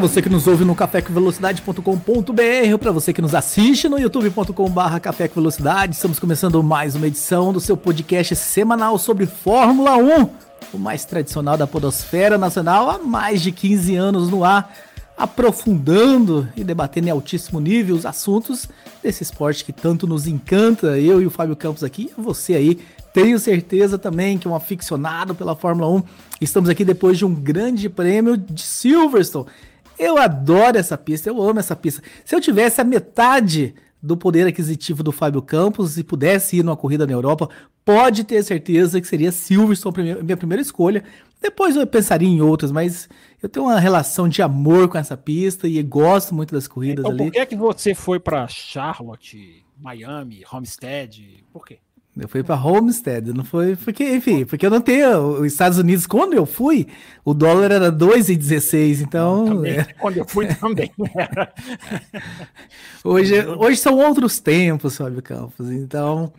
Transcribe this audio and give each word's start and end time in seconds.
Você 0.00 0.22
que 0.22 0.30
nos 0.30 0.46
ouve 0.46 0.64
no 0.64 0.74
cafécomvelocidade.com.br 0.74 2.72
ou 2.72 2.78
para 2.78 2.90
você 2.90 3.12
que 3.12 3.20
nos 3.20 3.34
assiste 3.34 3.86
no 3.86 3.98
youtube.com.br 3.98 4.98
Café 5.02 5.28
com 5.28 5.34
Velocidade, 5.34 5.94
estamos 5.94 6.18
começando 6.18 6.62
mais 6.62 6.94
uma 6.94 7.06
edição 7.06 7.52
do 7.52 7.60
seu 7.60 7.76
podcast 7.76 8.34
semanal 8.34 8.96
sobre 8.96 9.26
Fórmula 9.26 9.98
1, 9.98 10.30
o 10.72 10.78
mais 10.78 11.04
tradicional 11.04 11.58
da 11.58 11.66
podosfera 11.66 12.38
nacional 12.38 12.88
há 12.88 12.98
mais 12.98 13.42
de 13.42 13.52
15 13.52 13.94
anos 13.94 14.30
no 14.30 14.42
ar 14.42 14.74
aprofundando 15.18 16.48
e 16.56 16.64
debatendo 16.64 17.08
em 17.08 17.10
altíssimo 17.10 17.60
nível 17.60 17.94
os 17.94 18.06
assuntos 18.06 18.66
desse 19.02 19.22
esporte 19.22 19.62
que 19.62 19.72
tanto 19.72 20.06
nos 20.06 20.26
encanta, 20.26 20.98
eu 20.98 21.20
e 21.20 21.26
o 21.26 21.30
Fábio 21.30 21.54
Campos 21.54 21.84
aqui, 21.84 22.10
você 22.16 22.54
aí. 22.54 22.78
Tenho 23.12 23.38
certeza 23.38 23.98
também 23.98 24.38
que 24.38 24.46
é 24.46 24.50
um 24.50 24.54
aficionado 24.54 25.34
pela 25.34 25.56
Fórmula 25.56 25.90
1. 25.90 26.02
Estamos 26.40 26.70
aqui 26.70 26.84
depois 26.84 27.18
de 27.18 27.24
um 27.24 27.34
grande 27.34 27.88
prêmio 27.88 28.36
de 28.36 28.62
Silverstone. 28.62 29.46
Eu 30.00 30.16
adoro 30.16 30.78
essa 30.78 30.96
pista, 30.96 31.28
eu 31.28 31.42
amo 31.42 31.60
essa 31.60 31.76
pista. 31.76 32.02
Se 32.24 32.34
eu 32.34 32.40
tivesse 32.40 32.80
a 32.80 32.84
metade 32.84 33.74
do 34.02 34.16
poder 34.16 34.46
aquisitivo 34.46 35.02
do 35.02 35.12
Fábio 35.12 35.42
Campos 35.42 35.98
e 35.98 36.02
pudesse 36.02 36.56
ir 36.56 36.64
numa 36.64 36.76
corrida 36.76 37.06
na 37.06 37.12
Europa, 37.12 37.50
pode 37.84 38.24
ter 38.24 38.42
certeza 38.42 38.98
que 38.98 39.06
seria 39.06 39.30
Silverstone 39.30 40.22
minha 40.22 40.38
primeira 40.38 40.62
escolha. 40.62 41.04
Depois 41.38 41.76
eu 41.76 41.86
pensaria 41.86 42.26
em 42.26 42.40
outras, 42.40 42.72
mas 42.72 43.10
eu 43.42 43.48
tenho 43.48 43.66
uma 43.66 43.78
relação 43.78 44.26
de 44.26 44.40
amor 44.40 44.88
com 44.88 44.96
essa 44.96 45.18
pista 45.18 45.68
e 45.68 45.82
gosto 45.82 46.34
muito 46.34 46.54
das 46.54 46.66
corridas 46.66 47.04
então, 47.04 47.12
ali. 47.12 47.24
Por 47.24 47.32
que, 47.32 47.38
é 47.38 47.44
que 47.44 47.56
você 47.56 47.94
foi 47.94 48.18
para 48.18 48.48
Charlotte, 48.48 49.62
Miami, 49.78 50.42
Homestead? 50.50 51.44
Por 51.52 51.66
quê? 51.66 51.78
Eu 52.18 52.28
fui 52.28 52.42
para 52.42 52.60
Homestead, 52.60 53.32
não 53.32 53.44
foi 53.44 53.76
porque, 53.76 54.04
enfim, 54.16 54.44
porque 54.44 54.66
eu 54.66 54.70
não 54.70 54.80
tenho 54.80 55.40
os 55.40 55.52
Estados 55.52 55.78
Unidos 55.78 56.06
quando 56.06 56.34
eu 56.34 56.44
fui, 56.44 56.88
o 57.24 57.32
dólar 57.32 57.70
era 57.70 57.92
2,16, 57.92 59.00
então, 59.00 59.46
também, 59.46 59.78
é... 59.78 59.84
quando 59.98 60.16
eu 60.16 60.24
fui 60.26 60.46
também 60.46 60.90
era. 61.16 61.52
hoje, 63.04 63.46
hoje 63.46 63.76
são 63.76 63.96
outros 63.96 64.40
tempos, 64.40 64.96
Fábio 64.96 65.22
Campos. 65.22 65.70
Então, 65.70 66.32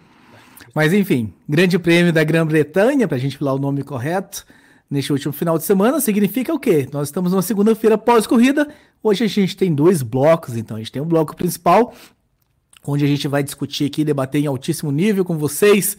mas 0.76 0.94
enfim, 0.94 1.34
Grande 1.48 1.80
Prêmio 1.80 2.12
da 2.12 2.24
Grã-Bretanha, 2.24 3.08
para 3.08 3.18
a 3.18 3.20
gente 3.20 3.38
falar 3.38 3.54
o 3.54 3.60
nome 3.60 3.82
correto, 3.82 4.46
neste 4.90 5.14
último 5.14 5.34
final 5.34 5.58
de 5.58 5.64
semana, 5.64 6.02
significa 6.02 6.54
o 6.54 6.60
quê? 6.60 6.88
Nós 6.92 7.08
estamos 7.08 7.32
numa 7.32 7.42
segunda-feira 7.42 7.98
pós-corrida. 7.98 8.68
Hoje 9.02 9.24
a 9.24 9.28
gente 9.28 9.56
tem 9.56 9.74
dois 9.74 10.02
blocos, 10.02 10.58
então 10.58 10.76
a 10.76 10.80
gente 10.80 10.92
tem 10.92 11.02
um 11.02 11.08
bloco 11.08 11.34
principal, 11.36 11.94
onde 12.86 13.06
a 13.06 13.08
gente 13.08 13.28
vai 13.28 13.44
discutir 13.44 13.86
aqui, 13.86 14.04
debater 14.04 14.42
em 14.42 14.48
altíssimo 14.48 14.92
nível 14.92 15.24
com 15.24 15.38
vocês 15.38 15.98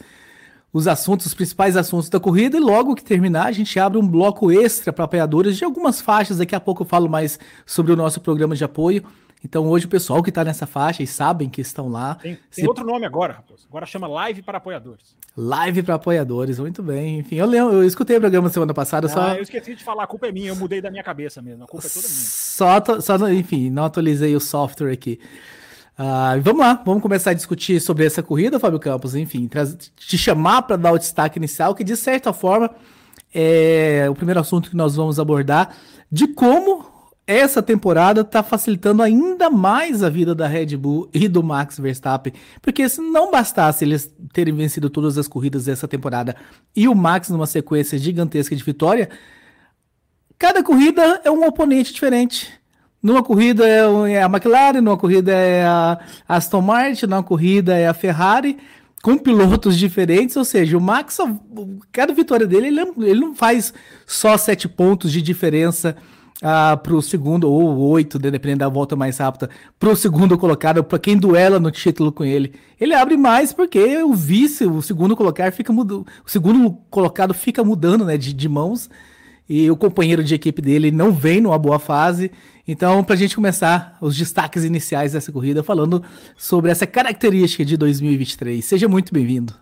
os 0.73 0.87
assuntos, 0.87 1.27
os 1.27 1.33
principais 1.35 1.77
assuntos 1.77 2.09
da 2.09 2.19
corrida, 2.19 2.57
e 2.57 2.59
logo 2.59 2.95
que 2.95 3.03
terminar, 3.03 3.45
a 3.45 3.51
gente 3.51 3.79
abre 3.79 3.99
um 3.99 4.07
bloco 4.07 4.51
extra 4.51 4.91
para 4.91 5.05
apoiadores 5.05 5.55
de 5.55 5.63
algumas 5.63 6.01
faixas. 6.01 6.39
Daqui 6.39 6.55
a 6.55 6.59
pouco 6.59 6.81
eu 6.81 6.87
falo 6.87 7.07
mais 7.07 7.39
sobre 7.63 7.91
o 7.91 7.95
nosso 7.95 8.19
programa 8.19 8.55
de 8.55 8.63
apoio. 8.63 9.03
Então 9.45 9.67
hoje 9.67 9.85
o 9.85 9.89
pessoal 9.89 10.23
que 10.23 10.29
está 10.29 10.43
nessa 10.43 10.65
faixa 10.65 11.03
e 11.03 11.07
sabem 11.07 11.49
que 11.49 11.61
estão 11.61 11.89
lá. 11.89 12.15
Tem, 12.15 12.35
tem 12.35 12.41
se... 12.49 12.67
outro 12.67 12.85
nome 12.85 13.05
agora. 13.05 13.43
Agora 13.69 13.85
chama 13.85 14.07
Live 14.07 14.41
para 14.41 14.57
Apoiadores. 14.57 15.15
Live 15.35 15.83
para 15.83 15.95
apoiadores, 15.95 16.59
muito 16.59 16.81
bem. 16.81 17.19
Enfim, 17.19 17.35
eu 17.35 17.45
lembro, 17.45 17.73
eu 17.73 17.83
escutei 17.83 18.17
o 18.17 18.19
programa 18.21 18.49
semana 18.49 18.73
passada. 18.73 19.07
Ah, 19.07 19.09
só... 19.09 19.35
eu 19.35 19.41
esqueci 19.43 19.75
de 19.75 19.83
falar, 19.83 20.03
a 20.03 20.07
culpa 20.07 20.27
é 20.27 20.31
minha, 20.31 20.49
eu 20.49 20.55
mudei 20.55 20.79
da 20.79 20.89
minha 20.89 21.03
cabeça 21.03 21.41
mesmo. 21.41 21.63
A 21.65 21.67
culpa 21.67 21.85
é 21.85 21.89
toda 21.89 22.07
minha. 22.07 22.19
Só, 22.19 22.81
só 23.01 23.29
enfim, 23.31 23.69
não 23.69 23.85
atualizei 23.85 24.35
o 24.35 24.39
software 24.39 24.91
aqui. 24.91 25.19
Uh, 25.97 26.41
vamos 26.41 26.59
lá, 26.59 26.81
vamos 26.83 27.03
começar 27.03 27.31
a 27.31 27.35
discutir 27.35 27.79
sobre 27.79 28.05
essa 28.05 28.23
corrida, 28.23 28.59
Fábio 28.59 28.79
Campos. 28.79 29.15
Enfim, 29.15 29.49
te 29.95 30.17
chamar 30.17 30.63
para 30.63 30.75
dar 30.75 30.91
o 30.91 30.97
destaque 30.97 31.37
inicial, 31.37 31.75
que 31.75 31.83
de 31.83 31.95
certa 31.95 32.33
forma 32.33 32.71
é 33.33 34.07
o 34.09 34.15
primeiro 34.15 34.39
assunto 34.39 34.69
que 34.69 34.75
nós 34.75 34.95
vamos 34.95 35.19
abordar, 35.19 35.75
de 36.11 36.27
como 36.27 36.85
essa 37.25 37.61
temporada 37.63 38.21
está 38.21 38.43
facilitando 38.43 39.01
ainda 39.01 39.49
mais 39.49 40.03
a 40.03 40.09
vida 40.09 40.35
da 40.35 40.45
Red 40.45 40.75
Bull 40.75 41.09
e 41.13 41.27
do 41.27 41.41
Max 41.41 41.79
Verstappen, 41.79 42.33
porque 42.61 42.87
se 42.89 42.99
não 42.99 43.31
bastasse 43.31 43.85
eles 43.85 44.13
terem 44.33 44.53
vencido 44.53 44.89
todas 44.89 45.17
as 45.17 45.27
corridas 45.27 45.65
dessa 45.65 45.87
temporada 45.87 46.35
e 46.75 46.87
o 46.87 46.93
Max 46.93 47.29
numa 47.29 47.47
sequência 47.47 47.97
gigantesca 47.97 48.55
de 48.55 48.63
vitória, 48.63 49.09
cada 50.37 50.61
corrida 50.61 51.21
é 51.23 51.31
um 51.31 51.45
oponente 51.45 51.93
diferente. 51.93 52.51
Numa 53.03 53.21
corrida 53.21 53.67
é, 53.67 54.13
é 54.13 54.23
a 54.23 54.27
McLaren, 54.27 54.79
numa 54.79 54.95
corrida 54.95 55.33
é 55.33 55.65
a 55.65 55.99
Aston 56.25 56.61
Martin, 56.61 57.05
numa 57.05 57.21
corrida 57.21 57.77
é 57.77 57.85
a 57.85 57.93
Ferrari, 57.93 58.57
com 59.03 59.17
pilotos 59.17 59.77
diferentes, 59.77 60.37
ou 60.37 60.45
seja, 60.45 60.77
o 60.77 60.81
Max, 60.81 61.17
cada 61.91 62.13
vitória 62.13 62.47
dele, 62.47 62.67
ele, 62.67 63.19
não 63.19 63.35
faz 63.35 63.73
só 64.07 64.37
sete 64.37 64.69
pontos 64.69 65.11
de 65.11 65.21
diferença 65.21 65.97
ah, 66.41 66.77
para 66.77 66.95
o 66.95 67.01
segundo, 67.01 67.51
ou 67.51 67.77
oito, 67.89 68.17
né, 68.17 68.31
dependendo 68.31 68.59
da 68.59 68.69
volta 68.69 68.95
mais 68.95 69.17
rápida, 69.17 69.49
para 69.77 69.89
o 69.89 69.95
segundo 69.97 70.37
colocado, 70.37 70.81
para 70.81 70.97
quem 70.97 71.17
duela 71.17 71.59
no 71.59 71.71
título 71.71 72.09
com 72.09 72.23
ele. 72.23 72.53
Ele 72.79 72.93
abre 72.93 73.17
mais 73.17 73.51
porque 73.51 74.01
o 74.01 74.13
vice, 74.13 74.65
o 74.65 74.81
segundo 74.81 75.13
colocado 75.17 75.51
fica 75.51 75.73
mudando, 75.73 76.07
o 76.25 76.31
segundo 76.31 76.71
colocado 76.89 77.33
fica 77.33 77.61
mudando 77.65 78.05
né, 78.05 78.17
de, 78.17 78.31
de 78.31 78.47
mãos 78.47 78.89
e 79.49 79.69
o 79.69 79.75
companheiro 79.75 80.23
de 80.23 80.33
equipe 80.33 80.61
dele 80.61 80.91
não 80.91 81.11
vem 81.11 81.41
numa 81.41 81.57
boa 81.57 81.77
fase. 81.77 82.31
Então, 82.65 83.03
para 83.03 83.15
a 83.15 83.17
gente 83.17 83.35
começar 83.35 83.97
os 83.99 84.17
destaques 84.17 84.63
iniciais 84.63 85.11
dessa 85.11 85.33
corrida, 85.33 85.61
falando 85.61 86.01
sobre 86.37 86.71
essa 86.71 86.87
característica 86.87 87.65
de 87.65 87.75
2023. 87.75 88.63
Seja 88.63 88.87
muito 88.87 89.13
bem-vindo. 89.13 89.53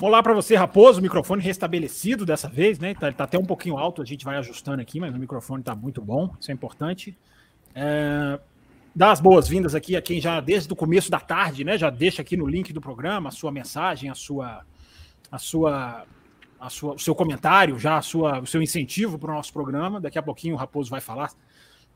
Olá 0.00 0.20
para 0.24 0.34
você, 0.34 0.56
Raposo. 0.56 1.00
Microfone 1.00 1.40
restabelecido 1.40 2.26
dessa 2.26 2.48
vez, 2.48 2.80
né? 2.80 2.94
Tá, 2.94 3.12
tá, 3.12 3.24
até 3.24 3.38
um 3.38 3.44
pouquinho 3.44 3.78
alto, 3.78 4.02
a 4.02 4.04
gente 4.04 4.24
vai 4.24 4.36
ajustando 4.38 4.82
aqui, 4.82 4.98
mas 4.98 5.14
o 5.14 5.18
microfone 5.18 5.62
tá 5.62 5.74
muito 5.74 6.02
bom, 6.02 6.34
isso 6.40 6.50
é 6.50 6.54
importante. 6.54 7.16
É, 7.72 8.40
dar 8.94 9.12
as 9.12 9.20
boas-vindas 9.20 9.74
aqui 9.74 9.94
a 9.94 10.02
quem 10.02 10.20
já, 10.20 10.40
desde 10.40 10.72
o 10.72 10.76
começo 10.76 11.10
da 11.12 11.20
tarde, 11.20 11.62
né? 11.62 11.78
Já 11.78 11.90
deixa 11.90 12.22
aqui 12.22 12.36
no 12.36 12.46
link 12.46 12.72
do 12.72 12.80
programa 12.80 13.28
a 13.28 13.32
sua 13.32 13.52
mensagem, 13.52 14.10
a 14.10 14.14
sua. 14.14 14.62
A 15.30 15.38
sua 15.38 16.06
a 16.60 16.70
sua, 16.70 16.94
o 16.94 16.98
seu 16.98 17.14
comentário, 17.14 17.78
já 17.78 17.98
a 17.98 18.02
sua, 18.02 18.40
o 18.40 18.46
seu 18.46 18.62
incentivo 18.62 19.18
para 19.18 19.30
o 19.30 19.34
nosso 19.34 19.52
programa. 19.52 20.00
Daqui 20.00 20.18
a 20.18 20.22
pouquinho 20.22 20.54
o 20.54 20.58
Raposo 20.58 20.90
vai 20.90 21.00
falar 21.00 21.30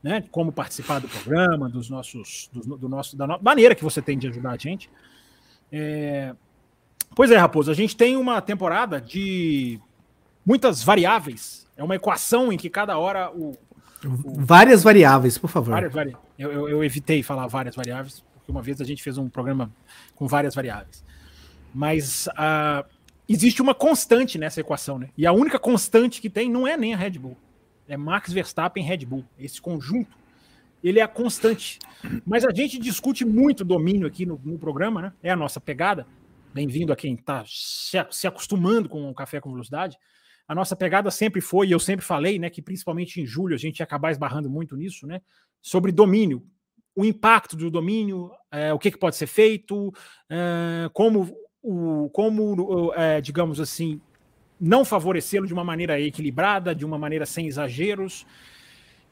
né, 0.01 0.23
como 0.31 0.51
participar 0.51 0.99
do 0.99 1.07
programa, 1.07 1.69
dos 1.69 1.89
nossos, 1.89 2.49
do, 2.51 2.77
do 2.77 2.89
nosso, 2.89 3.15
da 3.15 3.27
no, 3.27 3.39
maneira 3.41 3.75
que 3.75 3.83
você 3.83 4.01
tem 4.01 4.17
de 4.17 4.27
ajudar 4.27 4.51
a 4.51 4.57
gente. 4.57 4.89
É, 5.71 6.35
Pois 7.15 7.29
é, 7.29 7.37
Raposo, 7.37 7.69
a 7.69 7.73
gente 7.73 7.95
tem 7.95 8.15
uma 8.15 8.41
temporada 8.41 9.01
de 9.01 9.79
muitas 10.45 10.81
variáveis. 10.81 11.67
É 11.75 11.83
uma 11.83 11.95
equação 11.95 12.51
em 12.51 12.57
que 12.57 12.69
cada 12.69 12.97
hora 12.97 13.29
o. 13.31 13.51
o 14.03 14.45
várias 14.45 14.81
variáveis, 14.81 15.37
por 15.37 15.49
favor. 15.49 15.71
Várias 15.71 15.93
vari... 15.93 16.15
eu, 16.39 16.51
eu, 16.51 16.69
eu, 16.69 16.83
evitei 16.83 17.21
falar 17.21 17.47
várias 17.47 17.75
variáveis, 17.75 18.23
porque 18.33 18.51
uma 18.51 18.61
vez 18.61 18.79
a 18.79 18.85
gente 18.85 19.03
fez 19.03 19.17
um 19.17 19.27
programa 19.29 19.71
com 20.15 20.25
várias 20.27 20.55
variáveis. 20.55 21.03
Mas 21.73 22.27
uh, 22.27 22.85
existe 23.31 23.61
uma 23.61 23.73
constante 23.73 24.37
nessa 24.37 24.61
equação, 24.61 24.97
né? 24.97 25.09
E 25.17 25.25
a 25.25 25.31
única 25.31 25.59
constante 25.59 26.21
que 26.21 26.29
tem 26.29 26.49
não 26.49 26.67
é 26.67 26.75
nem 26.75 26.93
a 26.93 26.97
Red 26.97 27.11
Bull. 27.11 27.37
É 27.87 27.97
Max 27.97 28.31
Verstappen 28.31 28.83
Red 28.83 29.05
Bull. 29.05 29.25
Esse 29.37 29.61
conjunto, 29.61 30.17
ele 30.83 30.99
é 30.99 31.03
a 31.03 31.07
constante. 31.07 31.79
Mas 32.25 32.45
a 32.45 32.51
gente 32.51 32.79
discute 32.79 33.25
muito 33.25 33.63
domínio 33.63 34.07
aqui 34.07 34.25
no, 34.25 34.39
no 34.43 34.57
programa, 34.57 35.01
né? 35.01 35.13
É 35.21 35.29
a 35.29 35.35
nossa 35.35 35.59
pegada. 35.59 36.05
Bem-vindo 36.53 36.91
a 36.91 36.95
quem 36.95 37.13
está 37.13 37.43
se 37.45 38.27
acostumando 38.27 38.89
com 38.89 39.09
o 39.09 39.13
Café 39.13 39.39
com 39.39 39.51
Velocidade. 39.51 39.97
A 40.47 40.53
nossa 40.53 40.75
pegada 40.75 41.09
sempre 41.09 41.39
foi, 41.39 41.67
e 41.67 41.71
eu 41.71 41.79
sempre 41.79 42.05
falei, 42.05 42.37
né, 42.37 42.49
que 42.49 42.61
principalmente 42.61 43.21
em 43.21 43.25
julho 43.25 43.55
a 43.55 43.57
gente 43.57 43.79
ia 43.79 43.85
acabar 43.85 44.11
esbarrando 44.11 44.49
muito 44.49 44.75
nisso, 44.75 45.07
né, 45.07 45.21
sobre 45.61 45.93
domínio, 45.93 46.45
o 46.93 47.05
impacto 47.05 47.55
do 47.55 47.71
domínio, 47.71 48.29
é, 48.51 48.73
o 48.73 48.79
que, 48.79 48.91
que, 48.91 48.97
pode 48.97 49.15
ser 49.15 49.27
feito, 49.27 49.93
é, 50.29 50.89
como, 50.91 51.33
o, 51.63 52.09
como 52.11 52.93
é, 52.95 53.21
digamos 53.21 53.59
assim, 53.59 54.01
não 54.59 54.85
favorecê-lo 54.85 55.47
de 55.47 55.53
uma 55.53 55.63
maneira 55.63 55.99
equilibrada, 55.99 56.73
de 56.73 56.85
uma 56.85 56.97
maneira 56.97 57.25
sem 57.25 57.47
exageros, 57.47 58.25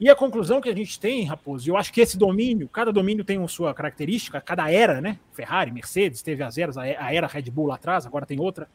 e 0.00 0.08
a 0.08 0.16
conclusão 0.16 0.62
que 0.62 0.68
a 0.70 0.74
gente 0.74 0.98
tem, 0.98 1.24
Raposo, 1.24 1.68
eu 1.68 1.76
acho 1.76 1.92
que 1.92 2.00
esse 2.00 2.16
domínio, 2.16 2.66
cada 2.70 2.90
domínio 2.90 3.22
tem 3.22 3.36
uma 3.36 3.46
sua 3.46 3.74
característica, 3.74 4.40
cada 4.40 4.70
era, 4.70 4.98
né? 4.98 5.18
Ferrari, 5.30 5.70
Mercedes, 5.70 6.22
teve 6.22 6.42
as 6.42 6.56
eras, 6.56 6.78
a 6.78 6.86
era 6.86 7.26
Red 7.26 7.50
Bull 7.50 7.66
lá 7.66 7.74
atrás, 7.74 8.06
agora 8.06 8.24
tem 8.24 8.40
outra. 8.40 8.66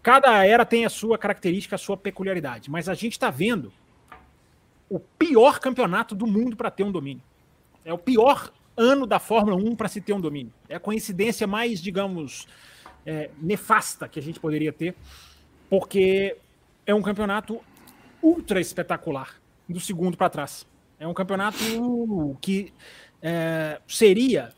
Cada 0.00 0.46
era 0.46 0.64
tem 0.64 0.84
a 0.84 0.88
sua 0.88 1.18
característica, 1.18 1.74
a 1.74 1.78
sua 1.78 1.96
peculiaridade. 1.96 2.70
Mas 2.70 2.88
a 2.88 2.94
gente 2.94 3.14
está 3.14 3.30
vendo 3.30 3.72
o 4.88 5.00
pior 5.00 5.58
campeonato 5.58 6.14
do 6.14 6.26
mundo 6.26 6.56
para 6.56 6.70
ter 6.70 6.84
um 6.84 6.92
domínio. 6.92 7.22
É 7.84 7.92
o 7.92 7.98
pior 7.98 8.52
ano 8.76 9.06
da 9.06 9.18
Fórmula 9.18 9.56
1 9.56 9.76
para 9.76 9.88
se 9.88 10.00
ter 10.00 10.12
um 10.12 10.20
domínio. 10.20 10.52
É 10.68 10.76
a 10.76 10.80
coincidência 10.80 11.46
mais, 11.46 11.80
digamos, 11.80 12.46
é, 13.04 13.30
nefasta 13.40 14.08
que 14.08 14.18
a 14.18 14.22
gente 14.22 14.40
poderia 14.40 14.72
ter, 14.72 14.94
porque 15.68 16.36
é 16.86 16.94
um 16.94 17.02
campeonato 17.02 17.60
ultra 18.22 18.60
espetacular 18.60 19.40
do 19.68 19.80
segundo 19.80 20.16
para 20.16 20.30
trás. 20.30 20.66
É 20.98 21.06
um 21.06 21.14
campeonato 21.14 21.58
que 22.40 22.72
é, 23.20 23.80
seria 23.86 24.52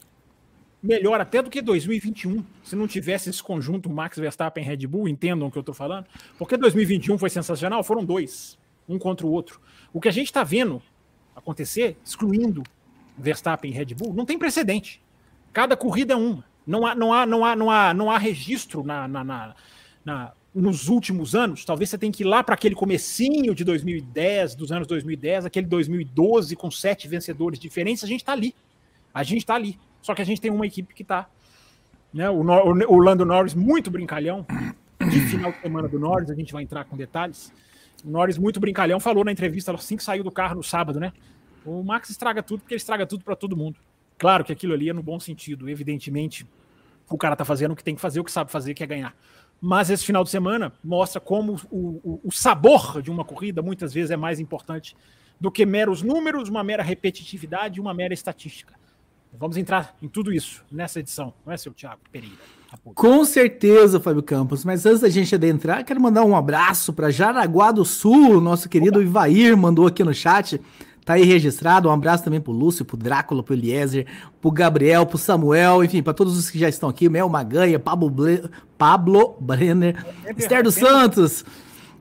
melhor 0.82 1.18
até 1.18 1.40
do 1.40 1.48
que 1.48 1.62
2021, 1.62 2.44
se 2.62 2.76
não 2.76 2.86
tivesse 2.86 3.30
esse 3.30 3.42
conjunto 3.42 3.88
Max 3.88 4.18
Verstappen 4.18 4.62
e 4.62 4.66
Red 4.66 4.86
Bull, 4.86 5.08
entendam 5.08 5.48
o 5.48 5.50
que 5.50 5.56
eu 5.56 5.60
estou 5.60 5.74
falando, 5.74 6.06
porque 6.36 6.58
2021 6.58 7.16
foi 7.16 7.30
sensacional, 7.30 7.82
foram 7.82 8.04
dois, 8.04 8.58
um 8.86 8.98
contra 8.98 9.26
o 9.26 9.30
outro. 9.30 9.58
O 9.94 10.00
que 10.00 10.08
a 10.08 10.12
gente 10.12 10.26
está 10.26 10.44
vendo 10.44 10.82
acontecer, 11.34 11.96
excluindo 12.04 12.62
Verstappen 13.16 13.70
e 13.70 13.74
Red 13.74 13.94
Bull, 13.94 14.14
não 14.14 14.24
tem 14.24 14.38
precedente. 14.38 15.00
Cada 15.52 15.76
corrida 15.76 16.14
é 16.14 16.16
uma. 16.16 16.44
Não 16.66 16.86
há, 16.86 16.94
não 16.94 17.12
há, 17.12 17.26
não 17.26 17.44
há, 17.44 17.56
não 17.56 17.70
há, 17.70 17.94
não 17.94 18.10
há 18.10 18.18
registro 18.18 18.82
na, 18.82 19.06
na, 19.06 19.22
na, 19.22 19.54
na 20.04 20.32
nos 20.54 20.88
últimos 20.88 21.34
anos. 21.34 21.64
Talvez 21.64 21.90
você 21.90 21.98
tenha 21.98 22.12
que 22.12 22.22
ir 22.22 22.26
lá 22.26 22.42
para 22.42 22.54
aquele 22.54 22.74
comecinho 22.74 23.54
de 23.54 23.64
2010, 23.64 24.54
dos 24.54 24.70
anos 24.70 24.86
2010, 24.86 25.46
aquele 25.46 25.66
2012 25.66 26.54
com 26.54 26.70
sete 26.70 27.08
vencedores 27.08 27.58
diferentes. 27.58 28.04
A 28.04 28.06
gente 28.06 28.20
está 28.20 28.32
ali. 28.32 28.54
A 29.12 29.22
gente 29.22 29.38
está 29.38 29.54
ali. 29.54 29.78
Só 30.00 30.14
que 30.14 30.22
a 30.22 30.24
gente 30.24 30.40
tem 30.40 30.50
uma 30.50 30.66
equipe 30.66 30.94
que 30.94 31.02
está. 31.02 31.28
Né, 32.12 32.30
o, 32.30 32.40
o, 32.42 32.98
Lando 32.98 33.24
Norris 33.24 33.54
muito 33.54 33.90
brincalhão. 33.90 34.46
De 35.00 35.20
final 35.20 35.52
de 35.52 35.60
semana 35.60 35.88
do 35.88 35.98
Norris, 35.98 36.30
a 36.30 36.34
gente 36.34 36.52
vai 36.52 36.62
entrar 36.62 36.84
com 36.84 36.96
detalhes. 36.96 37.52
O 38.04 38.10
Norris 38.10 38.38
muito 38.38 38.60
brincalhão 38.60 39.00
falou 39.00 39.24
na 39.24 39.32
entrevista 39.32 39.72
assim 39.72 39.96
que 39.96 40.04
saiu 40.04 40.22
do 40.22 40.30
carro 40.30 40.54
no 40.54 40.62
sábado, 40.62 41.00
né? 41.00 41.12
O 41.64 41.82
Max 41.82 42.10
estraga 42.10 42.42
tudo 42.42 42.60
porque 42.60 42.74
ele 42.74 42.80
estraga 42.80 43.06
tudo 43.06 43.24
para 43.24 43.34
todo 43.34 43.56
mundo. 43.56 43.78
Claro 44.18 44.44
que 44.44 44.52
aquilo 44.52 44.74
ali 44.74 44.88
é 44.88 44.92
no 44.92 45.02
bom 45.02 45.18
sentido, 45.18 45.68
evidentemente. 45.68 46.46
O 47.08 47.18
cara 47.18 47.36
tá 47.36 47.44
fazendo 47.44 47.72
o 47.72 47.76
que 47.76 47.84
tem 47.84 47.94
que 47.94 48.00
fazer, 48.00 48.20
o 48.20 48.24
que 48.24 48.32
sabe 48.32 48.50
fazer, 48.50 48.74
que 48.74 48.82
é 48.82 48.86
ganhar. 48.86 49.14
Mas 49.60 49.90
esse 49.90 50.04
final 50.04 50.24
de 50.24 50.30
semana 50.30 50.72
mostra 50.82 51.20
como 51.20 51.60
o, 51.70 51.78
o, 52.04 52.20
o 52.24 52.32
sabor 52.32 53.00
de 53.02 53.10
uma 53.10 53.24
corrida 53.24 53.62
muitas 53.62 53.92
vezes 53.92 54.10
é 54.10 54.16
mais 54.16 54.40
importante 54.40 54.96
do 55.40 55.50
que 55.50 55.66
meros 55.66 56.02
números, 56.02 56.48
uma 56.48 56.62
mera 56.62 56.82
repetitividade, 56.82 57.80
uma 57.80 57.92
mera 57.92 58.14
estatística. 58.14 58.74
Vamos 59.38 59.56
entrar 59.56 59.96
em 60.00 60.08
tudo 60.08 60.32
isso 60.32 60.64
nessa 60.70 61.00
edição, 61.00 61.34
não 61.44 61.52
é, 61.52 61.56
seu 61.56 61.72
Thiago 61.72 62.00
Pereira? 62.10 62.36
Com 62.94 63.24
certeza, 63.24 64.00
Fábio 64.00 64.22
Campos. 64.22 64.64
Mas 64.64 64.84
antes 64.86 65.00
da 65.00 65.08
gente 65.08 65.34
adentrar, 65.34 65.84
quero 65.84 66.00
mandar 66.00 66.24
um 66.24 66.36
abraço 66.36 66.92
para 66.92 67.10
Jaraguá 67.10 67.72
do 67.72 67.84
Sul, 67.84 68.40
nosso 68.40 68.68
querido 68.68 68.98
Opa. 68.98 69.08
Ivair 69.08 69.56
mandou 69.56 69.86
aqui 69.86 70.02
no 70.02 70.14
chat. 70.14 70.60
Tá 71.04 71.14
aí 71.14 71.24
registrado. 71.24 71.88
Um 71.88 71.92
abraço 71.92 72.24
também 72.24 72.40
pro 72.40 72.52
Lúcio, 72.52 72.84
pro 72.84 72.96
Drácula, 72.96 73.42
pro 73.42 73.54
Eliezer, 73.54 74.06
pro 74.40 74.50
Gabriel, 74.50 75.04
pro 75.04 75.18
Samuel, 75.18 75.84
enfim, 75.84 76.02
para 76.02 76.14
todos 76.14 76.38
os 76.38 76.48
que 76.48 76.58
já 76.58 76.68
estão 76.68 76.88
aqui. 76.88 77.08
Mel 77.08 77.28
Maganha, 77.28 77.78
Pablo, 77.78 78.08
Ble... 78.08 78.48
Pablo 78.78 79.36
Brenner, 79.38 80.04
Esther 80.36 80.62
dos 80.62 80.74
Santos. 80.74 81.44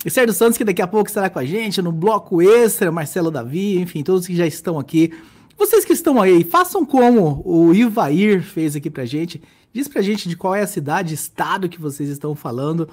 Esther 0.05 0.25
dos 0.25 0.37
Santos, 0.37 0.57
que 0.57 0.63
daqui 0.63 0.81
a 0.81 0.87
pouco 0.87 1.09
estará 1.09 1.29
com 1.29 1.39
a 1.39 1.45
gente 1.45 1.81
no 1.81 1.91
bloco 1.91 2.41
extra, 2.41 2.91
Marcelo 2.91 3.29
Davi, 3.29 3.79
enfim, 3.79 4.03
todos 4.03 4.25
que 4.25 4.35
já 4.35 4.47
estão 4.47 4.79
aqui. 4.79 5.13
Vocês 5.57 5.85
que 5.85 5.93
estão 5.93 6.21
aí, 6.21 6.43
façam 6.43 6.85
como 6.85 7.41
o 7.45 7.73
Ivair 7.73 8.41
fez 8.41 8.75
aqui 8.75 8.89
pra 8.89 9.05
gente. 9.05 9.41
Diz 9.71 9.87
pra 9.87 10.01
gente 10.01 10.27
de 10.29 10.35
qual 10.35 10.55
é 10.55 10.61
a 10.61 10.67
cidade, 10.67 11.13
estado 11.13 11.69
que 11.69 11.79
vocês 11.79 12.09
estão 12.09 12.35
falando, 12.35 12.81
uh, 12.81 12.89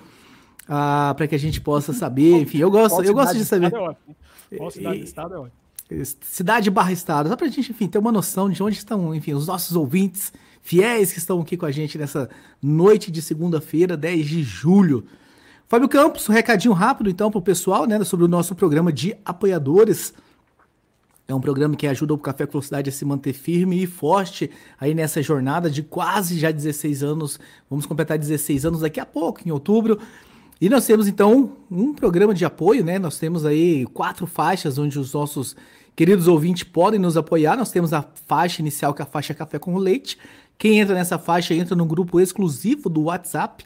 ah, 0.68 1.14
para 1.16 1.26
que 1.26 1.34
a 1.34 1.38
gente 1.38 1.60
possa 1.60 1.92
saber. 1.92 2.42
Enfim, 2.42 2.58
eu 2.58 2.70
gosto, 2.70 3.02
eu 3.02 3.14
gosto 3.14 3.36
de 3.36 3.44
saber. 3.44 3.72
É 4.50 4.56
qual 4.56 4.70
cidade, 4.70 5.02
estado 5.02 5.34
é 5.34 5.38
ótimo 5.38 5.59
cidade 6.22 6.70
barra 6.70 6.92
estado, 6.92 7.28
só 7.28 7.36
pra 7.36 7.48
gente, 7.48 7.72
enfim, 7.72 7.88
ter 7.88 7.98
uma 7.98 8.12
noção 8.12 8.48
de 8.48 8.62
onde 8.62 8.76
estão, 8.76 9.14
enfim, 9.14 9.34
os 9.34 9.46
nossos 9.46 9.74
ouvintes 9.76 10.32
fiéis 10.62 11.12
que 11.12 11.18
estão 11.18 11.40
aqui 11.40 11.56
com 11.56 11.66
a 11.66 11.70
gente 11.70 11.98
nessa 11.98 12.28
noite 12.62 13.10
de 13.10 13.20
segunda-feira, 13.20 13.96
10 13.96 14.26
de 14.26 14.42
julho. 14.42 15.04
Fábio 15.68 15.88
Campos, 15.88 16.28
um 16.28 16.32
recadinho 16.32 16.74
rápido 16.74 17.10
então 17.10 17.30
pro 17.30 17.40
pessoal, 17.40 17.86
né, 17.86 18.02
sobre 18.04 18.24
o 18.24 18.28
nosso 18.28 18.54
programa 18.54 18.92
de 18.92 19.16
apoiadores. 19.24 20.12
É 21.28 21.34
um 21.34 21.40
programa 21.40 21.76
que 21.76 21.86
ajuda 21.86 22.12
o 22.12 22.18
Café 22.18 22.44
com 22.44 22.58
a 22.58 22.90
se 22.90 23.04
manter 23.04 23.32
firme 23.32 23.80
e 23.80 23.86
forte 23.86 24.50
aí 24.80 24.94
nessa 24.94 25.22
jornada 25.22 25.70
de 25.70 25.80
quase 25.80 26.36
já 26.38 26.50
16 26.50 27.04
anos. 27.04 27.38
Vamos 27.68 27.86
completar 27.86 28.18
16 28.18 28.66
anos 28.66 28.80
daqui 28.80 28.98
a 28.98 29.06
pouco, 29.06 29.40
em 29.46 29.52
outubro. 29.52 29.98
E 30.60 30.68
nós 30.68 30.84
temos 30.84 31.06
então 31.06 31.52
um 31.70 31.94
programa 31.94 32.34
de 32.34 32.44
apoio, 32.44 32.84
né? 32.84 32.98
Nós 32.98 33.16
temos 33.16 33.46
aí 33.46 33.86
quatro 33.94 34.26
faixas 34.26 34.76
onde 34.76 34.98
os 34.98 35.14
nossos 35.14 35.56
Queridos 35.94 36.28
ouvintes, 36.28 36.64
podem 36.64 36.98
nos 36.98 37.16
apoiar. 37.16 37.56
Nós 37.56 37.70
temos 37.70 37.92
a 37.92 38.02
faixa 38.26 38.62
inicial, 38.62 38.94
que 38.94 39.02
é 39.02 39.04
a 39.04 39.06
faixa 39.06 39.34
Café 39.34 39.58
com 39.58 39.76
Leite. 39.76 40.16
Quem 40.56 40.78
entra 40.78 40.94
nessa 40.94 41.18
faixa 41.18 41.54
entra 41.54 41.74
num 41.76 41.86
grupo 41.86 42.20
exclusivo 42.20 42.88
do 42.88 43.02
WhatsApp, 43.02 43.64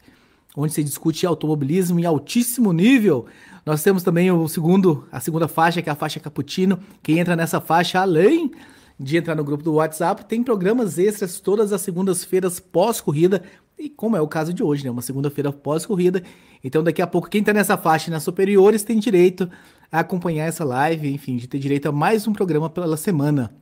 onde 0.55 0.73
se 0.73 0.83
discute 0.83 1.25
automobilismo 1.25 1.99
em 1.99 2.05
altíssimo 2.05 2.71
nível. 2.71 3.25
Nós 3.65 3.81
temos 3.83 4.03
também 4.03 4.31
o 4.31 4.47
segundo, 4.47 5.07
a 5.11 5.19
segunda 5.19 5.47
faixa, 5.47 5.81
que 5.81 5.89
é 5.89 5.91
a 5.91 5.95
faixa 5.95 6.19
Cappuccino. 6.19 6.79
Quem 7.01 7.19
entra 7.19 7.35
nessa 7.35 7.59
faixa, 7.59 7.99
além 7.99 8.51
de 8.99 9.17
entrar 9.17 9.35
no 9.35 9.43
grupo 9.43 9.63
do 9.63 9.73
WhatsApp, 9.73 10.23
tem 10.25 10.43
programas 10.43 10.97
extras 10.97 11.39
todas 11.39 11.73
as 11.73 11.81
segundas-feiras 11.81 12.59
pós-corrida. 12.59 13.43
E 13.77 13.89
como 13.89 14.15
é 14.15 14.21
o 14.21 14.27
caso 14.27 14.53
de 14.53 14.63
hoje, 14.63 14.85
né? 14.85 14.91
Uma 14.91 15.01
segunda-feira 15.01 15.51
pós-corrida. 15.51 16.23
Então, 16.63 16.81
daqui 16.81 17.01
a 17.01 17.07
pouco, 17.07 17.29
quem 17.29 17.41
está 17.41 17.51
nessa 17.51 17.77
faixa 17.77 18.09
nas 18.09 18.23
superiores 18.23 18.83
tem 18.83 18.97
direito 18.97 19.49
a 19.95 20.01
acompanhar 20.01 20.45
essa 20.45 20.65
live, 20.65 21.09
enfim, 21.13 21.37
de 21.37 21.47
ter 21.47 21.57
direito 21.57 21.87
a 21.87 21.91
mais 21.91 22.27
um 22.27 22.33
programa 22.33 22.69
pela 22.69 22.97
semana. 22.97 23.53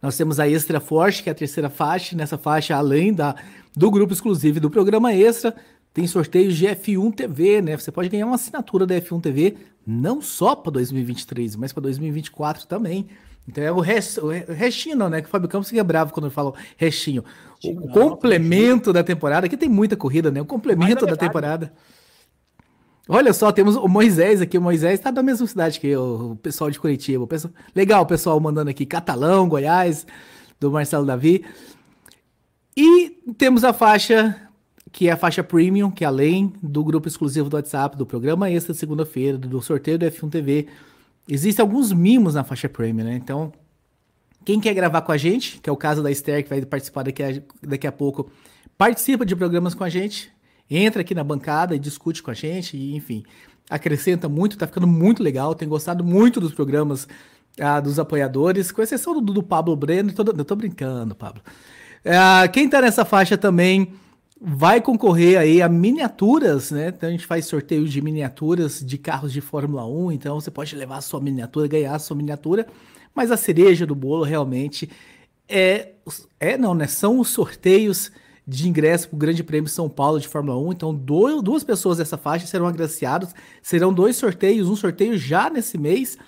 Nós 0.00 0.16
temos 0.16 0.40
a 0.40 0.48
Extra 0.48 0.80
Forte, 0.80 1.22
que 1.22 1.28
é 1.28 1.32
a 1.32 1.34
terceira 1.34 1.70
faixa. 1.70 2.16
Nessa 2.16 2.36
faixa, 2.36 2.74
além 2.74 3.14
da, 3.14 3.36
do 3.76 3.88
grupo 3.88 4.12
exclusivo 4.12 4.58
do 4.58 4.68
programa 4.68 5.14
Extra, 5.14 5.54
tem 5.94 6.08
sorteios 6.08 6.56
de 6.56 6.66
F1 6.66 7.14
TV, 7.14 7.62
né? 7.62 7.76
Você 7.76 7.92
pode 7.92 8.08
ganhar 8.08 8.26
uma 8.26 8.34
assinatura 8.34 8.84
da 8.84 8.96
F1 8.96 9.20
TV, 9.20 9.56
não 9.86 10.20
só 10.20 10.56
para 10.56 10.72
2023, 10.72 11.54
mas 11.54 11.72
para 11.72 11.82
2024 11.82 12.66
também. 12.66 13.06
Então 13.46 13.62
é 13.62 13.70
o, 13.70 13.78
rest, 13.78 14.18
o 14.18 14.28
restinho, 14.52 15.08
né? 15.08 15.20
Que 15.20 15.28
o 15.28 15.30
Fábio 15.30 15.48
Campos 15.48 15.68
fica 15.68 15.84
bravo 15.84 16.12
quando 16.12 16.26
eu 16.26 16.30
falo 16.32 16.52
restinho. 16.76 17.24
O, 17.64 17.88
complemento 17.90 18.92
da 18.92 19.04
temporada, 19.04 19.46
aqui 19.46 19.56
tem 19.56 19.68
muita 19.68 19.96
corrida, 19.96 20.32
né? 20.32 20.40
O 20.40 20.44
complemento 20.44 21.06
da 21.06 21.16
temporada. 21.16 21.72
Olha 23.08 23.32
só, 23.32 23.50
temos 23.50 23.76
o 23.76 23.88
Moisés 23.88 24.40
aqui. 24.40 24.56
O 24.56 24.62
Moisés 24.62 24.94
está 24.94 25.10
da 25.10 25.22
mesma 25.22 25.46
cidade 25.46 25.80
que 25.80 25.88
eu, 25.88 26.32
o 26.32 26.36
pessoal 26.36 26.70
de 26.70 26.78
Curitiba. 26.78 27.26
Legal, 27.74 28.02
o 28.02 28.06
pessoal 28.06 28.38
mandando 28.38 28.70
aqui 28.70 28.86
Catalão, 28.86 29.48
Goiás, 29.48 30.06
do 30.60 30.70
Marcelo 30.70 31.04
Davi. 31.04 31.44
E 32.76 33.10
temos 33.36 33.64
a 33.64 33.72
faixa, 33.72 34.48
que 34.92 35.08
é 35.08 35.12
a 35.12 35.16
faixa 35.16 35.42
premium, 35.42 35.90
que 35.90 36.04
é 36.04 36.06
além 36.06 36.52
do 36.62 36.84
grupo 36.84 37.08
exclusivo 37.08 37.48
do 37.48 37.56
WhatsApp, 37.56 37.96
do 37.96 38.06
programa 38.06 38.50
extra 38.50 38.72
de 38.72 38.78
segunda-feira, 38.78 39.36
do 39.36 39.60
sorteio 39.60 39.98
do 39.98 40.06
F1 40.06 40.30
TV, 40.30 40.68
existem 41.28 41.62
alguns 41.62 41.92
mimos 41.92 42.34
na 42.34 42.44
faixa 42.44 42.68
premium, 42.68 43.04
né? 43.04 43.14
Então, 43.16 43.52
quem 44.44 44.60
quer 44.60 44.74
gravar 44.74 45.02
com 45.02 45.12
a 45.12 45.16
gente, 45.16 45.60
que 45.60 45.68
é 45.68 45.72
o 45.72 45.76
caso 45.76 46.02
da 46.02 46.10
Esther, 46.10 46.42
que 46.42 46.48
vai 46.48 46.64
participar 46.64 47.02
daqui 47.02 47.22
a, 47.22 47.42
daqui 47.62 47.86
a 47.86 47.92
pouco, 47.92 48.30
participa 48.78 49.26
de 49.26 49.36
programas 49.36 49.74
com 49.74 49.84
a 49.84 49.88
gente 49.88 50.32
entra 50.70 51.02
aqui 51.02 51.14
na 51.14 51.24
bancada 51.24 51.74
e 51.74 51.78
discute 51.78 52.22
com 52.22 52.30
a 52.30 52.34
gente, 52.34 52.76
e, 52.76 52.94
enfim, 52.94 53.22
acrescenta 53.68 54.28
muito, 54.28 54.56
tá 54.56 54.66
ficando 54.66 54.86
muito 54.86 55.22
legal. 55.22 55.54
Tenho 55.54 55.70
gostado 55.70 56.04
muito 56.04 56.40
dos 56.40 56.52
programas 56.52 57.06
ah, 57.60 57.80
dos 57.80 57.98
apoiadores, 57.98 58.72
com 58.72 58.82
exceção 58.82 59.20
do, 59.20 59.32
do 59.32 59.42
Pablo 59.42 59.74
Breno. 59.76 60.12
Tô, 60.12 60.22
eu 60.22 60.44
tô 60.44 60.56
brincando, 60.56 61.14
Pablo. 61.14 61.42
Ah, 62.04 62.48
quem 62.48 62.68
tá 62.68 62.80
nessa 62.80 63.04
faixa 63.04 63.36
também 63.36 63.92
vai 64.44 64.80
concorrer 64.80 65.38
aí 65.38 65.62
a 65.62 65.68
miniaturas, 65.68 66.72
né? 66.72 66.88
Então 66.88 67.08
a 67.08 67.12
gente 67.12 67.26
faz 67.26 67.46
sorteios 67.46 67.92
de 67.92 68.02
miniaturas 68.02 68.84
de 68.84 68.98
carros 68.98 69.32
de 69.32 69.40
Fórmula 69.40 69.86
1, 69.86 70.12
então 70.12 70.40
você 70.40 70.50
pode 70.50 70.74
levar 70.74 70.96
a 70.96 71.00
sua 71.00 71.20
miniatura, 71.20 71.68
ganhar 71.68 71.94
a 71.94 71.98
sua 72.00 72.16
miniatura, 72.16 72.66
mas 73.14 73.30
a 73.30 73.36
cereja 73.36 73.86
do 73.86 73.94
bolo 73.94 74.24
realmente 74.24 74.90
é 75.48 75.92
é 76.40 76.58
não, 76.58 76.74
né? 76.74 76.88
São 76.88 77.20
os 77.20 77.28
sorteios 77.28 78.10
de 78.46 78.68
ingresso 78.68 79.08
para 79.08 79.16
o 79.16 79.18
Grande 79.18 79.44
Prêmio 79.44 79.70
São 79.70 79.88
Paulo 79.88 80.20
de 80.20 80.28
Fórmula 80.28 80.58
1. 80.58 80.72
Então, 80.72 80.94
dois, 80.94 81.42
duas 81.42 81.62
pessoas 81.62 81.98
dessa 81.98 82.16
faixa 82.16 82.46
serão 82.46 82.66
agraciados. 82.66 83.34
Serão 83.62 83.92
dois 83.92 84.16
sorteios, 84.16 84.68
um 84.68 84.76
sorteio 84.76 85.16
já 85.16 85.48
nesse 85.48 85.78
mês. 85.78 86.18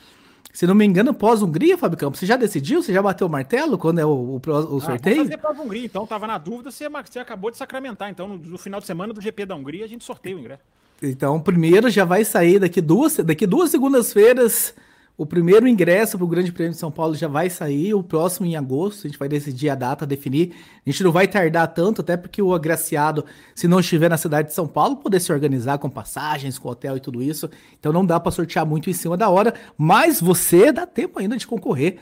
Se 0.52 0.68
não 0.68 0.75
me 0.75 0.85
engano, 0.85 1.12
pós-Hungria, 1.12 1.76
Fábio 1.76 1.99
Campos. 1.99 2.21
Você 2.21 2.26
já 2.26 2.37
decidiu? 2.37 2.80
Você 2.80 2.92
já 2.92 3.02
bateu 3.02 3.26
o 3.26 3.30
martelo 3.30 3.76
quando 3.76 3.99
é 3.99 4.06
o, 4.06 4.09
o, 4.09 4.37
o 4.37 4.76
ah, 4.76 4.80
sorteio? 4.80 5.23
Ah, 5.23 5.25
fazer 5.25 5.38
pós-Hungria, 5.38 5.85
então. 5.85 6.06
Tava 6.06 6.28
na 6.28 6.38
dúvida, 6.38 6.71
você, 6.71 6.88
você 6.88 7.18
acabou 7.18 7.50
de 7.50 7.56
sacramentar. 7.56 8.09
Então, 8.09 8.28
no, 8.28 8.38
no, 8.38 8.59
final 8.59 8.78
de 8.78 8.87
semana 8.87 9.12
do 9.12 9.21
GP 9.21 9.47
da 9.47 9.56
Hungria, 9.56 9.85
a 9.85 9.88
gente 9.88 10.04
sorteia 10.04 10.37
o 10.37 10.38
ingresso. 10.38 10.62
Então, 11.02 11.40
primeiro 11.40 11.90
já 11.90 12.04
vai 12.04 12.25
sair 12.25 12.61
daqui 12.61 12.80
duas, 12.80 13.16
daqui 13.16 13.49
duas 13.49 13.71
segundas-feiras 13.71 14.73
o 15.16 15.25
primeiro 15.25 15.68
ingresso 15.68 16.18
para 16.18 16.25
o 16.25 16.28
Grande 16.28 16.50
Prêmio 16.50 16.73
de 16.73 16.78
São 16.78 16.90
Paulo 16.90 17.14
já 17.14 17.28
vai 17.28 17.49
sair, 17.49 17.94
o 17.94 18.02
próximo 18.02 18.47
em 18.47 18.56
agosto, 18.56 19.06
a 19.06 19.09
gente 19.09 19.18
vai 19.18 19.28
decidir 19.28 19.71
a 19.71 19.76
data, 19.76 20.04
definir. 20.04 20.52
A 20.85 20.90
gente 20.90 21.04
não 21.04 21.12
vai 21.12 21.28
tardar 21.28 21.68
tanto, 21.68 22.00
até 22.00 22.16
porque 22.16 22.42
o 22.42 22.52
agraciado, 22.52 23.25
se 23.54 23.68
não 23.68 23.78
estiver 23.78 24.11
na 24.11 24.16
cidade 24.16 24.49
de 24.49 24.54
São 24.54 24.66
Paulo, 24.66 24.97
poder 24.97 25.21
se 25.21 25.33
organizar 25.33 25.78
com 25.78 25.88
passagens, 25.88 26.59
com 26.59 26.68
hotel 26.68 26.97
e 26.97 27.00
tudo 27.00 27.23
isso. 27.23 27.49
Então 27.78 27.92
não 27.92 28.04
dá 28.04 28.18
para 28.18 28.33
sortear 28.33 28.66
muito 28.66 28.90
em 28.90 28.92
cima 28.92 29.16
da 29.16 29.28
hora, 29.28 29.54
mas 29.78 30.21
você 30.21 30.73
dá 30.73 30.85
tempo 30.85 31.21
ainda 31.21 31.37
de 31.37 31.47
concorrer. 31.47 31.99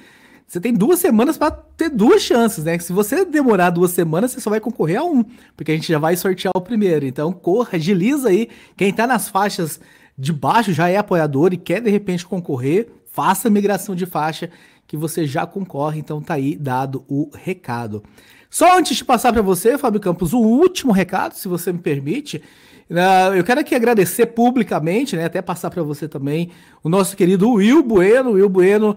você 0.47 0.59
tem 0.59 0.73
duas 0.73 0.99
semanas 0.99 1.37
para 1.37 1.51
ter 1.51 1.91
duas 1.91 2.23
chances, 2.23 2.65
né? 2.65 2.79
Se 2.79 2.95
você 2.95 3.27
demorar 3.27 3.69
duas 3.69 3.91
semanas, 3.91 4.31
você 4.31 4.41
só 4.41 4.49
vai 4.49 4.61
concorrer 4.61 4.99
a 4.99 5.05
um, 5.05 5.23
porque 5.55 5.71
a 5.73 5.75
gente 5.75 5.89
já 5.89 5.99
vai 5.99 6.17
sortear 6.17 6.53
o 6.57 6.63
primeiro. 6.63 7.05
Então, 7.05 7.31
corra, 7.31 7.73
agiliza 7.75 8.31
aí. 8.31 8.49
Quem 8.75 8.91
tá 8.91 9.07
nas 9.07 9.29
faixas 9.29 9.79
de 10.17 10.33
baixo 10.33 10.73
já 10.73 10.89
é 10.89 10.97
apoiador 10.97 11.53
e 11.53 11.57
quer 11.57 11.81
de 11.81 11.91
repente 11.91 12.27
concorrer, 12.27 12.89
faça 13.13 13.47
a 13.47 13.51
migração 13.51 13.95
de 13.95 14.07
faixa 14.07 14.51
que 14.87 14.97
você 14.97 15.27
já 15.27 15.47
concorre. 15.47 16.01
Então, 16.01 16.21
tá 16.21 16.35
aí 16.35 16.57
dado 16.57 17.05
o 17.09 17.31
recado. 17.33 18.03
Só 18.51 18.77
antes 18.77 18.97
de 18.97 19.05
passar 19.05 19.33
para 19.33 19.41
você, 19.41 19.79
Fábio 19.79 20.01
Campos, 20.01 20.33
o 20.33 20.41
último 20.41 20.93
recado, 20.93 21.35
se 21.35 21.47
você 21.47 21.73
me 21.73 21.79
permite. 21.79 22.43
Uh, 22.91 23.35
eu 23.37 23.45
quero 23.45 23.61
aqui 23.61 23.75
agradecer 23.75 24.27
publicamente, 24.27 25.17
né, 25.17 25.25
até 25.25 25.41
passar 25.41 25.71
para 25.71 25.83
você 25.83 26.07
também, 26.07 26.51
o 26.83 26.89
nosso 26.89 27.17
querido 27.17 27.51
Will 27.51 27.83
Bueno. 27.83 28.33
Will 28.33 28.49
Bueno, 28.51 28.97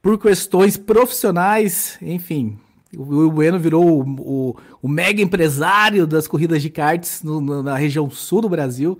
por 0.00 0.18
questões 0.18 0.76
profissionais, 0.78 1.98
enfim, 2.00 2.56
o 2.96 3.02
Will 3.02 3.30
Bueno 3.30 3.58
virou 3.58 4.02
o, 4.02 4.20
o, 4.20 4.56
o 4.82 4.88
mega 4.88 5.20
empresário 5.20 6.06
das 6.06 6.26
corridas 6.26 6.62
de 6.62 6.70
karts 6.70 7.22
no, 7.22 7.62
na 7.62 7.76
região 7.76 8.08
sul 8.10 8.40
do 8.40 8.48
Brasil. 8.48 8.98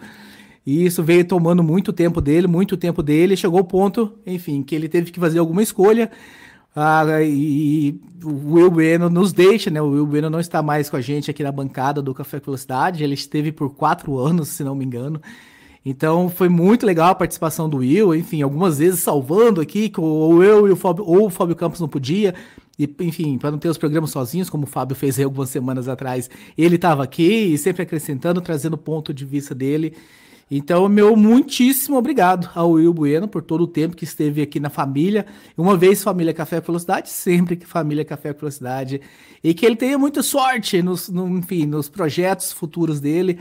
E 0.66 0.84
isso 0.84 1.02
veio 1.02 1.24
tomando 1.24 1.62
muito 1.62 1.92
tempo 1.92 2.20
dele, 2.20 2.46
muito 2.46 2.76
tempo 2.76 3.02
dele. 3.02 3.36
Chegou 3.36 3.60
o 3.60 3.64
ponto, 3.64 4.12
enfim, 4.26 4.62
que 4.62 4.74
ele 4.74 4.88
teve 4.88 5.10
que 5.10 5.20
fazer 5.20 5.38
alguma 5.38 5.62
escolha. 5.62 6.10
Ah, 6.74 7.04
e 7.22 8.00
o 8.24 8.54
Will 8.54 8.70
Bueno 8.70 9.08
nos 9.08 9.32
deixa, 9.32 9.70
né? 9.70 9.80
O 9.80 9.90
Will 9.90 10.06
Bueno 10.06 10.30
não 10.30 10.40
está 10.40 10.62
mais 10.62 10.90
com 10.90 10.96
a 10.96 11.00
gente 11.00 11.30
aqui 11.30 11.42
na 11.42 11.52
bancada 11.52 12.02
do 12.02 12.14
Café 12.14 12.40
Velocidade. 12.40 13.04
Ele 13.04 13.14
esteve 13.14 13.52
por 13.52 13.74
quatro 13.74 14.18
anos, 14.18 14.48
se 14.48 14.64
não 14.64 14.74
me 14.74 14.84
engano. 14.84 15.20
Então 15.84 16.30
foi 16.30 16.48
muito 16.48 16.86
legal 16.86 17.10
a 17.10 17.14
participação 17.14 17.68
do 17.68 17.78
Will, 17.78 18.14
enfim, 18.14 18.40
algumas 18.40 18.78
vezes 18.78 19.00
salvando 19.00 19.60
aqui, 19.60 19.90
que 19.90 20.00
ou 20.00 20.42
eu 20.42 20.66
e 20.66 20.70
o 20.70 20.76
Fábio, 20.76 21.04
ou 21.06 21.26
o 21.26 21.30
Fábio 21.30 21.54
Campos 21.54 21.78
não 21.78 21.88
podia, 21.88 22.34
e, 22.78 22.88
enfim, 23.00 23.36
para 23.36 23.50
não 23.50 23.58
ter 23.58 23.68
os 23.68 23.76
programas 23.76 24.10
sozinhos, 24.10 24.48
como 24.48 24.64
o 24.64 24.66
Fábio 24.66 24.96
fez 24.96 25.20
algumas 25.20 25.50
semanas 25.50 25.86
atrás, 25.86 26.30
ele 26.56 26.76
estava 26.76 27.04
aqui 27.04 27.52
e 27.52 27.58
sempre 27.58 27.82
acrescentando, 27.82 28.40
trazendo 28.40 28.74
o 28.74 28.78
ponto 28.78 29.12
de 29.12 29.26
vista 29.26 29.54
dele. 29.54 29.94
Então, 30.50 30.88
meu 30.88 31.16
muitíssimo 31.16 31.96
obrigado 31.96 32.50
ao 32.54 32.72
Will 32.72 32.92
Bueno 32.92 33.26
por 33.26 33.42
todo 33.42 33.64
o 33.64 33.66
tempo 33.66 33.96
que 33.96 34.04
esteve 34.04 34.42
aqui 34.42 34.60
na 34.60 34.68
família. 34.68 35.24
Uma 35.56 35.76
vez 35.76 36.02
família 36.02 36.34
Café 36.34 36.60
Velocidade, 36.60 37.08
sempre 37.08 37.56
que 37.56 37.66
família 37.66 38.04
Café 38.04 38.32
Velocidade. 38.32 39.00
E 39.42 39.54
que 39.54 39.64
ele 39.64 39.76
tenha 39.76 39.98
muita 39.98 40.22
sorte 40.22 40.82
nos, 40.82 41.08
no, 41.08 41.26
enfim, 41.38 41.66
nos 41.66 41.88
projetos 41.88 42.52
futuros 42.52 43.00
dele. 43.00 43.40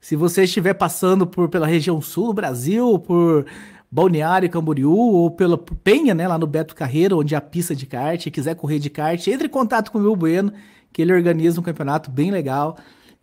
Se 0.00 0.16
você 0.16 0.42
estiver 0.42 0.74
passando 0.74 1.26
por, 1.26 1.48
pela 1.48 1.66
região 1.66 2.00
sul 2.00 2.26
do 2.26 2.32
Brasil, 2.34 2.98
por 2.98 3.46
Balneário 3.90 4.50
Camboriú 4.50 4.96
ou 4.96 5.30
pela 5.30 5.56
Penha, 5.56 6.12
né, 6.12 6.26
lá 6.26 6.36
no 6.36 6.46
Beto 6.46 6.74
Carreiro, 6.74 7.20
onde 7.20 7.36
há 7.36 7.40
pista 7.40 7.74
de 7.76 7.86
kart, 7.86 8.28
quiser 8.30 8.56
correr 8.56 8.80
de 8.80 8.90
kart, 8.90 9.24
entre 9.28 9.46
em 9.46 9.50
contato 9.50 9.92
com 9.92 9.98
o 9.98 10.02
Will 10.02 10.16
Bueno, 10.16 10.52
que 10.92 11.02
ele 11.02 11.12
organiza 11.12 11.60
um 11.60 11.62
campeonato 11.62 12.10
bem 12.10 12.30
legal. 12.32 12.76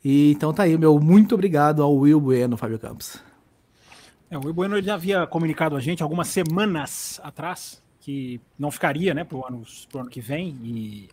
E 0.03 0.31
então 0.31 0.53
tá 0.53 0.63
aí, 0.63 0.77
meu 0.77 0.99
muito 0.99 1.35
obrigado 1.35 1.83
ao 1.83 1.95
Will 1.95 2.19
Bueno, 2.19 2.55
Fábio 2.55 2.79
Campos. 2.79 3.21
É, 4.29 4.37
o 4.37 4.41
Will 4.41 4.53
Bueno 4.53 4.81
já 4.81 4.93
havia 4.93 5.27
comunicado 5.27 5.75
a 5.75 5.79
gente 5.79 6.03
algumas 6.03 6.27
semanas 6.27 7.19
atrás 7.23 7.83
que 7.99 8.39
não 8.57 8.71
ficaria, 8.71 9.13
né, 9.13 9.23
pro 9.23 9.45
ano, 9.45 9.63
pro 9.89 10.01
ano 10.01 10.09
que 10.09 10.21
vem 10.21 10.57
e 10.63 11.09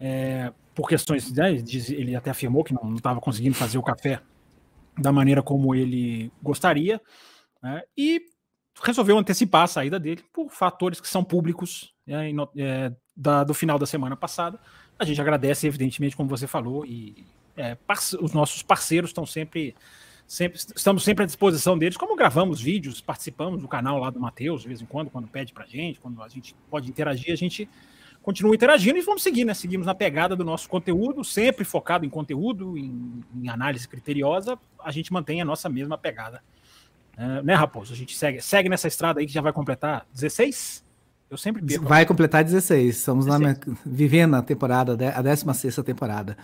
é, 0.00 0.52
por 0.74 0.88
questões, 0.88 1.32
né, 1.32 1.52
ele 1.90 2.16
até 2.16 2.30
afirmou 2.30 2.64
que 2.64 2.74
não 2.74 2.96
estava 2.96 3.20
conseguindo 3.20 3.54
fazer 3.54 3.78
o 3.78 3.82
café 3.82 4.20
da 4.98 5.12
maneira 5.12 5.42
como 5.42 5.74
ele 5.74 6.32
gostaria, 6.42 7.00
né, 7.62 7.82
e 7.96 8.20
resolveu 8.82 9.16
antecipar 9.16 9.62
a 9.62 9.68
saída 9.68 10.00
dele 10.00 10.24
por 10.32 10.50
fatores 10.50 11.00
que 11.00 11.08
são 11.08 11.22
públicos 11.22 11.94
né, 12.06 12.30
é, 12.56 12.92
da, 13.16 13.44
do 13.44 13.54
final 13.54 13.78
da 13.78 13.86
semana 13.86 14.16
passada. 14.16 14.58
A 14.98 15.04
gente 15.04 15.20
agradece, 15.20 15.66
evidentemente, 15.66 16.16
como 16.16 16.28
você 16.28 16.46
falou, 16.46 16.84
e 16.84 17.24
é, 17.56 17.76
os 18.20 18.32
nossos 18.32 18.62
parceiros 18.62 19.10
estão 19.10 19.24
sempre, 19.24 19.74
sempre, 20.26 20.58
estamos 20.58 21.04
sempre 21.04 21.24
à 21.24 21.26
disposição 21.26 21.78
deles, 21.78 21.96
como 21.96 22.16
gravamos 22.16 22.60
vídeos, 22.60 23.00
participamos 23.00 23.60
do 23.60 23.68
canal 23.68 23.98
lá 23.98 24.10
do 24.10 24.20
Matheus, 24.20 24.62
de 24.62 24.68
vez 24.68 24.80
em 24.80 24.86
quando, 24.86 25.10
quando 25.10 25.28
pede 25.28 25.52
pra 25.52 25.66
gente, 25.66 26.00
quando 26.00 26.22
a 26.22 26.28
gente 26.28 26.54
pode 26.70 26.88
interagir, 26.88 27.32
a 27.32 27.36
gente 27.36 27.68
continua 28.22 28.54
interagindo 28.54 28.98
e 28.98 29.02
vamos 29.02 29.22
seguir, 29.22 29.44
né? 29.44 29.52
Seguimos 29.52 29.86
na 29.86 29.94
pegada 29.94 30.34
do 30.34 30.44
nosso 30.44 30.68
conteúdo, 30.68 31.22
sempre 31.22 31.64
focado 31.64 32.06
em 32.06 32.10
conteúdo, 32.10 32.76
em, 32.76 33.22
em 33.34 33.48
análise 33.48 33.86
criteriosa, 33.86 34.58
a 34.82 34.90
gente 34.90 35.12
mantém 35.12 35.42
a 35.42 35.44
nossa 35.44 35.68
mesma 35.68 35.98
pegada. 35.98 36.42
É, 37.16 37.42
né, 37.42 37.54
Raposo? 37.54 37.92
A 37.92 37.96
gente 37.96 38.16
segue, 38.16 38.40
segue 38.40 38.68
nessa 38.68 38.88
estrada 38.88 39.20
aí 39.20 39.26
que 39.26 39.32
já 39.32 39.42
vai 39.42 39.52
completar 39.52 40.06
16? 40.12 40.82
Eu 41.30 41.36
sempre 41.36 41.62
perco. 41.62 41.84
Vai 41.84 42.06
completar 42.06 42.42
16. 42.42 42.96
Estamos 42.96 43.26
16. 43.26 43.58
Lá, 43.66 43.76
vivendo 43.84 44.36
a 44.36 44.42
temporada, 44.42 44.92
a 45.14 45.22
16 45.22 45.76
temporada 45.84 46.36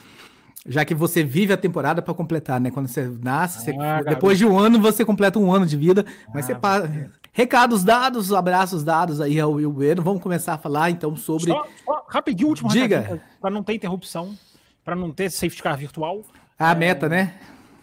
já 0.67 0.85
que 0.85 0.95
você 0.95 1.23
vive 1.23 1.52
a 1.52 1.57
temporada 1.57 2.02
para 2.02 2.12
completar, 2.12 2.61
né? 2.61 2.71
Quando 2.71 2.88
você 2.88 3.11
nasce, 3.23 3.71
ah, 3.71 3.99
você, 3.99 4.11
depois 4.11 4.38
de 4.38 4.45
um 4.45 4.59
ano 4.59 4.81
você 4.81 5.05
completa 5.05 5.38
um 5.38 5.52
ano 5.52 5.67
de 5.67 5.76
vida, 5.76 6.05
mas 6.35 6.45
ah, 6.45 6.47
você 6.47 6.55
para. 6.55 7.11
Recados 7.33 7.85
dados, 7.85 8.33
abraços 8.33 8.83
dados 8.83 9.21
aí 9.21 9.38
ao 9.38 9.52
Will 9.52 9.73
Bueno. 9.73 10.02
Vamos 10.02 10.21
começar 10.21 10.55
a 10.55 10.59
falar 10.59 10.90
então 10.90 11.17
sobre. 11.17 11.52
Só, 11.52 11.64
só 11.85 12.05
rapidinho, 12.09 12.49
último 12.49 12.69
Diga. 12.69 13.23
Para 13.40 13.50
não 13.50 13.62
ter 13.62 13.75
interrupção, 13.75 14.37
para 14.85 14.97
não 14.97 15.12
ter 15.12 15.31
safety 15.31 15.62
car 15.62 15.79
virtual. 15.79 16.23
A 16.59 16.73
é... 16.73 16.75
meta, 16.75 17.09
né? 17.09 17.35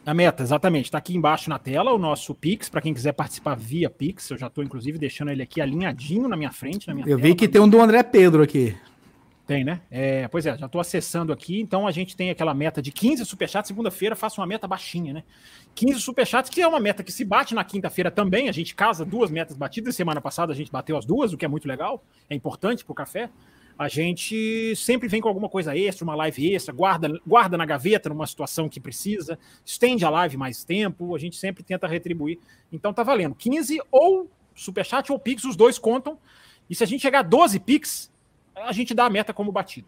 A 0.05 0.13
meta, 0.13 0.43
exatamente. 0.43 0.85
Está 0.85 0.99
aqui 0.99 1.17
embaixo 1.17 1.49
na 1.49 1.59
tela 1.59 1.91
o 1.91 1.97
nosso 1.97 2.33
Pix, 2.33 2.69
para 2.69 2.81
quem 2.81 2.93
quiser 2.93 3.11
participar 3.11 3.55
via 3.55 3.89
Pix. 3.89 4.29
Eu 4.29 4.37
já 4.37 4.47
estou, 4.47 4.63
inclusive, 4.63 4.97
deixando 4.97 5.31
ele 5.31 5.41
aqui 5.41 5.59
alinhadinho 5.59 6.29
na 6.29 6.37
minha 6.37 6.51
frente. 6.51 6.87
Na 6.87 6.93
minha 6.93 7.05
Eu 7.05 7.17
tela, 7.17 7.27
vi 7.27 7.35
que 7.35 7.47
tem 7.47 7.59
um 7.59 7.67
do 7.67 7.81
André 7.81 8.03
Pedro 8.03 8.41
aqui. 8.41 8.73
Tem, 9.47 9.63
né? 9.63 9.79
É, 9.89 10.27
pois 10.27 10.45
é, 10.45 10.57
já 10.57 10.65
estou 10.65 10.81
acessando 10.81 11.31
aqui, 11.31 11.61
então 11.61 11.87
a 11.87 11.91
gente 11.91 12.17
tem 12.17 12.29
aquela 12.29 12.53
meta 12.53 12.81
de 12.81 12.91
15 12.91 13.23
superchats. 13.23 13.69
Segunda-feira 13.69 14.13
faço 14.13 14.41
uma 14.41 14.45
meta 14.45 14.67
baixinha, 14.67 15.13
né? 15.13 15.23
15 15.73 16.01
superchats, 16.01 16.49
que 16.49 16.61
é 16.61 16.67
uma 16.67 16.81
meta 16.81 17.01
que 17.01 17.13
se 17.13 17.23
bate 17.23 17.55
na 17.55 17.63
quinta-feira 17.63 18.11
também. 18.11 18.49
A 18.49 18.51
gente 18.51 18.75
casa 18.75 19.05
duas 19.05 19.31
metas 19.31 19.55
batidas. 19.55 19.95
Semana 19.95 20.19
passada 20.19 20.51
a 20.51 20.55
gente 20.55 20.69
bateu 20.69 20.97
as 20.97 21.05
duas, 21.05 21.31
o 21.31 21.37
que 21.37 21.45
é 21.45 21.47
muito 21.47 21.65
legal, 21.65 22.03
é 22.29 22.35
importante 22.35 22.83
para 22.83 22.91
o 22.91 22.95
café. 22.95 23.29
A 23.79 23.87
gente 23.87 24.75
sempre 24.75 25.07
vem 25.07 25.21
com 25.21 25.29
alguma 25.29 25.47
coisa 25.47 25.77
extra, 25.77 26.03
uma 26.03 26.15
live 26.15 26.53
extra, 26.53 26.73
guarda, 26.73 27.07
guarda 27.25 27.57
na 27.57 27.65
gaveta 27.65 28.09
numa 28.09 28.27
situação 28.27 28.67
que 28.67 28.81
precisa, 28.81 29.39
estende 29.63 30.03
a 30.03 30.09
live 30.09 30.35
mais 30.35 30.65
tempo, 30.65 31.15
a 31.15 31.19
gente 31.19 31.37
sempre 31.37 31.63
tenta 31.63 31.87
retribuir. 31.87 32.37
Então 32.69 32.91
tá 32.91 33.01
valendo. 33.01 33.33
15 33.33 33.79
ou 33.89 34.29
superchat 34.53 35.09
ou 35.09 35.17
Pix, 35.17 35.45
os 35.45 35.55
dois 35.55 35.79
contam. 35.79 36.17
E 36.69 36.75
se 36.75 36.83
a 36.83 36.87
gente 36.87 37.01
chegar 37.01 37.19
a 37.19 37.23
12 37.23 37.59
Pix, 37.61 38.11
a 38.65 38.71
gente 38.71 38.93
dá 38.93 39.05
a 39.05 39.09
meta 39.09 39.33
como 39.33 39.51
batida. 39.51 39.87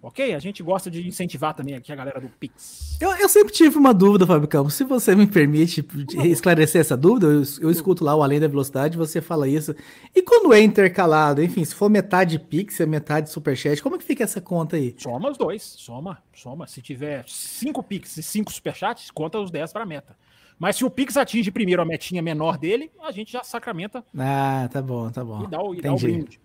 Ok? 0.00 0.32
A 0.32 0.38
gente 0.38 0.62
gosta 0.62 0.88
de 0.88 1.06
incentivar 1.06 1.54
também 1.54 1.74
aqui 1.74 1.92
a 1.92 1.96
galera 1.96 2.20
do 2.20 2.28
Pix. 2.28 2.96
Eu, 3.00 3.10
eu 3.16 3.28
sempre 3.28 3.52
tive 3.52 3.76
uma 3.76 3.92
dúvida, 3.92 4.24
Fábio 4.24 4.46
Campos. 4.46 4.74
Se 4.74 4.84
você 4.84 5.14
me 5.14 5.26
permite 5.26 5.84
esclarecer 6.24 6.80
essa 6.80 6.96
dúvida, 6.96 7.26
eu, 7.26 7.42
eu 7.60 7.70
escuto 7.70 8.04
lá 8.04 8.14
o 8.14 8.22
Além 8.22 8.38
da 8.38 8.46
Velocidade, 8.46 8.96
você 8.96 9.20
fala 9.20 9.48
isso. 9.48 9.74
E 10.14 10.22
quando 10.22 10.54
é 10.54 10.60
intercalado, 10.60 11.42
enfim, 11.42 11.64
se 11.64 11.74
for 11.74 11.90
metade 11.90 12.38
Pix 12.38 12.78
e 12.78 12.86
metade 12.86 13.28
Superchat, 13.28 13.82
como 13.82 13.96
é 13.96 13.98
que 13.98 14.04
fica 14.04 14.22
essa 14.22 14.40
conta 14.40 14.76
aí? 14.76 14.94
Soma 14.98 15.30
os 15.30 15.36
dois, 15.36 15.62
soma, 15.64 16.22
soma. 16.32 16.68
Se 16.68 16.80
tiver 16.80 17.24
cinco 17.26 17.82
Pix 17.82 18.18
e 18.18 18.22
cinco 18.22 18.52
Superchats, 18.52 19.10
conta 19.10 19.40
os 19.40 19.50
10 19.50 19.72
para 19.72 19.82
a 19.82 19.86
meta. 19.86 20.16
Mas 20.60 20.76
se 20.76 20.84
o 20.84 20.90
Pix 20.90 21.16
atinge 21.16 21.50
primeiro 21.50 21.82
a 21.82 21.84
metinha 21.84 22.22
menor 22.22 22.56
dele, 22.56 22.90
a 23.00 23.10
gente 23.10 23.32
já 23.32 23.42
sacramenta. 23.42 24.04
Ah, 24.16 24.68
tá 24.72 24.80
bom, 24.80 25.10
tá 25.10 25.24
bom. 25.24 25.44
E 25.44 25.46
dá 25.48 25.60
o, 25.60 25.74
e 25.74 25.80
dá 25.80 25.92
o 25.92 25.96
brinde. 25.96 26.40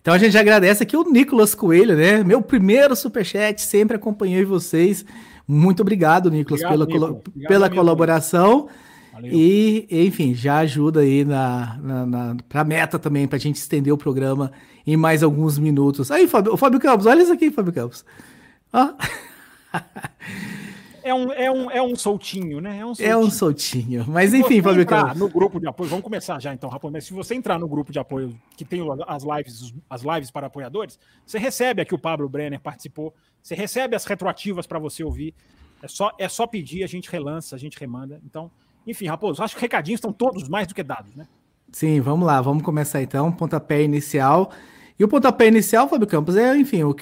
Então 0.00 0.14
a 0.14 0.18
gente 0.18 0.36
agradece 0.36 0.82
aqui 0.82 0.96
o 0.96 1.04
Nicolas 1.04 1.54
Coelho, 1.54 1.96
né? 1.96 2.24
Meu 2.24 2.40
primeiro 2.40 2.96
superchat, 2.96 3.60
sempre 3.60 3.96
acompanhei 3.96 4.44
vocês. 4.44 5.04
Muito 5.46 5.80
obrigado, 5.80 6.30
Nicolas, 6.30 6.62
obrigado, 6.62 6.86
pela, 6.86 7.08
Nico. 7.08 7.22
obrigado, 7.28 7.48
pela 7.48 7.70
colaboração. 7.70 8.68
E, 9.22 9.86
enfim, 9.90 10.34
já 10.34 10.58
ajuda 10.58 11.00
aí 11.00 11.24
na, 11.24 11.78
na, 11.82 12.06
na 12.06 12.36
pra 12.48 12.64
meta 12.64 12.98
também, 12.98 13.28
pra 13.28 13.38
gente 13.38 13.56
estender 13.56 13.92
o 13.92 13.98
programa 13.98 14.50
em 14.86 14.96
mais 14.96 15.22
alguns 15.22 15.58
minutos. 15.58 16.10
Aí, 16.10 16.26
Fábio, 16.26 16.56
Fábio 16.56 16.80
Campos, 16.80 17.06
olha 17.06 17.22
isso 17.22 17.32
aqui, 17.32 17.50
Fábio 17.50 17.72
Campos. 17.72 18.04
Ó. 18.72 18.94
é 21.10 21.14
um, 21.14 21.32
é 21.32 21.50
um, 21.50 21.70
é 21.70 21.82
um 21.82 21.94
soltinho, 21.96 22.60
né? 22.60 22.78
É 22.78 22.86
um 22.86 22.94
soltinho. 22.94 23.10
É 23.10 23.16
um 23.16 23.30
soltinho. 23.30 24.04
Mas 24.08 24.32
enfim, 24.32 24.62
Fábio 24.62 24.86
Campos. 24.86 25.18
no 25.18 25.28
grupo 25.28 25.60
de 25.60 25.66
apoio, 25.66 25.90
vamos 25.90 26.04
começar 26.04 26.40
já 26.40 26.54
então, 26.54 26.70
Rapaz. 26.70 26.92
Mas 26.92 27.04
se 27.04 27.12
você 27.12 27.34
entrar 27.34 27.58
no 27.58 27.68
grupo 27.68 27.92
de 27.92 27.98
apoio 27.98 28.34
que 28.56 28.64
tem 28.64 28.80
as 29.06 29.22
lives, 29.22 29.74
as 29.88 30.02
lives 30.02 30.30
para 30.30 30.46
apoiadores, 30.46 30.98
você 31.26 31.38
recebe 31.38 31.82
aqui 31.82 31.94
o 31.94 31.98
Pablo 31.98 32.28
Brenner 32.28 32.60
participou, 32.60 33.14
você 33.42 33.54
recebe 33.54 33.96
as 33.96 34.04
retroativas 34.04 34.66
para 34.66 34.78
você 34.78 35.04
ouvir. 35.04 35.34
É 35.82 35.88
só, 35.88 36.12
é 36.18 36.28
só 36.28 36.46
pedir, 36.46 36.84
a 36.84 36.86
gente 36.86 37.10
relança, 37.10 37.56
a 37.56 37.58
gente 37.58 37.78
remanda. 37.78 38.20
Então, 38.24 38.50
enfim, 38.86 39.06
Raposo, 39.06 39.42
acho 39.42 39.54
que 39.54 39.60
recadinhos 39.60 39.98
estão 39.98 40.12
todos 40.12 40.48
mais 40.48 40.66
do 40.66 40.74
que 40.74 40.82
dados, 40.82 41.14
né? 41.14 41.26
Sim, 41.72 42.00
vamos 42.00 42.26
lá, 42.26 42.40
vamos 42.40 42.62
começar 42.62 43.00
então. 43.02 43.30
Pontapé 43.30 43.82
inicial. 43.82 44.50
E 45.00 45.04
o 45.04 45.08
pontapé 45.08 45.48
inicial, 45.48 45.88
Fábio 45.88 46.06
Campos, 46.06 46.36
é, 46.36 46.54
enfim, 46.58 46.82
o, 46.82 46.94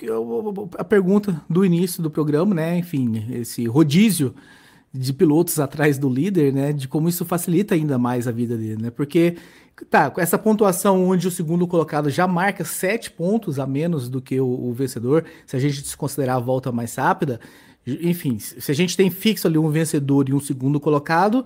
a 0.78 0.84
pergunta 0.84 1.42
do 1.50 1.64
início 1.64 2.00
do 2.00 2.08
programa, 2.08 2.54
né? 2.54 2.78
Enfim, 2.78 3.26
esse 3.32 3.66
rodízio 3.66 4.36
de 4.94 5.12
pilotos 5.12 5.58
atrás 5.58 5.98
do 5.98 6.08
líder, 6.08 6.52
né? 6.52 6.72
De 6.72 6.86
como 6.86 7.08
isso 7.08 7.24
facilita 7.24 7.74
ainda 7.74 7.98
mais 7.98 8.28
a 8.28 8.30
vida 8.30 8.56
dele, 8.56 8.80
né? 8.80 8.90
Porque, 8.90 9.36
tá, 9.90 10.12
essa 10.18 10.38
pontuação 10.38 11.08
onde 11.08 11.26
o 11.26 11.30
segundo 11.32 11.66
colocado 11.66 12.08
já 12.08 12.24
marca 12.28 12.64
sete 12.64 13.10
pontos 13.10 13.58
a 13.58 13.66
menos 13.66 14.08
do 14.08 14.22
que 14.22 14.40
o, 14.40 14.46
o 14.46 14.72
vencedor, 14.72 15.24
se 15.44 15.56
a 15.56 15.58
gente 15.58 15.82
desconsiderar 15.82 16.36
a 16.36 16.40
volta 16.40 16.70
mais 16.70 16.94
rápida, 16.94 17.40
enfim, 17.84 18.38
se 18.38 18.70
a 18.70 18.74
gente 18.76 18.96
tem 18.96 19.10
fixo 19.10 19.48
ali 19.48 19.58
um 19.58 19.70
vencedor 19.70 20.28
e 20.28 20.32
um 20.32 20.38
segundo 20.38 20.78
colocado, 20.78 21.44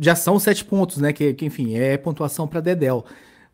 já 0.00 0.14
são 0.14 0.38
sete 0.38 0.64
pontos, 0.64 0.98
né? 0.98 1.12
Que, 1.12 1.34
que 1.34 1.44
enfim, 1.44 1.74
é 1.74 1.96
pontuação 1.96 2.46
para 2.46 2.60
Dedel. 2.60 3.04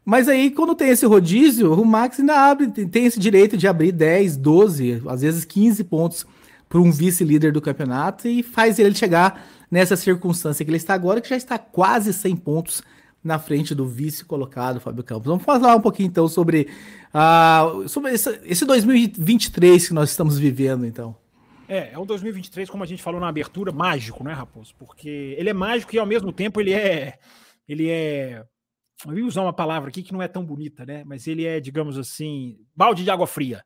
Mas 0.05 0.29
aí, 0.29 0.51
quando 0.51 0.75
tem 0.75 0.91
esse 0.91 1.07
rodízio, 1.07 1.73
o 1.73 1.85
Max 1.85 2.19
ainda 2.19 2.35
abre, 2.51 2.69
tem 2.69 3.05
esse 3.05 3.21
direito 3.21 3.57
de 3.57 3.69
abrir 3.69 3.93
10, 3.93 4.37
12, 4.37 5.03
às 5.07 5.23
vezes 5.23 5.45
15 5.45 5.85
pontos 5.85 6.27
para 6.69 6.81
um 6.81 6.91
vice-líder 6.91 7.53
do 7.53 7.61
campeonato 7.61 8.29
e 8.29 8.43
faz 8.43 8.79
ele 8.79 8.95
chegar 8.95 9.47
nessa 9.71 9.97
circunstância 9.97 10.65
que 10.65 10.71
ele 10.71 10.79
está 10.79 10.95
agora, 10.95 11.21
que 11.21 11.29
já 11.29 11.37
está 11.37 11.59
quase 11.59 12.13
100 12.13 12.37
pontos 12.37 12.83
na 13.23 13.39
frente 13.39 13.75
do 13.75 13.87
vice 13.87 14.25
colocado, 14.25 14.81
Fábio 14.81 15.05
Campos. 15.05 15.27
Vamos 15.27 15.45
falar 15.45 15.77
um 15.77 15.81
pouquinho 15.81 16.07
então 16.07 16.27
sobre, 16.27 16.69
uh, 17.15 17.89
sobre 17.89 18.13
esse, 18.13 18.41
esse 18.45 18.65
2023 18.65 19.89
que 19.89 19.95
nós 19.95 20.11
estamos 20.11 20.39
vivendo, 20.39 20.87
então. 20.87 21.15
É, 21.69 21.93
é 21.93 21.99
um 21.99 22.07
2023, 22.07 22.69
como 22.69 22.83
a 22.83 22.87
gente 22.87 23.03
falou 23.03 23.21
na 23.21 23.29
abertura, 23.29 23.71
mágico, 23.71 24.25
né, 24.25 24.33
Raposo? 24.33 24.75
Porque 24.77 25.37
ele 25.39 25.51
é 25.51 25.53
mágico 25.53 25.95
e 25.95 25.99
ao 25.99 26.07
mesmo 26.07 26.33
tempo 26.33 26.61
ele 26.61 26.73
é. 26.73 27.19
Ele 27.69 27.89
é. 27.89 28.43
Eu 29.07 29.19
ia 29.19 29.27
usar 29.27 29.43
uma 29.43 29.53
palavra 29.53 29.89
aqui 29.89 30.03
que 30.03 30.13
não 30.13 30.23
é 30.23 30.29
tão 30.29 30.45
bonita, 30.45 30.85
né? 30.85 31.05
Mas 31.05 31.27
ele 31.27 31.45
é, 31.45 31.61
digamos 31.61 31.99
assim, 31.99 32.59
balde 32.75 33.05
de 33.05 33.11
água 33.11 33.27
fria 33.27 33.65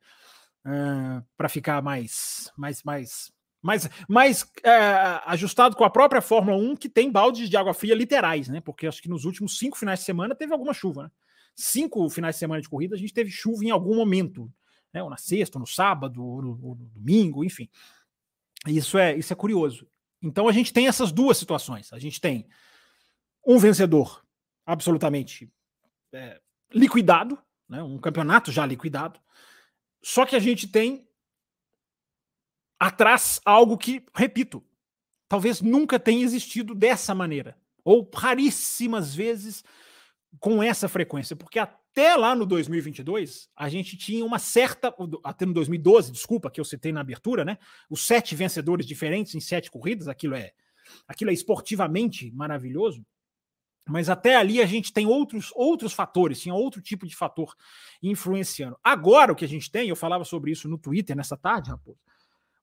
uh, 0.65 1.25
para 1.37 1.49
ficar 1.49 1.81
mais, 1.81 2.51
mais, 2.57 2.83
mais, 2.83 3.31
mais, 3.61 3.89
mais 4.07 4.41
uh, 4.43 5.21
ajustado 5.25 5.75
com 5.75 5.83
a 5.83 5.89
própria 5.89 6.21
Fórmula 6.21 6.57
1, 6.57 6.75
que 6.75 6.89
tem 6.89 7.11
baldes 7.11 7.49
de 7.49 7.57
água 7.57 7.73
fria 7.73 7.95
literais, 7.95 8.47
né? 8.47 8.61
Porque 8.61 8.87
acho 8.87 9.01
que 9.01 9.09
nos 9.09 9.25
últimos 9.25 9.57
cinco 9.57 9.77
finais 9.77 9.99
de 9.99 10.05
semana 10.05 10.35
teve 10.35 10.53
alguma 10.53 10.73
chuva, 10.73 11.03
né? 11.03 11.11
Cinco 11.55 12.09
finais 12.09 12.35
de 12.35 12.39
semana 12.39 12.61
de 12.61 12.67
corrida 12.67 12.95
a 12.95 12.99
gente 12.99 13.13
teve 13.13 13.31
chuva 13.31 13.63
em 13.63 13.71
algum 13.71 13.95
momento, 13.95 14.51
né? 14.93 15.01
Ou 15.01 15.09
na 15.09 15.17
sexta, 15.17 15.57
ou 15.57 15.61
no 15.61 15.67
sábado, 15.67 16.23
ou 16.23 16.41
no, 16.41 16.59
ou 16.61 16.75
no 16.75 16.85
domingo, 16.87 17.43
enfim. 17.43 17.69
Isso 18.67 18.97
é, 18.97 19.15
isso 19.15 19.31
é 19.31 19.35
curioso. 19.35 19.87
Então 20.21 20.47
a 20.47 20.51
gente 20.51 20.73
tem 20.73 20.87
essas 20.87 21.11
duas 21.11 21.37
situações. 21.37 21.93
A 21.93 21.99
gente 21.99 22.19
tem 22.19 22.47
um 23.45 23.59
vencedor 23.59 24.24
absolutamente 24.65 25.51
é, 26.13 26.41
liquidado, 26.73 27.37
né, 27.67 27.81
um 27.83 27.97
campeonato 27.97 28.51
já 28.51 28.65
liquidado, 28.65 29.19
só 30.03 30.25
que 30.25 30.35
a 30.35 30.39
gente 30.39 30.67
tem 30.67 31.07
atrás 32.79 33.39
algo 33.45 33.77
que, 33.77 34.05
repito, 34.13 34.63
talvez 35.27 35.61
nunca 35.61 35.99
tenha 35.99 36.23
existido 36.23 36.75
dessa 36.75 37.15
maneira, 37.15 37.57
ou 37.83 38.09
raríssimas 38.13 39.13
vezes 39.13 39.63
com 40.39 40.61
essa 40.61 40.87
frequência, 40.87 41.35
porque 41.35 41.59
até 41.59 42.15
lá 42.15 42.35
no 42.35 42.45
2022 42.45 43.49
a 43.55 43.69
gente 43.69 43.97
tinha 43.97 44.25
uma 44.25 44.37
certa, 44.37 44.93
até 45.23 45.45
no 45.45 45.53
2012, 45.53 46.11
desculpa, 46.11 46.51
que 46.51 46.59
eu 46.59 46.65
citei 46.65 46.91
na 46.91 47.01
abertura, 47.01 47.45
né? 47.45 47.57
Os 47.89 48.05
sete 48.05 48.35
vencedores 48.35 48.85
diferentes 48.85 49.33
em 49.33 49.39
sete 49.39 49.71
corridas, 49.71 50.07
aquilo 50.07 50.35
é, 50.35 50.51
aquilo 51.07 51.31
é 51.31 51.33
esportivamente 51.33 52.31
maravilhoso. 52.31 53.05
Mas 53.87 54.09
até 54.09 54.35
ali 54.35 54.61
a 54.61 54.65
gente 54.65 54.91
tem 54.91 55.05
outros, 55.05 55.51
outros 55.55 55.93
fatores, 55.93 56.41
tinha 56.41 56.55
outro 56.55 56.81
tipo 56.81 57.05
de 57.05 57.15
fator 57.15 57.55
influenciando. 58.01 58.77
Agora 58.83 59.31
o 59.31 59.35
que 59.35 59.45
a 59.45 59.47
gente 59.47 59.69
tem, 59.69 59.89
eu 59.89 59.95
falava 59.95 60.25
sobre 60.25 60.51
isso 60.51 60.67
no 60.67 60.77
Twitter 60.77 61.15
nessa 61.15 61.37
tarde, 61.37 61.69
Raposo. 61.69 61.99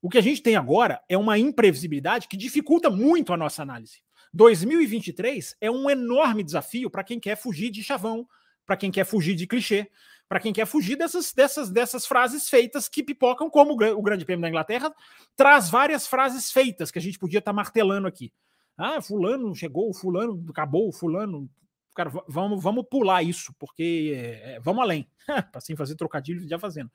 O 0.00 0.08
que 0.08 0.18
a 0.18 0.22
gente 0.22 0.42
tem 0.42 0.56
agora 0.56 1.00
é 1.08 1.16
uma 1.16 1.38
imprevisibilidade 1.38 2.26
que 2.26 2.36
dificulta 2.36 2.90
muito 2.90 3.32
a 3.32 3.36
nossa 3.36 3.62
análise. 3.62 4.02
2023 4.34 5.56
é 5.60 5.70
um 5.70 5.88
enorme 5.88 6.42
desafio 6.42 6.90
para 6.90 7.04
quem 7.04 7.20
quer 7.20 7.36
fugir 7.36 7.70
de 7.70 7.84
chavão, 7.84 8.26
para 8.66 8.76
quem 8.76 8.90
quer 8.90 9.04
fugir 9.04 9.36
de 9.36 9.46
clichê, 9.46 9.88
para 10.28 10.40
quem 10.40 10.52
quer 10.52 10.66
fugir 10.66 10.96
dessas, 10.96 11.32
dessas, 11.32 11.70
dessas 11.70 12.06
frases 12.06 12.48
feitas 12.48 12.88
que 12.88 13.02
pipocam, 13.02 13.48
como 13.50 13.74
o 13.74 14.02
Grande 14.02 14.24
Prêmio 14.24 14.42
da 14.42 14.48
Inglaterra 14.48 14.92
traz 15.36 15.68
várias 15.68 16.06
frases 16.06 16.50
feitas 16.50 16.90
que 16.90 16.98
a 16.98 17.02
gente 17.02 17.18
podia 17.18 17.38
estar 17.38 17.50
tá 17.52 17.54
martelando 17.54 18.08
aqui. 18.08 18.32
Ah, 18.76 19.00
fulano 19.00 19.54
chegou, 19.54 19.92
fulano 19.92 20.44
acabou, 20.48 20.92
fulano. 20.92 21.48
Cara, 21.94 22.10
vamos, 22.26 22.62
vamos 22.62 22.86
pular 22.90 23.22
isso, 23.22 23.54
porque 23.58 24.12
é, 24.16 24.60
vamos 24.60 24.82
além. 24.82 25.08
Para 25.26 25.50
assim 25.54 25.76
fazer 25.76 25.94
trocadilho 25.94 26.46
já 26.48 26.58
fazendo. 26.58 26.90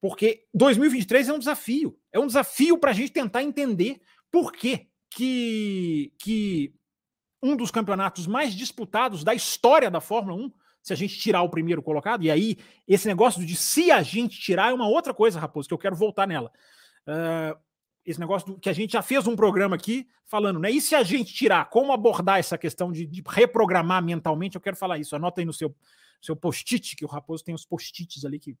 Porque 0.00 0.46
2023 0.52 1.28
é 1.28 1.32
um 1.32 1.38
desafio. 1.38 1.98
É 2.12 2.18
um 2.18 2.26
desafio 2.26 2.76
para 2.76 2.90
a 2.90 2.94
gente 2.94 3.12
tentar 3.12 3.42
entender 3.42 4.00
por 4.32 4.52
que, 4.52 4.88
que, 5.10 6.12
que 6.18 6.74
um 7.42 7.54
dos 7.54 7.70
campeonatos 7.70 8.26
mais 8.26 8.54
disputados 8.54 9.22
da 9.22 9.34
história 9.34 9.90
da 9.90 10.00
Fórmula 10.00 10.36
1, 10.36 10.52
se 10.82 10.92
a 10.92 10.96
gente 10.96 11.18
tirar 11.18 11.42
o 11.42 11.48
primeiro 11.48 11.82
colocado, 11.82 12.24
e 12.24 12.30
aí 12.30 12.58
esse 12.86 13.06
negócio 13.06 13.46
de 13.46 13.54
se 13.54 13.92
a 13.92 14.02
gente 14.02 14.40
tirar 14.40 14.70
é 14.70 14.74
uma 14.74 14.88
outra 14.88 15.14
coisa, 15.14 15.38
Raposo, 15.38 15.68
que 15.68 15.74
eu 15.74 15.78
quero 15.78 15.94
voltar 15.94 16.26
nela. 16.26 16.50
Uh, 17.06 17.56
esse 18.04 18.18
negócio 18.18 18.48
do, 18.48 18.58
que 18.58 18.68
a 18.68 18.72
gente 18.72 18.92
já 18.92 19.02
fez 19.02 19.26
um 19.26 19.36
programa 19.36 19.76
aqui 19.76 20.08
falando, 20.26 20.58
né? 20.58 20.70
E 20.70 20.80
se 20.80 20.94
a 20.94 21.02
gente 21.02 21.32
tirar, 21.32 21.68
como 21.70 21.92
abordar 21.92 22.38
essa 22.38 22.58
questão 22.58 22.90
de, 22.90 23.06
de 23.06 23.22
reprogramar 23.26 24.02
mentalmente? 24.02 24.56
Eu 24.56 24.60
quero 24.60 24.76
falar 24.76 24.98
isso. 24.98 25.14
Anota 25.14 25.40
aí 25.40 25.44
no 25.44 25.52
seu, 25.52 25.74
seu 26.20 26.34
post-it, 26.34 26.96
que 26.96 27.04
o 27.04 27.08
Raposo 27.08 27.44
tem 27.44 27.54
os 27.54 27.64
post-its 27.64 28.24
ali 28.24 28.38
que 28.38 28.56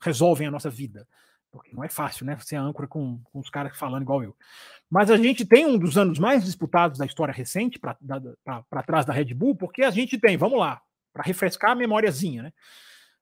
resolvem 0.00 0.46
a 0.46 0.50
nossa 0.50 0.70
vida. 0.70 1.06
Porque 1.50 1.74
não 1.74 1.82
é 1.82 1.88
fácil, 1.88 2.26
né? 2.26 2.36
Você 2.36 2.56
âncora 2.56 2.86
com, 2.86 3.20
com 3.24 3.38
os 3.38 3.48
caras 3.48 3.76
falando 3.76 4.02
igual 4.02 4.22
eu. 4.22 4.36
Mas 4.90 5.10
a 5.10 5.16
gente 5.16 5.44
tem 5.44 5.66
um 5.66 5.78
dos 5.78 5.96
anos 5.96 6.18
mais 6.18 6.44
disputados 6.44 6.98
da 6.98 7.06
história 7.06 7.32
recente 7.32 7.78
para 7.78 8.82
trás 8.86 9.06
da 9.06 9.12
Red 9.12 9.34
Bull, 9.34 9.56
porque 9.56 9.82
a 9.82 9.90
gente 9.90 10.18
tem, 10.18 10.36
vamos 10.36 10.58
lá, 10.58 10.80
para 11.12 11.22
refrescar 11.22 11.72
a 11.72 11.74
memóriazinha, 11.74 12.42
né? 12.42 12.52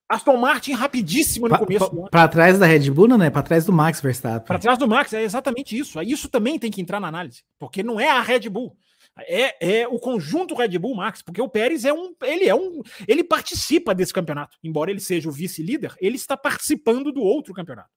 Aston 0.08 0.36
Martin 0.36 0.72
rapidíssimo 0.72 1.48
no 1.48 1.56
pra, 1.56 1.58
começo. 1.58 2.08
Para 2.10 2.28
trás 2.28 2.58
da 2.58 2.66
Red 2.66 2.90
Bull, 2.90 3.08
não, 3.08 3.18
né? 3.18 3.28
Para 3.28 3.42
trás 3.42 3.64
do 3.64 3.72
Max 3.72 4.00
Verstappen. 4.00 4.46
Para 4.46 4.58
trás 4.58 4.78
do 4.78 4.86
Max, 4.86 5.12
é 5.12 5.22
exatamente 5.22 5.76
isso. 5.76 6.00
Isso 6.02 6.28
também 6.28 6.58
tem 6.58 6.70
que 6.70 6.80
entrar 6.80 7.00
na 7.00 7.08
análise, 7.08 7.42
porque 7.58 7.82
não 7.82 7.98
é 7.98 8.08
a 8.08 8.20
Red 8.20 8.48
Bull. 8.48 8.76
É, 9.18 9.80
é 9.80 9.88
o 9.88 9.98
conjunto 9.98 10.54
Red 10.54 10.78
Bull 10.78 10.94
Max, 10.94 11.22
porque 11.22 11.40
o 11.40 11.48
Pérez 11.48 11.84
é 11.84 11.92
um, 11.92 12.14
ele 12.22 12.48
é 12.48 12.54
um, 12.54 12.82
ele 13.08 13.24
participa 13.24 13.94
desse 13.94 14.12
campeonato, 14.12 14.58
embora 14.62 14.90
ele 14.90 15.00
seja 15.00 15.28
o 15.28 15.32
vice-líder, 15.32 15.94
ele 16.00 16.16
está 16.16 16.36
participando 16.36 17.10
do 17.10 17.22
outro 17.22 17.54
campeonato, 17.54 17.88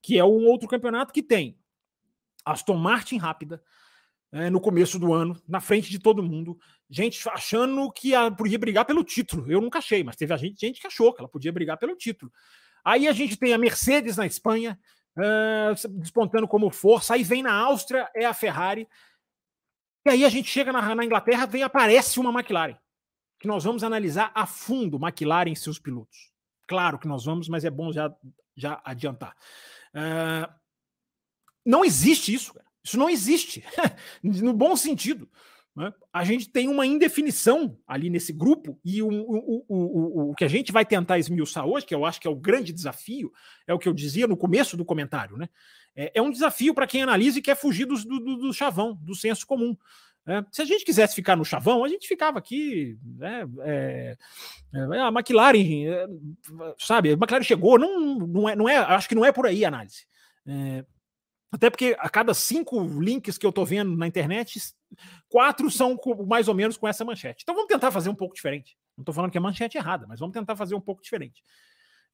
que 0.00 0.18
é 0.18 0.24
um 0.24 0.46
outro 0.46 0.66
campeonato 0.66 1.12
que 1.12 1.22
tem 1.22 1.58
Aston 2.42 2.76
Martin 2.76 3.18
rápida, 3.18 3.62
é, 4.32 4.50
no 4.50 4.60
começo 4.60 4.98
do 4.98 5.12
ano, 5.12 5.40
na 5.48 5.60
frente 5.60 5.90
de 5.90 5.98
todo 5.98 6.22
mundo. 6.22 6.58
Gente 6.88 7.26
achando 7.28 7.90
que 7.90 8.14
ela 8.14 8.30
podia 8.30 8.58
brigar 8.58 8.84
pelo 8.84 9.04
título. 9.04 9.50
Eu 9.50 9.60
nunca 9.60 9.78
achei, 9.78 10.02
mas 10.04 10.16
teve 10.16 10.32
a 10.32 10.36
gente, 10.36 10.60
gente 10.60 10.80
que 10.80 10.86
achou 10.86 11.12
que 11.12 11.20
ela 11.20 11.28
podia 11.28 11.52
brigar 11.52 11.78
pelo 11.78 11.96
título. 11.96 12.32
Aí 12.84 13.08
a 13.08 13.12
gente 13.12 13.36
tem 13.36 13.52
a 13.52 13.58
Mercedes 13.58 14.16
na 14.16 14.26
Espanha, 14.26 14.78
uh, 15.16 15.88
despontando 15.98 16.46
como 16.46 16.70
força. 16.70 17.14
Aí 17.14 17.22
vem 17.22 17.42
na 17.42 17.52
Áustria, 17.52 18.08
é 18.14 18.24
a 18.24 18.34
Ferrari. 18.34 18.88
E 20.04 20.10
aí 20.10 20.24
a 20.24 20.28
gente 20.28 20.48
chega 20.48 20.72
na, 20.72 20.94
na 20.94 21.04
Inglaterra, 21.04 21.46
vem 21.46 21.62
aparece 21.62 22.20
uma 22.20 22.30
McLaren. 22.30 22.76
Que 23.38 23.48
nós 23.48 23.64
vamos 23.64 23.82
analisar 23.82 24.30
a 24.34 24.46
fundo 24.46 24.98
McLaren 25.02 25.50
e 25.50 25.56
seus 25.56 25.78
pilotos. 25.78 26.30
Claro 26.66 26.98
que 26.98 27.08
nós 27.08 27.24
vamos, 27.24 27.48
mas 27.48 27.64
é 27.64 27.70
bom 27.70 27.92
já, 27.92 28.14
já 28.56 28.80
adiantar. 28.84 29.36
Uh, 29.94 30.52
não 31.64 31.84
existe 31.84 32.32
isso, 32.32 32.54
cara. 32.54 32.65
Isso 32.86 32.96
não 32.96 33.10
existe, 33.10 33.64
no 34.22 34.52
bom 34.52 34.76
sentido. 34.76 35.28
Né? 35.74 35.92
A 36.12 36.24
gente 36.24 36.48
tem 36.48 36.68
uma 36.68 36.86
indefinição 36.86 37.76
ali 37.86 38.08
nesse 38.08 38.32
grupo, 38.32 38.78
e 38.84 39.02
o, 39.02 39.08
o, 39.08 39.64
o, 39.68 40.30
o, 40.30 40.34
que 40.34 40.44
a 40.44 40.48
gente 40.48 40.70
vai 40.70 40.86
tentar 40.86 41.18
esmiuçar 41.18 41.66
hoje, 41.66 41.84
que 41.84 41.94
eu 41.94 42.04
acho 42.04 42.20
que 42.20 42.28
é 42.28 42.30
o 42.30 42.36
grande 42.36 42.72
desafio, 42.72 43.32
é 43.66 43.74
o 43.74 43.78
que 43.78 43.88
eu 43.88 43.92
dizia 43.92 44.28
no 44.28 44.36
começo 44.36 44.76
do 44.76 44.84
comentário, 44.84 45.36
né? 45.36 45.48
É, 45.96 46.12
é 46.14 46.22
um 46.22 46.30
desafio 46.30 46.72
para 46.72 46.86
quem 46.86 47.02
analisa 47.02 47.40
e 47.40 47.42
quer 47.42 47.56
fugir 47.56 47.86
do, 47.86 47.96
do, 47.96 48.36
do 48.36 48.52
chavão, 48.52 48.94
do 49.02 49.14
senso 49.16 49.44
comum. 49.44 49.76
É, 50.28 50.44
se 50.52 50.62
a 50.62 50.64
gente 50.64 50.84
quisesse 50.84 51.14
ficar 51.14 51.34
no 51.34 51.44
chavão, 51.44 51.84
a 51.84 51.88
gente 51.88 52.06
ficava 52.06 52.38
aqui. 52.38 52.96
Né, 53.02 53.44
é, 53.62 54.16
é, 54.74 55.00
a 55.00 55.08
McLaren, 55.08 55.88
é, 55.88 56.06
sabe? 56.78 57.10
A 57.10 57.12
McLaren 57.14 57.42
chegou, 57.42 57.78
não, 57.78 58.18
não, 58.18 58.48
é, 58.48 58.54
não 58.54 58.68
é, 58.68 58.76
acho 58.76 59.08
que 59.08 59.14
não 59.14 59.24
é 59.24 59.32
por 59.32 59.46
aí 59.46 59.64
a 59.64 59.68
análise. 59.68 60.06
É, 61.52 61.56
até 61.56 61.70
porque 61.70 61.96
a 61.98 62.08
cada 62.08 62.34
cinco 62.34 62.80
links 63.00 63.38
que 63.38 63.46
eu 63.46 63.50
estou 63.50 63.64
vendo 63.64 63.96
na 63.96 64.06
internet, 64.06 64.60
quatro 65.28 65.70
são 65.70 65.98
mais 66.26 66.48
ou 66.48 66.54
menos 66.54 66.76
com 66.76 66.86
essa 66.86 67.04
manchete. 67.04 67.42
Então 67.42 67.54
vamos 67.54 67.68
tentar 67.68 67.90
fazer 67.90 68.08
um 68.08 68.14
pouco 68.14 68.34
diferente. 68.34 68.76
Não 68.96 69.02
estou 69.02 69.14
falando 69.14 69.30
que 69.30 69.38
a 69.38 69.40
manchete 69.40 69.76
é 69.76 69.80
errada, 69.80 70.06
mas 70.06 70.20
vamos 70.20 70.34
tentar 70.34 70.56
fazer 70.56 70.74
um 70.74 70.80
pouco 70.80 71.02
diferente. 71.02 71.42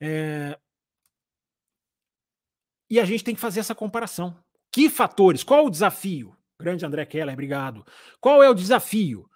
É... 0.00 0.58
E 2.90 3.00
a 3.00 3.04
gente 3.04 3.24
tem 3.24 3.34
que 3.34 3.40
fazer 3.40 3.60
essa 3.60 3.74
comparação. 3.74 4.36
Que 4.70 4.90
fatores? 4.90 5.42
Qual 5.42 5.66
o 5.66 5.70
desafio? 5.70 6.36
Grande 6.60 6.84
André 6.84 7.04
Keller, 7.06 7.32
obrigado. 7.32 7.84
Qual 8.20 8.42
é 8.42 8.48
o 8.48 8.54
desafio? 8.54 9.28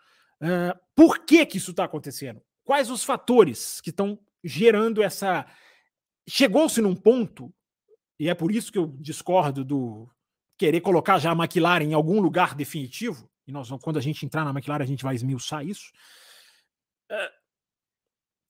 Por 0.95 1.25
que, 1.25 1.45
que 1.47 1.57
isso 1.57 1.71
está 1.71 1.85
acontecendo? 1.85 2.43
Quais 2.65 2.91
os 2.91 3.03
fatores 3.03 3.81
que 3.81 3.91
estão 3.91 4.19
gerando 4.47 5.03
essa. 5.03 5.47
Chegou-se 6.29 6.81
num 6.81 6.95
ponto 6.95 7.53
e 8.19 8.29
é 8.29 8.35
por 8.35 8.53
isso 8.53 8.73
que 8.73 8.79
eu 8.79 8.87
discordo 8.99 9.65
do 9.65 10.09
querer 10.59 10.81
colocar 10.81 11.19
já 11.19 11.33
a 11.33 11.35
McLaren 11.35 11.85
em 11.85 11.95
algum 11.95 12.21
lugar 12.21 12.55
definitivo, 12.55 13.31
e 13.47 13.53
nós 13.53 13.69
quando 13.83 13.99
a 13.99 14.03
gente 14.03 14.25
entrar 14.25 14.45
na 14.45 14.51
McLaren 14.51 14.83
a 14.83 14.87
gente 14.87 15.05
vai 15.05 15.15
esmiuçar 15.15 15.65
isso. 15.65 15.93
É, 17.11 17.33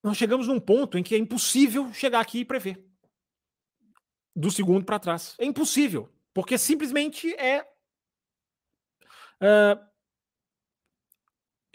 nós 0.07 0.17
chegamos 0.17 0.47
num 0.47 0.61
ponto 0.61 0.97
em 0.97 1.03
que 1.03 1.17
é 1.17 1.19
impossível 1.19 1.93
chegar 1.93 2.21
aqui 2.21 2.39
e 2.39 2.45
prever. 2.45 2.81
Do 4.37 4.53
segundo 4.53 4.85
para 4.85 5.01
trás. 5.01 5.35
É 5.37 5.45
impossível. 5.45 6.09
Porque 6.33 6.57
simplesmente 6.57 7.35
é. 7.35 7.67
Uh, 9.43 9.85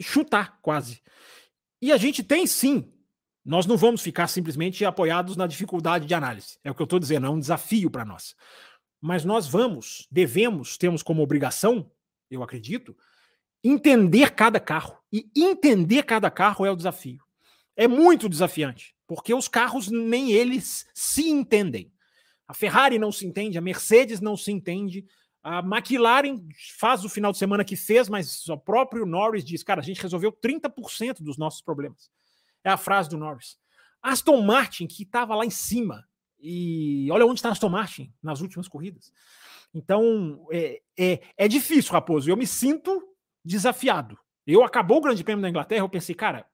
chutar, 0.01 0.61
quase. 0.61 1.01
E 1.81 1.91
a 1.91 1.97
gente 1.97 2.23
tem 2.23 2.47
sim. 2.47 2.93
Nós 3.43 3.65
não 3.65 3.75
vamos 3.75 4.01
ficar 4.01 4.27
simplesmente 4.27 4.85
apoiados 4.85 5.35
na 5.35 5.47
dificuldade 5.47 6.05
de 6.05 6.13
análise. 6.13 6.57
É 6.63 6.69
o 6.69 6.75
que 6.75 6.81
eu 6.81 6.85
estou 6.85 6.99
dizendo, 6.99 7.25
é 7.25 7.29
um 7.29 7.39
desafio 7.39 7.89
para 7.89 8.05
nós. 8.05 8.35
Mas 8.99 9.25
nós 9.25 9.47
vamos, 9.47 10.07
devemos, 10.11 10.77
temos 10.77 11.01
como 11.01 11.23
obrigação, 11.23 11.89
eu 12.29 12.43
acredito, 12.43 12.95
entender 13.63 14.31
cada 14.31 14.59
carro. 14.59 14.97
E 15.11 15.29
entender 15.35 16.03
cada 16.03 16.29
carro 16.29 16.65
é 16.65 16.71
o 16.71 16.75
desafio. 16.75 17.23
É 17.75 17.87
muito 17.87 18.29
desafiante, 18.29 18.95
porque 19.07 19.33
os 19.33 19.47
carros 19.47 19.89
nem 19.89 20.31
eles 20.31 20.85
se 20.93 21.29
entendem. 21.29 21.91
A 22.47 22.53
Ferrari 22.53 22.99
não 22.99 23.11
se 23.11 23.25
entende, 23.25 23.57
a 23.57 23.61
Mercedes 23.61 24.19
não 24.19 24.37
se 24.37 24.51
entende, 24.51 25.05
a 25.43 25.59
McLaren 25.59 26.39
faz 26.77 27.03
o 27.03 27.09
final 27.09 27.31
de 27.31 27.37
semana 27.37 27.63
que 27.63 27.75
fez, 27.75 28.07
mas 28.07 28.47
o 28.47 28.57
próprio 28.57 29.05
Norris 29.05 29.43
diz: 29.43 29.63
cara, 29.63 29.81
a 29.81 29.83
gente 29.83 30.01
resolveu 30.01 30.31
30% 30.31 31.21
dos 31.21 31.37
nossos 31.37 31.61
problemas. 31.61 32.11
É 32.63 32.69
a 32.69 32.77
frase 32.77 33.09
do 33.09 33.17
Norris. 33.17 33.57
Aston 34.01 34.41
Martin, 34.41 34.87
que 34.87 35.03
estava 35.03 35.35
lá 35.35 35.45
em 35.45 35.49
cima, 35.49 36.07
e 36.39 37.07
olha 37.11 37.25
onde 37.25 37.39
está 37.39 37.49
Aston 37.49 37.69
Martin 37.69 38.13
nas 38.21 38.41
últimas 38.41 38.67
corridas. 38.67 39.11
Então, 39.73 40.47
é, 40.51 40.81
é, 40.97 41.21
é 41.37 41.47
difícil, 41.47 41.93
Raposo. 41.93 42.29
Eu 42.29 42.35
me 42.35 42.47
sinto 42.47 43.01
desafiado. 43.43 44.17
Eu 44.45 44.63
acabou 44.63 44.97
o 44.97 45.01
Grande 45.01 45.23
Prêmio 45.23 45.41
da 45.41 45.49
Inglaterra, 45.49 45.83
eu 45.83 45.89
pensei, 45.89 46.15
cara, 46.15 46.45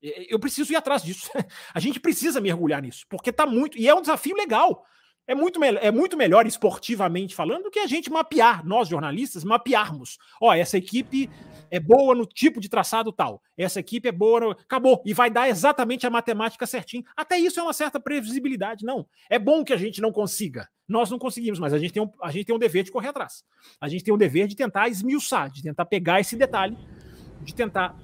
eu 0.00 0.38
preciso 0.38 0.72
ir 0.72 0.76
atrás 0.76 1.02
disso. 1.02 1.30
a 1.74 1.80
gente 1.80 2.00
precisa 2.00 2.40
mergulhar 2.40 2.82
nisso, 2.82 3.04
porque 3.08 3.32
tá 3.32 3.46
muito. 3.46 3.76
E 3.78 3.88
é 3.88 3.94
um 3.94 4.00
desafio 4.00 4.36
legal. 4.36 4.84
É 5.28 5.34
muito, 5.34 5.62
é 5.62 5.90
muito 5.90 6.16
melhor 6.16 6.46
esportivamente 6.46 7.34
falando 7.34 7.64
do 7.64 7.70
que 7.70 7.78
a 7.78 7.86
gente 7.86 8.10
mapear, 8.10 8.66
nós 8.66 8.88
jornalistas, 8.88 9.44
mapearmos. 9.44 10.16
Ó, 10.40 10.54
essa 10.54 10.78
equipe 10.78 11.28
é 11.70 11.78
boa 11.78 12.14
no 12.14 12.24
tipo 12.24 12.58
de 12.58 12.66
traçado 12.66 13.12
tal, 13.12 13.42
essa 13.54 13.78
equipe 13.78 14.08
é 14.08 14.12
boa, 14.12 14.40
no... 14.40 14.50
acabou, 14.52 15.02
e 15.04 15.12
vai 15.12 15.28
dar 15.28 15.46
exatamente 15.46 16.06
a 16.06 16.10
matemática 16.10 16.66
certinho. 16.66 17.04
Até 17.14 17.38
isso 17.38 17.60
é 17.60 17.62
uma 17.62 17.74
certa 17.74 18.00
previsibilidade, 18.00 18.86
não. 18.86 19.06
É 19.28 19.38
bom 19.38 19.62
que 19.62 19.74
a 19.74 19.76
gente 19.76 20.00
não 20.00 20.10
consiga. 20.10 20.66
Nós 20.88 21.10
não 21.10 21.18
conseguimos, 21.18 21.58
mas 21.58 21.74
a 21.74 21.78
gente 21.78 21.92
tem 21.92 22.02
um, 22.02 22.10
a 22.22 22.30
gente 22.30 22.46
tem 22.46 22.56
um 22.56 22.58
dever 22.58 22.82
de 22.82 22.90
correr 22.90 23.08
atrás. 23.08 23.44
A 23.78 23.86
gente 23.86 24.02
tem 24.02 24.14
um 24.14 24.18
dever 24.18 24.48
de 24.48 24.56
tentar 24.56 24.88
esmiuçar, 24.88 25.50
de 25.50 25.62
tentar 25.62 25.84
pegar 25.84 26.20
esse 26.20 26.36
detalhe, 26.36 26.74
de 27.42 27.54
tentar 27.54 27.94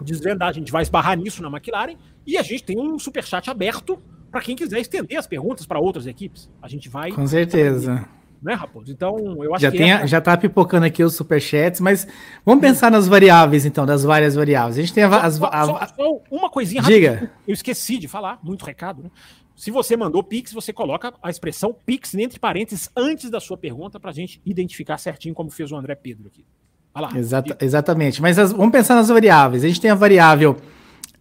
desvendar. 0.00 0.48
A 0.48 0.52
gente 0.52 0.72
vai 0.72 0.82
esbarrar 0.82 1.18
nisso 1.18 1.42
na 1.42 1.48
McLaren 1.48 1.98
e 2.26 2.38
a 2.38 2.42
gente 2.42 2.64
tem 2.64 2.78
um 2.80 2.98
superchat 2.98 3.50
aberto 3.50 4.02
para 4.34 4.42
quem 4.42 4.56
quiser 4.56 4.80
estender 4.80 5.16
as 5.16 5.28
perguntas 5.28 5.64
para 5.64 5.78
outras 5.78 6.08
equipes. 6.08 6.50
A 6.60 6.66
gente 6.66 6.88
vai. 6.88 7.12
Com 7.12 7.24
certeza. 7.24 8.04
Né, 8.42 8.52
Raposo? 8.52 8.90
Então, 8.90 9.16
eu 9.44 9.54
acho 9.54 9.62
já 9.62 9.70
que. 9.70 9.78
Tem, 9.78 9.92
essa... 9.92 10.08
Já 10.08 10.20
tá 10.20 10.36
pipocando 10.36 10.84
aqui 10.84 11.04
os 11.04 11.14
superchats, 11.14 11.80
mas 11.80 12.04
vamos 12.44 12.60
pensar 12.60 12.90
nas 12.90 13.06
variáveis, 13.06 13.64
então, 13.64 13.86
das 13.86 14.02
várias 14.02 14.34
variáveis. 14.34 14.76
A 14.76 14.80
gente 14.80 14.92
tem 14.92 15.04
a, 15.04 15.20
as, 15.20 15.36
só, 15.36 15.46
a, 15.46 15.64
só, 15.64 15.86
só 15.86 16.20
uma 16.28 16.50
coisinha 16.50 16.82
Diga. 16.82 17.30
Eu 17.46 17.54
esqueci 17.54 17.96
de 17.96 18.08
falar, 18.08 18.40
muito 18.42 18.64
recado, 18.64 19.04
né? 19.04 19.10
Se 19.54 19.70
você 19.70 19.96
mandou 19.96 20.20
Pix, 20.22 20.52
você 20.52 20.72
coloca 20.72 21.14
a 21.22 21.30
expressão 21.30 21.72
Pix 21.86 22.12
entre 22.16 22.40
parênteses 22.40 22.90
antes 22.96 23.30
da 23.30 23.38
sua 23.38 23.56
pergunta 23.56 24.00
para 24.00 24.10
a 24.10 24.12
gente 24.12 24.42
identificar 24.44 24.98
certinho 24.98 25.32
como 25.32 25.48
fez 25.48 25.70
o 25.70 25.76
André 25.76 25.94
Pedro 25.94 26.26
aqui. 26.26 26.44
Vai 26.92 27.04
lá. 27.04 27.16
Exata, 27.16 27.56
exatamente. 27.64 28.20
Mas 28.20 28.36
as, 28.36 28.50
vamos 28.52 28.72
pensar 28.72 28.96
nas 28.96 29.08
variáveis. 29.08 29.62
A 29.62 29.68
gente 29.68 29.80
tem 29.80 29.92
a 29.92 29.94
variável 29.94 30.56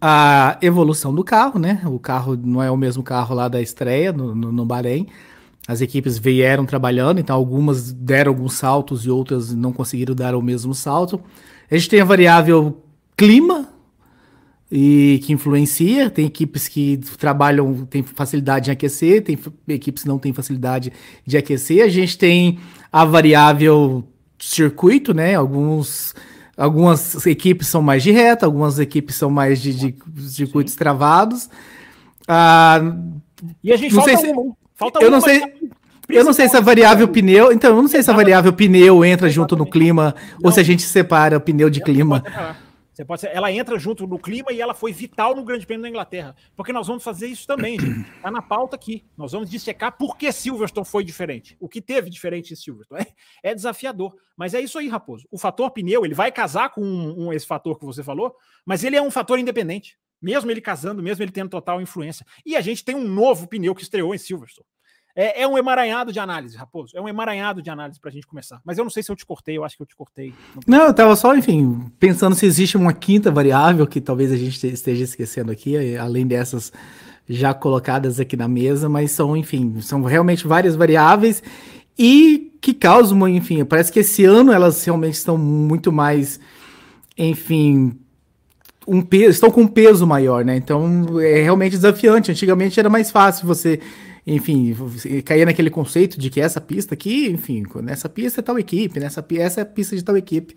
a 0.05 0.57
evolução 0.61 1.15
do 1.15 1.23
carro, 1.23 1.57
né? 1.57 1.81
O 1.85 1.97
carro 1.97 2.35
não 2.35 2.61
é 2.61 2.69
o 2.69 2.75
mesmo 2.75 3.01
carro 3.01 3.33
lá 3.33 3.47
da 3.47 3.61
estreia 3.61 4.11
no, 4.11 4.35
no, 4.35 4.51
no 4.51 4.65
Bahrein. 4.65 5.07
As 5.65 5.79
equipes 5.79 6.17
vieram 6.17 6.65
trabalhando, 6.65 7.19
então 7.19 7.33
algumas 7.33 7.93
deram 7.93 8.33
alguns 8.33 8.55
saltos 8.55 9.05
e 9.05 9.09
outras 9.09 9.55
não 9.55 9.71
conseguiram 9.71 10.13
dar 10.13 10.35
o 10.35 10.41
mesmo 10.41 10.73
salto. 10.73 11.21
A 11.71 11.77
gente 11.77 11.87
tem 11.87 12.01
a 12.01 12.05
variável 12.05 12.83
clima, 13.15 13.69
e 14.69 15.21
que 15.23 15.31
influencia. 15.31 16.09
Tem 16.09 16.25
equipes 16.25 16.67
que 16.67 16.97
trabalham, 17.17 17.85
tem 17.85 18.03
facilidade 18.03 18.69
em 18.69 18.73
aquecer, 18.73 19.23
tem 19.23 19.39
equipes 19.69 20.03
que 20.03 20.09
não 20.09 20.19
têm 20.19 20.33
facilidade 20.33 20.91
de 21.25 21.37
aquecer. 21.37 21.81
A 21.81 21.87
gente 21.87 22.17
tem 22.17 22.59
a 22.91 23.05
variável 23.05 24.03
circuito, 24.37 25.13
né? 25.13 25.35
Alguns 25.35 26.13
Algumas 26.55 27.25
equipes 27.25 27.67
são 27.67 27.81
mais 27.81 28.03
de 28.03 28.11
reta, 28.11 28.45
algumas 28.45 28.77
equipes 28.77 29.15
são 29.15 29.29
mais 29.29 29.61
de, 29.61 29.73
de 29.73 29.95
circuitos 30.29 30.75
travados. 30.75 31.49
Ah, 32.27 32.79
e 33.63 33.73
a 33.73 33.77
gente 33.77 33.93
falta, 33.93 34.17
se, 34.17 34.27
um, 34.27 34.53
falta 34.75 35.03
eu 35.03 35.11
não 35.11 35.19
sei 35.19 35.41
eu 36.09 36.23
não 36.23 36.33
sei 36.33 36.47
se 36.47 36.55
a 36.57 36.59
variável 36.59 37.07
pneu. 37.07 37.51
Então, 37.51 37.75
eu 37.75 37.81
não 37.81 37.87
sei 37.87 38.03
se 38.03 38.11
a 38.11 38.13
variável 38.13 38.53
pneu 38.53 39.03
entra 39.03 39.29
junto 39.29 39.55
no 39.55 39.65
clima 39.65 40.15
não. 40.33 40.47
ou 40.47 40.51
se 40.51 40.59
a 40.59 40.63
gente 40.63 40.83
separa 40.83 41.37
o 41.37 41.41
pneu 41.41 41.69
de 41.69 41.81
clima. 41.81 42.23
Você 42.93 43.03
pode 43.03 43.21
ser, 43.21 43.31
ela 43.35 43.51
entra 43.51 43.77
junto 43.79 44.05
no 44.05 44.19
clima 44.19 44.51
e 44.51 44.61
ela 44.61 44.75
foi 44.75 44.93
vital 44.93 45.35
no 45.35 45.43
Grande 45.43 45.65
Prêmio 45.65 45.81
da 45.81 45.89
Inglaterra. 45.89 46.35
Porque 46.55 46.71
nós 46.71 46.85
vamos 46.85 47.03
fazer 47.03 47.27
isso 47.27 47.47
também, 47.47 47.79
gente. 47.79 48.11
Tá 48.23 48.31
na 48.31 48.41
pauta 48.41 48.75
aqui. 48.75 49.03
Nós 49.17 49.33
vamos 49.33 49.49
dissecar 49.49 49.97
por 49.97 50.15
que 50.15 50.31
Silverstone 50.31 50.85
foi 50.85 51.03
diferente. 51.03 51.57
O 51.59 51.67
que 51.67 51.81
teve 51.81 52.09
diferente 52.09 52.53
em 52.53 52.55
Silverstone. 52.55 53.01
É, 53.43 53.51
é 53.51 53.55
desafiador. 53.55 54.15
Mas 54.37 54.53
é 54.53 54.61
isso 54.61 54.77
aí, 54.77 54.87
Raposo. 54.87 55.27
O 55.31 55.37
fator 55.37 55.69
pneu, 55.71 56.05
ele 56.05 56.13
vai 56.13 56.31
casar 56.31 56.69
com 56.69 56.81
um, 56.81 57.25
um, 57.25 57.33
esse 57.33 57.45
fator 57.45 57.77
que 57.77 57.85
você 57.85 58.01
falou, 58.03 58.33
mas 58.65 58.83
ele 58.83 58.95
é 58.95 59.01
um 59.01 59.11
fator 59.11 59.37
independente. 59.39 59.97
Mesmo 60.21 60.49
ele 60.49 60.61
casando, 60.61 61.03
mesmo 61.03 61.21
ele 61.23 61.31
tendo 61.31 61.49
total 61.49 61.81
influência. 61.81 62.25
E 62.45 62.55
a 62.55 62.61
gente 62.61 62.85
tem 62.85 62.95
um 62.95 63.07
novo 63.07 63.47
pneu 63.47 63.75
que 63.75 63.83
estreou 63.83 64.15
em 64.15 64.17
Silverstone. 64.17 64.67
É, 65.15 65.43
é, 65.43 65.47
um 65.47 65.57
emaranhado 65.57 66.11
de 66.11 66.19
análise, 66.19 66.57
Raposo. 66.57 66.97
É 66.97 67.01
um 67.01 67.07
emaranhado 67.07 67.61
de 67.61 67.69
análise 67.69 67.99
para 67.99 68.09
a 68.09 68.13
gente 68.13 68.25
começar. 68.25 68.59
Mas 68.65 68.77
eu 68.77 68.83
não 68.83 68.89
sei 68.89 69.03
se 69.03 69.11
eu 69.11 69.15
te 69.15 69.25
cortei, 69.25 69.57
eu 69.57 69.63
acho 69.63 69.77
que 69.77 69.83
eu 69.83 69.87
te 69.87 69.95
cortei. 69.95 70.33
Não, 70.65 70.87
eu 70.87 70.93
tava 70.93 71.15
só, 71.15 71.35
enfim, 71.35 71.85
pensando 71.99 72.35
se 72.35 72.45
existe 72.45 72.75
uma 72.75 72.93
quinta 72.93 73.29
variável 73.29 73.85
que 73.85 74.01
talvez 74.01 74.31
a 74.31 74.37
gente 74.37 74.65
esteja 74.67 75.03
esquecendo 75.03 75.51
aqui, 75.51 75.95
além 75.97 76.25
dessas 76.25 76.73
já 77.29 77.53
colocadas 77.53 78.19
aqui 78.19 78.35
na 78.35 78.47
mesa, 78.47 78.89
mas 78.89 79.11
são, 79.11 79.37
enfim, 79.37 79.79
são 79.81 80.03
realmente 80.03 80.47
várias 80.47 80.75
variáveis 80.75 81.41
e 81.97 82.51
que 82.59 82.73
causam, 82.73 83.27
enfim, 83.27 83.63
parece 83.63 83.91
que 83.91 83.99
esse 83.99 84.25
ano 84.25 84.51
elas 84.51 84.83
realmente 84.83 85.13
estão 85.13 85.37
muito 85.37 85.91
mais, 85.91 86.39
enfim, 87.17 87.97
um 88.87 89.01
peso, 89.01 89.31
estão 89.31 89.51
com 89.51 89.61
um 89.61 89.67
peso 89.67 90.05
maior, 90.05 90.43
né? 90.43 90.55
Então 90.55 91.19
é 91.19 91.41
realmente 91.41 91.71
desafiante. 91.71 92.31
Antigamente 92.31 92.79
era 92.79 92.89
mais 92.89 93.11
fácil 93.11 93.47
você 93.47 93.79
enfim, 94.25 94.75
caía 95.25 95.45
naquele 95.45 95.69
conceito 95.69 96.19
de 96.19 96.29
que 96.29 96.39
essa 96.39 96.61
pista 96.61 96.93
aqui, 96.93 97.29
enfim, 97.29 97.63
nessa 97.81 98.07
pista 98.07 98.39
é 98.39 98.43
tal 98.43 98.57
equipe, 98.57 98.99
nessa 98.99 99.25
essa 99.37 99.61
é 99.61 99.63
a 99.63 99.65
pista 99.65 99.95
de 99.95 100.03
tal 100.03 100.15
equipe. 100.15 100.55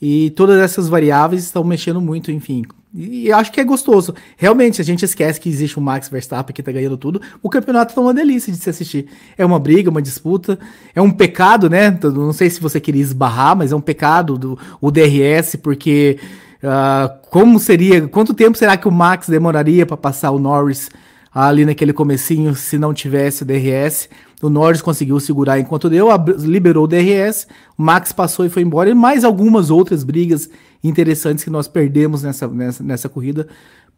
E 0.00 0.30
todas 0.30 0.60
essas 0.60 0.88
variáveis 0.88 1.44
estão 1.44 1.64
mexendo 1.64 2.00
muito, 2.00 2.30
enfim. 2.30 2.64
E 2.94 3.30
acho 3.32 3.52
que 3.52 3.60
é 3.60 3.64
gostoso. 3.64 4.14
Realmente, 4.36 4.80
a 4.80 4.84
gente 4.84 5.04
esquece 5.04 5.40
que 5.40 5.48
existe 5.48 5.78
um 5.78 5.82
Max 5.82 6.08
Verstappen 6.08 6.54
que 6.54 6.62
tá 6.62 6.72
ganhando 6.72 6.96
tudo. 6.96 7.20
O 7.42 7.50
campeonato 7.50 7.94
tá 7.94 8.00
uma 8.00 8.14
delícia 8.14 8.52
de 8.52 8.58
se 8.58 8.70
assistir. 8.70 9.06
É 9.36 9.44
uma 9.44 9.58
briga, 9.58 9.90
uma 9.90 10.00
disputa. 10.00 10.58
É 10.94 11.02
um 11.02 11.10
pecado, 11.10 11.68
né? 11.68 11.96
Não 12.02 12.32
sei 12.32 12.48
se 12.48 12.60
você 12.60 12.80
queria 12.80 13.02
esbarrar, 13.02 13.56
mas 13.56 13.72
é 13.72 13.76
um 13.76 13.80
pecado 13.80 14.38
do 14.38 14.58
o 14.80 14.90
DRS, 14.90 15.56
porque 15.62 16.18
uh, 16.62 17.28
como 17.28 17.58
seria. 17.58 18.08
Quanto 18.08 18.32
tempo 18.32 18.56
será 18.56 18.76
que 18.76 18.88
o 18.88 18.92
Max 18.92 19.28
demoraria 19.28 19.84
para 19.84 19.96
passar 19.96 20.30
o 20.30 20.38
Norris? 20.38 20.88
Ali 21.32 21.64
naquele 21.64 21.92
comecinho, 21.92 22.54
se 22.54 22.78
não 22.78 22.92
tivesse 22.94 23.42
o 23.42 23.46
DRS. 23.46 24.08
O 24.42 24.48
Norris 24.48 24.80
conseguiu 24.80 25.18
segurar 25.18 25.58
enquanto 25.58 25.90
deu, 25.90 26.08
liberou 26.38 26.84
o 26.84 26.86
DRS, 26.86 27.46
o 27.76 27.82
Max 27.82 28.12
passou 28.12 28.46
e 28.46 28.48
foi 28.48 28.62
embora, 28.62 28.88
e 28.88 28.94
mais 28.94 29.24
algumas 29.24 29.68
outras 29.68 30.04
brigas 30.04 30.48
interessantes 30.82 31.42
que 31.42 31.50
nós 31.50 31.66
perdemos 31.66 32.22
nessa, 32.22 32.46
nessa, 32.46 32.82
nessa 32.84 33.08
corrida 33.08 33.48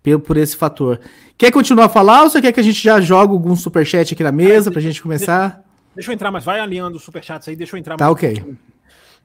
por, 0.03 0.19
por 0.21 0.37
esse 0.37 0.57
fator. 0.57 1.01
Quer 1.37 1.51
continuar 1.51 1.87
a 1.87 1.89
falar 1.89 2.23
ou 2.23 2.31
você 2.31 2.41
quer 2.41 2.53
que 2.53 2.61
a 2.61 2.63
gente 2.63 2.83
já 2.83 3.01
jogue 3.01 3.33
algum 3.33 3.55
superchat 3.55 4.15
aqui 4.15 4.23
na 4.23 4.33
mesa 4.33 4.71
para 4.71 4.81
a 4.81 4.83
gente 4.83 5.03
começar? 5.03 5.63
Deixa, 5.95 6.11
eu 6.11 6.15
entrar, 6.15 6.31
mas 6.31 6.45
vai 6.45 6.59
alinhando 6.59 6.97
os 6.97 7.03
superchats 7.03 7.49
aí, 7.49 7.57
deixa 7.57 7.77
eu 7.77 7.81
entrar. 7.81 7.97
Tá 7.97 8.11
ok. 8.11 8.43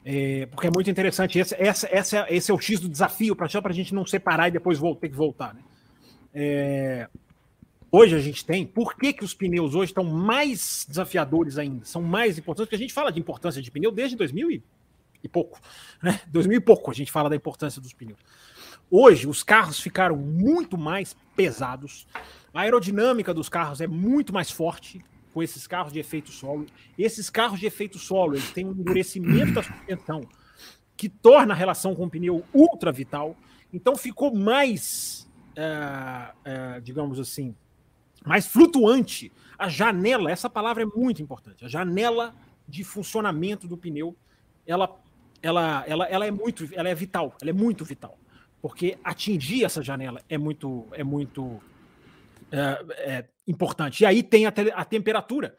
É, 0.04 0.48
porque 0.52 0.68
é 0.68 0.72
muito 0.74 0.90
interessante. 0.90 1.40
Esse, 1.40 1.56
essa, 1.58 1.88
essa, 1.92 2.26
esse 2.30 2.52
é 2.52 2.54
o 2.54 2.60
X 2.60 2.80
do 2.80 2.90
desafio, 2.90 3.36
para 3.36 3.48
a 3.48 3.74
gente 3.74 3.94
não 3.94 4.06
separar 4.06 4.50
e 4.50 4.52
depois 4.52 4.80
ter 5.00 5.10
que 5.10 5.16
voltar. 5.16 5.54
Né? 5.54 5.62
É, 6.34 7.08
hoje 7.96 8.16
a 8.16 8.20
gente 8.20 8.46
tem, 8.46 8.66
por 8.66 8.96
que, 8.96 9.14
que 9.14 9.24
os 9.24 9.34
pneus 9.34 9.74
hoje 9.74 9.92
estão 9.92 10.04
mais 10.04 10.86
desafiadores 10.88 11.58
ainda? 11.58 11.86
São 11.86 12.02
mais 12.02 12.38
importantes, 12.38 12.68
porque 12.68 12.76
a 12.76 12.80
gente 12.80 12.94
fala 12.94 13.12
de 13.12 13.20
importância 13.20 13.62
de 13.62 13.72
pneu 13.72 13.92
desde 13.92 14.18
2000 14.18 14.52
e, 14.52 14.64
e 15.24 15.30
pouco. 15.30 15.60
Né? 16.04 16.20
2000 16.28 16.58
e 16.58 16.62
pouco 16.62 16.92
a 16.92 16.94
gente 16.94 17.12
fala 17.12 17.30
da 17.30 17.36
importância 17.36 17.82
dos 17.82 17.94
pneus. 17.94 18.20
Hoje 18.92 19.28
os 19.28 19.44
carros 19.44 19.80
ficaram 19.80 20.18
muito 20.18 20.78
mais 20.78 21.16
pesados, 21.36 22.06
a 22.54 22.62
aerodinâmica 22.62 23.34
dos 23.34 23.50
carros 23.50 23.82
é 23.82 23.88
muito 23.88 24.34
mais 24.34 24.52
forte, 24.52 25.04
com 25.34 25.44
esses 25.44 25.68
carros 25.68 25.92
de 25.92 26.00
efeito 26.00 26.32
solo. 26.32 26.66
Esses 26.98 27.30
carros 27.30 27.60
de 27.60 27.66
efeito 27.66 28.00
solo, 28.00 28.36
eles 28.36 28.52
têm 28.52 28.66
um 28.66 28.72
endurecimento 28.72 29.54
da 29.54 29.64
suspensão 29.64 30.22
que 30.96 31.10
torna 31.10 31.54
a 31.54 31.58
relação 31.58 31.94
com 31.94 32.06
o 32.06 32.10
pneu 32.10 32.46
ultra 32.54 32.92
vital. 32.92 33.36
Então 33.74 33.98
ficou 33.98 34.34
mais, 34.34 35.30
é, 35.56 36.32
é, 36.46 36.80
digamos 36.80 37.20
assim, 37.20 37.54
mais 38.26 38.48
flutuante. 38.48 39.32
A 39.58 39.70
janela, 39.70 40.32
essa 40.32 40.50
palavra 40.50 40.84
é 40.84 40.86
muito 40.86 41.22
importante. 41.22 41.64
A 41.64 41.68
janela 41.68 42.36
de 42.68 42.84
funcionamento 42.84 43.68
do 43.68 43.78
pneu, 43.78 44.16
ela, 44.66 45.00
ela, 45.42 45.84
ela, 45.88 46.06
ela 46.06 46.26
é 46.26 46.32
muito, 46.32 46.68
ela 46.74 46.90
é 46.90 46.96
vital. 46.96 47.36
Ela 47.42 47.52
é 47.52 47.54
muito 47.54 47.86
vital, 47.86 48.18
porque 48.62 48.98
atingir 49.04 49.64
essa 49.64 49.82
janela 49.82 50.22
é 50.28 50.38
muito, 50.38 50.88
é 50.92 51.04
muito 51.04 51.62
é, 52.52 52.86
é 52.98 53.26
importante. 53.48 54.02
E 54.02 54.06
aí 54.06 54.24
tem 54.24 54.46
a, 54.46 54.52
te, 54.52 54.72
a 54.72 54.84
temperatura. 54.84 55.56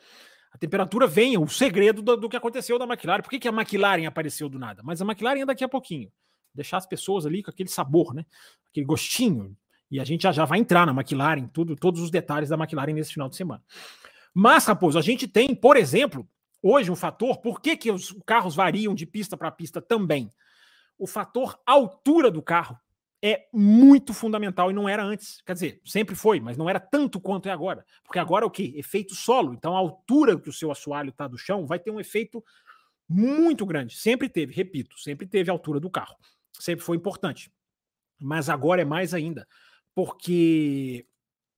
A 0.53 0.59
temperatura 0.59 1.07
vem, 1.07 1.37
o 1.37 1.47
segredo 1.47 2.01
do, 2.01 2.17
do, 2.17 2.29
que 2.29 2.37
aconteceu 2.37 2.79
da 2.79 2.87
McLaren. 2.87 3.23
Por 3.23 3.31
que, 3.31 3.39
que 3.39 3.49
a 3.49 3.53
McLaren 3.53 4.07
apareceu 4.07 4.49
do 4.49 4.59
nada? 4.59 4.83
Mas 4.83 5.03
a 5.03 5.05
McLaren 5.05 5.41
é 5.41 5.47
daqui 5.47 5.63
a 5.63 5.69
pouquinho. 5.69 6.11
Deixar 6.55 6.79
as 6.79 6.87
pessoas 6.87 7.27
ali 7.27 7.43
com 7.43 7.51
aquele 7.51 7.69
sabor, 7.69 8.15
né? 8.15 8.25
Aquele 8.71 8.87
gostinho. 8.87 9.55
E 9.91 10.01
a 10.01 10.05
gente 10.05 10.23
já, 10.23 10.33
já 10.33 10.45
vai 10.45 10.59
entrar 10.59 10.87
na 10.87 10.93
McLaren, 10.93 11.47
tudo, 11.49 11.77
todos 11.77 12.01
os 12.01 12.11
detalhes 12.11 12.49
da 12.49 12.57
McLaren 12.57 12.93
nesse 12.93 13.13
final 13.13 13.29
de 13.29 13.37
semana. 13.37 13.63
Mas, 14.35 14.67
Raposo, 14.67 14.99
a 14.99 15.03
gente 15.03 15.27
tem, 15.27 15.55
por 15.55 15.77
exemplo, 15.77 16.29
hoje 16.63 16.91
um 16.91 16.97
fator, 16.97 17.39
por 17.39 17.61
que, 17.61 17.77
que 17.77 17.91
os 17.91 18.15
carros 18.27 18.55
variam 18.55 18.95
de 18.95 19.07
pista 19.07 19.37
para 19.37 19.51
pista 19.51 19.81
também? 19.81 20.31
O 20.99 21.07
fator 21.07 21.59
altura 21.67 22.31
do 22.31 22.43
carro 22.43 22.79
é 23.23 23.49
muito 23.53 24.13
fundamental 24.13 24.71
e 24.71 24.75
não 24.75 24.89
era 24.89 25.03
antes. 25.03 25.41
Quer 25.43 25.55
dizer, 25.55 25.81
sempre 25.85 26.15
foi, 26.15 26.41
mas 26.41 26.57
não 26.57 26.69
era 26.69 26.79
tanto 26.79 27.21
quanto 27.21 27.49
é 27.49 27.53
agora. 27.53 27.85
Porque 28.05 28.19
agora 28.19 28.45
é 28.45 28.47
o 28.47 28.51
quê? 28.51 28.73
Efeito 28.77 29.15
solo. 29.15 29.55
Então 29.55 29.75
a 29.75 29.79
altura 29.79 30.39
que 30.39 30.49
o 30.49 30.53
seu 30.53 30.71
assoalho 30.71 31.11
está 31.11 31.27
do 31.27 31.39
chão 31.39 31.67
vai 31.67 31.79
ter 31.79 31.91
um 31.91 32.01
efeito 32.01 32.45
muito 33.09 33.65
grande. 33.65 33.97
Sempre 33.97 34.29
teve, 34.29 34.53
repito, 34.53 34.99
sempre 34.99 35.27
teve 35.27 35.51
a 35.51 35.53
altura 35.53 35.81
do 35.81 35.91
carro. 35.91 36.17
Sempre 36.53 36.85
foi 36.85 36.97
importante. 36.97 37.51
Mas 38.19 38.49
agora 38.49 38.83
é 38.83 38.85
mais 38.85 39.15
ainda. 39.15 39.47
Porque 39.97 41.05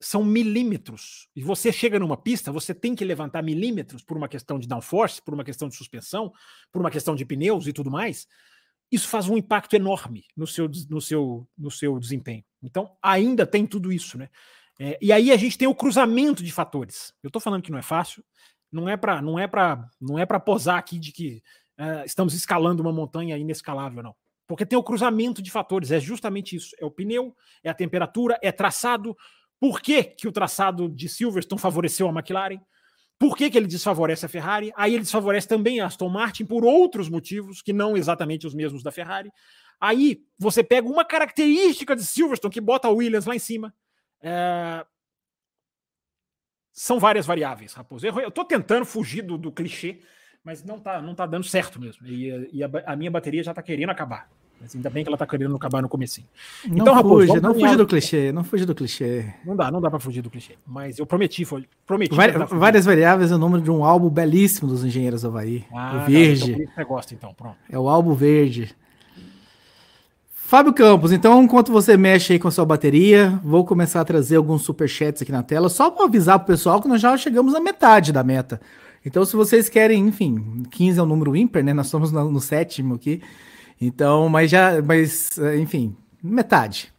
são 0.00 0.24
milímetros. 0.24 1.28
E 1.36 1.42
você 1.42 1.70
chega 1.70 1.98
numa 1.98 2.16
pista, 2.16 2.50
você 2.50 2.72
tem 2.72 2.94
que 2.94 3.04
levantar 3.04 3.42
milímetros 3.42 4.02
por 4.02 4.16
uma 4.16 4.28
questão 4.28 4.58
de 4.58 4.66
downforce, 4.66 5.20
por 5.20 5.34
uma 5.34 5.44
questão 5.44 5.68
de 5.68 5.76
suspensão, 5.76 6.32
por 6.72 6.80
uma 6.80 6.90
questão 6.90 7.14
de 7.14 7.26
pneus 7.26 7.66
e 7.66 7.72
tudo 7.74 7.90
mais 7.90 8.26
isso 8.90 9.08
faz 9.08 9.28
um 9.28 9.36
impacto 9.36 9.74
enorme 9.76 10.24
no 10.36 10.46
seu, 10.46 10.68
no 10.88 11.00
seu, 11.00 11.48
no 11.56 11.70
seu 11.70 11.98
desempenho. 11.98 12.44
Então, 12.62 12.96
ainda 13.02 13.46
tem 13.46 13.66
tudo 13.66 13.92
isso, 13.92 14.16
né? 14.16 14.28
É, 14.80 14.98
e 15.00 15.12
aí 15.12 15.30
a 15.30 15.36
gente 15.36 15.58
tem 15.58 15.68
o 15.68 15.74
cruzamento 15.74 16.42
de 16.42 16.52
fatores. 16.52 17.12
Eu 17.22 17.28
estou 17.28 17.42
falando 17.42 17.62
que 17.62 17.70
não 17.70 17.78
é 17.78 17.82
fácil, 17.82 18.24
não 18.70 18.88
é 18.88 18.96
para 18.96 19.20
não 19.20 19.38
é 19.38 19.46
para 19.46 19.88
não 20.00 20.18
é 20.18 20.24
para 20.24 20.38
posar 20.38 20.78
aqui 20.78 20.98
de 20.98 21.12
que 21.12 21.42
é, 21.76 22.04
estamos 22.04 22.32
escalando 22.32 22.82
uma 22.82 22.92
montanha 22.92 23.36
inescalável, 23.36 24.02
não. 24.02 24.14
Porque 24.48 24.64
tem 24.64 24.78
o 24.78 24.82
cruzamento 24.82 25.42
de 25.42 25.50
fatores, 25.50 25.92
é 25.92 26.00
justamente 26.00 26.56
isso. 26.56 26.74
É 26.80 26.84
o 26.84 26.90
pneu, 26.90 27.36
é 27.62 27.68
a 27.68 27.74
temperatura, 27.74 28.38
é 28.42 28.50
traçado. 28.50 29.14
Por 29.60 29.80
que, 29.80 30.02
que 30.02 30.26
o 30.26 30.32
traçado 30.32 30.88
de 30.88 31.06
Silverstone 31.06 31.60
favoreceu 31.60 32.08
a 32.08 32.10
McLaren? 32.10 32.58
Por 33.18 33.36
que, 33.36 33.50
que 33.50 33.58
ele 33.58 33.66
desfavorece 33.66 34.24
a 34.24 34.28
Ferrari? 34.28 34.72
Aí 34.74 34.94
ele 34.94 35.02
desfavorece 35.02 35.46
também 35.46 35.80
a 35.80 35.86
Aston 35.86 36.08
Martin 36.08 36.46
por 36.46 36.64
outros 36.64 37.10
motivos, 37.10 37.60
que 37.60 37.74
não 37.74 37.94
exatamente 37.94 38.46
os 38.46 38.54
mesmos 38.54 38.82
da 38.82 38.90
Ferrari. 38.90 39.30
Aí 39.78 40.24
você 40.38 40.64
pega 40.64 40.88
uma 40.88 41.04
característica 41.04 41.94
de 41.94 42.04
Silverstone 42.04 42.54
que 42.54 42.60
bota 42.60 42.88
a 42.88 42.90
Williams 42.90 43.26
lá 43.26 43.36
em 43.36 43.40
cima. 43.40 43.74
É... 44.22 44.86
São 46.72 46.98
várias 46.98 47.26
variáveis, 47.26 47.74
Raposo. 47.74 48.06
Eu 48.06 48.28
estou 48.28 48.46
tentando 48.46 48.86
fugir 48.86 49.20
do, 49.22 49.36
do, 49.36 49.52
clichê, 49.52 50.00
mas 50.42 50.64
não 50.64 50.76
está 50.76 51.02
não 51.02 51.14
tá 51.14 51.26
dando 51.26 51.44
certo 51.44 51.78
mesmo. 51.78 52.06
E, 52.06 52.50
e 52.52 52.64
a, 52.64 52.70
a 52.86 52.96
minha 52.96 53.10
bateria 53.10 53.42
já 53.42 53.50
está 53.50 53.62
querendo 53.62 53.90
acabar. 53.90 54.30
Mas 54.60 54.74
ainda 54.74 54.90
bem 54.90 55.04
que 55.04 55.08
ela 55.08 55.16
tá 55.16 55.26
querendo 55.26 55.54
acabar 55.54 55.80
no 55.80 55.88
comecinho. 55.88 56.26
Não 56.66 56.78
então, 56.78 56.94
Raposo, 56.94 57.28
fuja, 57.28 57.40
não 57.40 57.54
fuja 57.54 57.76
do 57.76 57.86
clichê, 57.86 58.32
não 58.32 58.44
fuja 58.44 58.66
do 58.66 58.74
clichê. 58.74 59.32
Não 59.44 59.54
dá, 59.54 59.70
não 59.70 59.80
dá 59.80 59.88
para 59.88 60.00
fugir 60.00 60.20
do 60.20 60.30
clichê. 60.30 60.54
Mas 60.66 60.98
eu 60.98 61.06
prometi, 61.06 61.44
foi, 61.44 61.64
prometi. 61.86 62.14
várias 62.50 62.84
variáveis 62.84 63.30
é 63.30 63.34
o 63.34 63.38
nome 63.38 63.60
de 63.60 63.70
um 63.70 63.84
álbum 63.84 64.10
belíssimo 64.10 64.68
dos 64.68 64.84
Engenheiros 64.84 65.22
do 65.22 65.28
Havaí. 65.28 65.64
Ah, 65.72 66.02
o 66.02 66.10
Verde. 66.10 66.52
Não, 66.52 66.58
então 66.58 66.74
você 66.74 66.84
gosta, 66.84 67.14
então, 67.14 67.34
pronto. 67.34 67.56
É 67.70 67.78
o 67.78 67.88
álbum 67.88 68.14
Verde. 68.14 68.74
Fábio 70.34 70.72
Campos, 70.72 71.12
então 71.12 71.42
enquanto 71.42 71.70
você 71.70 71.94
mexe 71.94 72.32
aí 72.32 72.38
com 72.38 72.48
a 72.48 72.50
sua 72.50 72.64
bateria, 72.64 73.38
vou 73.44 73.66
começar 73.66 74.00
a 74.00 74.04
trazer 74.04 74.36
alguns 74.36 74.62
superchats 74.62 75.20
aqui 75.20 75.30
na 75.30 75.42
tela, 75.42 75.68
só 75.68 75.90
para 75.90 76.06
avisar 76.06 76.38
pro 76.38 76.46
pessoal 76.46 76.80
que 76.80 76.88
nós 76.88 77.02
já 77.02 77.14
chegamos 77.18 77.54
à 77.54 77.60
metade 77.60 78.14
da 78.14 78.24
meta. 78.24 78.58
Então, 79.04 79.24
se 79.24 79.36
vocês 79.36 79.68
querem, 79.68 80.06
enfim, 80.06 80.64
15 80.70 80.98
é 80.98 81.02
o 81.02 81.04
um 81.04 81.08
número 81.08 81.36
ímpar, 81.36 81.62
né? 81.62 81.72
Nós 81.72 81.86
estamos 81.86 82.10
no, 82.10 82.30
no 82.30 82.40
sétimo 82.40 82.94
aqui. 82.94 83.22
Então, 83.80 84.28
mas 84.28 84.50
já, 84.50 84.82
mas, 84.82 85.38
enfim, 85.60 85.94
metade. 86.22 86.92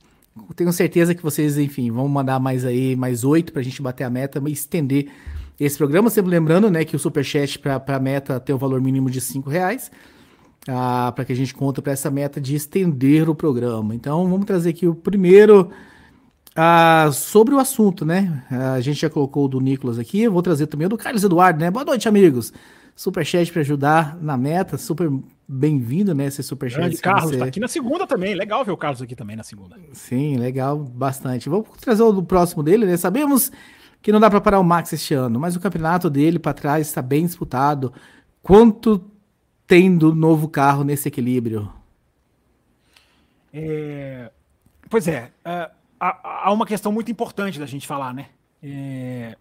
Tenho 0.55 0.71
certeza 0.71 1.13
que 1.13 1.21
vocês, 1.21 1.57
enfim, 1.57 1.91
vão 1.91 2.07
mandar 2.07 2.39
mais 2.39 2.63
aí, 2.63 2.95
mais 2.95 3.23
oito 3.23 3.51
para 3.51 3.61
a 3.61 3.63
gente 3.63 3.81
bater 3.81 4.05
a 4.05 4.09
meta 4.09 4.41
e 4.45 4.51
estender 4.51 5.11
esse 5.59 5.77
programa. 5.77 6.09
Sempre 6.09 6.31
lembrando, 6.31 6.69
né, 6.71 6.85
que 6.85 6.95
o 6.95 6.99
superchat 6.99 7.59
para 7.59 7.83
a 7.87 7.99
meta 7.99 8.39
tem 8.39 8.53
o 8.53 8.55
um 8.55 8.59
valor 8.59 8.81
mínimo 8.81 9.09
de 9.09 9.19
cinco 9.19 9.49
reais. 9.49 9.91
Ah, 10.67 11.11
para 11.15 11.25
que 11.25 11.33
a 11.33 11.35
gente 11.35 11.53
conta 11.53 11.81
para 11.81 11.93
essa 11.93 12.11
meta 12.11 12.39
de 12.39 12.55
estender 12.55 13.29
o 13.29 13.35
programa. 13.35 13.95
Então, 13.95 14.29
vamos 14.29 14.45
trazer 14.45 14.69
aqui 14.69 14.87
o 14.87 14.93
primeiro 14.93 15.69
ah, 16.55 17.09
sobre 17.13 17.55
o 17.55 17.59
assunto, 17.59 18.05
né? 18.05 18.43
Ah, 18.51 18.73
a 18.73 18.81
gente 18.81 18.99
já 18.99 19.09
colocou 19.09 19.45
o 19.45 19.47
do 19.47 19.59
Nicolas 19.59 19.97
aqui, 19.97 20.27
vou 20.27 20.41
trazer 20.41 20.67
também 20.67 20.85
o 20.85 20.89
do 20.89 20.97
Carlos 20.97 21.23
Eduardo, 21.23 21.59
né? 21.59 21.71
Boa 21.71 21.85
noite, 21.85 22.07
amigos. 22.07 22.53
Superchat 22.95 23.51
para 23.51 23.61
ajudar 23.61 24.17
na 24.21 24.35
meta, 24.35 24.77
super 24.77 25.09
bem-vindo, 25.51 26.13
né? 26.13 26.25
Esse 26.25 26.43
superchat. 26.43 26.81
Grande 26.81 26.97
Carlos, 26.97 27.31
você... 27.31 27.37
tá 27.39 27.45
aqui 27.45 27.59
na 27.59 27.67
segunda 27.67 28.05
também. 28.05 28.35
Legal 28.35 28.63
ver 28.63 28.71
o 28.71 28.77
Carlos 28.77 29.01
aqui 29.01 29.15
também 29.15 29.35
na 29.35 29.41
segunda. 29.41 29.75
Sim, 29.93 30.37
legal, 30.37 30.77
bastante. 30.77 31.49
Vamos 31.49 31.69
trazer 31.81 32.03
o 32.03 32.21
próximo 32.21 32.61
dele, 32.61 32.85
né? 32.85 32.95
Sabemos 32.95 33.51
que 33.99 34.11
não 34.11 34.19
dá 34.19 34.29
para 34.29 34.39
parar 34.39 34.59
o 34.59 34.63
Max 34.63 34.93
este 34.93 35.15
ano, 35.15 35.39
mas 35.39 35.55
o 35.55 35.59
campeonato 35.59 36.07
dele 36.07 36.37
para 36.37 36.53
trás 36.53 36.87
está 36.87 37.01
bem 37.01 37.25
disputado. 37.25 37.91
Quanto 38.43 39.03
tem 39.65 39.97
do 39.97 40.13
novo 40.13 40.47
carro 40.47 40.83
nesse 40.83 41.07
equilíbrio? 41.07 41.73
É... 43.51 44.31
Pois 44.87 45.07
é, 45.07 45.31
uh, 45.45 45.71
há 45.99 46.51
uma 46.51 46.65
questão 46.65 46.91
muito 46.91 47.11
importante 47.11 47.59
da 47.59 47.65
gente 47.65 47.87
falar, 47.87 48.13
né? 48.13 48.27
É... 48.61 49.35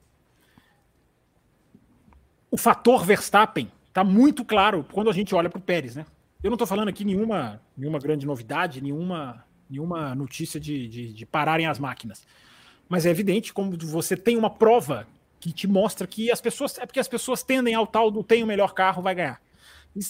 O 2.51 2.57
fator 2.57 3.05
Verstappen 3.05 3.71
Tá 3.98 4.04
muito 4.04 4.44
claro 4.44 4.87
quando 4.92 5.11
a 5.11 5.12
gente 5.12 5.34
olha 5.34 5.50
para 5.50 5.58
o 5.58 5.61
Pérez, 5.61 5.96
né? 5.96 6.06
Eu 6.40 6.50
não 6.50 6.54
estou 6.54 6.68
falando 6.68 6.87
aqui 6.87 7.04
nenhuma, 7.04 7.61
nenhuma 7.76 7.98
grande 7.98 8.24
novidade, 8.24 8.80
nenhuma, 8.80 9.44
nenhuma 9.68 10.14
notícia 10.14 10.61
de, 10.61 10.87
de, 10.87 11.12
de 11.12 11.26
pararem 11.26 11.66
as 11.66 11.80
máquinas. 11.80 12.24
Mas 12.88 13.04
é 13.06 13.11
evidente 13.11 13.52
como 13.52 13.76
você 13.76 14.16
tem 14.16 14.37
uma 14.37 14.48
prova 14.48 15.04
que 15.40 15.50
te 15.50 15.66
mostra 15.66 16.06
que 16.06 16.30
as 16.30 16.40
pessoas. 16.40 16.78
É 16.78 16.87
porque 16.87 17.00
as 17.00 17.08
pessoas 17.08 17.42
tendem 17.42 17.74
ao 17.74 17.88
tal 17.88 18.08
do 18.08 18.22
tem 18.22 18.40
o 18.44 18.46
melhor 18.46 18.72
carro, 18.72 19.02
vai 19.02 19.16
ganhar. 19.16 19.42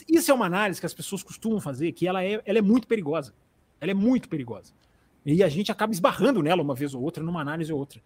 Isso 0.06 0.30
é 0.30 0.34
uma 0.34 0.44
análise 0.44 0.78
que 0.78 0.84
as 0.84 0.92
pessoas 0.92 1.22
costumam 1.22 1.58
fazer, 1.58 1.92
que 1.92 2.06
ela 2.06 2.22
é, 2.22 2.42
ela 2.44 2.58
é 2.58 2.62
muito 2.62 2.86
perigosa. 2.86 3.32
Ela 3.80 3.92
é 3.92 3.94
muito 3.94 4.28
perigosa. 4.28 4.70
E 5.24 5.42
a 5.42 5.48
gente 5.48 5.72
acaba 5.72 5.94
esbarrando 5.94 6.42
nela 6.42 6.60
uma 6.60 6.74
vez 6.74 6.92
ou 6.92 7.02
outra, 7.02 7.24
numa 7.24 7.40
análise 7.40 7.72
ou 7.72 7.78
outra. 7.78 8.02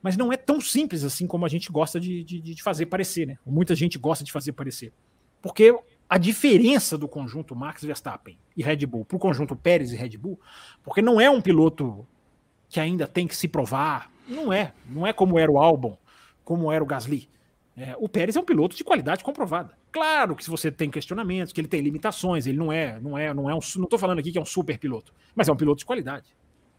Mas 0.00 0.16
não 0.16 0.32
é 0.32 0.36
tão 0.36 0.60
simples 0.60 1.02
assim 1.02 1.26
como 1.26 1.44
a 1.44 1.48
gente 1.48 1.72
gosta 1.72 1.98
de, 1.98 2.22
de, 2.22 2.38
de 2.38 2.62
fazer 2.62 2.86
parecer, 2.86 3.26
né? 3.26 3.36
Muita 3.44 3.74
gente 3.74 3.98
gosta 3.98 4.22
de 4.22 4.30
fazer 4.30 4.52
parecer. 4.52 4.92
Porque 5.44 5.78
a 6.08 6.16
diferença 6.16 6.96
do 6.96 7.06
conjunto 7.06 7.54
Max 7.54 7.84
Verstappen 7.84 8.38
e 8.56 8.62
Red 8.62 8.86
Bull 8.86 9.04
para 9.04 9.16
o 9.16 9.20
conjunto 9.20 9.54
Pérez 9.54 9.92
e 9.92 9.96
Red 9.96 10.16
Bull, 10.16 10.40
porque 10.82 11.02
não 11.02 11.20
é 11.20 11.28
um 11.28 11.38
piloto 11.38 12.06
que 12.66 12.80
ainda 12.80 13.06
tem 13.06 13.28
que 13.28 13.36
se 13.36 13.46
provar, 13.46 14.10
não 14.26 14.50
é, 14.50 14.72
não 14.88 15.06
é 15.06 15.12
como 15.12 15.38
era 15.38 15.52
o 15.52 15.58
Albon, 15.58 15.98
como 16.46 16.72
era 16.72 16.82
o 16.82 16.86
Gasly. 16.86 17.28
É, 17.76 17.94
o 17.98 18.08
Pérez 18.08 18.36
é 18.36 18.40
um 18.40 18.44
piloto 18.44 18.74
de 18.74 18.82
qualidade 18.82 19.22
comprovada. 19.22 19.76
Claro 19.92 20.34
que 20.34 20.42
se 20.42 20.48
você 20.48 20.72
tem 20.72 20.90
questionamentos, 20.90 21.52
que 21.52 21.60
ele 21.60 21.68
tem 21.68 21.82
limitações, 21.82 22.46
ele 22.46 22.56
não 22.56 22.72
é, 22.72 22.98
não 22.98 23.18
é, 23.18 23.34
não 23.34 23.50
é 23.50 23.54
um, 23.54 23.60
não 23.76 23.84
estou 23.84 23.98
falando 23.98 24.20
aqui 24.20 24.32
que 24.32 24.38
é 24.38 24.40
um 24.40 24.46
super 24.46 24.78
piloto, 24.78 25.12
mas 25.34 25.46
é 25.46 25.52
um 25.52 25.56
piloto 25.56 25.80
de 25.80 25.84
qualidade. 25.84 26.24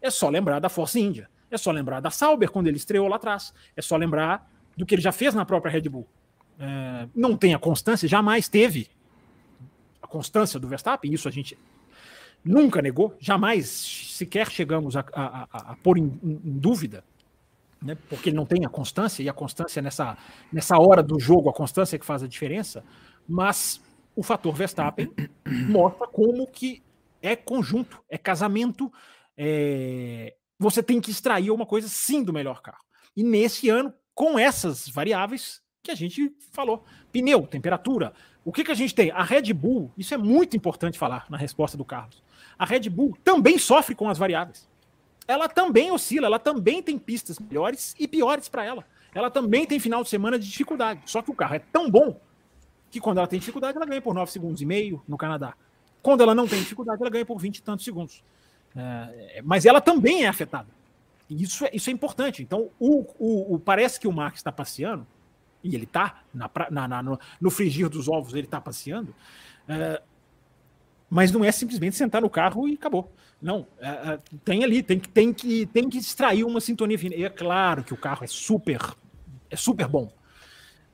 É 0.02 0.10
só 0.10 0.28
lembrar 0.28 0.58
da 0.58 0.68
Force 0.68 0.98
India, 0.98 1.30
é 1.52 1.56
só 1.56 1.70
lembrar 1.70 2.00
da 2.00 2.10
Sauber 2.10 2.50
quando 2.50 2.66
ele 2.66 2.78
estreou 2.78 3.06
lá 3.06 3.14
atrás, 3.14 3.54
é 3.76 3.80
só 3.80 3.96
lembrar 3.96 4.50
do 4.76 4.84
que 4.84 4.96
ele 4.96 5.02
já 5.02 5.12
fez 5.12 5.34
na 5.34 5.44
própria 5.44 5.70
Red 5.70 5.88
Bull 5.88 6.08
é, 6.58 7.08
não 7.14 7.36
tem 7.36 7.54
a 7.54 7.58
constância, 7.58 8.08
jamais 8.08 8.48
teve 8.48 8.88
a 10.00 10.06
constância 10.06 10.58
do 10.58 10.68
Verstappen, 10.68 11.12
isso 11.12 11.28
a 11.28 11.30
gente 11.30 11.58
nunca 12.44 12.80
negou, 12.80 13.14
jamais 13.18 13.68
sequer 13.68 14.50
chegamos 14.50 14.96
a, 14.96 15.04
a, 15.12 15.48
a, 15.50 15.72
a 15.72 15.76
pôr 15.76 15.98
em, 15.98 16.04
em, 16.22 16.58
dúvida, 16.58 17.04
né, 17.82 17.96
porque 18.08 18.30
ele 18.30 18.36
não 18.36 18.46
tem 18.46 18.64
a 18.64 18.68
constância, 18.68 19.22
e 19.22 19.28
a 19.28 19.32
constância 19.32 19.82
nessa, 19.82 20.16
nessa 20.52 20.78
hora 20.78 21.02
do 21.02 21.18
jogo, 21.18 21.50
a 21.50 21.52
constância 21.52 21.96
é 21.96 21.98
que 21.98 22.06
faz 22.06 22.22
a 22.22 22.28
diferença, 22.28 22.84
mas 23.28 23.80
o 24.14 24.22
fator 24.22 24.54
Verstappen 24.54 25.12
mostra 25.68 26.06
como 26.06 26.46
que 26.46 26.82
é 27.20 27.34
conjunto, 27.34 28.02
é 28.08 28.16
casamento, 28.16 28.90
é... 29.36 30.34
você 30.58 30.82
tem 30.82 31.00
que 31.00 31.10
extrair 31.10 31.50
uma 31.50 31.66
coisa 31.66 31.88
sim 31.88 32.22
do 32.22 32.32
melhor 32.32 32.62
carro. 32.62 32.84
E 33.16 33.24
nesse 33.24 33.68
ano, 33.68 33.92
com 34.14 34.38
essas 34.38 34.88
variáveis, 34.88 35.60
que 35.86 35.90
a 35.90 35.94
gente 35.94 36.32
falou. 36.52 36.84
Pneu, 37.12 37.46
temperatura. 37.46 38.12
O 38.44 38.52
que, 38.52 38.62
que 38.62 38.72
a 38.72 38.74
gente 38.74 38.94
tem? 38.94 39.10
A 39.10 39.22
Red 39.22 39.52
Bull, 39.52 39.90
isso 39.96 40.12
é 40.12 40.16
muito 40.16 40.56
importante 40.56 40.98
falar 40.98 41.26
na 41.30 41.36
resposta 41.36 41.76
do 41.76 41.84
Carlos. 41.84 42.22
A 42.58 42.64
Red 42.64 42.88
Bull 42.90 43.16
também 43.24 43.58
sofre 43.58 43.94
com 43.94 44.08
as 44.08 44.18
variáveis. 44.18 44.68
Ela 45.26 45.48
também 45.48 45.90
oscila, 45.90 46.26
ela 46.26 46.38
também 46.38 46.82
tem 46.82 46.98
pistas 46.98 47.38
melhores 47.38 47.94
e 47.98 48.06
piores 48.06 48.48
para 48.48 48.64
ela. 48.64 48.84
Ela 49.14 49.30
também 49.30 49.66
tem 49.66 49.80
final 49.80 50.02
de 50.02 50.08
semana 50.08 50.38
de 50.38 50.48
dificuldade. 50.48 51.00
Só 51.06 51.22
que 51.22 51.30
o 51.30 51.34
carro 51.34 51.54
é 51.54 51.58
tão 51.58 51.90
bom 51.90 52.20
que 52.90 53.00
quando 53.00 53.18
ela 53.18 53.26
tem 53.26 53.38
dificuldade, 53.38 53.76
ela 53.76 53.86
ganha 53.86 54.02
por 54.02 54.14
9 54.14 54.30
segundos 54.30 54.60
e 54.60 54.66
meio 54.66 55.02
no 55.08 55.16
Canadá. 55.16 55.54
Quando 56.02 56.22
ela 56.22 56.34
não 56.34 56.46
tem 56.46 56.60
dificuldade, 56.60 57.00
ela 57.00 57.10
ganha 57.10 57.26
por 57.26 57.38
20 57.38 57.56
e 57.56 57.62
tantos 57.62 57.84
segundos. 57.84 58.22
É, 58.76 59.42
mas 59.42 59.66
ela 59.66 59.80
também 59.80 60.24
é 60.24 60.28
afetada. 60.28 60.68
E 61.28 61.42
isso 61.42 61.64
é, 61.64 61.70
isso 61.72 61.90
é 61.90 61.92
importante. 61.92 62.42
Então, 62.42 62.70
o, 62.78 63.04
o, 63.18 63.54
o 63.54 63.58
parece 63.58 63.98
que 63.98 64.06
o 64.06 64.12
Max 64.12 64.38
está 64.38 64.52
passeando, 64.52 65.06
e 65.66 65.74
ele 65.74 65.84
está 65.84 66.22
na, 66.32 66.48
na, 66.70 66.88
na, 66.88 67.02
no, 67.02 67.18
no, 67.40 67.50
frigir 67.50 67.88
dos 67.88 68.08
ovos, 68.08 68.34
ele 68.34 68.46
está 68.46 68.60
passeando, 68.60 69.14
é, 69.68 70.00
mas 71.10 71.32
não 71.32 71.44
é 71.44 71.50
simplesmente 71.50 71.96
sentar 71.96 72.22
no 72.22 72.30
carro 72.30 72.68
e 72.68 72.74
acabou. 72.74 73.12
Não, 73.42 73.66
é, 73.78 73.88
é, 73.88 74.18
tem 74.44 74.62
ali, 74.64 74.82
tem, 74.82 74.98
tem, 74.98 75.32
que, 75.32 75.66
tem 75.66 75.88
que 75.88 75.98
extrair 75.98 76.44
uma 76.44 76.60
sintonia 76.60 76.98
fina. 76.98 77.14
E 77.14 77.24
é 77.24 77.30
claro 77.30 77.82
que 77.82 77.92
o 77.92 77.96
carro 77.96 78.24
é 78.24 78.26
super, 78.26 78.80
é 79.50 79.56
super 79.56 79.88
bom. 79.88 80.12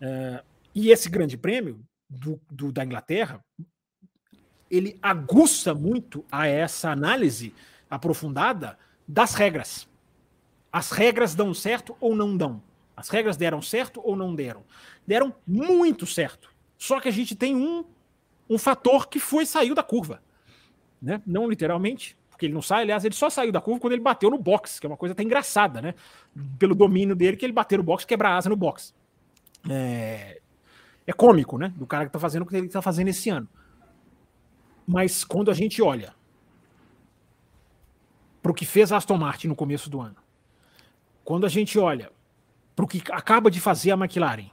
É, 0.00 0.42
e 0.74 0.90
esse 0.90 1.08
grande 1.08 1.36
prêmio 1.36 1.80
do, 2.08 2.40
do, 2.50 2.72
da 2.72 2.84
Inglaterra, 2.84 3.44
ele 4.70 4.98
aguça 5.02 5.74
muito 5.74 6.24
a 6.32 6.46
essa 6.46 6.90
análise 6.90 7.54
aprofundada 7.90 8.78
das 9.06 9.34
regras. 9.34 9.86
As 10.72 10.90
regras 10.90 11.34
dão 11.34 11.52
certo 11.52 11.94
ou 12.00 12.16
não 12.16 12.34
dão? 12.34 12.62
As 12.96 13.08
regras 13.08 13.36
deram 13.36 13.62
certo 13.62 14.00
ou 14.04 14.14
não 14.14 14.34
deram? 14.34 14.64
Deram 15.06 15.34
muito 15.46 16.06
certo. 16.06 16.52
Só 16.76 17.00
que 17.00 17.08
a 17.08 17.12
gente 17.12 17.34
tem 17.34 17.56
um, 17.56 17.84
um 18.48 18.58
fator 18.58 19.08
que 19.08 19.18
foi 19.18 19.46
saiu 19.46 19.74
da 19.74 19.82
curva. 19.82 20.22
Né? 21.00 21.22
Não 21.26 21.48
literalmente, 21.48 22.16
porque 22.30 22.46
ele 22.46 22.54
não 22.54 22.62
sai, 22.62 22.82
aliás, 22.82 23.04
ele 23.04 23.14
só 23.14 23.30
saiu 23.30 23.50
da 23.50 23.60
curva 23.60 23.80
quando 23.80 23.92
ele 23.92 24.02
bateu 24.02 24.30
no 24.30 24.38
box, 24.38 24.78
que 24.78 24.86
é 24.86 24.88
uma 24.88 24.96
coisa 24.96 25.12
até 25.12 25.22
engraçada, 25.22 25.80
né? 25.80 25.94
Pelo 26.58 26.74
domínio 26.74 27.16
dele, 27.16 27.36
que 27.36 27.46
ele 27.46 27.52
bateu 27.52 27.78
no 27.78 27.84
box, 27.84 28.04
quebra 28.04 28.30
a 28.30 28.36
asa 28.36 28.48
no 28.48 28.56
box. 28.56 28.94
É, 29.68 30.40
é 31.06 31.12
cômico, 31.12 31.56
né? 31.56 31.72
Do 31.76 31.86
cara 31.86 32.06
que 32.06 32.12
tá 32.12 32.18
fazendo 32.18 32.42
o 32.42 32.46
que 32.46 32.56
ele 32.56 32.68
tá 32.68 32.82
fazendo 32.82 33.08
esse 33.08 33.30
ano. 33.30 33.48
Mas 34.86 35.24
quando 35.24 35.50
a 35.50 35.54
gente 35.54 35.80
olha 35.80 36.14
para 38.42 38.50
o 38.50 38.54
que 38.54 38.66
fez 38.66 38.92
a 38.92 38.96
Aston 38.96 39.16
Martin 39.16 39.48
no 39.48 39.56
começo 39.56 39.88
do 39.88 40.00
ano, 40.00 40.16
quando 41.24 41.46
a 41.46 41.48
gente 41.48 41.78
olha 41.78 42.10
para 42.74 42.84
o 42.84 42.88
que 42.88 43.02
acaba 43.10 43.50
de 43.50 43.60
fazer 43.60 43.92
a 43.92 43.94
McLaren, 43.94 44.50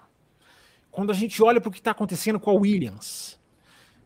quando 0.91 1.11
a 1.11 1.15
gente 1.15 1.41
olha 1.41 1.61
para 1.61 1.69
o 1.69 1.71
que 1.71 1.79
está 1.79 1.91
acontecendo 1.91 2.39
com 2.39 2.49
a 2.49 2.53
Williams, 2.53 3.39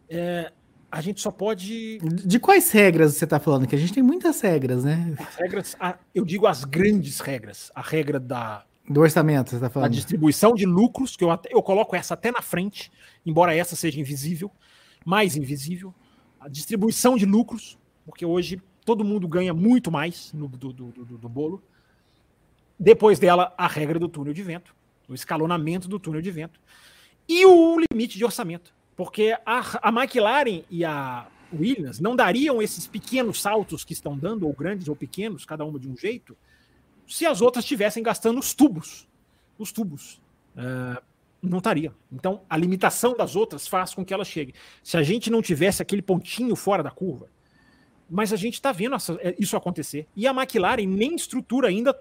é, 0.10 0.52
a 0.92 1.02
gente 1.02 1.22
só 1.22 1.32
pode. 1.32 1.98
De 1.98 2.40
quais 2.40 2.70
regras 2.70 3.16
você 3.16 3.24
está 3.24 3.40
falando? 3.40 3.66
Que 3.66 3.76
a 3.76 3.80
gente 3.80 3.94
tem 3.94 4.04
muitas 4.04 4.40
regras, 4.42 4.84
né? 4.84 5.16
As 5.18 5.36
regras, 5.36 5.76
eu 6.14 6.24
digo 6.24 6.46
as 6.46 6.64
grandes 6.64 7.20
regras. 7.20 7.72
A 7.74 7.82
regra 7.82 8.20
da. 8.20 8.64
Do 8.88 9.00
orçamento, 9.02 9.50
você 9.50 9.56
está 9.56 9.72
falando. 9.72 9.88
A 9.88 9.92
distribuição 9.92 10.54
de 10.54 10.66
lucros, 10.68 11.16
que 11.16 11.24
eu, 11.24 11.40
eu 11.50 11.64
coloco 11.64 11.96
essa 11.96 12.14
até 12.14 12.32
na 12.32 12.44
frente, 12.44 12.92
embora 13.26 13.56
essa 13.56 13.76
seja 13.76 14.00
invisível, 14.00 14.52
mais 15.04 15.36
invisível. 15.36 15.96
A 16.40 16.48
distribuição 16.48 17.18
de 17.18 17.26
lucros, 17.26 17.80
porque 18.06 18.24
hoje 18.24 18.62
todo 18.86 19.04
mundo 19.04 19.28
ganha 19.28 19.54
muito 19.54 19.90
mais 19.90 20.32
no, 20.34 20.48
do, 20.48 20.72
do, 20.72 20.92
do, 20.92 21.18
do 21.18 21.30
bolo. 21.30 21.64
Depois 22.80 23.20
dela, 23.20 23.54
a 23.58 23.68
regra 23.68 24.00
do 24.00 24.10
túnel 24.10 24.34
de 24.34 24.44
vento, 24.44 24.76
o 25.08 25.14
escalonamento 25.14 25.88
do 25.88 26.00
túnel 26.00 26.22
de 26.22 26.32
vento. 26.32 26.60
E 27.28 27.46
o 27.46 27.78
limite 27.80 28.18
de 28.18 28.26
orçamento. 28.26 28.74
Porque 28.96 29.36
a, 29.46 29.90
a 29.90 29.90
McLaren 29.90 30.64
e 30.70 30.84
a 30.84 31.28
Williams 31.54 32.00
não 32.00 32.16
dariam 32.16 32.62
esses 32.62 32.88
pequenos 32.88 33.42
saltos 33.42 33.84
que 33.84 33.94
estão 33.94 34.18
dando, 34.18 34.46
ou 34.46 34.54
grandes 34.54 34.88
ou 34.88 34.96
pequenos, 34.96 35.46
cada 35.46 35.64
uma 35.64 35.80
de 35.80 35.88
um 35.88 35.96
jeito, 35.96 36.36
se 37.08 37.26
as 37.26 37.42
outras 37.42 37.64
estivessem 37.64 38.04
gastando 38.04 38.40
os 38.40 38.54
tubos. 38.54 39.08
Os 39.58 39.72
tubos. 39.72 40.22
Uh, 40.56 41.02
não 41.42 41.58
estaria. 41.58 41.94
Então, 42.12 42.42
a 42.50 42.56
limitação 42.56 43.16
das 43.16 43.36
outras 43.36 43.68
faz 43.68 43.94
com 43.94 44.06
que 44.06 44.14
ela 44.14 44.24
chegue. 44.24 44.54
Se 44.82 44.96
a 44.96 45.04
gente 45.04 45.30
não 45.30 45.42
tivesse 45.42 45.82
aquele 45.82 46.02
pontinho 46.02 46.56
fora 46.56 46.82
da 46.82 46.90
curva, 46.90 47.28
mas 48.10 48.32
a 48.32 48.36
gente 48.36 48.54
está 48.54 48.72
vendo 48.72 48.96
é, 49.20 49.36
isso 49.38 49.58
acontecer. 49.58 50.08
E 50.16 50.28
a 50.28 50.32
McLaren 50.32 50.86
nem 50.88 51.16
estrutura 51.16 51.68
ainda 51.68 51.98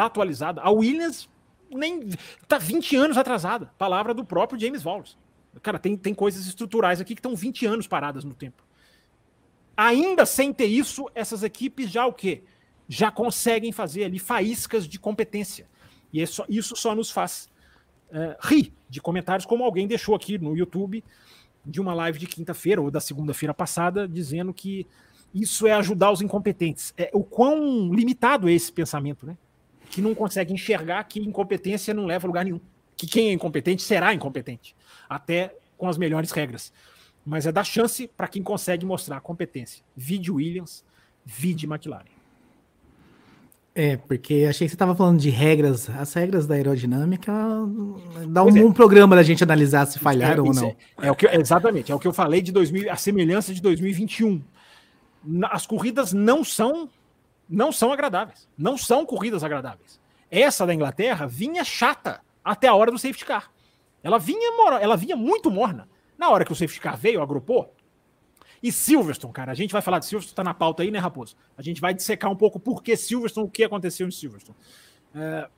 está 0.00 0.06
atualizada. 0.06 0.62
A 0.62 0.70
Williams 0.70 1.28
nem 1.70 2.08
está 2.42 2.58
20 2.58 2.96
anos 2.96 3.18
atrasada. 3.18 3.70
Palavra 3.76 4.14
do 4.14 4.24
próprio 4.24 4.58
James 4.58 4.84
Wallace. 4.84 5.16
Cara, 5.62 5.78
tem, 5.78 5.96
tem 5.96 6.14
coisas 6.14 6.46
estruturais 6.46 7.00
aqui 7.00 7.14
que 7.14 7.18
estão 7.18 7.36
20 7.36 7.66
anos 7.66 7.86
paradas 7.86 8.24
no 8.24 8.34
tempo. 8.34 8.62
Ainda 9.76 10.24
sem 10.24 10.52
ter 10.52 10.66
isso, 10.66 11.08
essas 11.14 11.42
equipes 11.42 11.90
já 11.90 12.06
o 12.06 12.12
quê? 12.12 12.42
Já 12.88 13.10
conseguem 13.10 13.72
fazer 13.72 14.04
ali 14.04 14.18
faíscas 14.18 14.86
de 14.86 14.98
competência. 14.98 15.68
E 16.12 16.22
isso, 16.22 16.42
é 16.42 16.46
isso 16.48 16.74
só 16.76 16.94
nos 16.94 17.10
faz 17.10 17.48
uh, 18.10 18.36
rir 18.40 18.72
de 18.88 19.00
comentários 19.00 19.46
como 19.46 19.64
alguém 19.64 19.86
deixou 19.86 20.14
aqui 20.14 20.38
no 20.38 20.56
YouTube 20.56 21.04
de 21.64 21.80
uma 21.80 21.94
live 21.94 22.18
de 22.18 22.26
quinta-feira 22.26 22.80
ou 22.80 22.90
da 22.90 23.00
segunda-feira 23.00 23.52
passada, 23.52 24.08
dizendo 24.08 24.52
que 24.52 24.86
isso 25.32 25.66
é 25.66 25.72
ajudar 25.72 26.10
os 26.10 26.22
incompetentes. 26.22 26.92
É, 26.96 27.10
o 27.12 27.22
quão 27.22 27.92
limitado 27.92 28.48
é 28.48 28.52
esse 28.52 28.72
pensamento, 28.72 29.26
né? 29.26 29.36
Que 29.90 30.00
não 30.00 30.14
consegue 30.14 30.52
enxergar 30.52 31.04
que 31.04 31.20
incompetência 31.20 31.92
não 31.92 32.06
leva 32.06 32.26
a 32.26 32.28
lugar 32.28 32.44
nenhum. 32.44 32.60
Que 32.96 33.06
quem 33.06 33.28
é 33.28 33.32
incompetente 33.32 33.82
será 33.82 34.14
incompetente, 34.14 34.74
até 35.08 35.54
com 35.76 35.88
as 35.88 35.98
melhores 35.98 36.30
regras. 36.30 36.72
Mas 37.24 37.46
é 37.46 37.52
dar 37.52 37.64
chance 37.64 38.08
para 38.08 38.28
quem 38.28 38.42
consegue 38.42 38.86
mostrar 38.86 39.16
a 39.16 39.20
competência. 39.20 39.82
Vide 39.96 40.30
Williams, 40.30 40.84
vide 41.24 41.66
McLaren. 41.66 42.20
É, 43.74 43.96
porque 43.96 44.46
achei 44.48 44.66
que 44.66 44.70
você 44.70 44.74
estava 44.74 44.96
falando 44.96 45.20
de 45.20 45.30
regras, 45.30 45.88
as 45.90 46.12
regras 46.12 46.46
da 46.46 46.56
aerodinâmica, 46.56 47.32
dá 48.28 48.42
um, 48.42 48.56
é. 48.56 48.64
um, 48.64 48.72
programa 48.72 49.14
da 49.14 49.22
gente 49.22 49.44
analisar 49.44 49.86
se 49.86 49.98
falharam 49.98 50.44
é, 50.44 50.48
ou 50.48 50.54
não. 50.54 50.76
É, 51.00 51.06
é, 51.06 51.10
o 51.10 51.14
que, 51.14 51.26
exatamente, 51.26 51.92
é 51.92 51.94
o 51.94 51.98
que 51.98 52.08
eu 52.08 52.12
falei 52.12 52.42
de 52.42 52.50
2000, 52.50 52.90
a 52.90 52.96
semelhança 52.96 53.54
de 53.54 53.62
2021. 53.62 54.42
As 55.50 55.66
corridas 55.66 56.12
não 56.12 56.42
são 56.42 56.88
não 57.50 57.72
são 57.72 57.92
agradáveis, 57.92 58.48
não 58.56 58.78
são 58.78 59.04
corridas 59.04 59.42
agradáveis. 59.42 60.00
Essa 60.30 60.64
da 60.64 60.72
Inglaterra 60.72 61.26
vinha 61.26 61.64
chata 61.64 62.20
até 62.44 62.68
a 62.68 62.74
hora 62.74 62.90
do 62.90 62.98
safety 62.98 63.24
car. 63.24 63.50
Ela 64.02 64.18
vinha, 64.18 64.50
ela 64.80 64.96
vinha 64.96 65.16
muito 65.16 65.50
morna. 65.50 65.88
Na 66.16 66.30
hora 66.30 66.44
que 66.44 66.52
o 66.52 66.54
safety 66.54 66.80
car 66.80 66.96
veio, 66.96 67.20
agrupou, 67.20 67.74
e 68.62 68.70
Silverstone, 68.70 69.32
cara, 69.32 69.52
a 69.52 69.54
gente 69.54 69.72
vai 69.72 69.80
falar 69.80 69.98
de 69.98 70.06
Silverstone, 70.06 70.36
tá 70.36 70.44
na 70.44 70.52
pauta 70.52 70.82
aí, 70.82 70.90
né, 70.90 70.98
Raposo? 70.98 71.34
A 71.56 71.62
gente 71.62 71.80
vai 71.80 71.94
dissecar 71.94 72.30
um 72.30 72.36
pouco 72.36 72.60
por 72.60 72.82
que 72.82 72.94
Silverstone, 72.96 73.46
o 73.46 73.50
que 73.50 73.64
aconteceu 73.64 74.06
em 74.06 74.10
Silverstone. 74.10 74.56
É... 75.14 75.48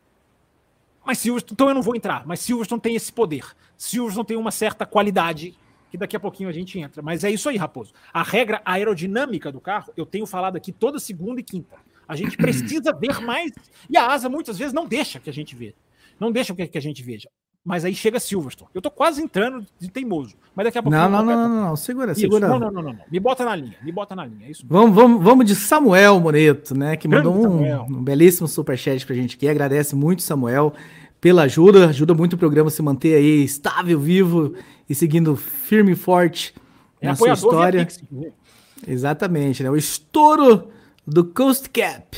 Mas 1.04 1.18
Silverstone, 1.18 1.52
então 1.52 1.68
eu 1.68 1.74
não 1.74 1.82
vou 1.82 1.96
entrar, 1.96 2.24
mas 2.24 2.38
Silverstone 2.40 2.80
tem 2.80 2.94
esse 2.94 3.12
poder. 3.12 3.44
Silverstone 3.76 4.26
tem 4.26 4.36
uma 4.36 4.52
certa 4.52 4.86
qualidade, 4.86 5.58
que 5.92 5.98
daqui 5.98 6.16
a 6.16 6.20
pouquinho 6.20 6.48
a 6.48 6.52
gente 6.52 6.78
entra. 6.78 7.02
Mas 7.02 7.22
é 7.22 7.30
isso 7.30 7.50
aí, 7.50 7.58
Raposo. 7.58 7.92
A 8.14 8.22
regra 8.22 8.62
aerodinâmica 8.64 9.52
do 9.52 9.60
carro, 9.60 9.92
eu 9.94 10.06
tenho 10.06 10.24
falado 10.24 10.56
aqui 10.56 10.72
toda 10.72 10.98
segunda 10.98 11.38
e 11.38 11.44
quinta. 11.44 11.76
A 12.08 12.16
gente 12.16 12.34
precisa 12.38 12.94
ver 12.94 13.20
mais. 13.20 13.52
E 13.90 13.96
a 13.98 14.06
asa 14.06 14.26
muitas 14.26 14.56
vezes 14.56 14.72
não 14.72 14.86
deixa 14.86 15.20
que 15.20 15.28
a 15.28 15.32
gente 15.32 15.54
veja. 15.54 15.74
Não 16.18 16.32
deixa 16.32 16.54
que 16.54 16.78
a 16.78 16.80
gente 16.80 17.02
veja. 17.02 17.28
Mas 17.62 17.84
aí 17.84 17.94
chega 17.94 18.18
Silverstone. 18.18 18.70
Eu 18.74 18.80
tô 18.80 18.90
quase 18.90 19.22
entrando 19.22 19.66
de 19.78 19.90
teimoso. 19.90 20.34
Mas 20.56 20.64
daqui 20.64 20.78
a 20.78 20.82
pouco. 20.82 20.96
Não, 20.96 21.10
não, 21.10 21.22
não, 21.22 21.48
não, 21.48 21.66
não, 21.68 21.76
Segura, 21.76 22.14
segura. 22.14 22.48
Não, 22.48 22.58
não, 22.58 22.70
não. 22.70 22.96
Me 23.10 23.20
bota 23.20 23.44
na 23.44 23.54
linha. 23.54 23.76
Me 23.82 23.92
bota 23.92 24.16
na 24.16 24.24
linha. 24.24 24.46
É 24.46 24.50
isso 24.50 24.64
vamos, 24.66 24.96
vamos, 24.96 25.22
vamos 25.22 25.44
de 25.44 25.54
Samuel 25.54 26.18
Moreto, 26.18 26.74
né? 26.74 26.96
Que 26.96 27.06
mandou 27.06 27.34
um, 27.34 27.82
um, 27.82 28.02
belíssimo 28.02 28.48
superchat 28.48 29.04
pra 29.04 29.14
gente 29.14 29.36
aqui. 29.36 29.46
Agradece 29.46 29.94
muito, 29.94 30.22
Samuel, 30.22 30.72
pela 31.20 31.42
ajuda. 31.42 31.90
Ajuda 31.90 32.14
muito 32.14 32.32
o 32.32 32.38
programa 32.38 32.68
a 32.68 32.70
se 32.70 32.80
manter 32.80 33.14
aí 33.14 33.44
estável, 33.44 34.00
vivo 34.00 34.54
e 34.92 34.94
seguindo 34.94 35.34
firme 35.36 35.92
e 35.92 35.96
forte 35.96 36.54
é 37.00 37.06
na 37.06 37.16
sua 37.16 37.32
história. 37.32 37.88
Exatamente, 38.86 39.62
né? 39.62 39.70
O 39.70 39.76
estouro 39.76 40.68
do 41.06 41.24
Coast 41.24 41.70
Cap 41.70 42.14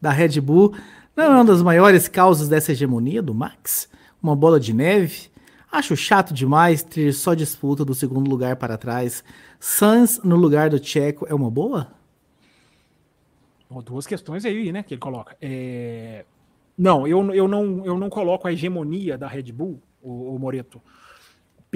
da 0.00 0.10
Red 0.10 0.40
Bull 0.40 0.74
não 1.14 1.24
é 1.24 1.28
uma 1.28 1.44
das 1.44 1.62
maiores 1.62 2.08
causas 2.08 2.48
dessa 2.48 2.72
hegemonia 2.72 3.22
do 3.22 3.32
Max? 3.32 3.88
uma 4.20 4.34
bola 4.34 4.58
de 4.58 4.74
neve. 4.74 5.28
Acho 5.70 5.96
chato 5.96 6.34
demais 6.34 6.82
ter 6.82 7.12
só 7.12 7.32
disputa 7.32 7.84
do 7.84 7.94
segundo 7.94 8.28
lugar 8.28 8.56
para 8.56 8.76
trás. 8.76 9.22
Sans 9.60 10.20
no 10.24 10.34
lugar 10.34 10.68
do 10.68 10.84
Checo 10.84 11.26
é 11.28 11.34
uma 11.34 11.48
boa? 11.50 11.92
Bom, 13.70 13.80
duas 13.82 14.04
questões 14.04 14.44
aí, 14.44 14.72
né, 14.72 14.82
que 14.82 14.94
ele 14.94 15.00
coloca. 15.00 15.36
É... 15.40 16.24
Não, 16.76 17.06
eu, 17.06 17.32
eu 17.32 17.46
não, 17.46 17.86
eu 17.86 17.96
não 17.96 18.10
coloco 18.10 18.48
a 18.48 18.52
hegemonia 18.52 19.16
da 19.16 19.28
Red 19.28 19.52
Bull, 19.52 19.80
o, 20.02 20.34
o 20.34 20.38
Moreto, 20.40 20.82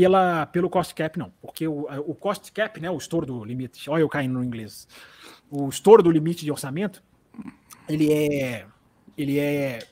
pela, 0.00 0.46
pelo 0.46 0.70
cost 0.70 0.94
cap, 0.94 1.18
não. 1.18 1.30
Porque 1.42 1.68
o, 1.68 1.86
o 2.06 2.14
cost 2.14 2.50
cap, 2.52 2.80
né, 2.80 2.90
o 2.90 2.96
estouro 2.96 3.26
do 3.26 3.44
limite, 3.44 3.90
olha 3.90 4.00
eu 4.00 4.08
caindo 4.08 4.32
no 4.32 4.42
inglês, 4.42 4.88
o 5.50 5.68
estouro 5.68 6.02
do 6.02 6.10
limite 6.10 6.42
de 6.42 6.50
orçamento, 6.50 7.02
ele 7.86 8.10
é, 8.10 8.66
ele 9.16 9.38
é, 9.38 9.86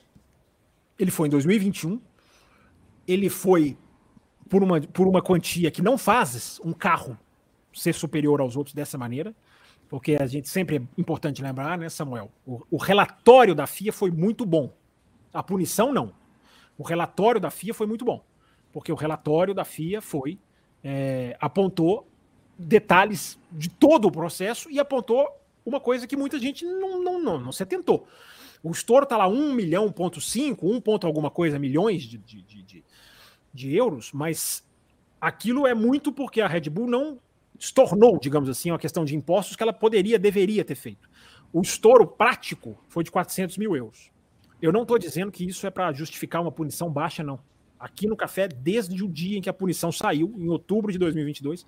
ele 0.97 1.11
foi 1.11 1.27
em 1.27 1.31
2021, 1.31 2.01
ele 3.07 3.29
foi 3.29 3.77
por 4.49 4.63
uma, 4.63 4.81
por 4.81 5.07
uma 5.07 5.21
quantia 5.21 5.69
que 5.69 5.81
não 5.81 5.95
faz 5.95 6.59
um 6.65 6.73
carro 6.73 7.15
ser 7.71 7.93
superior 7.93 8.41
aos 8.41 8.55
outros 8.55 8.73
dessa 8.73 8.97
maneira, 8.97 9.35
porque 9.87 10.17
a 10.19 10.25
gente 10.25 10.49
sempre 10.49 10.77
é 10.77 10.81
importante 10.97 11.39
lembrar, 11.39 11.77
né, 11.77 11.87
Samuel? 11.87 12.31
O, 12.47 12.61
o 12.71 12.77
relatório 12.77 13.53
da 13.53 13.67
FIA 13.67 13.93
foi 13.93 14.09
muito 14.09 14.43
bom. 14.43 14.73
A 15.31 15.43
punição, 15.43 15.93
não. 15.93 16.13
O 16.79 16.83
relatório 16.83 17.39
da 17.39 17.51
FIA 17.51 17.75
foi 17.75 17.85
muito 17.85 18.03
bom, 18.03 18.23
porque 18.71 18.91
o 18.91 18.95
relatório 18.95 19.53
da 19.53 19.65
FIA 19.65 20.01
foi 20.01 20.39
é, 20.83 21.35
apontou 21.39 22.07
detalhes 22.57 23.39
de 23.51 23.69
todo 23.69 24.07
o 24.07 24.11
processo 24.11 24.69
e 24.69 24.79
apontou 24.79 25.27
uma 25.65 25.79
coisa 25.79 26.07
que 26.07 26.17
muita 26.17 26.39
gente 26.39 26.65
não, 26.65 27.01
não, 27.01 27.21
não, 27.21 27.39
não 27.39 27.51
se 27.51 27.63
atentou. 27.63 28.07
O 28.61 28.71
estouro 28.71 29.03
está 29.03 29.15
lá 29.15 29.27
1 29.27 29.53
milhão, 29.53 29.91
ponto 29.91 30.19
5, 30.19 30.69
1 30.69 30.81
ponto 30.81 31.07
alguma 31.07 31.31
coisa, 31.31 31.57
milhões 31.57 32.03
de, 32.03 32.17
de, 32.17 32.41
de, 32.41 32.83
de 33.53 33.75
euros, 33.75 34.11
mas 34.11 34.65
aquilo 35.21 35.65
é 35.65 35.73
muito 35.73 36.11
porque 36.11 36.41
a 36.41 36.47
Red 36.47 36.69
Bull 36.69 36.87
não 36.87 37.19
estornou, 37.57 38.19
digamos 38.19 38.49
assim, 38.49 38.71
uma 38.71 38.79
questão 38.79 39.05
de 39.05 39.15
impostos 39.15 39.55
que 39.55 39.63
ela 39.63 39.73
poderia, 39.73 40.19
deveria 40.19 40.63
ter 40.65 40.75
feito. 40.75 41.09
O 41.51 41.61
estouro 41.61 42.05
prático 42.05 42.77
foi 42.87 43.03
de 43.03 43.11
400 43.11 43.57
mil 43.57 43.75
euros. 43.75 44.11
Eu 44.61 44.71
não 44.71 44.81
estou 44.81 44.97
dizendo 44.99 45.31
que 45.31 45.45
isso 45.45 45.65
é 45.65 45.69
para 45.69 45.91
justificar 45.93 46.41
uma 46.41 46.51
punição 46.51 46.89
baixa, 46.89 47.23
não. 47.23 47.39
Aqui 47.79 48.07
no 48.07 48.15
Café, 48.15 48.47
desde 48.47 49.03
o 49.03 49.07
dia 49.07 49.37
em 49.37 49.41
que 49.41 49.49
a 49.49 49.53
punição 49.53 49.91
saiu, 49.91 50.35
em 50.37 50.49
outubro 50.49 50.91
de 50.91 50.97
2022, 50.97 51.65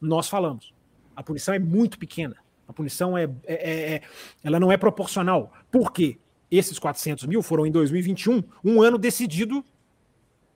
nós 0.00 0.28
falamos. 0.28 0.74
A 1.14 1.22
punição 1.22 1.54
é 1.54 1.58
muito 1.58 1.98
pequena. 1.98 2.36
A 2.66 2.72
punição 2.72 3.16
é, 3.16 3.24
é, 3.44 3.54
é, 3.54 3.94
é 3.94 4.02
ela 4.42 4.58
não 4.58 4.72
é 4.72 4.76
proporcional. 4.76 5.52
Por 5.70 5.92
quê? 5.92 6.18
Esses 6.50 6.78
400 6.78 7.26
mil 7.26 7.42
foram 7.42 7.66
em 7.66 7.70
2021, 7.70 8.42
um 8.64 8.82
ano 8.82 8.98
decidido. 8.98 9.64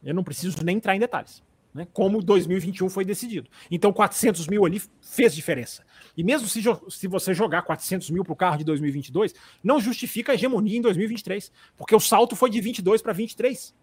Eu 0.03 0.15
não 0.15 0.25
preciso 0.25 0.65
nem 0.65 0.77
entrar 0.77 0.97
em 0.97 1.01
detalhes. 1.01 1.43
Né, 1.75 1.87
como 1.93 2.23
2021 2.23 2.89
foi 2.89 3.05
decidido. 3.05 3.49
Então, 3.71 3.93
400 3.93 4.49
mil 4.49 4.65
ali 4.65 4.81
fez 5.03 5.35
diferença. 5.35 5.85
E 6.17 6.25
mesmo 6.25 6.49
se, 6.49 6.63
se 6.89 7.07
você 7.07 7.35
jogar 7.35 7.63
400 7.63 8.11
mil 8.11 8.25
para 8.25 8.33
o 8.33 8.37
carro 8.37 8.57
de 8.57 8.65
2022, 8.65 9.35
não 9.63 9.79
justifica 9.79 10.33
a 10.33 10.35
hegemonia 10.35 10.79
em 10.79 10.81
2023, 10.81 11.53
porque 11.77 11.95
o 11.95 12.01
salto 12.01 12.35
foi 12.35 12.49
de 12.49 12.61
22 12.61 13.03
para 13.03 13.13
23. 13.13 13.75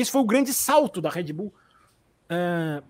Esse 0.00 0.10
foi 0.10 0.20
o 0.20 0.26
grande 0.26 0.52
salto 0.52 1.00
da 1.00 1.08
Red 1.08 1.32
Bull, 1.32 1.54
uh, 2.30 2.82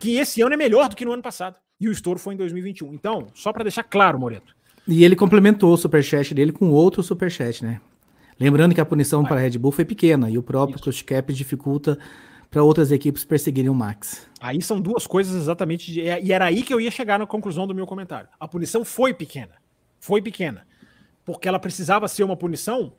que 0.00 0.16
esse 0.16 0.40
ano 0.40 0.54
é 0.54 0.56
melhor 0.56 0.88
do 0.88 0.96
que 0.96 1.04
no 1.04 1.12
ano 1.12 1.22
passado. 1.22 1.56
E 1.78 1.88
o 1.88 1.92
estouro 1.92 2.18
foi 2.18 2.34
em 2.34 2.36
2021. 2.38 2.94
Então, 2.94 3.26
só 3.34 3.52
para 3.52 3.64
deixar 3.64 3.82
claro, 3.82 4.18
Moreto. 4.18 4.56
E 4.88 5.04
ele 5.04 5.14
complementou 5.14 5.72
o 5.72 5.76
superchat 5.76 6.32
dele 6.32 6.52
com 6.52 6.70
outro 6.70 7.02
superchat, 7.02 7.62
né? 7.62 7.80
Lembrando 8.38 8.74
que 8.74 8.80
a 8.80 8.86
punição 8.86 9.24
para 9.24 9.36
a 9.36 9.40
Red 9.40 9.58
Bull 9.58 9.72
foi 9.72 9.84
pequena 9.84 10.30
e 10.30 10.38
o 10.38 10.42
próprio 10.42 10.80
Cost 10.80 11.04
Cap 11.04 11.32
dificulta 11.32 11.98
para 12.50 12.62
outras 12.62 12.92
equipes 12.92 13.24
perseguirem 13.24 13.70
o 13.70 13.74
Max. 13.74 14.26
Aí 14.40 14.62
são 14.62 14.80
duas 14.80 15.06
coisas 15.06 15.34
exatamente. 15.34 15.92
De, 15.92 16.00
e 16.00 16.32
era 16.32 16.46
aí 16.46 16.62
que 16.62 16.72
eu 16.72 16.80
ia 16.80 16.90
chegar 16.90 17.18
na 17.18 17.26
conclusão 17.26 17.66
do 17.66 17.74
meu 17.74 17.86
comentário. 17.86 18.28
A 18.38 18.46
punição 18.46 18.84
foi 18.84 19.12
pequena. 19.12 19.54
Foi 19.98 20.22
pequena. 20.22 20.66
Porque 21.24 21.48
ela 21.48 21.58
precisava 21.58 22.06
ser 22.08 22.22
uma 22.22 22.36
punição 22.36 22.92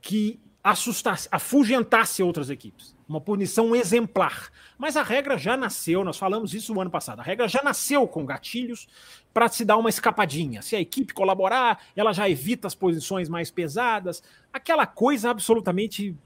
que 0.00 0.40
assustasse, 0.64 1.28
afugentasse 1.30 2.22
outras 2.22 2.48
equipes. 2.48 2.96
Uma 3.06 3.20
punição 3.20 3.76
exemplar. 3.76 4.50
Mas 4.78 4.96
a 4.96 5.02
regra 5.02 5.36
já 5.36 5.58
nasceu, 5.58 6.02
nós 6.02 6.16
falamos 6.16 6.54
isso 6.54 6.72
no 6.72 6.80
ano 6.80 6.90
passado. 6.90 7.20
A 7.20 7.22
regra 7.22 7.46
já 7.46 7.62
nasceu 7.62 8.08
com 8.08 8.24
gatilhos 8.24 8.88
para 9.34 9.46
se 9.48 9.62
dar 9.62 9.76
uma 9.76 9.90
escapadinha. 9.90 10.62
Se 10.62 10.74
a 10.74 10.80
equipe 10.80 11.12
colaborar, 11.12 11.84
ela 11.94 12.14
já 12.14 12.30
evita 12.30 12.66
as 12.66 12.74
posições 12.74 13.28
mais 13.28 13.50
pesadas. 13.50 14.22
Aquela 14.50 14.86
coisa 14.86 15.28
absolutamente 15.28 16.16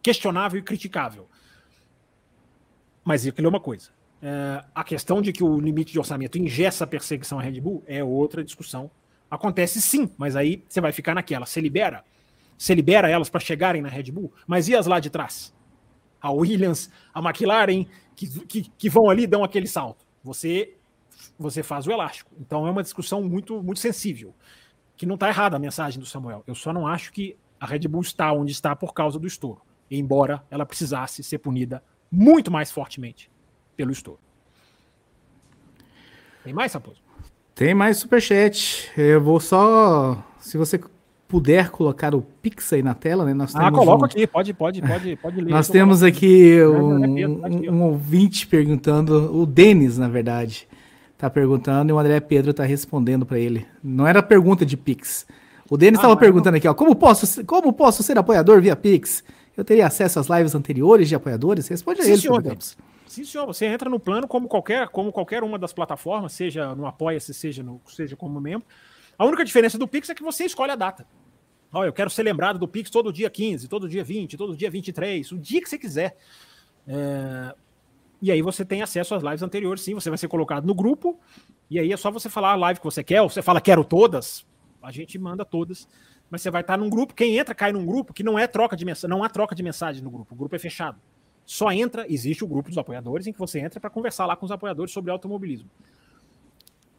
questionável 0.00 0.60
e 0.60 0.62
criticável. 0.62 1.28
Mas 3.04 3.26
aquilo 3.26 3.48
é 3.48 3.50
uma 3.50 3.60
coisa. 3.60 3.90
É, 4.22 4.64
a 4.72 4.84
questão 4.84 5.20
de 5.20 5.32
que 5.32 5.42
o 5.42 5.58
limite 5.58 5.90
de 5.90 5.98
orçamento 5.98 6.38
ingessa 6.38 6.84
a 6.84 6.86
perseguição 6.86 7.40
à 7.40 7.42
Red 7.42 7.60
Bull 7.60 7.82
é 7.88 8.04
outra 8.04 8.44
discussão. 8.44 8.88
Acontece 9.28 9.82
sim, 9.82 10.08
mas 10.16 10.36
aí 10.36 10.62
você 10.68 10.80
vai 10.80 10.92
ficar 10.92 11.16
naquela. 11.16 11.46
Você 11.46 11.60
libera 11.60 12.04
você 12.62 12.76
libera 12.76 13.08
elas 13.08 13.28
para 13.28 13.40
chegarem 13.40 13.82
na 13.82 13.88
Red 13.88 14.12
Bull, 14.12 14.32
mas 14.46 14.68
e 14.68 14.76
as 14.76 14.86
lá 14.86 15.00
de 15.00 15.10
trás? 15.10 15.52
A 16.20 16.30
Williams, 16.30 16.88
a 17.12 17.18
McLaren, 17.18 17.86
que, 18.14 18.28
que, 18.46 18.62
que 18.78 18.88
vão 18.88 19.10
ali 19.10 19.26
dão 19.26 19.42
aquele 19.42 19.66
salto. 19.66 20.06
Você 20.22 20.76
você 21.36 21.60
faz 21.60 21.88
o 21.88 21.90
elástico. 21.90 22.30
Então 22.40 22.64
é 22.64 22.70
uma 22.70 22.84
discussão 22.84 23.20
muito, 23.20 23.60
muito 23.60 23.80
sensível. 23.80 24.32
Que 24.96 25.04
não 25.04 25.16
está 25.16 25.26
errada 25.28 25.56
a 25.56 25.58
mensagem 25.58 25.98
do 25.98 26.06
Samuel. 26.06 26.44
Eu 26.46 26.54
só 26.54 26.72
não 26.72 26.86
acho 26.86 27.12
que 27.12 27.36
a 27.58 27.66
Red 27.66 27.80
Bull 27.88 28.02
está 28.02 28.32
onde 28.32 28.52
está 28.52 28.76
por 28.76 28.94
causa 28.94 29.18
do 29.18 29.26
estouro. 29.26 29.60
Embora 29.90 30.44
ela 30.48 30.64
precisasse 30.64 31.20
ser 31.24 31.38
punida 31.38 31.82
muito 32.12 32.48
mais 32.48 32.70
fortemente 32.70 33.28
pelo 33.76 33.90
estouro. 33.90 34.20
Tem 36.44 36.52
mais, 36.52 36.70
Saposo? 36.70 37.02
Tem 37.56 37.74
mais 37.74 37.96
superchat. 37.96 38.88
Eu 38.96 39.20
vou 39.20 39.40
só. 39.40 40.24
Se 40.38 40.56
você 40.56 40.78
puder 41.32 41.70
colocar 41.70 42.14
o 42.14 42.20
Pix 42.20 42.74
aí 42.74 42.82
na 42.82 42.92
tela, 42.92 43.24
né? 43.24 43.32
Nós 43.32 43.56
ah, 43.56 43.72
coloca 43.72 44.02
um... 44.02 44.04
aqui, 44.04 44.26
pode, 44.26 44.52
pode, 44.52 44.82
pode, 44.82 45.16
pode 45.16 45.40
ler. 45.40 45.50
Nós 45.50 45.66
temos 45.66 46.02
aqui 46.02 46.62
um, 46.62 47.06
um, 47.06 47.70
um, 47.72 47.82
ouvinte 47.84 48.46
perguntando, 48.46 49.34
o 49.34 49.46
Denis, 49.46 49.96
na 49.96 50.08
verdade, 50.08 50.68
tá 51.16 51.30
perguntando 51.30 51.90
e 51.90 51.92
o 51.94 51.98
André 51.98 52.20
Pedro 52.20 52.52
tá 52.52 52.64
respondendo 52.64 53.24
para 53.24 53.38
ele. 53.38 53.66
Não 53.82 54.06
era 54.06 54.22
pergunta 54.22 54.66
de 54.66 54.76
Pix. 54.76 55.26
O 55.70 55.78
Denis 55.78 55.96
estava 55.96 56.12
ah, 56.12 56.18
perguntando 56.18 56.50
não. 56.50 56.58
aqui, 56.58 56.68
ó, 56.68 56.74
como 56.74 56.94
posso, 56.94 57.42
como 57.46 57.72
posso 57.72 58.02
ser 58.02 58.18
apoiador 58.18 58.60
via 58.60 58.76
Pix? 58.76 59.24
Eu 59.56 59.64
teria 59.64 59.86
acesso 59.86 60.20
às 60.20 60.28
lives 60.28 60.54
anteriores 60.54 61.08
de 61.08 61.14
apoiadores? 61.14 61.66
Responde 61.66 62.02
a 62.02 62.04
ele, 62.04 62.18
senhor, 62.18 62.42
Sim, 63.06 63.24
senhor. 63.24 63.46
Você 63.46 63.64
entra 63.64 63.88
no 63.88 63.98
plano 63.98 64.28
como 64.28 64.46
qualquer, 64.48 64.88
como 64.88 65.10
qualquer 65.10 65.42
uma 65.42 65.58
das 65.58 65.72
plataformas, 65.72 66.32
seja 66.32 66.74
no 66.74 66.84
Apoia-se, 66.84 67.32
seja, 67.32 67.62
no, 67.62 67.80
seja 67.86 68.16
como 68.16 68.38
membro. 68.38 68.66
A 69.18 69.24
única 69.24 69.46
diferença 69.46 69.78
do 69.78 69.88
Pix 69.88 70.10
é 70.10 70.14
que 70.14 70.22
você 70.22 70.44
escolhe 70.44 70.72
a 70.72 70.76
data. 70.76 71.06
Olha, 71.72 71.88
eu 71.88 71.92
quero 71.92 72.10
ser 72.10 72.22
lembrado 72.22 72.58
do 72.58 72.68
Pix 72.68 72.90
todo 72.90 73.12
dia 73.12 73.30
15, 73.30 73.66
todo 73.66 73.88
dia 73.88 74.04
20, 74.04 74.36
todo 74.36 74.56
dia 74.56 74.70
23, 74.70 75.32
o 75.32 75.38
dia 75.38 75.62
que 75.62 75.68
você 75.68 75.78
quiser. 75.78 76.16
É... 76.86 77.54
E 78.20 78.30
aí 78.30 78.42
você 78.42 78.64
tem 78.64 78.82
acesso 78.82 79.14
às 79.14 79.22
lives 79.22 79.42
anteriores, 79.42 79.82
sim, 79.82 79.94
você 79.94 80.08
vai 80.08 80.18
ser 80.18 80.28
colocado 80.28 80.64
no 80.64 80.74
grupo, 80.74 81.18
e 81.68 81.78
aí 81.78 81.92
é 81.92 81.96
só 81.96 82.10
você 82.10 82.28
falar 82.28 82.52
a 82.52 82.56
live 82.56 82.78
que 82.78 82.84
você 82.84 83.02
quer, 83.02 83.20
ou 83.22 83.28
você 83.28 83.42
fala 83.42 83.60
quero 83.60 83.84
todas, 83.84 84.46
a 84.80 84.92
gente 84.92 85.18
manda 85.18 85.44
todas, 85.44 85.88
mas 86.30 86.40
você 86.40 86.50
vai 86.50 86.60
estar 86.60 86.76
num 86.76 86.88
grupo, 86.88 87.14
quem 87.14 87.36
entra 87.36 87.54
cai 87.54 87.72
num 87.72 87.84
grupo 87.84 88.12
que 88.12 88.22
não 88.22 88.38
é 88.38 88.46
troca 88.46 88.76
de 88.76 88.84
mensagem, 88.84 89.10
não 89.10 89.24
há 89.24 89.28
troca 89.28 89.56
de 89.56 89.62
mensagem 89.62 90.02
no 90.02 90.10
grupo, 90.10 90.34
o 90.34 90.36
grupo 90.36 90.54
é 90.54 90.58
fechado. 90.58 91.00
Só 91.44 91.72
entra, 91.72 92.06
existe 92.08 92.44
o 92.44 92.46
grupo 92.46 92.68
dos 92.68 92.78
apoiadores 92.78 93.26
em 93.26 93.32
que 93.32 93.38
você 93.38 93.58
entra 93.58 93.80
para 93.80 93.90
conversar 93.90 94.26
lá 94.26 94.36
com 94.36 94.46
os 94.46 94.52
apoiadores 94.52 94.92
sobre 94.92 95.10
automobilismo. 95.10 95.68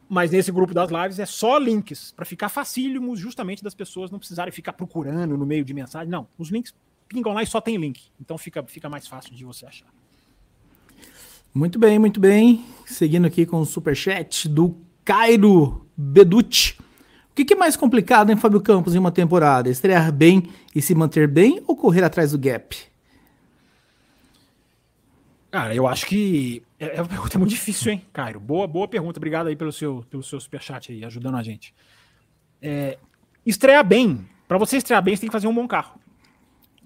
Mas 0.10 0.32
nesse 0.32 0.52
grupo 0.52 0.74
das 0.74 0.90
lives 0.92 1.20
é 1.20 1.26
só 1.26 1.58
links, 1.58 2.12
para 2.12 2.26
ficar 2.26 2.50
facílimo 2.50 3.16
justamente 3.16 3.64
das 3.64 3.74
pessoas 3.74 4.12
não 4.12 4.20
precisarem 4.20 4.52
ficar 4.52 4.74
procurando 4.74 5.38
no 5.38 5.46
meio 5.46 5.64
de 5.64 5.74
mensagem. 5.74 6.10
Não, 6.10 6.28
os 6.38 6.50
links 6.50 6.74
pingam 7.08 7.34
lá 7.34 7.44
e 7.44 7.48
só 7.48 7.62
tem 7.62 7.78
link. 7.78 8.02
Então 8.20 8.38
fica, 8.38 8.64
fica 8.64 8.90
mais 8.90 9.08
fácil 9.08 9.34
de 9.34 9.46
você 9.46 9.66
achar. 9.66 9.88
Muito 11.54 11.78
bem, 11.78 12.00
muito 12.00 12.20
bem. 12.20 12.66
Seguindo 12.86 13.26
aqui 13.26 13.46
com 13.46 13.60
o 13.60 13.66
superchat 13.66 14.50
do 14.50 14.76
Cairo 15.06 15.86
Beducci. 15.96 16.76
O 17.30 17.36
que, 17.36 17.46
que, 17.46 17.54
é 17.54 17.58
mais 17.58 17.76
complicado 17.76 18.32
em 18.32 18.38
Fábio 18.38 18.62
Campos 18.62 18.94
em 18.94 19.00
uma 19.00 19.12
temporada? 19.12 19.70
Estrear 19.70 20.12
bem 20.12 20.50
e 20.76 20.82
se 20.82 20.94
manter 20.94 21.28
bem 21.28 21.64
ou 21.68 21.76
correr 21.76 22.04
atrás 22.04 22.32
do 22.32 22.38
gap? 22.38 22.76
Cara, 25.50 25.76
eu 25.76 25.88
acho 25.88 26.08
que 26.08 26.64
é, 26.84 26.98
é 26.98 27.02
uma 27.02 27.08
pergunta 27.08 27.38
muito 27.40 27.52
difícil, 27.52 27.92
hein, 27.92 28.06
Cairo? 28.12 28.40
Boa, 28.40 28.68
boa 28.68 28.88
pergunta. 28.88 29.20
Obrigado 29.20 29.48
aí 29.48 29.56
pelo 29.56 29.72
seu, 29.72 30.06
pelo 30.10 30.24
seu 30.24 30.40
superchat 30.40 30.92
aí, 30.92 31.06
ajudando 31.06 31.38
a 31.38 31.44
gente. 31.44 31.74
É, 32.62 32.98
estrear 33.46 33.86
bem. 33.86 34.28
Para 34.48 34.58
você 34.58 34.78
estrear 34.78 35.02
bem, 35.02 35.16
você 35.16 35.22
tem 35.22 35.30
que 35.30 35.34
fazer 35.34 35.48
um 35.48 35.54
bom 35.54 35.68
carro. 35.68 36.00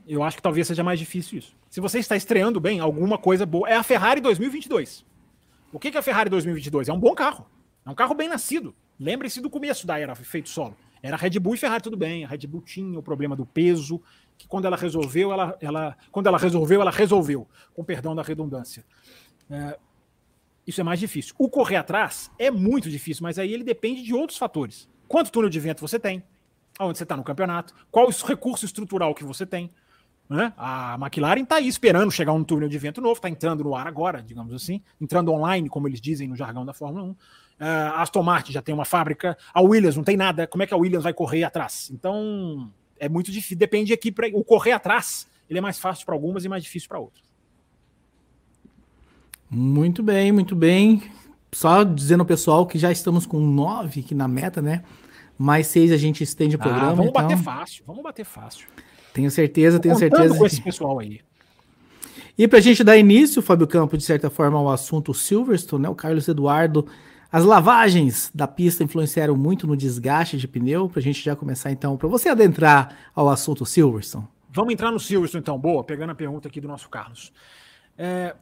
Eu 0.07 0.23
acho 0.23 0.37
que 0.37 0.43
talvez 0.43 0.67
seja 0.67 0.83
mais 0.83 0.99
difícil 0.99 1.39
isso. 1.39 1.55
Se 1.69 1.81
você 1.81 1.99
está 1.99 2.15
estreando 2.15 2.59
bem, 2.59 2.79
alguma 2.79 3.17
coisa 3.17 3.45
boa. 3.45 3.67
É 3.67 3.75
a 3.75 3.83
Ferrari 3.83 4.21
2022. 4.21 5.05
O 5.71 5.79
que 5.79 5.89
é 5.89 5.97
a 5.97 6.01
Ferrari 6.01 6.29
2022? 6.29 6.87
É 6.87 6.93
um 6.93 6.99
bom 6.99 7.13
carro. 7.13 7.45
É 7.85 7.89
um 7.89 7.95
carro 7.95 8.15
bem 8.15 8.29
nascido. 8.29 8.73
Lembre-se 8.99 9.41
do 9.41 9.49
começo 9.49 9.85
da 9.85 9.99
era 9.99 10.15
feito 10.15 10.49
solo. 10.49 10.75
Era 11.01 11.15
Red 11.15 11.39
Bull 11.39 11.55
e 11.55 11.57
Ferrari, 11.57 11.83
tudo 11.83 11.97
bem. 11.97 12.25
A 12.25 12.27
Red 12.27 12.47
Bull 12.47 12.61
tinha 12.61 12.97
o 12.97 13.03
problema 13.03 13.35
do 13.35 13.45
peso, 13.45 14.01
que 14.37 14.47
quando 14.47 14.65
ela 14.65 14.77
resolveu, 14.77 15.31
ela, 15.31 15.57
ela, 15.61 15.97
quando 16.11 16.27
ela 16.27 16.37
resolveu, 16.37 16.81
ela 16.81 16.91
resolveu, 16.91 17.47
com 17.73 17.83
perdão 17.83 18.15
da 18.15 18.23
redundância. 18.23 18.83
É, 19.49 19.77
isso 20.67 20.81
é 20.81 20.83
mais 20.83 20.99
difícil. 20.99 21.33
O 21.39 21.49
correr 21.49 21.77
atrás 21.77 22.29
é 22.37 22.51
muito 22.51 22.89
difícil, 22.89 23.23
mas 23.23 23.39
aí 23.39 23.53
ele 23.53 23.63
depende 23.63 24.03
de 24.03 24.13
outros 24.13 24.37
fatores. 24.37 24.89
Quanto 25.07 25.31
túnel 25.31 25.49
de 25.49 25.59
vento 25.61 25.79
você 25.79 25.97
tem? 25.97 26.21
Aonde 26.77 26.97
você 26.97 27.03
está 27.03 27.15
no 27.15 27.23
campeonato? 27.23 27.73
Qual 27.89 28.07
o 28.07 28.25
recurso 28.25 28.65
estrutural 28.65 29.15
que 29.15 29.23
você 29.23 29.45
tem? 29.45 29.71
Né? 30.29 30.53
A 30.57 30.97
McLaren 30.99 31.43
está 31.43 31.55
aí 31.55 31.67
esperando 31.69 32.11
chegar 32.11 32.33
um 32.33 32.43
túnel 32.43 32.67
de 32.67 32.77
vento 32.77 32.99
novo, 32.99 33.15
está 33.15 33.29
entrando 33.29 33.63
no 33.63 33.73
ar 33.73 33.87
agora, 33.87 34.21
digamos 34.21 34.53
assim, 34.53 34.81
entrando 34.99 35.31
online, 35.31 35.69
como 35.69 35.87
eles 35.87 36.01
dizem 36.01 36.27
no 36.27 36.35
jargão 36.35 36.65
da 36.65 36.73
Fórmula 36.73 37.05
1. 37.05 37.09
Uh, 37.09 37.15
a 37.59 38.01
Aston 38.01 38.21
Martin 38.21 38.51
já 38.51 38.61
tem 38.61 38.75
uma 38.75 38.83
fábrica, 38.83 39.37
a 39.53 39.61
Williams 39.61 39.95
não 39.95 40.03
tem 40.03 40.17
nada. 40.17 40.45
Como 40.45 40.61
é 40.61 40.67
que 40.67 40.73
a 40.73 40.77
Williams 40.77 41.05
vai 41.05 41.13
correr 41.13 41.45
atrás? 41.45 41.89
Então, 41.93 42.69
é 42.99 43.07
muito 43.07 43.31
difícil, 43.31 43.57
depende 43.57 43.93
aqui 43.93 44.11
para 44.11 44.27
o 44.33 44.43
correr 44.43 44.73
atrás, 44.73 45.27
ele 45.49 45.59
é 45.59 45.61
mais 45.61 45.79
fácil 45.79 46.05
para 46.05 46.13
algumas 46.13 46.43
e 46.43 46.49
mais 46.49 46.61
difícil 46.61 46.89
para 46.89 46.99
outras. 46.99 47.26
Muito 49.49 50.03
bem, 50.03 50.31
muito 50.31 50.55
bem. 50.55 51.03
Só 51.51 51.83
dizendo 51.83 52.21
ao 52.21 52.25
pessoal 52.25 52.65
que 52.65 52.77
já 52.77 52.91
estamos 52.91 53.25
com 53.25 53.39
nove 53.39 54.01
aqui 54.01 54.13
na 54.13 54.27
meta, 54.27 54.61
né? 54.61 54.83
Mais 55.37 55.67
seis 55.67 55.91
a 55.91 55.97
gente 55.97 56.23
estende 56.23 56.55
o 56.55 56.59
ah, 56.59 56.63
programa. 56.63 56.91
Ah, 56.91 56.95
vamos 56.95 57.09
então... 57.09 57.23
bater 57.23 57.37
fácil, 57.37 57.83
vamos 57.85 58.03
bater 58.03 58.25
fácil. 58.25 58.67
Tenho 59.13 59.31
certeza, 59.31 59.79
tenho 59.79 59.95
certeza. 59.95 60.37
com 60.37 60.45
esse 60.45 60.61
pessoal 60.61 60.99
aí. 60.99 61.21
E 62.37 62.47
para 62.47 62.59
a 62.59 62.61
gente 62.61 62.83
dar 62.83 62.97
início, 62.97 63.41
Fábio 63.41 63.65
Campo, 63.65 63.97
de 63.97 64.03
certa 64.03 64.29
forma, 64.29 64.59
ao 64.59 64.69
assunto 64.69 65.13
Silverstone, 65.13 65.83
né? 65.83 65.89
O 65.89 65.95
Carlos 65.95 66.27
Eduardo, 66.27 66.85
as 67.31 67.43
lavagens 67.43 68.29
da 68.33 68.47
pista 68.47 68.83
influenciaram 68.83 69.35
muito 69.35 69.65
no 69.65 69.75
desgaste 69.75 70.37
de 70.37 70.47
pneu. 70.47 70.87
Para 70.87 70.99
a 70.99 71.03
gente 71.03 71.23
já 71.23 71.35
começar, 71.35 71.71
então, 71.71 71.97
para 71.97 72.07
você 72.07 72.29
adentrar 72.29 72.95
ao 73.15 73.27
assunto 73.27 73.65
Silverstone. 73.65 74.27
Vamos 74.51 74.73
entrar 74.73 74.91
no 74.91 74.99
Silverstone, 74.99 75.41
então. 75.41 75.57
Boa, 75.57 75.83
pegando 75.83 76.11
a 76.11 76.15
pergunta 76.15 76.47
aqui 76.47 76.61
do 76.61 76.67
nosso 76.67 76.89
Carlos. 76.89 77.33
É, 77.97 78.35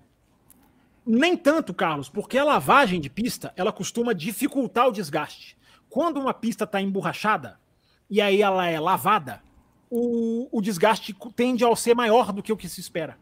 nem 1.05 1.37
tanto, 1.37 1.73
Carlos, 1.73 2.09
porque 2.09 2.37
a 2.37 2.43
lavagem 2.43 2.99
de 2.99 3.09
pista 3.09 3.53
ela 3.55 3.71
costuma 3.71 4.13
dificultar 4.13 4.87
o 4.87 4.91
desgaste. 4.91 5.57
Quando 5.89 6.19
uma 6.19 6.33
pista 6.33 6.63
está 6.63 6.81
emborrachada 6.81 7.59
e 8.09 8.19
aí 8.21 8.41
ela 8.41 8.67
é 8.67 8.79
lavada, 8.79 9.41
o, 9.89 10.49
o 10.51 10.61
desgaste 10.61 11.15
tende 11.35 11.63
a 11.63 11.75
ser 11.75 11.95
maior 11.95 12.31
do 12.31 12.41
que 12.41 12.51
o 12.51 12.57
que 12.57 12.67
se 12.67 12.81
espera. 12.81 13.17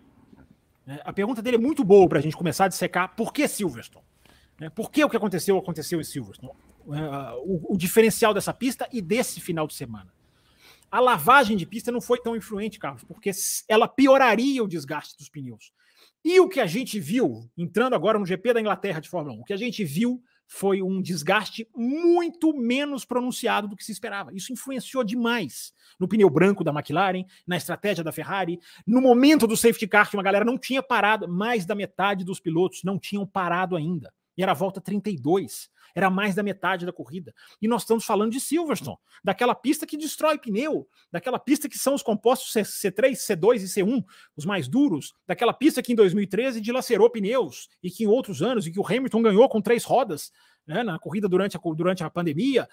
É, 0.87 1.01
a 1.03 1.13
pergunta 1.13 1.41
dele 1.41 1.57
é 1.57 1.59
muito 1.59 1.83
boa 1.83 2.07
para 2.07 2.19
a 2.19 2.21
gente 2.21 2.35
começar 2.35 2.65
a 2.65 2.69
dissecar 2.69 3.15
por 3.15 3.33
que 3.33 3.47
Silverstone. 3.47 4.05
É, 4.59 4.69
por 4.69 4.91
que 4.91 5.03
o 5.03 5.09
que 5.09 5.17
aconteceu 5.17 5.57
aconteceu 5.57 5.99
em 5.99 6.03
Silverstone? 6.03 6.53
É, 6.87 7.33
o, 7.43 7.73
o 7.73 7.77
diferencial 7.77 8.33
dessa 8.33 8.53
pista 8.53 8.87
e 8.91 9.01
desse 9.01 9.41
final 9.41 9.67
de 9.67 9.73
semana. 9.73 10.13
A 10.91 10.99
lavagem 10.99 11.57
de 11.57 11.65
pista 11.65 11.91
não 11.91 11.99
foi 11.99 12.19
tão 12.19 12.35
influente, 12.35 12.77
Carlos, 12.77 13.03
porque 13.03 13.31
ela 13.67 13.87
pioraria 13.87 14.63
o 14.63 14.67
desgaste 14.67 15.17
dos 15.17 15.27
pneus. 15.27 15.73
E 16.23 16.39
o 16.39 16.47
que 16.47 16.61
a 16.61 16.65
gente 16.65 16.99
viu, 16.99 17.49
entrando 17.57 17.95
agora 17.95 18.17
no 18.17 18.25
GP 18.25 18.53
da 18.53 18.61
Inglaterra 18.61 19.01
de 19.01 19.09
Fórmula 19.09 19.35
1, 19.35 19.41
o 19.41 19.43
que 19.43 19.53
a 19.53 19.57
gente 19.57 19.83
viu 19.83 20.23
foi 20.47 20.81
um 20.81 21.01
desgaste 21.01 21.67
muito 21.75 22.53
menos 22.53 23.03
pronunciado 23.03 23.67
do 23.67 23.75
que 23.75 23.83
se 23.83 23.91
esperava. 23.91 24.33
Isso 24.33 24.53
influenciou 24.53 25.03
demais 25.03 25.73
no 25.99 26.07
pneu 26.07 26.29
branco 26.29 26.63
da 26.63 26.71
McLaren, 26.71 27.25
na 27.45 27.57
estratégia 27.57 28.03
da 28.03 28.11
Ferrari. 28.11 28.59
No 28.85 29.01
momento 29.01 29.47
do 29.47 29.57
safety 29.57 29.87
car, 29.87 30.09
uma 30.13 30.23
galera 30.23 30.45
não 30.45 30.57
tinha 30.57 30.81
parado, 30.81 31.27
mais 31.27 31.65
da 31.65 31.75
metade 31.75 32.23
dos 32.23 32.39
pilotos 32.39 32.83
não 32.83 32.99
tinham 32.99 33.25
parado 33.25 33.75
ainda. 33.75 34.13
E 34.37 34.43
era 34.43 34.51
a 34.51 34.55
volta 34.55 34.79
32 34.79 35.69
era 35.95 36.09
mais 36.09 36.35
da 36.35 36.43
metade 36.43 36.85
da 36.85 36.93
corrida. 36.93 37.33
E 37.61 37.67
nós 37.67 37.83
estamos 37.83 38.05
falando 38.05 38.31
de 38.31 38.39
Silverstone, 38.39 38.97
daquela 39.23 39.53
pista 39.53 39.85
que 39.85 39.97
destrói 39.97 40.37
pneu, 40.37 40.87
daquela 41.11 41.39
pista 41.39 41.69
que 41.69 41.77
são 41.77 41.93
os 41.93 42.03
compostos 42.03 42.53
C3, 42.53 43.13
C2 43.13 43.61
e 43.61 43.65
C1, 43.65 44.03
os 44.35 44.45
mais 44.45 44.67
duros, 44.67 45.13
daquela 45.27 45.53
pista 45.53 45.81
que 45.81 45.93
em 45.93 45.95
2013 45.95 46.59
dilacerou 46.61 47.09
pneus 47.09 47.67
e 47.81 47.89
que 47.89 48.03
em 48.03 48.07
outros 48.07 48.41
anos, 48.41 48.65
e 48.65 48.71
que 48.71 48.79
o 48.79 48.85
Hamilton 48.85 49.21
ganhou 49.21 49.47
com 49.49 49.61
três 49.61 49.83
rodas 49.83 50.31
né, 50.65 50.83
na 50.83 50.97
corrida 50.97 51.27
durante 51.27 51.57
a, 51.57 51.59
durante 51.75 52.03
a 52.03 52.09
pandemia. 52.09 52.67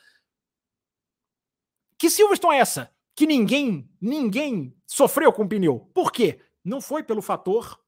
Que 1.98 2.08
Silverstone 2.08 2.56
é 2.56 2.60
essa? 2.60 2.90
Que 3.14 3.26
ninguém, 3.26 3.88
ninguém 4.00 4.74
sofreu 4.86 5.32
com 5.32 5.46
pneu. 5.46 5.90
Por 5.92 6.10
quê? 6.10 6.40
Não 6.64 6.80
foi 6.80 7.02
pelo 7.02 7.20
fator 7.22 7.78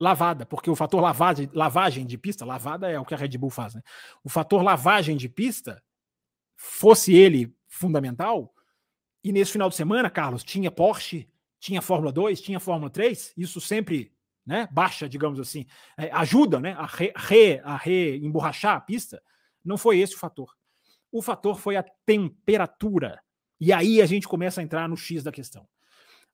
lavada, 0.00 0.46
porque 0.46 0.70
o 0.70 0.74
fator 0.74 1.00
lavagem, 1.00 1.50
lavagem 1.52 2.06
de 2.06 2.16
pista, 2.16 2.44
lavada 2.44 2.90
é 2.90 2.98
o 2.98 3.04
que 3.04 3.14
a 3.14 3.16
Red 3.16 3.36
Bull 3.36 3.50
faz, 3.50 3.74
né? 3.74 3.82
O 4.24 4.30
fator 4.30 4.62
lavagem 4.62 5.16
de 5.16 5.28
pista, 5.28 5.82
fosse 6.56 7.14
ele 7.14 7.54
fundamental, 7.68 8.52
e 9.22 9.32
nesse 9.32 9.52
final 9.52 9.68
de 9.68 9.76
semana, 9.76 10.08
Carlos, 10.08 10.42
tinha 10.42 10.70
Porsche, 10.70 11.28
tinha 11.58 11.82
Fórmula 11.82 12.10
2, 12.10 12.40
tinha 12.40 12.58
Fórmula 12.58 12.90
3, 12.90 13.34
isso 13.36 13.60
sempre 13.60 14.12
né, 14.46 14.66
baixa, 14.72 15.08
digamos 15.08 15.38
assim, 15.38 15.66
é, 15.96 16.10
ajuda 16.10 16.58
né, 16.58 16.72
a, 16.72 16.86
re, 16.86 17.12
re, 17.14 17.60
a 17.62 17.76
reemborrachar 17.76 18.76
a 18.76 18.80
pista, 18.80 19.22
não 19.62 19.76
foi 19.76 19.98
esse 19.98 20.14
o 20.14 20.18
fator. 20.18 20.56
O 21.12 21.20
fator 21.20 21.58
foi 21.58 21.76
a 21.76 21.84
temperatura. 22.06 23.20
E 23.60 23.72
aí 23.72 24.00
a 24.00 24.06
gente 24.06 24.26
começa 24.26 24.60
a 24.60 24.64
entrar 24.64 24.88
no 24.88 24.96
X 24.96 25.22
da 25.22 25.30
questão. 25.30 25.68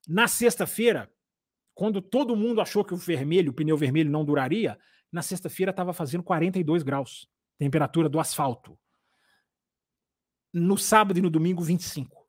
Na 0.07 0.27
sexta-feira, 0.27 1.11
quando 1.77 2.01
todo 2.01 2.35
mundo 2.35 2.59
achou 2.59 2.83
que 2.83 2.95
o 2.95 2.97
vermelho, 2.97 3.51
o 3.51 3.53
pneu 3.53 3.77
vermelho 3.77 4.09
não 4.09 4.25
duraria, 4.25 4.79
na 5.11 5.21
sexta-feira 5.21 5.69
estava 5.69 5.93
fazendo 5.93 6.23
42 6.23 6.81
graus, 6.81 7.29
temperatura 7.55 8.09
do 8.09 8.19
asfalto. 8.19 8.75
No 10.51 10.75
sábado 10.75 11.19
e 11.19 11.21
no 11.21 11.29
domingo, 11.29 11.61
25. 11.61 12.25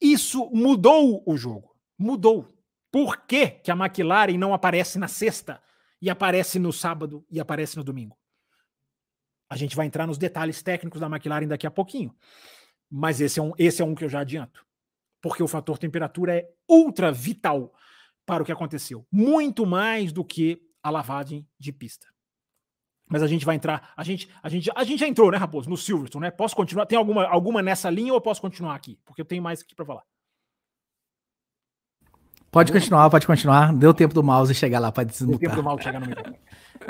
Isso 0.00 0.48
mudou 0.54 1.24
o 1.26 1.36
jogo. 1.36 1.76
Mudou. 1.98 2.56
Por 2.88 3.26
que, 3.26 3.48
que 3.48 3.70
a 3.72 3.74
McLaren 3.74 4.38
não 4.38 4.54
aparece 4.54 4.96
na 4.96 5.08
sexta 5.08 5.60
e 6.00 6.08
aparece 6.08 6.60
no 6.60 6.72
sábado 6.72 7.26
e 7.28 7.40
aparece 7.40 7.76
no 7.76 7.82
domingo? 7.82 8.16
A 9.50 9.56
gente 9.56 9.74
vai 9.74 9.86
entrar 9.86 10.06
nos 10.06 10.18
detalhes 10.18 10.62
técnicos 10.62 11.00
da 11.00 11.08
McLaren 11.08 11.48
daqui 11.48 11.66
a 11.66 11.70
pouquinho. 11.70 12.14
Mas 12.88 13.20
esse 13.20 13.40
é 13.40 13.42
um, 13.42 13.54
esse 13.58 13.82
é 13.82 13.84
um 13.84 13.96
que 13.96 14.04
eu 14.04 14.08
já 14.08 14.20
adianto. 14.20 14.64
Porque 15.20 15.42
o 15.42 15.48
fator 15.48 15.78
temperatura 15.78 16.36
é 16.36 16.48
ultra 16.68 17.10
vital 17.10 17.74
para 18.26 18.42
o 18.42 18.46
que 18.46 18.52
aconteceu. 18.52 19.06
Muito 19.10 19.66
mais 19.66 20.12
do 20.12 20.24
que 20.24 20.62
a 20.82 20.90
lavagem 20.90 21.46
de 21.58 21.72
pista. 21.72 22.06
Mas 23.08 23.22
a 23.22 23.26
gente 23.26 23.44
vai 23.44 23.56
entrar. 23.56 23.92
A 23.96 24.02
gente, 24.02 24.28
a 24.42 24.48
gente, 24.48 24.70
a 24.74 24.84
gente 24.84 25.00
já 25.00 25.06
entrou, 25.06 25.30
né, 25.30 25.36
Raposo, 25.36 25.68
no 25.68 25.76
Silverstone, 25.76 26.24
né? 26.24 26.30
Posso 26.30 26.56
continuar? 26.56 26.86
Tem 26.86 26.96
alguma, 26.96 27.26
alguma 27.26 27.60
nessa 27.60 27.90
linha 27.90 28.12
ou 28.12 28.20
posso 28.20 28.40
continuar 28.40 28.74
aqui? 28.74 28.98
Porque 29.04 29.20
eu 29.20 29.24
tenho 29.26 29.42
mais 29.42 29.60
aqui 29.60 29.74
para 29.74 29.84
falar. 29.84 30.02
Pode 32.50 32.72
continuar, 32.72 33.08
pode 33.10 33.26
continuar. 33.26 33.74
Deu 33.74 33.94
tempo 33.94 34.14
do 34.14 34.22
mouse 34.22 34.54
chegar 34.54 34.78
lá 34.78 34.92
para 34.92 35.04
desmutar. 35.04 35.38
Deu 35.38 35.48
tempo 35.48 35.56
do 35.56 35.62
mouse 35.62 35.82
chegar 35.82 36.00
no 36.00 36.06
meio. 36.06 36.36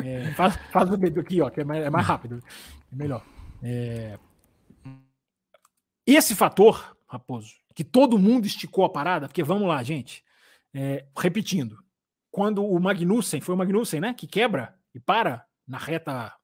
É, 0.04 0.32
faz, 0.32 0.56
faz 0.70 0.90
o 0.90 0.96
dedo 0.96 1.20
aqui, 1.20 1.40
ó, 1.40 1.50
que 1.50 1.60
é 1.60 1.64
mais, 1.64 1.84
é 1.84 1.90
mais 1.90 2.06
rápido. 2.06 2.42
É 2.92 2.96
melhor. 2.96 3.24
É... 3.62 4.18
Esse 6.06 6.34
fator, 6.34 6.96
Raposo, 7.06 7.54
que 7.74 7.84
todo 7.84 8.18
mundo 8.18 8.46
esticou 8.46 8.84
a 8.84 8.90
parada, 8.90 9.28
porque 9.28 9.42
vamos 9.42 9.68
lá, 9.68 9.82
gente. 9.82 10.24
É, 10.74 11.06
repetindo, 11.16 11.78
quando 12.30 12.64
o 12.64 12.80
Magnussen, 12.80 13.40
foi 13.40 13.54
o 13.54 13.58
Magnussen, 13.58 14.00
né, 14.00 14.14
que 14.14 14.26
quebra 14.26 14.74
e 14.94 15.00
para 15.00 15.46
na 15.66 15.78
reta 15.78 16.34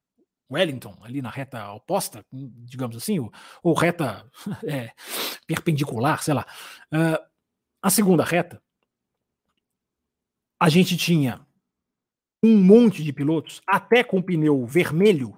Wellington, 0.50 0.96
ali 1.02 1.20
na 1.20 1.30
reta 1.30 1.72
oposta, 1.72 2.24
digamos 2.30 2.96
assim, 2.96 3.18
ou, 3.18 3.32
ou 3.62 3.74
reta 3.74 4.30
é, 4.64 4.92
perpendicular, 5.46 6.22
sei 6.22 6.34
lá. 6.34 6.46
Uh, 6.92 7.22
a 7.82 7.90
segunda 7.90 8.24
reta, 8.24 8.62
a 10.60 10.68
gente 10.68 10.96
tinha 10.96 11.46
um 12.42 12.56
monte 12.62 13.02
de 13.02 13.12
pilotos, 13.12 13.60
até 13.66 14.02
com 14.02 14.22
pneu 14.22 14.64
vermelho, 14.66 15.36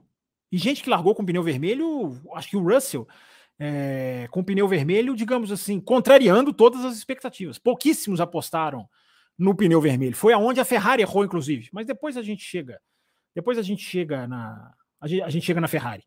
e 0.52 0.58
gente 0.58 0.82
que 0.82 0.90
largou 0.90 1.14
com 1.14 1.24
pneu 1.24 1.42
vermelho, 1.42 2.20
acho 2.34 2.50
que 2.50 2.56
o 2.56 2.62
Russell 2.62 3.06
é, 3.62 4.26
com 4.30 4.42
pneu 4.42 4.66
vermelho, 4.66 5.14
digamos 5.14 5.52
assim, 5.52 5.78
contrariando 5.78 6.50
todas 6.50 6.82
as 6.82 6.96
expectativas. 6.96 7.58
Pouquíssimos 7.58 8.18
apostaram 8.18 8.88
no 9.38 9.54
pneu 9.54 9.82
vermelho. 9.82 10.16
Foi 10.16 10.32
aonde 10.32 10.60
a 10.60 10.64
Ferrari 10.64 11.02
errou, 11.02 11.22
inclusive. 11.22 11.68
Mas 11.70 11.86
depois 11.86 12.16
a 12.16 12.22
gente 12.22 12.42
chega. 12.42 12.80
Depois 13.34 13.58
a 13.58 13.62
gente 13.62 13.84
chega 13.84 14.26
na. 14.26 14.72
A 14.98 15.06
gente, 15.06 15.22
a 15.22 15.28
gente 15.28 15.44
chega 15.44 15.60
na 15.60 15.68
Ferrari. 15.68 16.04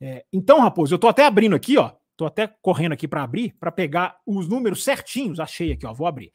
É, 0.00 0.24
então, 0.32 0.60
Raposo, 0.60 0.94
eu 0.94 0.98
tô 0.98 1.08
até 1.08 1.26
abrindo 1.26 1.56
aqui, 1.56 1.76
ó. 1.76 1.92
Tô 2.16 2.24
até 2.24 2.46
correndo 2.46 2.92
aqui 2.92 3.08
para 3.08 3.24
abrir, 3.24 3.52
para 3.58 3.72
pegar 3.72 4.20
os 4.24 4.48
números 4.48 4.84
certinhos. 4.84 5.40
Achei 5.40 5.72
aqui, 5.72 5.84
ó. 5.84 5.92
Vou 5.92 6.06
abrir. 6.06 6.32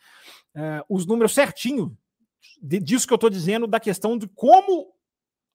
É, 0.54 0.84
os 0.90 1.06
números 1.06 1.34
certinhos 1.34 1.92
disso 2.62 3.08
que 3.08 3.14
eu 3.14 3.18
tô 3.18 3.30
dizendo, 3.30 3.68
da 3.68 3.80
questão 3.80 4.18
de 4.18 4.28
como 4.28 4.94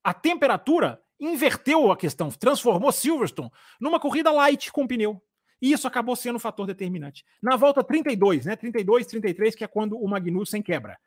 a 0.02 0.14
temperatura 0.14 1.02
inverteu 1.22 1.92
a 1.92 1.96
questão, 1.96 2.30
transformou 2.30 2.90
Silverstone 2.90 3.50
numa 3.80 4.00
corrida 4.00 4.30
light 4.30 4.72
com 4.72 4.86
pneu. 4.86 5.22
E 5.60 5.72
isso 5.72 5.86
acabou 5.86 6.16
sendo 6.16 6.36
um 6.36 6.40
fator 6.40 6.66
determinante. 6.66 7.24
Na 7.40 7.54
volta 7.54 7.84
32, 7.84 8.46
né? 8.46 8.56
32, 8.56 9.06
33, 9.06 9.54
que 9.54 9.62
é 9.62 9.68
quando 9.68 9.96
o 9.96 10.08
Magnussen 10.08 10.60
quebra. 10.60 10.98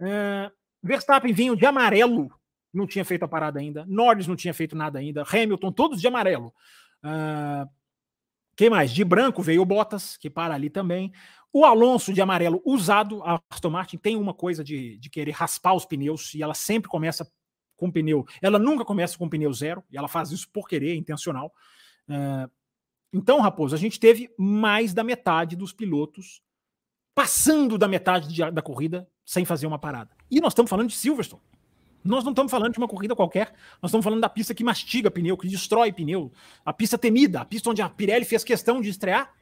Uh, 0.00 0.52
Verstappen 0.80 1.32
vinha 1.32 1.56
de 1.56 1.66
amarelo, 1.66 2.30
não 2.72 2.86
tinha 2.86 3.04
feito 3.04 3.24
a 3.24 3.28
parada 3.28 3.58
ainda. 3.58 3.84
Norris 3.88 4.28
não 4.28 4.36
tinha 4.36 4.54
feito 4.54 4.76
nada 4.76 5.00
ainda. 5.00 5.24
Hamilton, 5.24 5.72
todos 5.72 6.00
de 6.00 6.06
amarelo. 6.06 6.54
Uh, 7.04 7.68
quem 8.56 8.70
mais? 8.70 8.92
De 8.92 9.02
branco 9.02 9.42
veio 9.42 9.62
o 9.62 9.66
Bottas, 9.66 10.16
que 10.16 10.30
para 10.30 10.54
ali 10.54 10.70
também. 10.70 11.12
O 11.52 11.64
Alonso 11.64 12.12
de 12.12 12.20
amarelo 12.20 12.62
usado, 12.64 13.20
a 13.24 13.40
Aston 13.50 13.70
Martin 13.70 13.96
tem 13.96 14.16
uma 14.16 14.34
coisa 14.34 14.62
de, 14.62 14.96
de 14.98 15.10
querer 15.10 15.32
raspar 15.32 15.74
os 15.74 15.84
pneus 15.84 16.34
e 16.34 16.42
ela 16.42 16.54
sempre 16.54 16.88
começa 16.88 17.28
com 17.76 17.90
pneu. 17.90 18.26
Ela 18.40 18.58
nunca 18.58 18.84
começa 18.84 19.18
com 19.18 19.28
pneu 19.28 19.52
zero, 19.52 19.82
e 19.90 19.96
ela 19.96 20.08
faz 20.08 20.30
isso 20.30 20.48
por 20.50 20.68
querer, 20.68 20.94
intencional. 20.96 21.52
Uh, 22.08 22.50
então, 23.12 23.40
Raposo, 23.40 23.74
a 23.74 23.78
gente 23.78 24.00
teve 24.00 24.30
mais 24.36 24.92
da 24.92 25.04
metade 25.04 25.54
dos 25.54 25.72
pilotos 25.72 26.42
passando 27.14 27.78
da 27.78 27.86
metade 27.86 28.28
de, 28.28 28.50
da 28.50 28.60
corrida 28.60 29.08
sem 29.24 29.44
fazer 29.44 29.66
uma 29.66 29.78
parada. 29.78 30.10
E 30.28 30.40
nós 30.40 30.52
estamos 30.52 30.68
falando 30.68 30.88
de 30.88 30.96
Silverstone. 30.96 31.42
Nós 32.02 32.24
não 32.24 32.32
estamos 32.32 32.50
falando 32.50 32.72
de 32.72 32.78
uma 32.78 32.88
corrida 32.88 33.16
qualquer, 33.16 33.54
nós 33.80 33.88
estamos 33.88 34.04
falando 34.04 34.20
da 34.20 34.28
pista 34.28 34.52
que 34.52 34.62
mastiga 34.62 35.10
pneu, 35.10 35.38
que 35.38 35.48
destrói 35.48 35.90
pneu, 35.90 36.30
a 36.62 36.72
pista 36.72 36.98
temida, 36.98 37.40
a 37.40 37.44
pista 37.46 37.70
onde 37.70 37.80
a 37.80 37.88
Pirelli 37.88 38.26
fez 38.26 38.44
questão 38.44 38.80
de 38.80 38.90
estrear 38.90 39.32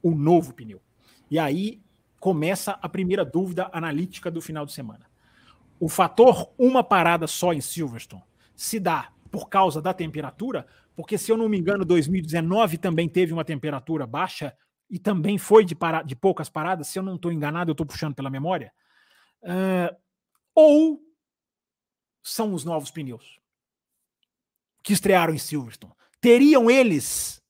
o 0.00 0.12
novo 0.12 0.54
pneu. 0.54 0.80
E 1.28 1.36
aí 1.36 1.82
começa 2.20 2.78
a 2.80 2.88
primeira 2.88 3.24
dúvida 3.24 3.68
analítica 3.72 4.30
do 4.30 4.40
final 4.40 4.64
de 4.64 4.72
semana 4.72 5.06
o 5.78 5.88
fator 5.88 6.52
uma 6.58 6.82
parada 6.82 7.26
só 7.26 7.52
em 7.52 7.60
Silverstone 7.60 8.22
se 8.54 8.78
dá 8.78 9.12
por 9.30 9.48
causa 9.48 9.82
da 9.82 9.92
temperatura, 9.92 10.66
porque 10.94 11.18
se 11.18 11.32
eu 11.32 11.36
não 11.36 11.48
me 11.48 11.58
engano, 11.58 11.84
2019 11.84 12.78
também 12.78 13.08
teve 13.08 13.32
uma 13.32 13.44
temperatura 13.44 14.06
baixa 14.06 14.56
e 14.88 14.98
também 14.98 15.38
foi 15.38 15.64
de, 15.64 15.74
para, 15.74 16.02
de 16.02 16.14
poucas 16.14 16.48
paradas, 16.48 16.86
se 16.86 16.98
eu 16.98 17.02
não 17.02 17.16
estou 17.16 17.32
enganado, 17.32 17.70
eu 17.70 17.72
estou 17.72 17.86
puxando 17.86 18.14
pela 18.14 18.30
memória. 18.30 18.72
Uh, 19.42 19.94
ou 20.54 21.02
são 22.22 22.54
os 22.54 22.64
novos 22.64 22.90
pneus 22.90 23.40
que 24.82 24.92
estrearam 24.92 25.34
em 25.34 25.38
Silverstone. 25.38 25.94
Teriam 26.20 26.70
eles 26.70 27.42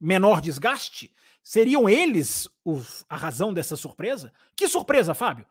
menor 0.00 0.40
desgaste? 0.40 1.14
Seriam 1.42 1.88
eles 1.88 2.48
os, 2.64 3.04
a 3.08 3.16
razão 3.16 3.54
dessa 3.54 3.76
surpresa? 3.76 4.32
Que 4.56 4.68
surpresa, 4.68 5.14
Fábio? 5.14 5.46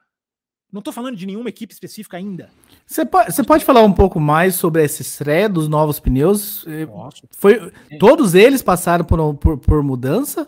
Não 0.72 0.80
estou 0.80 0.93
falando 0.93 1.15
de 1.15 1.26
nenhuma 1.26 1.47
equipe 1.47 1.74
específica 1.74 2.18
ainda. 2.18 2.49
Você 2.86 3.05
pode, 3.05 3.32
você 3.32 3.43
pode 3.43 3.63
falar 3.63 3.84
um 3.84 3.93
pouco 3.93 4.20
mais 4.20 4.55
sobre 4.55 4.84
essa 4.84 5.01
estreia 5.01 5.47
dos 5.47 5.68
novos 5.68 5.99
pneus? 5.99 6.65
Foi. 7.32 7.72
Todos 7.97 8.36
eles 8.36 8.61
passaram 8.61 9.05
por, 9.05 9.36
por, 9.36 9.57
por, 9.57 9.82
mudança? 9.82 10.47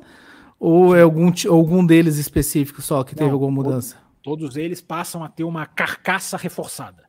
Ou 0.60 0.94
é 0.94 1.04
algum, 1.04 1.32
algum 1.48 1.86
deles 1.86 2.18
específico 2.18 2.82
só 2.82 3.04
que 3.04 3.14
Não, 3.14 3.20
teve 3.20 3.32
alguma 3.32 3.52
mudança? 3.52 3.96
Todos, 4.22 4.42
todos 4.42 4.56
eles 4.58 4.82
passam 4.82 5.24
a 5.24 5.30
ter 5.30 5.46
uma 5.46 5.66
carcaça 5.66 6.36
reforçada. 6.36 7.08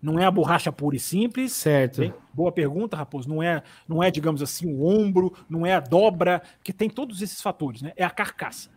Não 0.00 0.18
é 0.18 0.24
a 0.24 0.30
borracha 0.30 0.72
pura 0.72 0.96
e 0.96 1.00
simples. 1.00 1.52
Certo. 1.52 2.00
Bem, 2.00 2.14
boa 2.32 2.52
pergunta, 2.52 2.96
Raposo. 2.96 3.28
Não 3.28 3.42
é, 3.42 3.62
não 3.86 4.02
é, 4.02 4.10
digamos 4.10 4.40
assim, 4.42 4.66
o 4.66 4.86
ombro, 4.86 5.34
não 5.50 5.66
é 5.66 5.74
a 5.74 5.80
dobra, 5.80 6.40
que 6.62 6.72
tem 6.72 6.88
todos 6.88 7.20
esses 7.20 7.42
fatores, 7.42 7.82
né? 7.82 7.92
É 7.94 8.04
a 8.04 8.10
carcaça. 8.10 8.70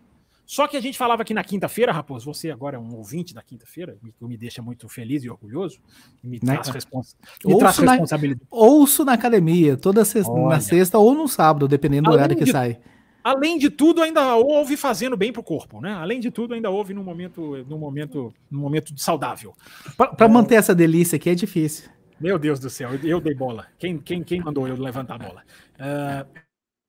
Só 0.51 0.67
que 0.67 0.75
a 0.75 0.81
gente 0.81 0.97
falava 0.97 1.21
aqui 1.21 1.33
na 1.33 1.45
quinta-feira, 1.45 1.93
Raposo, 1.93 2.25
você 2.25 2.51
agora 2.51 2.75
é 2.75 2.79
um 2.79 2.93
ouvinte 2.97 3.33
da 3.33 3.41
quinta-feira, 3.41 3.97
que 4.01 4.25
me 4.25 4.35
deixa 4.35 4.61
muito 4.61 4.89
feliz 4.89 5.23
e 5.23 5.29
orgulhoso, 5.29 5.79
e 6.21 6.27
me 6.27 6.41
traz, 6.41 6.67
respons 6.67 7.15
me 7.45 7.57
traz 7.57 7.77
responsabilidade. 7.77 8.45
Na, 8.51 8.57
ouço 8.57 9.05
na 9.05 9.13
academia, 9.13 9.77
toda 9.77 10.03
sexta, 10.03 10.33
na 10.33 10.59
sexta 10.59 10.97
ou 10.97 11.15
no 11.15 11.25
sábado, 11.25 11.69
dependendo 11.69 12.09
do 12.09 12.13
horário 12.13 12.35
que 12.35 12.43
de, 12.43 12.51
sai. 12.51 12.81
Além 13.23 13.57
de 13.57 13.69
tudo, 13.69 14.01
ainda 14.01 14.35
houve 14.35 14.75
fazendo 14.75 15.15
bem 15.15 15.31
pro 15.31 15.41
corpo, 15.41 15.79
né? 15.79 15.93
Além 15.93 16.19
de 16.19 16.29
tudo, 16.29 16.53
ainda 16.53 16.69
houve 16.69 16.93
num 16.93 17.03
momento, 17.03 17.65
num 17.69 17.77
momento, 17.77 18.33
num 18.51 18.59
momento 18.59 18.93
saudável. 18.97 19.55
Para 19.95 20.27
manter 20.27 20.55
essa 20.55 20.75
delícia 20.75 21.15
aqui 21.15 21.29
é 21.29 21.33
difícil. 21.33 21.89
Meu 22.19 22.37
Deus 22.37 22.59
do 22.59 22.69
céu, 22.69 22.89
eu 23.05 23.21
dei 23.21 23.33
bola. 23.33 23.67
Quem, 23.79 23.97
quem, 23.97 24.21
quem 24.21 24.41
mandou 24.41 24.67
eu 24.67 24.75
levantar 24.75 25.15
a 25.15 25.17
bola? 25.17 25.43
Uh, 25.79 26.41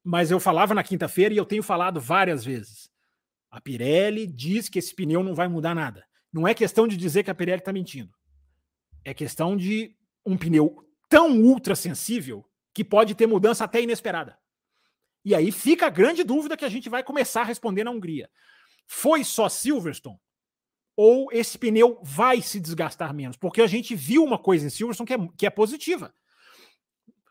mas 0.02 0.32
eu 0.32 0.40
falava 0.40 0.74
na 0.74 0.82
quinta-feira 0.82 1.32
e 1.32 1.36
eu 1.36 1.44
tenho 1.44 1.62
falado 1.62 2.00
várias 2.00 2.44
vezes. 2.44 2.90
A 3.52 3.60
Pirelli 3.60 4.26
diz 4.26 4.70
que 4.70 4.78
esse 4.78 4.94
pneu 4.94 5.22
não 5.22 5.34
vai 5.34 5.46
mudar 5.46 5.74
nada. 5.74 6.06
Não 6.32 6.48
é 6.48 6.54
questão 6.54 6.88
de 6.88 6.96
dizer 6.96 7.22
que 7.22 7.30
a 7.30 7.34
Pirelli 7.34 7.58
está 7.58 7.70
mentindo. 7.70 8.10
É 9.04 9.12
questão 9.12 9.54
de 9.54 9.94
um 10.24 10.38
pneu 10.38 10.88
tão 11.06 11.38
ultra 11.38 11.76
sensível 11.76 12.48
que 12.72 12.82
pode 12.82 13.14
ter 13.14 13.26
mudança 13.26 13.64
até 13.64 13.82
inesperada. 13.82 14.38
E 15.22 15.34
aí 15.34 15.52
fica 15.52 15.86
a 15.86 15.90
grande 15.90 16.24
dúvida 16.24 16.56
que 16.56 16.64
a 16.64 16.68
gente 16.70 16.88
vai 16.88 17.04
começar 17.04 17.42
a 17.42 17.44
responder 17.44 17.84
na 17.84 17.90
Hungria. 17.90 18.30
Foi 18.86 19.22
só 19.22 19.50
Silverstone? 19.50 20.18
Ou 20.96 21.28
esse 21.30 21.58
pneu 21.58 22.00
vai 22.02 22.40
se 22.40 22.58
desgastar 22.58 23.12
menos? 23.12 23.36
Porque 23.36 23.60
a 23.60 23.66
gente 23.66 23.94
viu 23.94 24.24
uma 24.24 24.38
coisa 24.38 24.66
em 24.66 24.70
Silverstone 24.70 25.06
que 25.06 25.14
é, 25.14 25.28
que 25.36 25.46
é 25.46 25.50
positiva. 25.50 26.14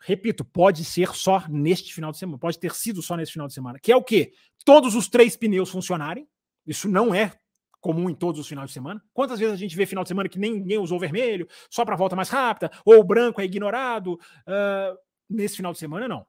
Repito, 0.04 0.44
pode 0.44 0.84
ser 0.84 1.14
só 1.16 1.44
neste 1.48 1.94
final 1.94 2.12
de 2.12 2.18
semana, 2.18 2.38
pode 2.38 2.60
ter 2.60 2.74
sido 2.74 3.02
só 3.02 3.16
neste 3.16 3.34
final 3.34 3.48
de 3.48 3.54
semana, 3.54 3.80
que 3.80 3.92
é 3.92 3.96
o 3.96 4.04
quê? 4.04 4.34
Todos 4.66 4.96
os 4.96 5.08
três 5.08 5.36
pneus 5.36 5.70
funcionarem. 5.70 6.28
Isso 6.66 6.88
não 6.90 7.14
é 7.14 7.34
comum 7.80 8.10
em 8.10 8.14
todos 8.14 8.40
os 8.40 8.48
finais 8.48 8.70
de 8.70 8.74
semana. 8.74 9.04
Quantas 9.14 9.40
vezes 9.40 9.54
a 9.54 9.58
gente 9.58 9.76
vê 9.76 9.86
final 9.86 10.04
de 10.04 10.08
semana 10.08 10.30
que 10.30 10.38
ninguém 10.38 10.78
usou 10.78 11.00
vermelho, 11.00 11.48
só 11.70 11.84
para 11.84 11.96
volta 11.96 12.16
mais 12.16 12.30
rápida, 12.30 12.72
ou 12.86 13.00
o 13.00 13.04
branco 13.04 13.42
é 13.42 13.46
ignorado? 13.46 14.14
Uh, 14.48 14.98
nesse 15.28 15.56
final 15.56 15.74
de 15.74 15.80
semana, 15.80 16.08
não 16.08 16.26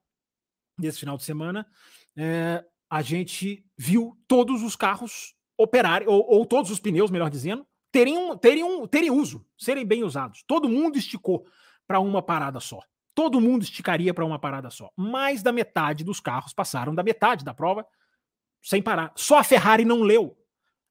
nesse 0.78 0.98
final 0.98 1.16
de 1.16 1.24
semana, 1.24 1.66
é, 2.16 2.64
a 2.90 3.02
gente 3.02 3.64
viu 3.76 4.18
todos 4.26 4.62
os 4.62 4.76
carros 4.76 5.34
operarem, 5.56 6.08
ou, 6.08 6.24
ou, 6.28 6.46
todos 6.46 6.70
os 6.70 6.80
pneus, 6.80 7.10
melhor 7.10 7.30
dizendo, 7.30 7.66
terem, 7.90 8.16
um, 8.16 8.36
terem, 8.36 8.64
um, 8.64 8.86
terem 8.86 9.10
uso, 9.10 9.46
serem 9.56 9.86
bem 9.86 10.02
usados. 10.02 10.42
Todo 10.46 10.68
mundo 10.68 10.98
esticou 10.98 11.46
para 11.86 12.00
uma 12.00 12.22
parada 12.22 12.58
só. 12.58 12.80
Todo 13.14 13.40
mundo 13.40 13.62
esticaria 13.62 14.14
para 14.14 14.24
uma 14.24 14.38
parada 14.38 14.70
só. 14.70 14.90
Mais 14.96 15.42
da 15.42 15.52
metade 15.52 16.04
dos 16.04 16.20
carros 16.20 16.54
passaram 16.54 16.94
da 16.94 17.02
metade 17.02 17.44
da 17.44 17.52
prova 17.52 17.86
sem 18.62 18.80
parar. 18.80 19.12
Só 19.16 19.38
a 19.38 19.44
Ferrari 19.44 19.84
não 19.84 20.02
leu. 20.02 20.38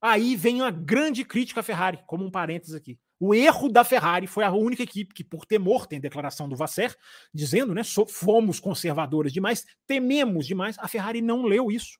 Aí 0.01 0.35
vem 0.35 0.61
a 0.61 0.71
grande 0.71 1.23
crítica 1.23 1.59
à 1.59 1.63
Ferrari, 1.63 1.99
como 2.07 2.25
um 2.25 2.31
parênteses 2.31 2.75
aqui. 2.75 2.99
O 3.19 3.35
erro 3.35 3.69
da 3.69 3.83
Ferrari 3.83 4.25
foi 4.25 4.43
a 4.43 4.51
única 4.51 4.81
equipe 4.81 5.13
que, 5.13 5.23
por 5.23 5.45
temor, 5.45 5.85
tem 5.85 5.99
declaração 5.99 6.49
do 6.49 6.55
Vasser, 6.55 6.95
dizendo, 7.31 7.73
né, 7.73 7.83
fomos 8.09 8.59
conservadores 8.59 9.31
demais, 9.31 9.63
tememos 9.85 10.47
demais. 10.47 10.75
A 10.79 10.87
Ferrari 10.87 11.21
não 11.21 11.43
leu 11.43 11.71
isso, 11.71 11.99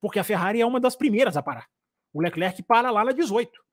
porque 0.00 0.18
a 0.18 0.24
Ferrari 0.24 0.62
é 0.62 0.66
uma 0.66 0.80
das 0.80 0.96
primeiras 0.96 1.36
a 1.36 1.42
parar. 1.42 1.68
O 2.14 2.22
Leclerc 2.22 2.62
para 2.62 2.90
lá 2.90 3.04
na 3.04 3.12
18. 3.12 3.63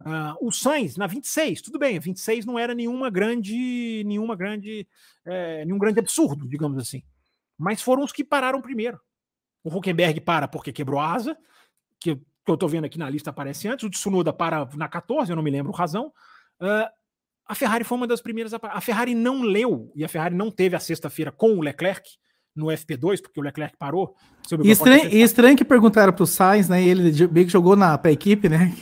Uh, 0.00 0.46
o 0.46 0.50
Sainz 0.50 0.96
na 0.96 1.06
26, 1.06 1.60
tudo 1.60 1.78
bem, 1.78 1.98
26 1.98 2.46
não 2.46 2.58
era 2.58 2.74
nenhuma 2.74 3.10
grande, 3.10 4.02
nenhuma 4.06 4.34
grande, 4.34 4.88
é, 5.26 5.64
nenhum 5.64 5.78
grande 5.78 6.00
absurdo, 6.00 6.48
digamos 6.48 6.80
assim. 6.80 7.02
Mas 7.58 7.82
foram 7.82 8.02
os 8.02 8.12
que 8.12 8.24
pararam 8.24 8.62
primeiro. 8.62 8.98
O 9.62 9.76
Huckenberg 9.76 10.20
para 10.22 10.48
porque 10.48 10.72
quebrou 10.72 10.98
a 10.98 11.12
asa, 11.12 11.36
que 11.98 12.18
que 12.44 12.50
eu 12.50 12.54
estou 12.54 12.68
vendo 12.68 12.84
aqui 12.84 12.98
na 12.98 13.08
lista 13.08 13.30
aparece 13.30 13.68
antes, 13.68 13.84
o 13.84 13.90
Tsunoda 13.90 14.32
para 14.32 14.68
na 14.74 14.88
14, 14.88 15.30
eu 15.30 15.36
não 15.36 15.42
me 15.42 15.50
lembro 15.50 15.72
razão. 15.72 16.12
Uh, 16.60 16.88
a 17.46 17.54
Ferrari 17.54 17.84
foi 17.84 17.98
uma 17.98 18.06
das 18.06 18.20
primeiras. 18.20 18.54
A, 18.54 18.60
a 18.62 18.80
Ferrari 18.80 19.14
não 19.14 19.42
leu, 19.42 19.92
e 19.94 20.04
a 20.04 20.08
Ferrari 20.08 20.34
não 20.34 20.50
teve 20.50 20.76
a 20.76 20.80
sexta-feira 20.80 21.30
com 21.30 21.58
o 21.58 21.60
Leclerc 21.60 22.08
no 22.54 22.66
FP2, 22.66 23.22
porque 23.22 23.38
o 23.38 23.42
Leclerc 23.42 23.76
parou. 23.76 24.14
E 24.64 24.70
estranho, 24.70 25.08
e 25.10 25.22
estranho 25.22 25.56
que 25.56 25.64
perguntaram 25.64 26.12
para 26.12 26.22
o 26.22 26.26
Sainz, 26.26 26.68
né? 26.68 26.82
Ele 26.82 27.12
meio 27.28 27.46
que 27.46 27.52
jogou 27.52 27.76
na 27.76 27.96
pra 27.96 28.10
equipe, 28.10 28.48
né? 28.48 28.74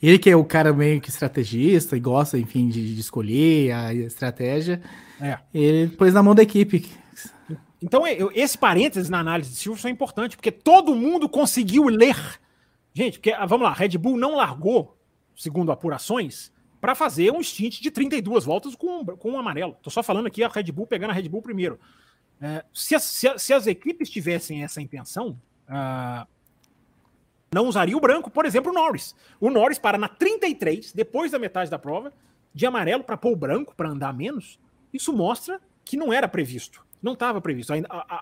Ele 0.00 0.18
que 0.18 0.30
é 0.30 0.36
o 0.36 0.44
cara 0.44 0.72
meio 0.72 1.00
que 1.00 1.10
estrategista 1.10 1.96
e 1.96 2.00
gosta, 2.00 2.38
enfim, 2.38 2.68
de, 2.68 2.94
de 2.94 3.00
escolher 3.00 3.72
a 3.72 3.94
estratégia. 3.94 4.80
É. 5.20 5.38
Ele 5.52 5.88
pôs 5.96 6.14
na 6.14 6.22
mão 6.22 6.34
da 6.34 6.42
equipe. 6.42 6.86
Então, 7.82 8.06
eu, 8.06 8.30
esse 8.34 8.56
parênteses 8.56 9.08
na 9.08 9.20
análise 9.20 9.50
de 9.50 9.56
Silvio 9.56 9.86
é 9.86 9.90
importante, 9.90 10.36
porque 10.36 10.50
todo 10.52 10.94
mundo 10.94 11.28
conseguiu 11.28 11.84
ler 11.84 12.16
Gente, 12.98 13.20
porque, 13.20 13.30
ah, 13.30 13.46
vamos 13.46 13.64
lá, 13.64 13.72
Red 13.72 13.96
Bull 13.96 14.16
não 14.16 14.34
largou, 14.34 14.98
segundo 15.36 15.70
apurações, 15.70 16.50
para 16.80 16.96
fazer 16.96 17.32
um 17.32 17.40
stint 17.40 17.80
de 17.80 17.92
32 17.92 18.44
voltas 18.44 18.74
com, 18.74 19.06
com 19.06 19.30
um 19.30 19.38
amarelo. 19.38 19.76
Tô 19.80 19.88
só 19.88 20.02
falando 20.02 20.26
aqui 20.26 20.42
a 20.42 20.48
Red 20.48 20.72
Bull 20.72 20.84
pegando 20.84 21.10
a 21.10 21.12
Red 21.12 21.28
Bull 21.28 21.40
primeiro. 21.40 21.78
É, 22.40 22.64
se, 22.74 22.96
as, 22.96 23.04
se, 23.04 23.52
as 23.52 23.68
equipes 23.68 24.10
tivessem 24.10 24.64
essa 24.64 24.82
intenção, 24.82 25.40
uh, 25.68 26.26
não 27.52 27.66
usaria 27.66 27.96
o 27.96 28.00
branco, 28.00 28.30
por 28.30 28.44
exemplo, 28.44 28.70
o 28.70 28.74
Norris. 28.74 29.14
O 29.40 29.50
Norris 29.50 29.78
para 29.78 29.96
na 29.96 30.08
33, 30.08 30.92
depois 30.92 31.30
da 31.30 31.38
metade 31.38 31.70
da 31.70 31.78
prova, 31.78 32.12
de 32.54 32.66
amarelo 32.66 33.04
para 33.04 33.16
pôr 33.16 33.32
o 33.32 33.36
branco, 33.36 33.74
para 33.74 33.88
andar 33.88 34.12
menos. 34.12 34.58
Isso 34.92 35.12
mostra 35.12 35.60
que 35.84 35.96
não 35.96 36.12
era 36.12 36.28
previsto. 36.28 36.84
Não 37.02 37.12
estava 37.12 37.40
previsto. 37.40 37.72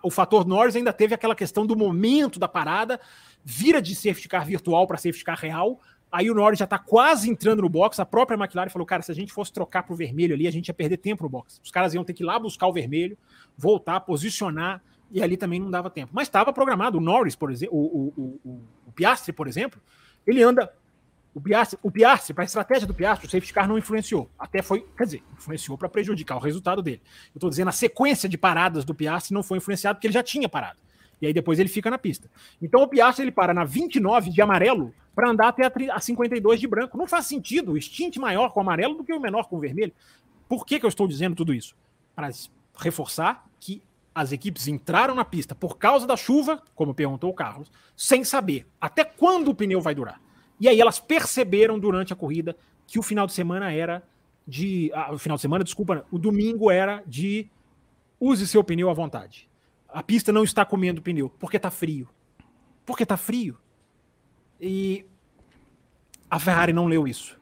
O 0.03 0.11
fator 0.11 0.47
Norris 0.47 0.77
ainda 0.77 0.93
teve 0.93 1.14
aquela 1.14 1.35
questão 1.35 1.66
do 1.66 1.74
momento 1.74 2.39
da 2.39 2.47
parada 2.47 3.01
vira 3.45 3.81
de 3.81 3.95
safety 3.95 4.29
car 4.29 4.45
virtual 4.45 4.87
para 4.87 4.99
safety 4.99 5.24
car 5.24 5.39
real. 5.39 5.81
Aí 6.12 6.31
o 6.31 6.35
Norris 6.35 6.59
já 6.59 6.64
está 6.64 6.79
quase 6.79 7.31
entrando 7.31 7.62
no 7.62 7.68
box. 7.68 7.99
A 7.99 8.07
própria 8.07 8.37
McLaren 8.37 8.68
falou: 8.68 8.87
cara, 8.87 9.03
se 9.03 9.11
a 9.11 9.14
gente 9.14 9.33
fosse 9.33 9.53
trocar 9.53 9.83
para 9.83 9.93
o 9.93 9.97
vermelho 9.97 10.35
ali, 10.35 10.47
a 10.47 10.51
gente 10.51 10.68
ia 10.68 10.74
perder 10.74 10.99
tempo 10.99 11.24
no 11.24 11.29
box. 11.29 11.61
Os 11.64 11.70
caras 11.70 11.95
iam 11.95 12.05
ter 12.05 12.12
que 12.12 12.22
ir 12.22 12.27
lá 12.27 12.39
buscar 12.39 12.66
o 12.66 12.72
vermelho, 12.72 13.16
voltar, 13.57 14.01
posicionar, 14.01 14.83
e 15.11 15.22
ali 15.22 15.37
também 15.37 15.59
não 15.59 15.70
dava 15.70 15.91
tempo. 15.91 16.12
Mas 16.12 16.29
estava 16.29 16.53
programado. 16.53 16.99
O 16.99 17.01
Norris, 17.01 17.35
por 17.35 17.51
exemplo, 17.51 17.77
o, 17.77 18.12
o, 18.16 18.41
o 18.86 18.86
Piastri, 18.97 19.33
por 19.33 19.47
exemplo, 19.47 19.81
ele 20.27 20.43
anda. 20.43 20.73
O 21.33 21.41
Piastri, 21.41 21.79
o 21.83 21.91
Piastri 21.91 22.33
para 22.33 22.45
a 22.45 22.47
estratégia 22.47 22.87
do 22.87 22.95
Piastri, 22.95 23.29
o 23.29 23.31
safety 23.31 23.53
car 23.53 23.69
não 23.69 23.77
influenciou. 23.77 24.31
Até 24.39 24.63
foi, 24.63 24.87
quer 24.97 25.05
dizer, 25.05 25.23
influenciou 25.37 25.77
para 25.77 25.87
prejudicar 25.87 26.37
o 26.37 26.41
resultado 26.41 26.83
dele. 26.83 27.03
Eu 27.35 27.39
estou 27.39 27.51
dizendo, 27.51 27.69
a 27.69 27.73
sequência 27.73 28.27
de 28.27 28.39
paradas 28.39 28.87
do 28.87 28.95
Piastri 28.95 29.35
não 29.35 29.43
foi 29.43 29.59
influenciada 29.59 29.95
porque 29.95 30.07
ele 30.07 30.15
já 30.15 30.23
tinha 30.23 30.49
parado. 30.49 30.79
E 31.21 31.27
aí 31.27 31.35
depois 31.35 31.59
ele 31.59 31.69
fica 31.69 31.91
na 31.91 31.99
pista. 31.99 32.31
Então 32.61 32.83
o 32.83 32.89
Piastri 32.89 33.25
ele 33.25 33.33
para 33.33 33.53
na 33.53 33.65
29 33.65 34.31
de 34.31 34.41
amarelo 34.41 34.95
para 35.15 35.29
andar 35.31 35.49
até 35.49 35.71
a 35.91 36.01
52 36.01 36.59
de 36.59 36.67
branco. 36.67 36.97
Não 36.97 37.07
faz 37.07 37.27
sentido 37.27 37.73
o 37.73 37.81
stint 37.81 38.17
maior 38.17 38.51
com 38.51 38.61
amarelo 38.61 38.95
do 38.95 39.05
que 39.05 39.13
o 39.13 39.21
menor 39.21 39.45
com 39.45 39.61
vermelho. 39.61 39.93
Por 40.49 40.65
que, 40.65 40.81
que 40.81 40.87
eu 40.87 40.89
estou 40.89 41.07
dizendo 41.07 41.37
tudo 41.37 41.53
isso? 41.53 41.77
Para 42.15 42.31
reforçar 42.79 43.47
que 43.61 43.83
as 44.17 44.33
equipes 44.33 44.67
entraram 44.67 45.14
na 45.14 45.27
pista 45.27 45.55
por 45.55 45.77
causa 45.77 46.07
da 46.07 46.17
chuva, 46.17 46.62
como 46.75 46.95
perguntou 46.95 47.29
o 47.29 47.35
Carlos, 47.35 47.71
sem 47.95 48.25
saber 48.25 48.67
até 48.81 49.05
quando 49.05 49.49
o 49.49 49.55
pneu 49.55 49.79
vai 49.79 49.95
durar. 49.95 50.19
E 50.59 50.71
aí 50.71 50.81
elas 50.81 50.99
perceberam 50.99 51.79
durante 51.79 52.14
a 52.14 52.17
corrida 52.17 52.57
que 52.87 52.99
o 52.99 53.03
final 53.03 53.27
de 53.27 53.35
semana 53.35 53.71
era 53.71 54.03
de. 54.49 54.91
Ah, 54.95 55.12
o 55.12 55.19
final 55.19 55.37
de 55.37 55.43
semana, 55.43 55.62
desculpa, 55.62 56.07
o 56.11 56.19
domingo 56.19 56.71
era 56.71 57.03
de 57.07 57.51
use 58.19 58.49
seu 58.49 58.64
pneu 58.64 58.89
à 58.89 58.95
vontade. 58.95 59.51
A 59.87 60.03
pista 60.03 60.33
não 60.33 60.45
está 60.45 60.64
comendo 60.64 61.03
pneu 61.03 61.29
porque 61.39 61.59
está 61.59 61.71
frio. 61.71 62.09
Porque 62.87 63.03
está 63.03 63.19
frio. 63.19 63.59
E 64.59 65.05
a 66.31 66.39
Ferrari 66.39 66.73
não 66.73 66.87
leu 66.87 67.07
isso. 67.07 67.39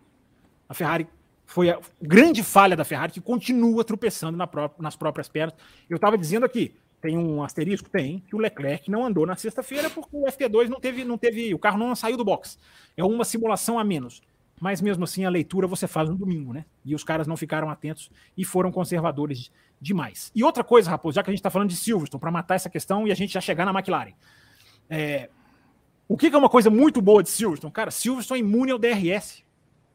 A 0.69 0.75
Ferrari 0.75 1.07
Foi 1.55 1.71
a 1.71 1.79
grande 2.03 2.43
falha 2.43 2.75
da 2.75 2.85
Ferrari 2.85 3.13
que 3.13 3.21
continua 3.21 3.85
tropeçando 3.85 4.37
na 4.37 4.49
nas 4.77 4.97
próprias 4.97 5.29
pernas. 5.29 5.55
Eu 5.89 5.95
estava 5.95 6.19
dizendo 6.19 6.45
aqui, 6.45 6.75
tem 7.01 7.17
um 7.17 7.45
asterisco? 7.45 7.89
Tem, 7.89 8.19
que 8.27 8.35
o 8.35 8.41
Leclerc 8.41 8.91
não 8.91 9.07
andou 9.07 9.25
na 9.25 9.37
sexta-feira 9.37 9.89
porque 9.89 10.17
o 10.17 10.25
FT2 10.25 10.67
não 10.67 10.81
teve, 10.81 11.05
não 11.05 11.17
teve, 11.17 11.55
o 11.55 11.59
carro 11.61 11.79
não 11.79 11.95
saiu 11.95 12.17
do 12.17 12.25
box. 12.25 12.59
É 12.97 13.05
uma 13.05 13.25
simulação 13.25 13.79
a 13.79 13.85
menos. 13.85 14.21
Mas 14.61 14.81
mesmo 14.81 15.05
assim, 15.05 15.25
a 15.25 15.31
leitura 15.31 15.69
você 15.69 15.87
faz 15.87 16.11
no 16.11 16.17
domingo, 16.17 16.53
né? 16.53 16.65
E 16.85 16.93
os 16.93 17.05
caras 17.05 17.29
não 17.29 17.37
ficaram 17.37 17.71
atentos 17.71 18.11
e 18.37 18.45
foram 18.45 18.73
conservadores 18.73 19.53
demais. 19.81 20.33
E 20.35 20.43
outra 20.43 20.65
coisa, 20.65 20.91
Raposo, 20.91 21.15
já 21.15 21.23
que 21.23 21.31
a 21.31 21.33
gente 21.33 21.39
está 21.39 21.51
falando 21.51 21.69
de 21.69 21.77
Silverstone, 21.77 22.21
para 22.21 22.33
matar 22.33 22.57
essa 22.57 22.69
questão 22.69 23.07
e 23.07 23.13
a 23.13 23.15
gente 23.15 23.33
já 23.33 23.41
chegar 23.41 23.65
na 23.65 23.71
McLaren. 23.71 24.15
É, 24.91 25.31
o 26.09 26.17
que, 26.17 26.31
que, 26.31 26.35
é 26.35 26.39
uma 26.39 26.51
coisa 26.51 26.69
muito 26.69 27.01
boa 27.01 27.23
de 27.23 27.31
Silverstone? 27.31 27.73
Cara, 27.73 27.93
Silverstone 27.93 28.41
é 28.41 28.45
imune 28.45 28.73
ao 28.73 28.79
DRS. 28.79 29.45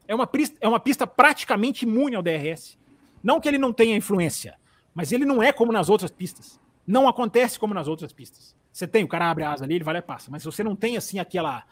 É 0.10 0.16
uma, 0.16 0.28
é 0.60 0.68
uma 0.68 0.80
pista 0.80 1.05
praticamente 1.05 1.86
imune 1.86 2.16
ao 2.16 2.24
DRS. 2.24 2.80
Não 3.22 3.39
que 3.39 3.47
ele 3.47 3.60
não 3.60 3.72
tenha 3.72 3.95
influência, 3.95 4.57
mas 4.91 5.12
ele 5.12 5.24
não 5.24 5.43
é 5.43 5.53
como 5.53 5.72
nas 5.72 5.88
outras 5.88 6.10
pistas. 6.10 6.60
Não 6.86 7.07
acontece 7.07 7.60
como 7.60 7.76
nas 7.76 7.88
outras 7.88 8.12
pistas. 8.12 8.55
Você 8.74 8.88
tem, 8.88 9.03
o 9.03 9.07
cara 9.07 9.30
abre 9.30 9.43
a 9.43 9.51
asa 9.51 9.66
ali, 9.66 9.76
ele 9.76 9.84
vai 9.84 9.93
lá 9.93 9.99
e 9.99 10.01
passa. 10.01 10.32
Mas 10.32 10.43
você 10.43 10.64
não 10.64 10.76
tem 10.76 10.97
assim 10.97 11.20
aquela. 11.20 11.64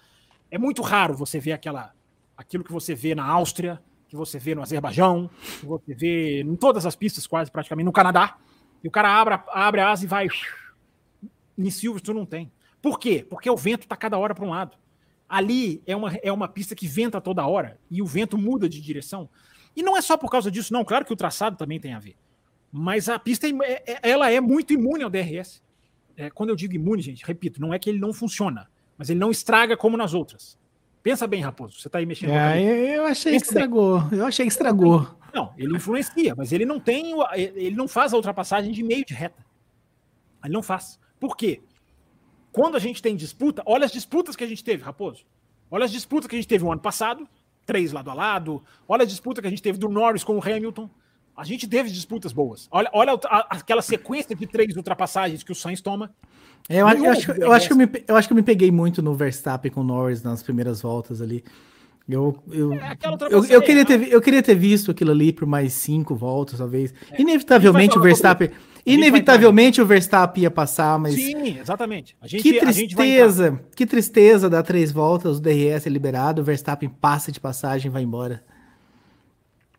É 0.52 0.58
muito 0.60 0.84
raro 0.84 1.16
você 1.16 1.40
ver 1.40 1.54
aquela. 1.54 1.96
Aquilo 2.38 2.64
que 2.64 2.72
você 2.72 2.94
vê 2.94 3.16
na 3.16 3.26
Áustria, 3.26 3.82
que 4.08 4.16
você 4.16 4.38
vê 4.38 4.54
no 4.54 4.62
Azerbaijão, 4.62 5.32
que 5.60 5.66
você 5.66 5.96
vê 5.96 6.42
em 6.42 6.56
todas 6.56 6.86
as 6.86 6.96
pistas, 6.96 7.26
quase 7.26 7.50
praticamente, 7.50 7.86
no 7.86 7.92
Canadá. 7.92 8.38
E 8.84 8.88
o 8.88 8.92
cara 8.92 9.10
abre, 9.20 9.40
abre 9.48 9.82
a 9.82 9.90
asa 9.90 10.06
e 10.06 10.08
vai. 10.08 10.28
Em 11.58 11.72
Silverstone 11.72 12.20
não 12.20 12.26
tem. 12.28 12.52
Por 12.84 13.00
quê? 13.00 13.26
Porque 13.28 13.50
o 13.50 13.58
vento 13.58 13.82
está 13.82 13.96
cada 13.96 14.16
hora 14.16 14.36
para 14.36 14.46
um 14.46 14.52
lado. 14.52 14.78
Ali 15.28 15.82
é 15.86 15.96
uma, 15.96 16.16
é 16.16 16.32
uma 16.32 16.48
pista 16.48 16.74
que 16.74 16.88
venta 16.88 17.20
toda 17.20 17.46
hora 17.46 17.78
e 17.92 18.02
o 18.02 18.06
vento 18.06 18.38
muda 18.38 18.70
de 18.70 18.80
direção. 18.80 19.30
E 19.76 19.84
não 19.84 19.98
é 19.98 20.02
só 20.02 20.18
por 20.18 20.32
causa 20.32 20.50
disso, 20.50 20.74
não. 20.74 20.86
Claro 20.86 21.06
que 21.06 21.14
o 21.14 21.16
traçado 21.16 21.58
também 21.58 21.80
tem 21.80 21.94
a 21.94 22.00
ver. 22.00 22.16
Mas 22.72 23.10
a 23.10 23.20
pista 23.20 23.48
é, 23.48 23.84
é, 23.86 24.00
ela 24.02 24.32
é 24.32 24.40
muito 24.40 24.74
imune 24.74 25.04
ao 25.04 25.10
DRS. 25.10 25.62
É, 26.16 26.30
quando 26.30 26.50
eu 26.50 26.56
digo 26.56 26.74
imune, 26.74 27.02
gente, 27.02 27.26
repito, 27.26 27.62
não 27.62 27.74
é 27.74 27.80
que 27.80 27.90
ele 27.90 28.00
não 28.00 28.12
funciona, 28.12 28.68
mas 28.98 29.10
ele 29.10 29.20
não 29.20 29.30
estraga 29.30 29.78
como 29.78 29.96
nas 29.96 30.14
outras. 30.14 30.58
Pensa 31.04 31.28
bem, 31.28 31.42
Raposo, 31.42 31.80
você 31.80 31.88
está 31.88 32.00
aí 32.00 32.06
mexendo. 32.06 32.32
É, 32.32 32.98
eu 32.98 33.06
achei 33.06 33.34
Pensa 33.34 33.46
que 33.46 33.52
estragou. 33.52 34.02
Bem. 34.02 34.20
Eu 34.20 34.26
achei 34.26 34.46
que 34.46 34.52
estragou. 34.52 35.16
Não, 35.34 35.54
ele 35.58 35.76
influencia, 35.76 36.34
mas 36.36 36.52
ele 36.52 36.66
não 36.66 36.80
tem, 36.80 37.14
ele 37.36 37.76
não 37.76 37.88
faz 37.88 38.14
a 38.14 38.18
ultrapassagem 38.18 38.72
de 38.72 38.82
meio 38.82 39.06
de 39.06 39.14
reta. 39.14 39.46
Ele 40.44 40.54
não 40.54 40.64
faz. 40.64 41.00
Por 41.20 41.38
quê? 41.38 41.62
Quando 42.58 42.76
a 42.76 42.80
gente 42.80 43.04
tem 43.04 43.16
disputa, 43.16 43.62
olha 43.68 43.86
as 43.86 43.92
disputas 43.92 44.36
que 44.36 44.44
a 44.44 44.48
gente 44.48 44.64
teve, 44.64 44.82
Raposo. 44.82 45.24
Olha 45.70 45.86
as 45.86 45.92
disputas 45.92 46.28
que 46.28 46.36
a 46.36 46.40
gente 46.40 46.48
teve 46.48 46.66
o 46.66 46.72
ano 46.72 46.82
passado, 46.82 47.28
três 47.68 47.92
lado 47.92 48.10
a 48.10 48.16
lado. 48.16 48.64
Olha 48.88 49.04
a 49.04 49.06
disputa 49.06 49.42
que 49.42 49.48
a 49.48 49.50
gente 49.52 49.62
teve 49.62 49.78
do 49.78 49.88
Norris 49.88 50.24
com 50.24 50.36
o 50.36 50.42
Hamilton. 50.44 50.90
A 51.36 51.44
gente 51.44 51.68
teve 51.68 51.88
disputas 51.92 52.34
boas. 52.34 52.68
Olha, 52.72 52.90
olha 52.92 53.14
a, 53.26 53.58
aquela 53.58 53.84
sequência 53.84 54.36
de 54.36 54.48
três 54.48 54.76
ultrapassagens 54.76 55.44
que 55.44 55.52
o 55.52 55.56
Sainz 55.56 55.82
toma. 55.82 56.12
É, 56.68 56.82
eu, 56.82 56.88
eu, 56.88 57.12
acho, 57.12 57.32
eu, 57.34 57.52
acho 57.52 57.68
que 57.68 57.74
eu, 57.74 57.78
me, 57.78 57.88
eu 58.08 58.16
acho 58.16 58.28
que 58.28 58.34
eu 58.34 58.38
me 58.38 58.42
peguei 58.42 58.72
muito 58.72 59.04
no 59.04 59.14
Verstappen 59.14 59.70
com 59.70 59.82
o 59.82 59.84
Norris 59.84 60.24
nas 60.24 60.42
primeiras 60.42 60.82
voltas 60.82 61.22
ali. 61.22 61.44
Eu, 62.10 62.42
eu, 62.52 62.74
é, 62.74 62.98
eu, 63.30 63.46
eu, 63.46 63.62
queria 63.62 63.86
ter, 63.86 64.12
eu 64.12 64.20
queria 64.20 64.42
ter 64.42 64.56
visto 64.56 64.90
aquilo 64.90 65.12
ali 65.12 65.32
por 65.32 65.46
mais 65.46 65.74
cinco 65.74 66.16
voltas, 66.16 66.58
talvez. 66.58 66.92
É. 67.12 67.22
Inevitavelmente 67.22 68.00
o 68.00 68.02
Verstappen. 68.02 68.50
Inevitavelmente 68.94 69.82
o 69.82 69.86
Verstappen 69.86 70.44
ia 70.44 70.52
passar, 70.52 70.98
mas. 70.98 71.14
Sim, 71.14 71.60
exatamente. 71.60 72.16
Gente, 72.24 72.42
que 72.42 72.60
tristeza, 72.60 73.60
que 73.76 73.86
tristeza 73.86 74.50
dar 74.50 74.64
três 74.64 74.92
voltas, 74.92 75.38
o 75.38 75.42
DRS 75.42 75.86
é 75.86 75.90
liberado, 75.90 76.42
o 76.42 76.46
Verstappen 76.46 76.90
passa 76.90 77.32
de 77.32 77.40
passagem 77.40 77.90
e 77.90 77.94
vai 77.94 78.04
embora. 78.04 78.44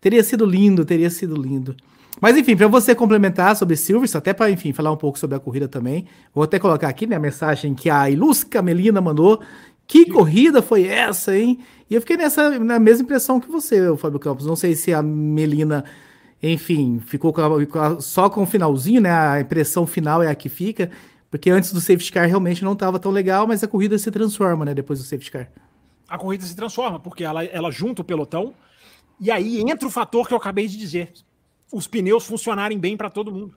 Teria 0.01 0.23
sido 0.23 0.45
lindo, 0.45 0.85
teria 0.85 1.11
sido 1.11 1.41
lindo. 1.41 1.75
Mas 2.21 2.37
enfim, 2.37 2.57
para 2.57 2.67
você 2.67 2.95
complementar 2.95 3.57
sobre 3.57 3.77
Silverstone, 3.77 4.21
até 4.21 4.33
para 4.33 4.51
enfim 4.51 4.73
falar 4.73 4.93
um 4.93 4.97
pouco 4.97 5.19
sobre 5.19 5.37
a 5.37 5.41
corrida 5.41 5.69
também, 5.69 6.07
vou 6.35 6.45
até 6.45 6.59
colocar 6.59 6.89
aqui 6.89 7.07
né, 7.07 7.17
a 7.17 7.21
mensagem 7.21 7.75
que 7.75 7.89
a 7.89 8.11
Ilusca 8.11 8.61
Melina 8.61 9.01
mandou. 9.01 9.41
Que 9.87 10.05
corrida 10.05 10.61
foi 10.61 10.87
essa, 10.87 11.37
hein? 11.37 11.61
E 11.89 11.95
eu 11.95 12.01
fiquei 12.03 12.17
nessa 12.17 12.59
na 12.59 12.79
mesma 12.79 13.05
impressão 13.05 13.41
que 13.41 13.51
você, 13.51 13.97
Fábio 13.97 14.19
Campos. 14.19 14.45
Não 14.45 14.57
sei 14.57 14.75
se 14.75 14.93
a 14.93 15.03
Melina, 15.03 15.85
enfim, 16.43 17.01
ficou 17.01 17.34
só 18.01 18.30
com 18.30 18.43
o 18.43 18.47
finalzinho, 18.47 19.01
né? 19.01 19.11
A 19.11 19.41
impressão 19.41 19.86
final 19.86 20.22
é 20.22 20.28
a 20.28 20.34
que 20.34 20.49
fica, 20.49 20.91
porque 21.30 21.51
antes 21.51 21.72
do 21.72 21.80
safety 21.80 22.12
car 22.12 22.26
realmente 22.26 22.64
não 22.64 22.72
estava 22.72 22.99
tão 22.99 23.11
legal, 23.11 23.47
mas 23.47 23.62
a 23.62 23.68
corrida 23.68 23.99
se 23.99 24.11
transforma, 24.11 24.64
né? 24.64 24.74
Depois 24.74 24.99
do 24.99 25.05
safety 25.05 25.30
car. 25.30 25.51
A 26.09 26.16
corrida 26.16 26.45
se 26.45 26.55
transforma, 26.55 26.99
porque 26.99 27.24
ela, 27.24 27.45
ela 27.45 27.70
junta 27.70 28.03
o 28.03 28.05
pelotão 28.05 28.55
e 29.20 29.30
aí 29.30 29.61
entra 29.61 29.86
o 29.86 29.91
fator 29.91 30.26
que 30.28 30.32
eu 30.32 30.39
acabei 30.39 30.68
de 30.68 30.76
dizer: 30.76 31.12
os 31.72 31.86
pneus 31.86 32.24
funcionarem 32.24 32.78
bem 32.78 32.97
para 32.97 33.11
todo 33.11 33.32
mundo. 33.32 33.57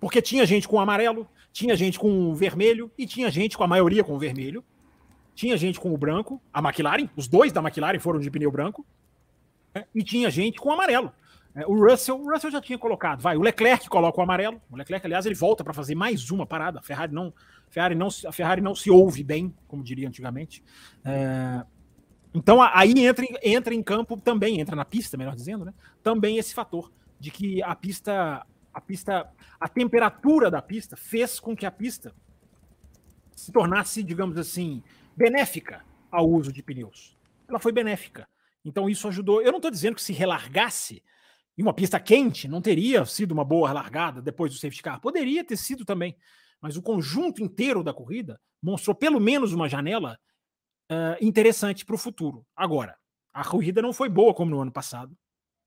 Porque 0.00 0.20
tinha 0.20 0.44
gente 0.44 0.66
com 0.66 0.80
amarelo, 0.80 1.26
tinha 1.52 1.76
gente 1.76 1.98
com 1.98 2.34
vermelho 2.34 2.90
e 2.98 3.06
tinha 3.06 3.30
gente 3.30 3.56
com 3.56 3.64
a 3.64 3.66
maioria 3.66 4.02
com 4.02 4.18
vermelho. 4.18 4.64
Tinha 5.34 5.56
gente 5.56 5.80
com 5.80 5.92
o 5.92 5.98
branco, 5.98 6.40
a 6.52 6.60
McLaren, 6.60 7.08
os 7.16 7.26
dois 7.26 7.52
da 7.52 7.60
McLaren 7.60 7.98
foram 7.98 8.20
de 8.20 8.30
pneu 8.30 8.52
branco, 8.52 8.86
né? 9.74 9.84
e 9.92 10.02
tinha 10.04 10.30
gente 10.30 10.60
com 10.60 10.70
amarelo. 10.70 11.12
É, 11.54 11.64
o 11.66 11.74
Russell, 11.74 12.20
o 12.20 12.30
Russell 12.30 12.50
já 12.50 12.60
tinha 12.60 12.76
colocado, 12.76 13.20
vai, 13.20 13.36
o 13.36 13.40
Leclerc 13.40 13.88
coloca 13.88 14.18
o 14.18 14.22
amarelo. 14.22 14.60
O 14.70 14.76
Leclerc, 14.76 15.06
aliás, 15.06 15.24
ele 15.24 15.36
volta 15.36 15.62
para 15.62 15.72
fazer 15.72 15.94
mais 15.94 16.30
uma 16.30 16.44
parada. 16.44 16.80
A 16.80 16.82
Ferrari 16.82 17.12
não, 17.12 17.32
Ferrari 17.70 17.94
não, 17.94 18.08
a 18.26 18.32
Ferrari 18.32 18.60
não 18.60 18.74
se 18.74 18.90
ouve 18.90 19.22
bem, 19.22 19.54
como 19.68 19.84
diria 19.84 20.08
antigamente. 20.08 20.64
É, 21.04 21.64
então 22.34 22.60
aí 22.60 22.92
entra, 22.98 23.24
entra 23.42 23.72
em 23.72 23.82
campo 23.82 24.16
também, 24.16 24.60
entra 24.60 24.74
na 24.74 24.84
pista, 24.84 25.16
melhor 25.16 25.36
dizendo, 25.36 25.64
né? 25.64 25.72
Também 26.02 26.38
esse 26.38 26.52
fator 26.52 26.90
de 27.20 27.30
que 27.30 27.62
a 27.62 27.76
pista, 27.76 28.44
a 28.72 28.80
pista, 28.80 29.30
a 29.60 29.68
temperatura 29.68 30.50
da 30.50 30.60
pista 30.60 30.96
fez 30.96 31.38
com 31.38 31.54
que 31.54 31.64
a 31.64 31.70
pista 31.70 32.12
se 33.36 33.52
tornasse, 33.52 34.02
digamos 34.02 34.36
assim, 34.36 34.82
benéfica 35.16 35.84
ao 36.10 36.28
uso 36.28 36.52
de 36.52 36.62
pneus. 36.62 37.16
Ela 37.48 37.60
foi 37.60 37.70
benéfica. 37.70 38.28
Então 38.64 38.88
isso 38.88 39.06
ajudou. 39.06 39.40
Eu 39.40 39.52
não 39.52 39.58
estou 39.58 39.70
dizendo 39.70 39.94
que 39.94 40.02
se 40.02 40.12
relargasse 40.12 41.02
em 41.56 41.62
uma 41.62 41.72
pista 41.72 42.00
quente, 42.00 42.48
não 42.48 42.60
teria 42.60 43.04
sido 43.04 43.32
uma 43.32 43.44
boa 43.44 43.72
largada 43.72 44.20
depois 44.20 44.52
do 44.52 44.58
safety 44.58 44.82
car. 44.82 45.00
Poderia 45.00 45.44
ter 45.44 45.56
sido 45.56 45.84
também. 45.84 46.16
Mas 46.60 46.76
o 46.76 46.82
conjunto 46.82 47.42
inteiro 47.42 47.82
da 47.82 47.92
corrida 47.92 48.40
mostrou 48.62 48.94
pelo 48.94 49.20
menos 49.20 49.52
uma 49.52 49.68
janela 49.68 50.18
uh, 50.90 51.24
interessante 51.24 51.84
para 51.84 51.94
o 51.94 51.98
futuro. 51.98 52.46
Agora, 52.56 52.96
a 53.32 53.44
corrida 53.44 53.82
não 53.82 53.92
foi 53.92 54.08
boa 54.08 54.34
como 54.34 54.50
no 54.50 54.60
ano 54.60 54.72
passado. 54.72 55.16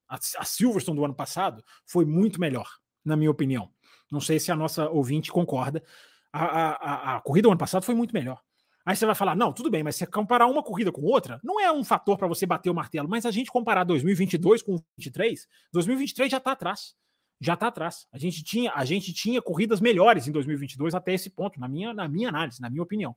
A, 0.10 0.16
a 0.16 0.46
Silverstone 0.46 0.98
do 0.98 1.06
ano 1.06 1.16
passado 1.16 1.64
foi 1.86 2.06
muito 2.06 2.40
melhor, 2.40 2.70
na 3.04 3.16
minha 3.16 3.32
opinião. 3.32 3.72
Não 4.12 4.22
sei 4.22 4.40
se 4.40 4.52
a 4.52 4.56
nossa 4.56 4.90
ouvinte 4.90 5.32
concorda. 5.32 5.84
A, 6.32 6.46
a, 6.46 7.16
a, 7.18 7.22
corrida 7.22 7.48
do 7.48 7.52
ano 7.52 7.60
passado 7.60 7.84
foi 7.84 7.96
muito 7.96 8.14
melhor. 8.14 8.42
Aí 8.88 8.96
você 8.96 9.06
vai 9.06 9.16
falar, 9.16 9.36
não, 9.36 9.52
tudo 9.52 9.70
bem, 9.70 9.84
mas 9.84 9.98
você 9.98 10.08
comparar 10.08 10.48
uma 10.48 10.64
corrida 10.64 10.94
com 10.94 11.02
outra 11.02 11.42
não 11.44 11.60
é 11.60 11.70
um 11.70 11.84
fator 11.84 12.18
para 12.18 12.26
você 12.26 12.46
bater 12.46 12.70
o 12.70 12.74
martelo, 12.74 13.10
mas 13.10 13.26
a 13.26 13.32
gente 13.32 13.52
comparar 13.52 13.84
2022 13.84 14.62
com 14.62 14.72
2023, 14.72 15.46
2023 15.74 16.32
já 16.32 16.38
está 16.38 16.54
atrás 16.54 16.96
já 17.40 17.54
está 17.54 17.68
atrás. 17.68 18.08
A 18.12 18.18
gente 18.18 18.44
tinha, 18.44 18.72
a 18.74 18.84
gente 18.84 19.14
tinha 19.14 19.42
corridas 19.42 19.80
melhores 19.80 20.28
em 20.28 20.32
2022 20.32 20.96
até 20.96 21.14
esse 21.14 21.30
ponto, 21.30 21.60
na 21.60 21.68
minha, 21.68 21.94
na 21.94 22.08
minha 22.08 22.30
análise, 22.30 22.62
na 22.62 22.70
minha 22.70 22.82
opinião. 22.82 23.16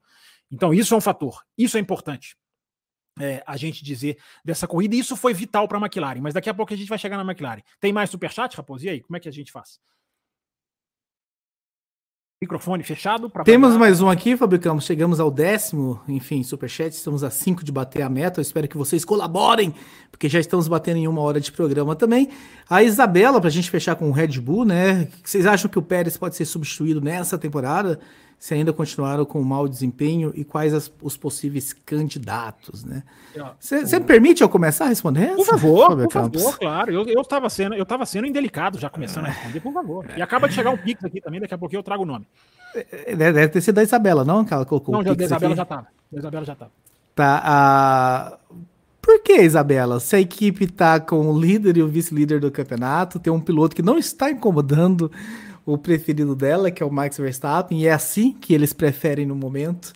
Então 0.50 0.74
isso 0.74 0.92
é 0.92 0.96
um 0.96 1.00
fator, 1.00 1.42
isso 1.56 1.76
é 1.76 1.80
importante. 1.80 2.36
É, 3.18 3.42
a 3.46 3.56
gente 3.56 3.84
dizer 3.84 4.18
dessa 4.44 4.66
corrida, 4.66 4.94
isso 4.94 5.16
foi 5.16 5.34
vital 5.34 5.66
para 5.68 5.78
a 5.78 5.80
McLaren, 5.80 6.20
mas 6.20 6.34
daqui 6.34 6.48
a 6.48 6.54
pouco 6.54 6.72
a 6.72 6.76
gente 6.76 6.88
vai 6.88 6.98
chegar 6.98 7.16
na 7.16 7.30
McLaren. 7.30 7.62
Tem 7.78 7.92
mais 7.92 8.10
superchat, 8.10 8.56
Raposo? 8.56 8.84
E 8.86 8.88
aí, 8.88 9.00
como 9.00 9.16
é 9.16 9.20
que 9.20 9.28
a 9.28 9.32
gente 9.32 9.52
faz? 9.52 9.80
Microfone 12.42 12.82
fechado. 12.82 13.30
Temos 13.44 13.76
mais 13.76 14.00
um 14.00 14.08
aqui, 14.08 14.34
Fabricamos. 14.34 14.86
Chegamos 14.86 15.20
ao 15.20 15.30
décimo, 15.30 16.00
enfim, 16.08 16.42
superchat. 16.42 16.90
Estamos 16.90 17.22
a 17.22 17.28
cinco 17.28 17.62
de 17.62 17.70
bater 17.70 18.00
a 18.00 18.08
meta. 18.08 18.40
Eu 18.40 18.42
espero 18.42 18.66
que 18.66 18.78
vocês 18.78 19.04
colaborem, 19.04 19.74
porque 20.10 20.26
já 20.26 20.40
estamos 20.40 20.66
batendo 20.66 20.96
em 20.96 21.06
uma 21.06 21.20
hora 21.20 21.38
de 21.38 21.52
programa 21.52 21.94
também. 21.94 22.30
A 22.66 22.82
Isabela, 22.82 23.42
para 23.42 23.48
a 23.48 23.52
gente 23.52 23.70
fechar 23.70 23.94
com 23.94 24.08
o 24.08 24.10
Red 24.10 24.40
Bull, 24.40 24.64
né? 24.64 25.08
Vocês 25.22 25.44
acham 25.44 25.70
que 25.70 25.78
o 25.78 25.82
Pérez 25.82 26.16
pode 26.16 26.34
ser 26.34 26.46
substituído 26.46 26.98
nessa 26.98 27.36
temporada? 27.36 28.00
Se 28.40 28.54
ainda 28.54 28.72
continuaram 28.72 29.26
com 29.26 29.42
mau 29.42 29.68
desempenho 29.68 30.32
e 30.34 30.44
quais 30.44 30.72
as, 30.72 30.90
os 31.02 31.14
possíveis 31.14 31.74
candidatos, 31.74 32.82
né? 32.82 33.02
Você 33.60 33.98
me 33.98 34.06
permite 34.06 34.42
eu 34.42 34.48
começar 34.48 34.86
a 34.86 34.88
responder? 34.88 35.34
Por 35.36 35.44
favor, 35.44 35.94
por 35.94 36.10
favor, 36.10 36.58
claro. 36.58 36.90
Eu 36.90 37.20
estava 37.20 37.50
sendo, 37.50 37.74
eu 37.74 37.86
sendo 38.06 38.26
indelicado 38.26 38.78
já 38.78 38.88
começando 38.88 39.26
a 39.26 39.28
responder, 39.28 39.60
por 39.60 39.74
favor. 39.74 40.06
E 40.16 40.22
acaba 40.22 40.48
de 40.48 40.54
chegar 40.54 40.70
um 40.70 40.78
Pix 40.78 41.04
aqui 41.04 41.20
também, 41.20 41.38
daqui 41.38 41.52
a 41.52 41.58
pouquinho 41.58 41.80
eu 41.80 41.82
trago 41.82 42.02
o 42.02 42.06
nome. 42.06 42.26
É, 42.74 43.14
deve 43.14 43.48
ter 43.48 43.60
sido 43.60 43.74
da 43.74 43.82
Isabela, 43.82 44.24
não? 44.24 44.42
Que 44.42 44.54
ela 44.54 44.64
colocou 44.64 44.90
não, 44.90 45.00
o 45.00 45.14
da 45.14 45.22
Isabela 45.22 45.52
aqui. 45.52 45.56
já 45.56 45.62
estava. 45.62 45.86
Da 46.10 46.18
Isabela 46.18 46.44
já 46.46 46.52
estava. 46.54 46.70
Tá. 47.14 47.42
A... 47.44 48.38
Por 49.02 49.22
que, 49.22 49.42
Isabela? 49.42 50.00
Se 50.00 50.16
a 50.16 50.20
equipe 50.20 50.66
tá 50.66 50.98
com 50.98 51.30
o 51.30 51.38
líder 51.38 51.76
e 51.76 51.82
o 51.82 51.88
vice-líder 51.88 52.40
do 52.40 52.50
campeonato, 52.50 53.18
tem 53.18 53.30
um 53.30 53.40
piloto 53.40 53.76
que 53.76 53.82
não 53.82 53.98
está 53.98 54.30
incomodando 54.30 55.12
o 55.64 55.78
preferido 55.78 56.34
dela, 56.34 56.70
que 56.70 56.82
é 56.82 56.86
o 56.86 56.92
Max 56.92 57.18
Verstappen, 57.18 57.80
e 57.80 57.86
é 57.86 57.92
assim 57.92 58.32
que 58.32 58.54
eles 58.54 58.72
preferem 58.72 59.26
no 59.26 59.34
momento. 59.34 59.92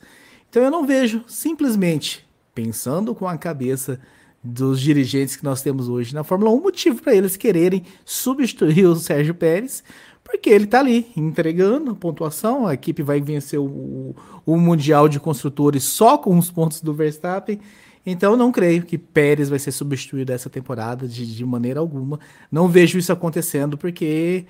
Então 0.48 0.62
eu 0.62 0.70
não 0.70 0.86
vejo, 0.86 1.24
simplesmente, 1.26 2.26
pensando 2.54 3.14
com 3.14 3.26
a 3.26 3.36
cabeça, 3.36 4.00
dos 4.44 4.78
dirigentes 4.78 5.36
que 5.36 5.44
nós 5.44 5.62
temos 5.62 5.88
hoje 5.88 6.14
na 6.14 6.22
Fórmula 6.22 6.50
1, 6.50 6.60
motivo 6.60 7.02
para 7.02 7.14
eles 7.14 7.34
quererem 7.34 7.82
substituir 8.04 8.84
o 8.84 8.94
Sérgio 8.94 9.34
Pérez, 9.34 9.82
porque 10.22 10.50
ele 10.50 10.64
está 10.64 10.80
ali 10.80 11.06
entregando 11.16 11.96
pontuação, 11.96 12.66
a 12.66 12.74
equipe 12.74 13.02
vai 13.02 13.22
vencer 13.22 13.58
o, 13.58 14.14
o 14.44 14.56
Mundial 14.58 15.08
de 15.08 15.18
Construtores 15.18 15.84
só 15.84 16.18
com 16.18 16.36
os 16.36 16.50
pontos 16.50 16.82
do 16.82 16.92
Verstappen. 16.92 17.58
Então 18.04 18.36
não 18.36 18.52
creio 18.52 18.84
que 18.84 18.98
Pérez 18.98 19.48
vai 19.48 19.58
ser 19.58 19.72
substituído 19.72 20.30
essa 20.30 20.50
temporada 20.50 21.08
de, 21.08 21.26
de 21.26 21.44
maneira 21.44 21.80
alguma. 21.80 22.20
Não 22.52 22.68
vejo 22.68 22.98
isso 22.98 23.12
acontecendo 23.12 23.78
porque 23.78 24.44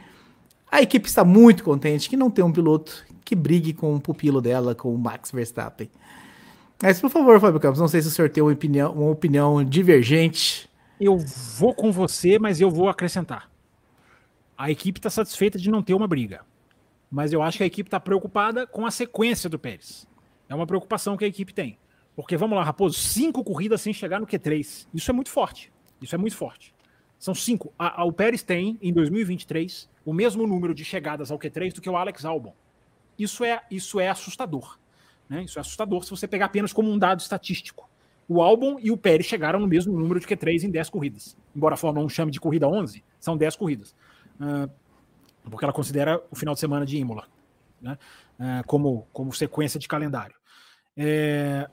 a 0.74 0.82
equipe 0.82 1.06
está 1.06 1.24
muito 1.24 1.62
contente 1.62 2.10
que 2.10 2.16
não 2.16 2.28
tem 2.28 2.44
um 2.44 2.50
piloto 2.50 3.06
que 3.24 3.36
brigue 3.36 3.72
com 3.72 3.94
o 3.94 4.00
pupilo 4.00 4.40
dela, 4.40 4.74
com 4.74 4.92
o 4.92 4.98
Max 4.98 5.30
Verstappen. 5.30 5.88
Mas, 6.82 7.00
por 7.00 7.08
favor, 7.08 7.40
Fábio 7.40 7.60
Campos, 7.60 7.78
não 7.78 7.86
sei 7.86 8.02
se 8.02 8.08
o 8.08 8.10
senhor 8.10 8.28
tem 8.28 8.42
uma 8.42 8.52
opinião, 8.52 8.92
uma 8.92 9.10
opinião 9.12 9.64
divergente. 9.64 10.68
Eu 11.00 11.16
vou 11.16 11.72
com 11.72 11.92
você, 11.92 12.40
mas 12.40 12.60
eu 12.60 12.72
vou 12.72 12.88
acrescentar. 12.88 13.48
A 14.58 14.68
equipe 14.68 14.98
está 14.98 15.08
satisfeita 15.08 15.60
de 15.60 15.70
não 15.70 15.80
ter 15.80 15.94
uma 15.94 16.08
briga. 16.08 16.40
Mas 17.08 17.32
eu 17.32 17.40
acho 17.40 17.58
que 17.58 17.62
a 17.62 17.66
equipe 17.68 17.86
está 17.86 18.00
preocupada 18.00 18.66
com 18.66 18.84
a 18.84 18.90
sequência 18.90 19.48
do 19.48 19.60
Pérez. 19.60 20.08
É 20.48 20.56
uma 20.56 20.66
preocupação 20.66 21.16
que 21.16 21.24
a 21.24 21.28
equipe 21.28 21.54
tem. 21.54 21.78
Porque, 22.16 22.36
vamos 22.36 22.58
lá, 22.58 22.64
Raposo, 22.64 22.98
cinco 22.98 23.44
corridas 23.44 23.80
sem 23.80 23.92
chegar 23.92 24.18
no 24.18 24.26
Q3. 24.26 24.88
Isso 24.92 25.08
é 25.08 25.14
muito 25.14 25.30
forte. 25.30 25.72
Isso 26.02 26.16
é 26.16 26.18
muito 26.18 26.34
forte. 26.34 26.74
São 27.16 27.32
cinco. 27.32 27.72
A, 27.78 28.02
a, 28.02 28.04
o 28.04 28.12
Pérez 28.12 28.42
tem, 28.42 28.76
em 28.82 28.92
2023, 28.92 29.88
o 30.04 30.12
mesmo 30.12 30.46
número 30.46 30.74
de 30.74 30.84
chegadas 30.84 31.30
ao 31.30 31.38
Q3 31.38 31.74
do 31.74 31.80
que 31.80 31.88
o 31.88 31.96
Alex 31.96 32.24
Albon. 32.24 32.54
Isso 33.18 33.44
é, 33.44 33.62
isso 33.70 34.00
é 34.00 34.08
assustador. 34.08 34.78
Né? 35.28 35.42
Isso 35.44 35.58
é 35.58 35.60
assustador 35.60 36.04
se 36.04 36.10
você 36.10 36.26
pegar 36.26 36.46
apenas 36.46 36.72
como 36.72 36.90
um 36.90 36.98
dado 36.98 37.20
estatístico. 37.20 37.88
O 38.28 38.42
Albon 38.42 38.78
e 38.80 38.90
o 38.90 38.96
Pérez 38.96 39.26
chegaram 39.26 39.58
no 39.58 39.66
mesmo 39.66 39.98
número 39.98 40.18
de 40.18 40.26
Q3 40.26 40.64
em 40.64 40.70
10 40.70 40.88
corridas. 40.90 41.36
Embora 41.54 41.74
a 41.74 41.76
Fórmula 41.76 42.06
1 42.06 42.08
chame 42.08 42.32
de 42.32 42.40
corrida 42.40 42.66
11, 42.66 43.04
são 43.20 43.36
10 43.36 43.56
corridas. 43.56 43.94
Uh, 44.40 44.70
porque 45.50 45.64
ela 45.64 45.72
considera 45.72 46.22
o 46.30 46.36
final 46.36 46.54
de 46.54 46.60
semana 46.60 46.86
de 46.86 46.96
Imola 46.96 47.26
né? 47.80 47.98
uh, 48.40 48.66
como, 48.66 49.06
como 49.12 49.32
sequência 49.32 49.78
de 49.78 49.86
calendário. 49.86 50.34
É... 50.96 51.68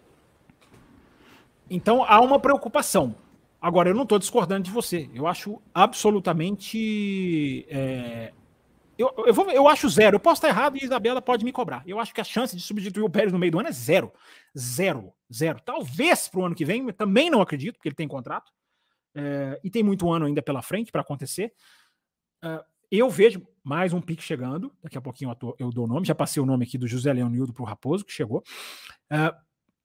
Então 1.69 2.03
há 2.03 2.19
uma 2.19 2.39
preocupação. 2.39 3.15
Agora, 3.61 3.89
eu 3.89 3.95
não 3.95 4.03
estou 4.03 4.17
discordando 4.17 4.63
de 4.63 4.71
você. 4.71 5.09
Eu 5.13 5.27
acho 5.27 5.61
absolutamente 5.73 7.65
é, 7.69 8.33
eu, 9.01 9.11
eu, 9.25 9.33
vou, 9.33 9.49
eu 9.49 9.67
acho 9.67 9.89
zero. 9.89 10.15
Eu 10.15 10.19
posso 10.19 10.37
estar 10.37 10.49
errado 10.49 10.77
e 10.77 10.81
a 10.81 10.85
Isabela 10.85 11.21
pode 11.21 11.43
me 11.43 11.51
cobrar. 11.51 11.83
Eu 11.87 11.99
acho 11.99 12.13
que 12.13 12.21
a 12.21 12.23
chance 12.23 12.55
de 12.55 12.61
substituir 12.61 13.03
o 13.03 13.09
Pérez 13.09 13.33
no 13.33 13.39
meio 13.39 13.51
do 13.51 13.59
ano 13.59 13.69
é 13.69 13.71
zero. 13.71 14.13
Zero. 14.57 15.11
Zero. 15.33 15.59
Talvez 15.65 16.27
para 16.27 16.39
o 16.39 16.45
ano 16.45 16.55
que 16.55 16.63
vem, 16.63 16.85
também 16.93 17.29
não 17.29 17.41
acredito, 17.41 17.75
porque 17.75 17.89
ele 17.89 17.95
tem 17.95 18.07
contrato. 18.07 18.51
É, 19.15 19.59
e 19.63 19.69
tem 19.69 19.81
muito 19.81 20.11
ano 20.11 20.25
ainda 20.25 20.41
pela 20.41 20.61
frente 20.61 20.91
para 20.91 21.01
acontecer. 21.01 21.51
É, 22.43 22.63
eu 22.91 23.09
vejo 23.09 23.41
mais 23.63 23.91
um 23.91 24.01
pique 24.01 24.21
chegando. 24.21 24.71
Daqui 24.83 24.97
a 24.97 25.01
pouquinho 25.01 25.35
eu, 25.41 25.55
eu, 25.57 25.69
dou 25.71 25.85
o 25.85 25.87
nome. 25.87 26.05
Já 26.05 26.13
passei 26.13 26.41
o 26.41 26.45
nome 26.45 26.65
aqui 26.65 26.77
do 26.77 26.87
José 26.87 27.11
Leonildo 27.11 27.53
para 27.53 27.63
o 27.63 27.65
Raposo, 27.65 28.05
que 28.05 28.13
chegou. 28.13 28.43
É, 29.09 29.33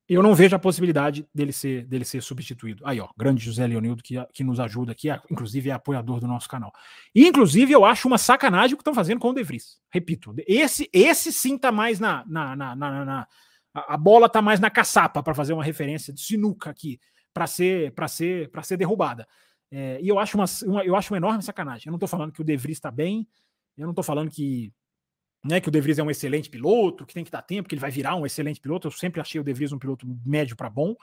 eu 0.08 0.22
não 0.22 0.34
vejo 0.34 0.54
a 0.54 0.58
possibilidade 0.58 1.26
dele 1.34 1.52
ser, 1.52 1.84
dele 1.84 2.04
ser 2.04 2.22
substituído. 2.22 2.82
Aí, 2.86 3.00
ó, 3.00 3.08
grande 3.16 3.44
José 3.44 3.66
Leonildo 3.66 4.02
que, 4.02 4.14
que 4.32 4.44
nos 4.44 4.60
ajuda 4.60 4.92
aqui, 4.92 5.08
inclusive 5.30 5.70
é 5.70 5.72
apoiador 5.72 6.20
do 6.20 6.28
nosso 6.28 6.48
canal. 6.48 6.72
E, 7.14 7.26
inclusive, 7.26 7.72
eu 7.72 7.84
acho 7.84 8.06
uma 8.06 8.18
sacanagem 8.18 8.74
o 8.74 8.76
que 8.76 8.82
estão 8.82 8.94
fazendo 8.94 9.18
com 9.18 9.30
o 9.30 9.34
De 9.34 9.42
Vries. 9.42 9.80
Repito, 9.90 10.34
esse, 10.46 10.88
esse 10.92 11.32
sim 11.32 11.58
tá 11.58 11.72
mais 11.72 11.98
na. 11.98 12.24
na, 12.26 12.54
na, 12.54 12.76
na, 12.76 13.04
na 13.04 13.26
a 13.74 13.96
bola 13.96 14.28
tá 14.28 14.40
mais 14.40 14.58
na 14.58 14.70
caçapa, 14.70 15.22
para 15.22 15.34
fazer 15.34 15.52
uma 15.52 15.64
referência 15.64 16.10
de 16.12 16.20
sinuca 16.20 16.70
aqui, 16.70 16.98
para 17.34 17.46
ser, 17.46 17.92
para 17.92 18.08
ser, 18.08 18.50
para 18.50 18.62
ser 18.62 18.76
derrubada. 18.78 19.28
É, 19.70 19.98
e 20.00 20.08
eu 20.08 20.18
acho, 20.18 20.38
uma, 20.38 20.46
uma, 20.64 20.84
eu 20.84 20.96
acho 20.96 21.12
uma 21.12 21.18
enorme 21.18 21.42
sacanagem. 21.42 21.86
Eu 21.86 21.90
não 21.90 21.96
estou 21.96 22.08
falando 22.08 22.32
que 22.32 22.40
o 22.40 22.44
De 22.44 22.56
Vries 22.56 22.78
está 22.78 22.90
bem, 22.90 23.28
eu 23.76 23.84
não 23.84 23.90
estou 23.90 24.04
falando 24.04 24.30
que 24.30 24.72
né, 25.48 25.60
que 25.60 25.68
o 25.68 25.72
De 25.72 25.80
Vries 25.80 25.98
é 25.98 26.02
um 26.02 26.10
excelente 26.10 26.50
piloto, 26.50 27.06
que 27.06 27.14
tem 27.14 27.24
que 27.24 27.30
dar 27.30 27.42
tempo, 27.42 27.68
que 27.68 27.74
ele 27.74 27.80
vai 27.80 27.90
virar 27.90 28.16
um 28.16 28.26
excelente 28.26 28.60
piloto. 28.60 28.88
Eu 28.88 28.92
sempre 28.92 29.20
achei 29.20 29.40
o 29.40 29.44
De 29.44 29.52
Vries 29.52 29.72
um 29.72 29.78
piloto 29.78 30.06
médio 30.24 30.56
para 30.56 30.68
bom. 30.68 30.94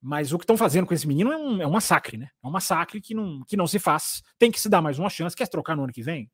Mas 0.00 0.32
o 0.32 0.38
que 0.38 0.44
estão 0.44 0.56
fazendo 0.56 0.86
com 0.86 0.94
esse 0.94 1.06
menino 1.06 1.32
é 1.32 1.36
um, 1.36 1.62
é 1.62 1.66
um 1.66 1.70
massacre, 1.70 2.16
né? 2.16 2.30
É 2.42 2.46
um 2.46 2.50
massacre 2.50 3.00
que 3.00 3.14
não, 3.14 3.42
que 3.44 3.56
não 3.56 3.66
se 3.66 3.78
faz. 3.78 4.22
Tem 4.38 4.50
que 4.50 4.60
se 4.60 4.68
dar 4.68 4.80
mais 4.80 4.98
uma 4.98 5.10
chance. 5.10 5.34
Quer 5.34 5.48
trocar 5.48 5.76
no 5.76 5.84
ano 5.84 5.92
que 5.92 6.02
vem? 6.02 6.30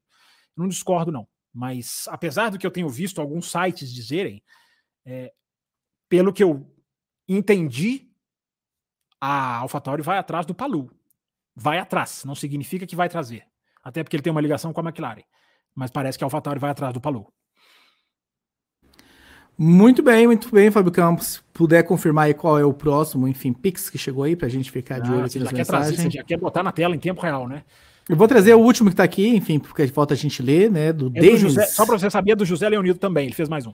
Não 0.57 0.68
discordo, 0.68 1.11
não. 1.11 1.26
Mas 1.53 2.05
apesar 2.09 2.51
do 2.51 2.59
que 2.59 2.66
eu 2.66 2.70
tenho 2.70 2.88
visto 2.88 3.20
alguns 3.20 3.51
sites 3.51 3.93
dizerem, 3.93 4.43
é, 5.05 5.32
pelo 6.09 6.32
que 6.32 6.43
eu 6.43 6.70
entendi, 7.28 8.11
a 9.20 9.59
AlphaTauri 9.59 10.03
vai 10.03 10.18
atrás 10.18 10.45
do 10.45 10.55
Palu. 10.55 10.90
Vai 11.55 11.78
atrás, 11.78 12.24
não 12.24 12.34
significa 12.34 12.86
que 12.86 12.97
vai 12.97 13.09
trazer. 13.09 13.47
Até 13.82 14.03
porque 14.03 14.16
ele 14.16 14.22
tem 14.22 14.30
uma 14.30 14.40
ligação 14.40 14.72
com 14.72 14.80
a 14.80 14.84
McLaren 14.84 15.22
mas 15.75 15.91
parece 15.91 16.18
que 16.18 16.25
a 16.25 16.27
AlphaTauri 16.27 16.59
vai 16.59 16.70
atrás 16.70 16.93
do 16.93 17.01
Palou. 17.01 17.33
Muito 19.57 20.03
bem, 20.03 20.27
muito 20.27 20.51
bem, 20.51 20.70
Fábio 20.70 20.91
Campos. 20.91 21.43
Puder 21.53 21.83
confirmar 21.85 22.25
aí 22.27 22.35
qual 22.35 22.59
é 22.59 22.64
o 22.64 22.73
próximo, 22.73 23.29
enfim, 23.29 23.53
Pix 23.53 23.91
que 23.91 23.99
chegou 23.99 24.25
aí 24.25 24.35
para 24.35 24.47
a 24.47 24.51
gente 24.51 24.70
ficar 24.70 24.99
de 24.99 25.11
ah, 25.11 25.14
olho 25.14 25.25
aqui 25.27 25.39
nas 25.39 25.53
mensagens. 25.53 25.95
Trazer, 25.95 25.97
você 25.97 26.11
já 26.11 26.25
quer 26.25 26.39
botar 26.39 26.62
na 26.62 26.73
tela 26.73 26.97
em 26.97 26.99
tempo 26.99 27.20
real, 27.20 27.47
né? 27.47 27.62
Eu 28.09 28.16
vou 28.16 28.27
trazer 28.27 28.55
o 28.55 28.59
último 28.59 28.89
que 28.89 28.95
está 28.95 29.05
aqui, 29.05 29.29
enfim, 29.29 29.59
porque 29.59 29.87
falta 29.89 30.14
a 30.14 30.16
gente 30.16 30.43
ler, 30.43 30.70
né? 30.70 30.93
Do 30.93 31.07
é 31.09 31.20
Denis. 31.20 31.41
Do 31.41 31.49
José, 31.49 31.66
só 31.66 31.87
para 31.87 31.99
você 31.99 32.11
saber, 32.11 32.35
do 32.35 32.45
José 32.45 32.68
Leonildo 32.68 32.99
também, 32.99 33.27
ele 33.27 33.35
fez 33.35 33.49
mais 33.49 33.66
um. 33.66 33.73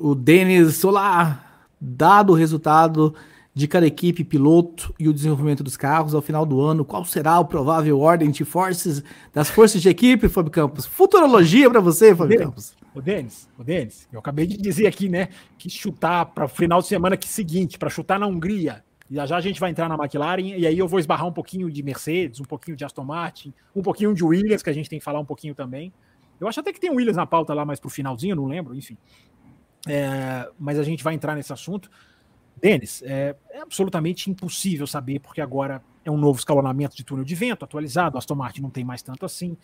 O 0.00 0.14
Denis 0.14 0.76
Solar, 0.76 1.68
dado 1.78 2.32
o 2.32 2.36
resultado 2.36 3.14
de 3.54 3.68
cada 3.68 3.86
equipe, 3.86 4.24
piloto 4.24 4.94
e 4.98 5.08
o 5.08 5.12
desenvolvimento 5.12 5.62
dos 5.62 5.76
carros 5.76 6.14
ao 6.14 6.22
final 6.22 6.46
do 6.46 6.60
ano. 6.60 6.84
Qual 6.84 7.04
será 7.04 7.38
o 7.38 7.44
provável 7.44 8.00
ordem 8.00 8.30
de 8.30 8.44
forças 8.44 9.04
das 9.32 9.50
forças 9.50 9.82
de 9.82 9.88
equipe, 9.88 10.28
Fábio 10.28 10.50
Campos? 10.50 10.86
Futurologia 10.86 11.68
para 11.70 11.80
você, 11.80 12.14
Fábio 12.14 12.38
Campos. 12.38 12.74
O 12.94 13.00
Denis, 13.00 13.48
o 13.58 13.64
Denis, 13.64 14.08
eu 14.12 14.18
acabei 14.18 14.46
de 14.46 14.56
dizer 14.56 14.86
aqui, 14.86 15.08
né, 15.08 15.28
que 15.56 15.70
chutar 15.70 16.26
para 16.26 16.44
o 16.44 16.48
final 16.48 16.80
de 16.80 16.88
semana 16.88 17.16
que 17.16 17.26
seguinte, 17.26 17.78
para 17.78 17.88
chutar 17.88 18.18
na 18.18 18.26
Hungria. 18.26 18.84
Já 19.10 19.26
já 19.26 19.36
a 19.36 19.40
gente 19.40 19.60
vai 19.60 19.70
entrar 19.70 19.88
na 19.88 19.94
McLaren 19.94 20.40
e 20.40 20.66
aí 20.66 20.78
eu 20.78 20.88
vou 20.88 20.98
esbarrar 20.98 21.26
um 21.26 21.32
pouquinho 21.32 21.70
de 21.70 21.82
Mercedes, 21.82 22.40
um 22.40 22.44
pouquinho 22.44 22.76
de 22.76 22.84
Aston 22.84 23.04
Martin, 23.04 23.52
um 23.76 23.82
pouquinho 23.82 24.14
de 24.14 24.24
Williams, 24.24 24.62
que 24.62 24.70
a 24.70 24.72
gente 24.72 24.88
tem 24.88 24.98
que 24.98 25.04
falar 25.04 25.20
um 25.20 25.24
pouquinho 25.24 25.54
também. 25.54 25.92
Eu 26.40 26.48
acho 26.48 26.60
até 26.60 26.72
que 26.72 26.80
tem 26.80 26.90
Williams 26.90 27.16
na 27.16 27.26
pauta 27.26 27.52
lá 27.52 27.64
mais 27.64 27.78
pro 27.78 27.90
finalzinho, 27.90 28.34
não 28.34 28.46
lembro, 28.46 28.74
enfim. 28.74 28.96
É, 29.86 30.48
mas 30.58 30.78
a 30.78 30.82
gente 30.82 31.04
vai 31.04 31.14
entrar 31.14 31.34
nesse 31.34 31.52
assunto. 31.52 31.90
Denis, 32.62 33.02
é, 33.02 33.34
é, 33.50 33.60
absolutamente 33.60 34.30
impossível 34.30 34.86
saber, 34.86 35.18
porque 35.18 35.40
agora 35.40 35.82
é 36.04 36.10
um 36.10 36.16
novo 36.16 36.38
escalonamento 36.38 36.96
de 36.96 37.02
túnel 37.02 37.24
de 37.24 37.34
vento 37.34 37.64
atualizado, 37.64 38.16
Aston 38.16 38.36
Martin 38.36 38.60
não 38.60 38.70
tem 38.70 38.84
mais 38.84 39.02
tanto 39.02 39.26
assim. 39.26 39.56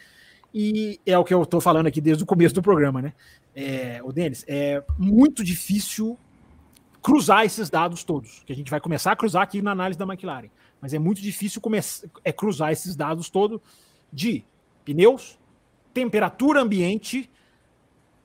E 0.52 1.00
é 1.06 1.16
o 1.16 1.22
que 1.22 1.32
eu 1.32 1.44
estou 1.44 1.60
falando 1.60 1.86
aqui 1.86 2.00
desde 2.00 2.24
o 2.24 2.26
começo 2.26 2.56
do 2.56 2.60
programa, 2.60 3.00
né? 3.00 3.12
É, 3.54 4.00
o 4.02 4.10
Denis, 4.10 4.44
é 4.48 4.82
muito 4.98 5.44
difícil 5.44 6.18
cruzar 7.00 7.44
esses 7.44 7.70
dados 7.70 8.02
todos, 8.02 8.42
que 8.44 8.52
a 8.52 8.56
gente 8.56 8.70
vai 8.70 8.80
começar 8.80 9.12
a 9.12 9.16
cruzar 9.16 9.42
aqui 9.42 9.62
na 9.62 9.70
análise 9.70 9.96
da 9.96 10.04
McLaren. 10.04 10.50
Mas 10.80 10.92
é 10.92 10.98
muito 10.98 11.20
difícil 11.20 11.60
começar, 11.60 12.08
é 12.24 12.32
cruzar 12.32 12.72
esses 12.72 12.96
dados 12.96 13.30
todos 13.30 13.60
de 14.12 14.44
pneus, 14.84 15.38
temperatura 15.94 16.62
ambiente, 16.62 17.30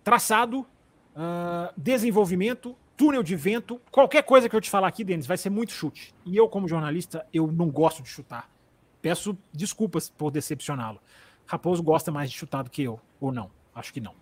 traçado, 0.03 0.61
uh, 0.61 1.71
desenvolvimento 1.77 2.75
túnel 2.95 3.23
de 3.23 3.35
vento, 3.35 3.79
qualquer 3.91 4.23
coisa 4.23 4.47
que 4.47 4.55
eu 4.55 4.61
te 4.61 4.69
falar 4.69 4.87
aqui, 4.87 5.03
Denis, 5.03 5.25
vai 5.25 5.37
ser 5.37 5.49
muito 5.49 5.71
chute. 5.71 6.13
E 6.25 6.37
eu, 6.37 6.47
como 6.47 6.67
jornalista, 6.67 7.25
eu 7.33 7.47
não 7.47 7.69
gosto 7.69 8.03
de 8.03 8.09
chutar. 8.09 8.49
Peço 9.01 9.37
desculpas 9.51 10.09
por 10.09 10.31
decepcioná-lo. 10.31 10.99
Raposo 11.45 11.83
gosta 11.83 12.11
mais 12.11 12.31
de 12.31 12.37
chutar 12.37 12.63
do 12.63 12.69
que 12.69 12.83
eu, 12.83 12.99
ou 13.19 13.31
não? 13.31 13.49
Acho 13.75 13.91
que 13.93 13.99
não. 13.99 14.13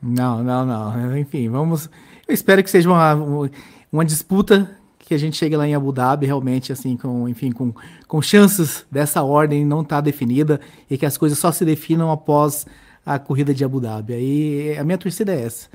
Não, 0.00 0.42
não, 0.42 0.66
não. 0.66 1.16
Enfim, 1.16 1.48
vamos. 1.48 1.88
Eu 2.28 2.34
espero 2.34 2.62
que 2.62 2.70
seja 2.70 2.88
uma, 2.88 3.48
uma 3.90 4.04
disputa 4.04 4.78
que 4.98 5.14
a 5.14 5.18
gente 5.18 5.36
chegue 5.36 5.56
lá 5.56 5.66
em 5.66 5.74
Abu 5.74 5.92
Dhabi 5.92 6.26
realmente 6.26 6.72
assim 6.72 6.96
com, 6.96 7.28
enfim, 7.28 7.52
com, 7.52 7.74
com 8.08 8.22
chances 8.22 8.86
dessa 8.90 9.22
ordem 9.22 9.64
não 9.64 9.82
estar 9.82 9.96
tá 9.96 10.00
definida 10.00 10.60
e 10.90 10.96
que 10.96 11.04
as 11.04 11.18
coisas 11.18 11.38
só 11.38 11.52
se 11.52 11.64
definam 11.64 12.10
após 12.10 12.66
a 13.04 13.18
corrida 13.18 13.52
de 13.52 13.64
Abu 13.64 13.80
Dhabi. 13.80 14.14
Aí 14.14 14.78
a 14.78 14.84
minha 14.84 14.96
torcida 14.96 15.34
é 15.34 15.42
essa. 15.42 15.68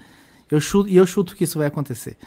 Eu 0.50 0.60
chuto, 0.60 0.90
e 0.90 0.98
eu 0.98 1.06
chuto 1.06 1.36
que 1.36 1.44
isso 1.44 1.58
vai 1.58 1.68
acontecer. 1.68 2.18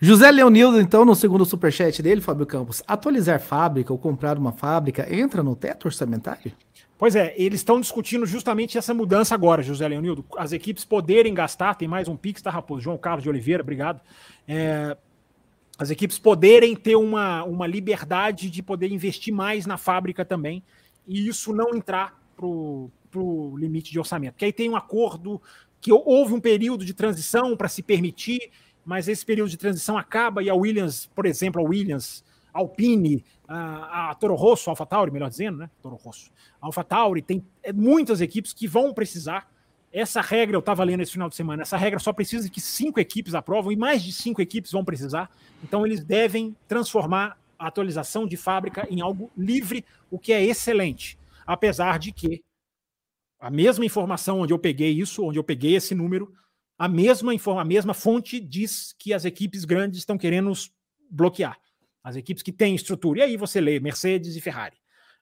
José 0.00 0.30
Leonildo, 0.32 0.80
então, 0.80 1.04
no 1.04 1.14
segundo 1.14 1.44
superchat 1.44 2.02
dele, 2.02 2.20
Fábio 2.20 2.44
Campos, 2.44 2.82
atualizar 2.88 3.40
fábrica 3.40 3.92
ou 3.92 3.98
comprar 3.98 4.36
uma 4.36 4.50
fábrica 4.50 5.06
entra 5.14 5.44
no 5.44 5.54
teto 5.54 5.84
orçamentário? 5.84 6.52
Pois 6.98 7.14
é, 7.14 7.34
eles 7.36 7.60
estão 7.60 7.80
discutindo 7.80 8.26
justamente 8.26 8.76
essa 8.76 8.92
mudança 8.92 9.34
agora, 9.34 9.62
José 9.62 9.86
Leonildo. 9.86 10.24
As 10.36 10.52
equipes 10.52 10.84
poderem 10.84 11.32
gastar, 11.32 11.74
tem 11.74 11.86
mais 11.86 12.08
um 12.08 12.16
Pix, 12.16 12.42
tá, 12.42 12.50
Raposo? 12.50 12.82
João 12.82 12.98
Carlos 12.98 13.22
de 13.22 13.28
Oliveira, 13.28 13.62
obrigado. 13.62 14.00
É, 14.46 14.96
as 15.78 15.90
equipes 15.90 16.18
poderem 16.18 16.74
ter 16.74 16.96
uma, 16.96 17.44
uma 17.44 17.66
liberdade 17.66 18.50
de 18.50 18.62
poder 18.62 18.90
investir 18.90 19.32
mais 19.32 19.66
na 19.66 19.76
fábrica 19.76 20.24
também, 20.24 20.62
e 21.06 21.28
isso 21.28 21.52
não 21.52 21.74
entrar 21.74 22.20
para 22.36 22.46
o 22.46 23.56
limite 23.56 23.90
de 23.92 23.98
orçamento. 23.98 24.34
Porque 24.34 24.44
aí 24.44 24.52
tem 24.52 24.68
um 24.68 24.76
acordo 24.76 25.40
que 25.82 25.92
houve 25.92 26.32
um 26.32 26.40
período 26.40 26.84
de 26.84 26.94
transição 26.94 27.56
para 27.56 27.68
se 27.68 27.82
permitir, 27.82 28.52
mas 28.84 29.08
esse 29.08 29.26
período 29.26 29.50
de 29.50 29.56
transição 29.56 29.98
acaba 29.98 30.40
e 30.40 30.48
a 30.48 30.54
Williams, 30.54 31.10
por 31.12 31.26
exemplo, 31.26 31.60
a 31.60 31.68
Williams 31.68 32.24
Alpine, 32.54 33.24
a, 33.48 34.10
a 34.10 34.14
Toro 34.14 34.36
Rosso, 34.36 34.70
Alfa 34.70 34.86
Tauri, 34.86 35.10
melhor 35.10 35.28
dizendo, 35.28 35.58
né? 35.58 35.70
Toro 35.82 35.96
Rosso. 35.96 36.30
Alfa 36.60 36.84
Tauri, 36.84 37.20
tem 37.20 37.44
é, 37.64 37.72
muitas 37.72 38.20
equipes 38.20 38.52
que 38.52 38.68
vão 38.68 38.94
precisar. 38.94 39.50
Essa 39.92 40.20
regra, 40.20 40.54
eu 40.54 40.60
estava 40.60 40.84
lendo 40.84 41.02
esse 41.02 41.12
final 41.12 41.28
de 41.28 41.34
semana, 41.34 41.62
essa 41.62 41.76
regra 41.76 41.98
só 41.98 42.12
precisa 42.12 42.48
que 42.48 42.60
cinco 42.60 43.00
equipes 43.00 43.34
aprovam 43.34 43.72
e 43.72 43.76
mais 43.76 44.02
de 44.02 44.12
cinco 44.12 44.40
equipes 44.40 44.70
vão 44.70 44.84
precisar. 44.84 45.30
Então, 45.64 45.84
eles 45.84 46.04
devem 46.04 46.56
transformar 46.68 47.36
a 47.58 47.66
atualização 47.66 48.24
de 48.24 48.36
fábrica 48.36 48.86
em 48.88 49.00
algo 49.00 49.30
livre, 49.36 49.84
o 50.10 50.18
que 50.18 50.32
é 50.32 50.44
excelente. 50.44 51.18
Apesar 51.44 51.98
de 51.98 52.12
que 52.12 52.42
a 53.42 53.50
mesma 53.50 53.84
informação 53.84 54.40
onde 54.40 54.52
eu 54.52 54.58
peguei 54.58 54.92
isso, 54.92 55.24
onde 55.24 55.36
eu 55.36 55.42
peguei 55.42 55.74
esse 55.74 55.96
número, 55.96 56.32
a 56.78 56.86
mesma, 56.86 57.32
a 57.58 57.64
mesma 57.64 57.92
fonte 57.92 58.38
diz 58.38 58.94
que 58.96 59.12
as 59.12 59.24
equipes 59.24 59.64
grandes 59.64 59.98
estão 59.98 60.16
querendo 60.16 60.52
bloquear. 61.10 61.58
As 62.04 62.14
equipes 62.14 62.40
que 62.40 62.52
têm 62.52 62.76
estrutura. 62.76 63.18
E 63.18 63.22
aí 63.22 63.36
você 63.36 63.60
lê 63.60 63.80
Mercedes 63.80 64.36
e 64.36 64.40
Ferrari, 64.40 64.76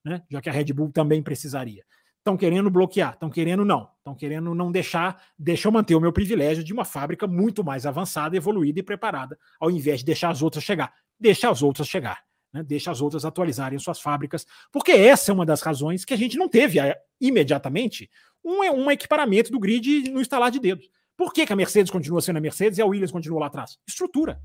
né? 0.05 0.23
já 0.31 0.43
que 0.43 0.51
a 0.51 0.53
Red 0.53 0.67
Bull 0.67 0.93
também 0.93 1.23
precisaria. 1.23 1.83
Estão 2.19 2.37
querendo 2.37 2.69
bloquear, 2.69 3.15
estão 3.15 3.31
querendo 3.31 3.65
não. 3.65 3.89
Estão 3.97 4.15
querendo 4.15 4.55
não 4.55 4.71
deixar, 4.71 5.23
deixa 5.39 5.67
eu 5.67 5.73
manter 5.73 5.95
o 5.95 6.01
meu 6.01 6.13
privilégio 6.13 6.63
de 6.63 6.75
uma 6.75 6.85
fábrica 6.85 7.27
muito 7.27 7.65
mais 7.65 7.87
avançada, 7.87 8.37
evoluída 8.37 8.81
e 8.81 8.83
preparada, 8.83 9.39
ao 9.59 9.71
invés 9.71 10.01
de 10.01 10.05
deixar 10.05 10.29
as 10.29 10.43
outras 10.43 10.63
chegar. 10.63 10.93
Deixa 11.19 11.49
as 11.49 11.63
outras 11.63 11.89
chegar. 11.89 12.23
Né, 12.53 12.63
deixa 12.65 12.91
as 12.91 13.01
outras 13.01 13.25
atualizarem 13.25 13.79
suas 13.79 14.01
fábricas, 14.01 14.45
porque 14.73 14.91
essa 14.91 15.31
é 15.31 15.35
uma 15.35 15.47
das 15.47 15.63
razões 15.63 16.05
que 16.05 16.13
a 16.13 16.17
gente 16.17 16.37
não 16.37 16.49
teve 16.49 16.81
a, 16.81 16.97
imediatamente 17.21 18.11
um, 18.45 18.63
um 18.73 18.91
equiparamento 18.91 19.53
do 19.53 19.61
grid 19.61 20.11
no 20.11 20.21
instalar 20.21 20.51
de 20.51 20.59
dedos. 20.59 20.89
Por 21.17 21.33
que, 21.33 21.47
que 21.47 21.53
a 21.53 21.57
Mercedes 21.57 21.93
continua 21.93 22.21
sendo 22.21 22.39
a 22.39 22.41
Mercedes 22.41 22.79
e 22.79 22.83
a 22.83 22.87
Williams 22.87 23.13
continua 23.13 23.41
lá 23.41 23.47
atrás? 23.47 23.79
Estrutura. 23.87 24.41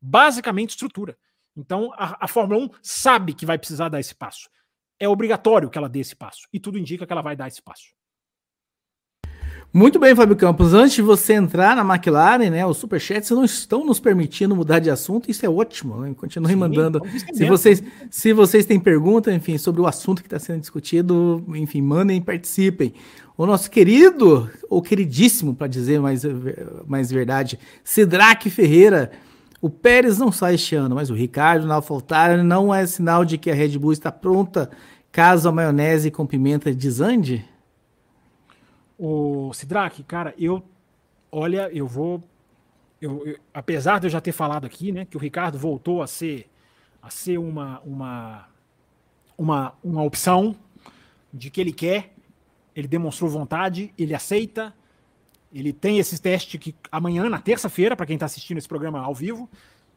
Basicamente, 0.00 0.70
estrutura. 0.70 1.18
Então, 1.56 1.92
a, 1.94 2.24
a 2.24 2.28
Fórmula 2.28 2.64
1 2.64 2.70
sabe 2.80 3.34
que 3.34 3.44
vai 3.44 3.58
precisar 3.58 3.88
dar 3.88 4.00
esse 4.00 4.14
passo. 4.14 4.48
É 4.98 5.08
obrigatório 5.08 5.68
que 5.68 5.76
ela 5.76 5.88
dê 5.88 6.00
esse 6.00 6.16
passo. 6.16 6.46
E 6.52 6.60
tudo 6.60 6.78
indica 6.78 7.06
que 7.06 7.12
ela 7.12 7.22
vai 7.22 7.36
dar 7.36 7.48
esse 7.48 7.60
passo. 7.60 7.92
Muito 9.74 9.98
bem, 9.98 10.14
Fábio 10.14 10.36
Campos. 10.36 10.74
Antes 10.74 10.96
de 10.96 11.02
você 11.02 11.32
entrar 11.32 11.74
na 11.74 11.82
McLaren, 11.82 12.50
né, 12.50 12.66
os 12.66 12.76
superchats 12.76 13.30
não 13.30 13.42
estão 13.42 13.86
nos 13.86 13.98
permitindo 13.98 14.54
mudar 14.54 14.80
de 14.80 14.90
assunto, 14.90 15.30
isso 15.30 15.46
é 15.46 15.48
ótimo, 15.48 15.98
né? 16.02 16.12
Continuem 16.14 16.54
mandando. 16.54 17.00
Se 17.32 17.46
vocês, 17.46 17.82
se 18.10 18.34
vocês 18.34 18.66
têm 18.66 18.78
pergunta, 18.78 19.32
enfim, 19.32 19.56
sobre 19.56 19.80
o 19.80 19.86
assunto 19.86 20.20
que 20.20 20.26
está 20.26 20.38
sendo 20.38 20.60
discutido, 20.60 21.42
enfim, 21.54 21.80
mandem 21.80 22.18
e 22.18 22.20
participem. 22.20 22.92
O 23.34 23.46
nosso 23.46 23.70
querido, 23.70 24.50
ou 24.68 24.82
queridíssimo, 24.82 25.54
para 25.54 25.68
dizer 25.68 25.98
mais, 26.00 26.22
mais 26.86 27.10
verdade, 27.10 27.58
Sidraque 27.82 28.50
Ferreira. 28.50 29.10
O 29.58 29.70
Pérez 29.70 30.18
não 30.18 30.30
sai 30.30 30.56
este 30.56 30.74
ano, 30.74 30.96
mas 30.96 31.08
o 31.08 31.14
Ricardo 31.14 31.66
na 31.66 31.76
AlphaTauri 31.76 32.42
não 32.42 32.74
é 32.74 32.84
sinal 32.84 33.24
de 33.24 33.38
que 33.38 33.50
a 33.50 33.54
Red 33.54 33.78
Bull 33.78 33.92
está 33.92 34.12
pronta 34.12 34.68
caso 35.10 35.48
a 35.48 35.52
maionese 35.52 36.10
com 36.10 36.26
pimenta 36.26 36.74
desande? 36.74 37.42
O 39.04 39.52
Sidraque, 39.52 40.04
cara, 40.04 40.32
eu. 40.38 40.62
Olha, 41.32 41.68
eu 41.72 41.88
vou. 41.88 42.22
Eu, 43.00 43.26
eu, 43.26 43.36
apesar 43.52 43.98
de 43.98 44.06
eu 44.06 44.10
já 44.10 44.20
ter 44.20 44.30
falado 44.30 44.64
aqui, 44.64 44.92
né, 44.92 45.04
que 45.04 45.16
o 45.16 45.20
Ricardo 45.20 45.58
voltou 45.58 46.02
a 46.02 46.06
ser 46.06 46.48
a 47.02 47.10
ser 47.10 47.36
uma, 47.36 47.80
uma, 47.80 48.48
uma, 49.36 49.74
uma 49.82 50.02
opção 50.04 50.54
de 51.34 51.50
que 51.50 51.60
ele 51.60 51.72
quer, 51.72 52.14
ele 52.76 52.86
demonstrou 52.86 53.28
vontade, 53.28 53.92
ele 53.98 54.14
aceita, 54.14 54.72
ele 55.52 55.72
tem 55.72 55.98
esse 55.98 56.22
teste 56.22 56.56
que 56.56 56.72
amanhã, 56.92 57.28
na 57.28 57.40
terça-feira, 57.40 57.96
para 57.96 58.06
quem 58.06 58.14
está 58.14 58.26
assistindo 58.26 58.58
esse 58.58 58.68
programa 58.68 59.00
ao 59.00 59.12
vivo, 59.16 59.50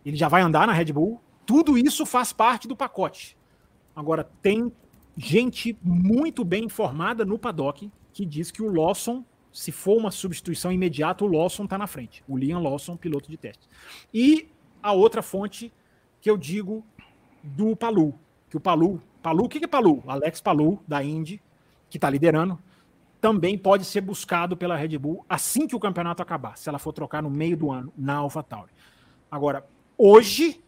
ele 0.03 0.17
já 0.17 0.27
vai 0.27 0.41
andar 0.41 0.65
na 0.65 0.73
Red 0.73 0.91
Bull. 0.91 1.21
Tudo 1.45 1.77
isso 1.77 2.07
faz 2.07 2.33
parte 2.33 2.67
do 2.67 2.75
pacote. 2.75 3.37
Agora, 3.95 4.23
tem 4.41 4.71
gente 5.15 5.77
muito 5.83 6.43
bem 6.43 6.63
informada 6.63 7.23
no 7.23 7.37
paddock 7.37 7.91
que 8.15 8.25
diz 8.25 8.49
que 8.49 8.63
o 8.63 8.73
Lawson, 8.73 9.25
se 9.51 9.73
for 9.73 9.97
uma 9.97 10.09
substituição 10.09 10.71
imediata, 10.71 11.25
o 11.25 11.27
Lawson 11.27 11.65
está 11.65 11.77
na 11.77 11.85
frente. 11.85 12.23
O 12.25 12.37
Liam 12.37 12.63
Lawson, 12.63 12.95
piloto 12.95 13.29
de 13.29 13.35
teste. 13.35 13.67
E 14.13 14.49
a 14.81 14.93
outra 14.93 15.21
fonte 15.21 15.71
que 16.21 16.29
eu 16.29 16.37
digo 16.37 16.85
do 17.43 17.75
Palu, 17.75 18.17
que 18.49 18.55
o 18.55 18.59
Palu, 18.59 19.01
Palu, 19.21 19.43
o 19.43 19.49
que 19.49 19.61
é 19.61 19.67
Palu? 19.67 20.01
Alex 20.07 20.39
Palu, 20.39 20.81
da 20.87 21.03
Indy, 21.03 21.41
que 21.89 21.97
está 21.97 22.09
liderando, 22.09 22.57
também 23.19 23.57
pode 23.57 23.83
ser 23.83 23.99
buscado 23.99 24.55
pela 24.55 24.77
Red 24.77 24.97
Bull 24.97 25.25
assim 25.27 25.67
que 25.67 25.75
o 25.75 25.79
campeonato 25.79 26.21
acabar, 26.21 26.57
se 26.57 26.69
ela 26.69 26.79
for 26.79 26.93
trocar 26.93 27.21
no 27.21 27.29
meio 27.29 27.57
do 27.57 27.69
ano 27.69 27.91
na 27.97 28.15
AlphaTauri. 28.15 28.71
Agora, 29.29 29.67
hoje, 29.97 30.63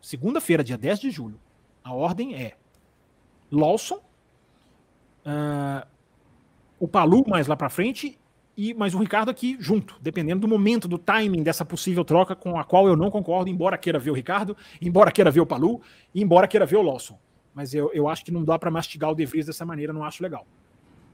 segunda-feira, 0.00 0.64
dia 0.64 0.78
10 0.78 0.98
de 0.98 1.10
julho, 1.10 1.38
a 1.84 1.92
ordem 1.92 2.34
é 2.34 2.56
Lawson, 3.52 3.96
uh, 5.26 5.86
o 6.80 6.88
Palu 6.88 7.24
mais 7.28 7.46
lá 7.46 7.54
para 7.54 7.68
frente 7.68 8.18
e 8.56 8.74
mas 8.74 8.94
o 8.94 8.98
Ricardo 8.98 9.30
aqui 9.30 9.56
junto, 9.60 9.96
dependendo 10.00 10.40
do 10.40 10.48
momento, 10.48 10.88
do 10.88 10.98
timing 10.98 11.42
dessa 11.42 11.64
possível 11.64 12.04
troca 12.04 12.34
com 12.34 12.58
a 12.58 12.64
qual 12.64 12.88
eu 12.88 12.96
não 12.96 13.10
concordo, 13.10 13.48
embora 13.48 13.78
queira 13.78 13.98
ver 13.98 14.10
o 14.10 14.14
Ricardo, 14.14 14.56
embora 14.82 15.12
queira 15.12 15.30
ver 15.30 15.40
o 15.40 15.46
Palu, 15.46 15.80
e 16.14 16.20
embora 16.22 16.48
queira 16.48 16.66
ver 16.66 16.76
o 16.76 16.82
Lawson. 16.82 17.18
Mas 17.54 17.74
eu, 17.74 17.90
eu 17.92 18.08
acho 18.08 18.24
que 18.24 18.32
não 18.32 18.44
dá 18.44 18.58
para 18.58 18.70
mastigar 18.70 19.10
o 19.10 19.14
De 19.14 19.24
Vries 19.24 19.46
dessa 19.46 19.64
maneira, 19.64 19.92
não 19.92 20.02
acho 20.02 20.22
legal. 20.22 20.46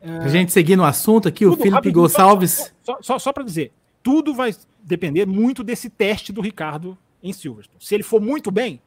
É... 0.00 0.10
A 0.18 0.28
gente 0.28 0.52
seguir 0.52 0.76
no 0.76 0.84
assunto 0.84 1.28
aqui, 1.28 1.44
tudo, 1.44 1.58
o 1.58 1.62
Felipe 1.62 1.90
Gonçalves. 1.90 2.74
Só, 2.82 2.98
só, 3.00 3.18
só 3.18 3.32
para 3.32 3.44
dizer, 3.44 3.72
tudo 4.02 4.34
vai 4.34 4.54
depender 4.82 5.26
muito 5.26 5.64
desse 5.64 5.90
teste 5.90 6.32
do 6.32 6.40
Ricardo 6.40 6.96
em 7.22 7.32
Silverstone. 7.32 7.84
Se 7.84 7.94
ele 7.94 8.02
for 8.02 8.20
muito 8.20 8.50
bem, 8.50 8.80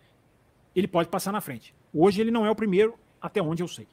ele 0.75 0.87
pode 0.87 1.09
passar 1.09 1.31
na 1.31 1.41
frente. 1.41 1.73
Hoje 1.93 2.21
ele 2.21 2.31
não 2.31 2.45
é 2.45 2.49
o 2.49 2.55
primeiro, 2.55 2.95
até 3.21 3.41
onde 3.41 3.61
eu 3.61 3.67
sei. 3.67 3.87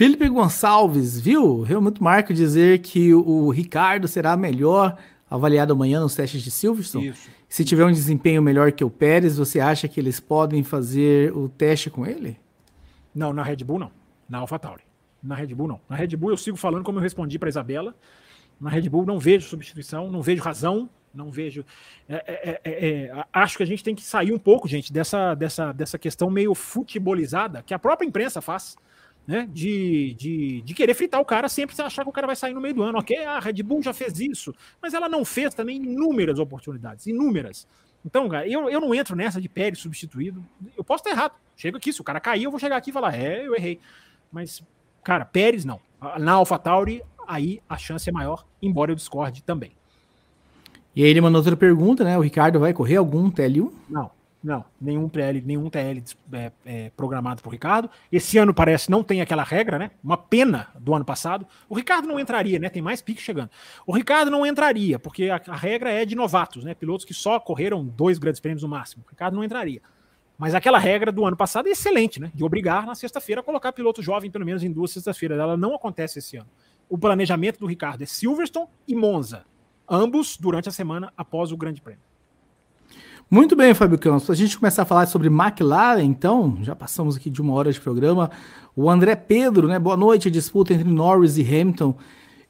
Felipe 0.00 0.26
Gonçalves, 0.30 1.20
viu? 1.20 1.60
Realmente 1.60 2.02
marco 2.02 2.32
dizer 2.32 2.78
que 2.78 3.12
o 3.12 3.50
Ricardo 3.50 4.08
será 4.08 4.34
melhor 4.34 4.96
avaliado 5.28 5.74
amanhã 5.74 6.00
nos 6.00 6.14
testes 6.14 6.42
de 6.42 6.50
Silverstone. 6.50 7.08
Isso. 7.08 7.28
Se 7.46 7.62
tiver 7.66 7.84
um 7.84 7.92
desempenho 7.92 8.40
melhor 8.40 8.72
que 8.72 8.82
o 8.82 8.88
Pérez, 8.88 9.36
você 9.36 9.60
acha 9.60 9.86
que 9.86 10.00
eles 10.00 10.18
podem 10.18 10.64
fazer 10.64 11.36
o 11.36 11.50
teste 11.50 11.90
com 11.90 12.06
ele? 12.06 12.40
Não, 13.14 13.34
na 13.34 13.42
Red 13.42 13.56
Bull 13.56 13.78
não. 13.78 13.92
Na 14.26 14.38
AlphaTauri. 14.38 14.84
Na 15.22 15.34
Red 15.34 15.48
Bull 15.48 15.68
não. 15.68 15.80
Na 15.86 15.96
Red 15.96 16.16
Bull 16.16 16.30
eu 16.30 16.38
sigo 16.38 16.56
falando 16.56 16.82
como 16.82 16.96
eu 16.96 17.02
respondi 17.02 17.38
para 17.38 17.50
Isabela. 17.50 17.94
Na 18.58 18.70
Red 18.70 18.88
Bull 18.88 19.04
não 19.04 19.18
vejo 19.18 19.50
substituição, 19.50 20.10
não 20.10 20.22
vejo 20.22 20.42
razão, 20.42 20.88
não 21.12 21.30
vejo. 21.30 21.62
É, 22.08 22.14
é, 22.26 22.60
é, 22.64 22.88
é, 22.88 23.24
acho 23.34 23.58
que 23.58 23.62
a 23.62 23.66
gente 23.66 23.84
tem 23.84 23.94
que 23.94 24.02
sair 24.02 24.32
um 24.32 24.38
pouco, 24.38 24.66
gente, 24.66 24.90
dessa, 24.90 25.34
dessa, 25.34 25.72
dessa 25.72 25.98
questão 25.98 26.30
meio 26.30 26.54
futebolizada 26.54 27.62
que 27.62 27.74
a 27.74 27.78
própria 27.78 28.06
imprensa 28.06 28.40
faz 28.40 28.78
né, 29.26 29.48
de, 29.52 30.14
de, 30.14 30.62
de, 30.62 30.74
querer 30.74 30.94
fritar 30.94 31.20
o 31.20 31.24
cara 31.24 31.48
sempre 31.48 31.76
se 31.76 31.82
achar 31.82 32.02
que 32.02 32.08
o 32.08 32.12
cara 32.12 32.26
vai 32.26 32.34
sair 32.34 32.52
no 32.52 32.60
meio 32.60 32.74
do 32.74 32.82
ano. 32.82 32.98
Ok, 32.98 33.16
a 33.24 33.38
Red 33.38 33.62
Bull 33.62 33.82
já 33.82 33.92
fez 33.92 34.18
isso, 34.18 34.54
mas 34.82 34.94
ela 34.94 35.08
não 35.08 35.24
fez 35.24 35.54
também 35.54 35.76
inúmeras 35.76 36.38
oportunidades, 36.38 37.06
inúmeras. 37.06 37.66
Então, 38.04 38.28
cara, 38.28 38.48
eu, 38.48 38.68
eu 38.68 38.80
não 38.80 38.94
entro 38.94 39.14
nessa 39.14 39.40
de 39.40 39.48
Pérez 39.48 39.78
substituído. 39.78 40.44
Eu 40.76 40.82
posso 40.82 41.02
estar 41.02 41.10
errado. 41.10 41.34
Chego 41.56 41.76
aqui, 41.76 41.92
se 41.92 42.00
o 42.00 42.04
cara 42.04 42.18
cair, 42.18 42.44
eu 42.44 42.50
vou 42.50 42.58
chegar 42.58 42.76
aqui 42.76 42.90
e 42.90 42.92
falar, 42.92 43.14
é, 43.14 43.46
eu 43.46 43.54
errei. 43.54 43.78
Mas, 44.32 44.62
cara, 45.04 45.24
Pérez 45.24 45.64
não. 45.64 45.80
Na 46.18 46.32
AlphaTauri, 46.32 47.02
aí 47.28 47.60
a 47.68 47.76
chance 47.76 48.08
é 48.08 48.12
maior, 48.12 48.44
embora 48.62 48.90
eu 48.90 48.96
discorde 48.96 49.42
também. 49.42 49.72
E 50.96 51.04
aí 51.04 51.10
ele 51.10 51.20
mandou 51.20 51.40
outra 51.40 51.56
pergunta, 51.56 52.02
né? 52.02 52.18
O 52.18 52.22
Ricardo 52.22 52.58
vai 52.58 52.72
correr 52.72 52.96
algum 52.96 53.30
TL1? 53.30 53.70
Não. 53.88 54.10
Não, 54.42 54.64
nenhum 54.80 55.06
TL, 55.06 55.42
nenhum 55.44 55.68
TL 55.68 56.02
é, 56.32 56.52
é, 56.64 56.90
programado 56.96 57.42
por 57.42 57.50
Ricardo. 57.50 57.90
Esse 58.10 58.38
ano 58.38 58.54
parece 58.54 58.90
não 58.90 59.04
tem 59.04 59.20
aquela 59.20 59.42
regra, 59.42 59.78
né? 59.78 59.90
Uma 60.02 60.16
pena 60.16 60.68
do 60.78 60.94
ano 60.94 61.04
passado. 61.04 61.46
O 61.68 61.74
Ricardo 61.74 62.08
não 62.08 62.18
entraria, 62.18 62.58
né? 62.58 62.70
Tem 62.70 62.80
mais 62.80 63.02
pique 63.02 63.20
chegando. 63.20 63.50
O 63.86 63.94
Ricardo 63.94 64.30
não 64.30 64.46
entraria, 64.46 64.98
porque 64.98 65.28
a, 65.28 65.40
a, 65.46 65.56
regra 65.56 65.92
é 65.92 66.06
de 66.06 66.14
novatos, 66.16 66.64
né? 66.64 66.74
Pilotos 66.74 67.04
que 67.04 67.12
só 67.12 67.38
correram 67.38 67.84
dois 67.84 68.18
grandes 68.18 68.40
prêmios 68.40 68.62
no 68.62 68.68
máximo. 68.68 69.04
O 69.06 69.10
Ricardo 69.10 69.34
não 69.34 69.44
entraria. 69.44 69.82
Mas 70.38 70.54
aquela 70.54 70.78
regra 70.78 71.12
do 71.12 71.26
ano 71.26 71.36
passado 71.36 71.68
é 71.68 71.72
excelente, 71.72 72.18
né? 72.18 72.32
De 72.34 72.42
obrigar 72.42 72.86
na 72.86 72.94
sexta-feira 72.94 73.42
a 73.42 73.44
colocar 73.44 73.72
piloto 73.72 74.02
jovem 74.02 74.30
pelo 74.30 74.46
menos 74.46 74.64
em 74.64 74.72
duas 74.72 74.90
sextas-feiras. 74.90 75.38
Ela 75.38 75.54
não 75.54 75.74
acontece 75.74 76.18
esse 76.18 76.38
ano. 76.38 76.48
O 76.88 76.96
planejamento 76.96 77.60
do 77.60 77.66
Ricardo 77.66 78.02
é 78.02 78.06
Silverstone 78.06 78.68
e 78.88 78.96
Monza, 78.96 79.44
ambos 79.86 80.38
durante 80.38 80.66
a 80.66 80.72
semana 80.72 81.12
após 81.14 81.52
o 81.52 81.58
Grande 81.58 81.82
Prêmio. 81.82 82.09
Muito 83.32 83.54
bem, 83.54 83.72
Fábio 83.74 83.96
Campos. 83.96 84.28
A 84.28 84.34
gente 84.34 84.58
começar 84.58 84.82
a 84.82 84.84
falar 84.84 85.06
sobre 85.06 85.28
McLaren, 85.28 86.02
então, 86.02 86.58
já 86.62 86.74
passamos 86.74 87.16
aqui 87.16 87.30
de 87.30 87.40
uma 87.40 87.54
hora 87.54 87.70
de 87.70 87.80
programa. 87.80 88.28
O 88.74 88.90
André 88.90 89.14
Pedro, 89.14 89.68
né? 89.68 89.78
Boa 89.78 89.96
noite. 89.96 90.26
A 90.26 90.30
disputa 90.32 90.74
entre 90.74 90.90
Norris 90.90 91.38
e 91.38 91.42
Hamilton. 91.42 91.94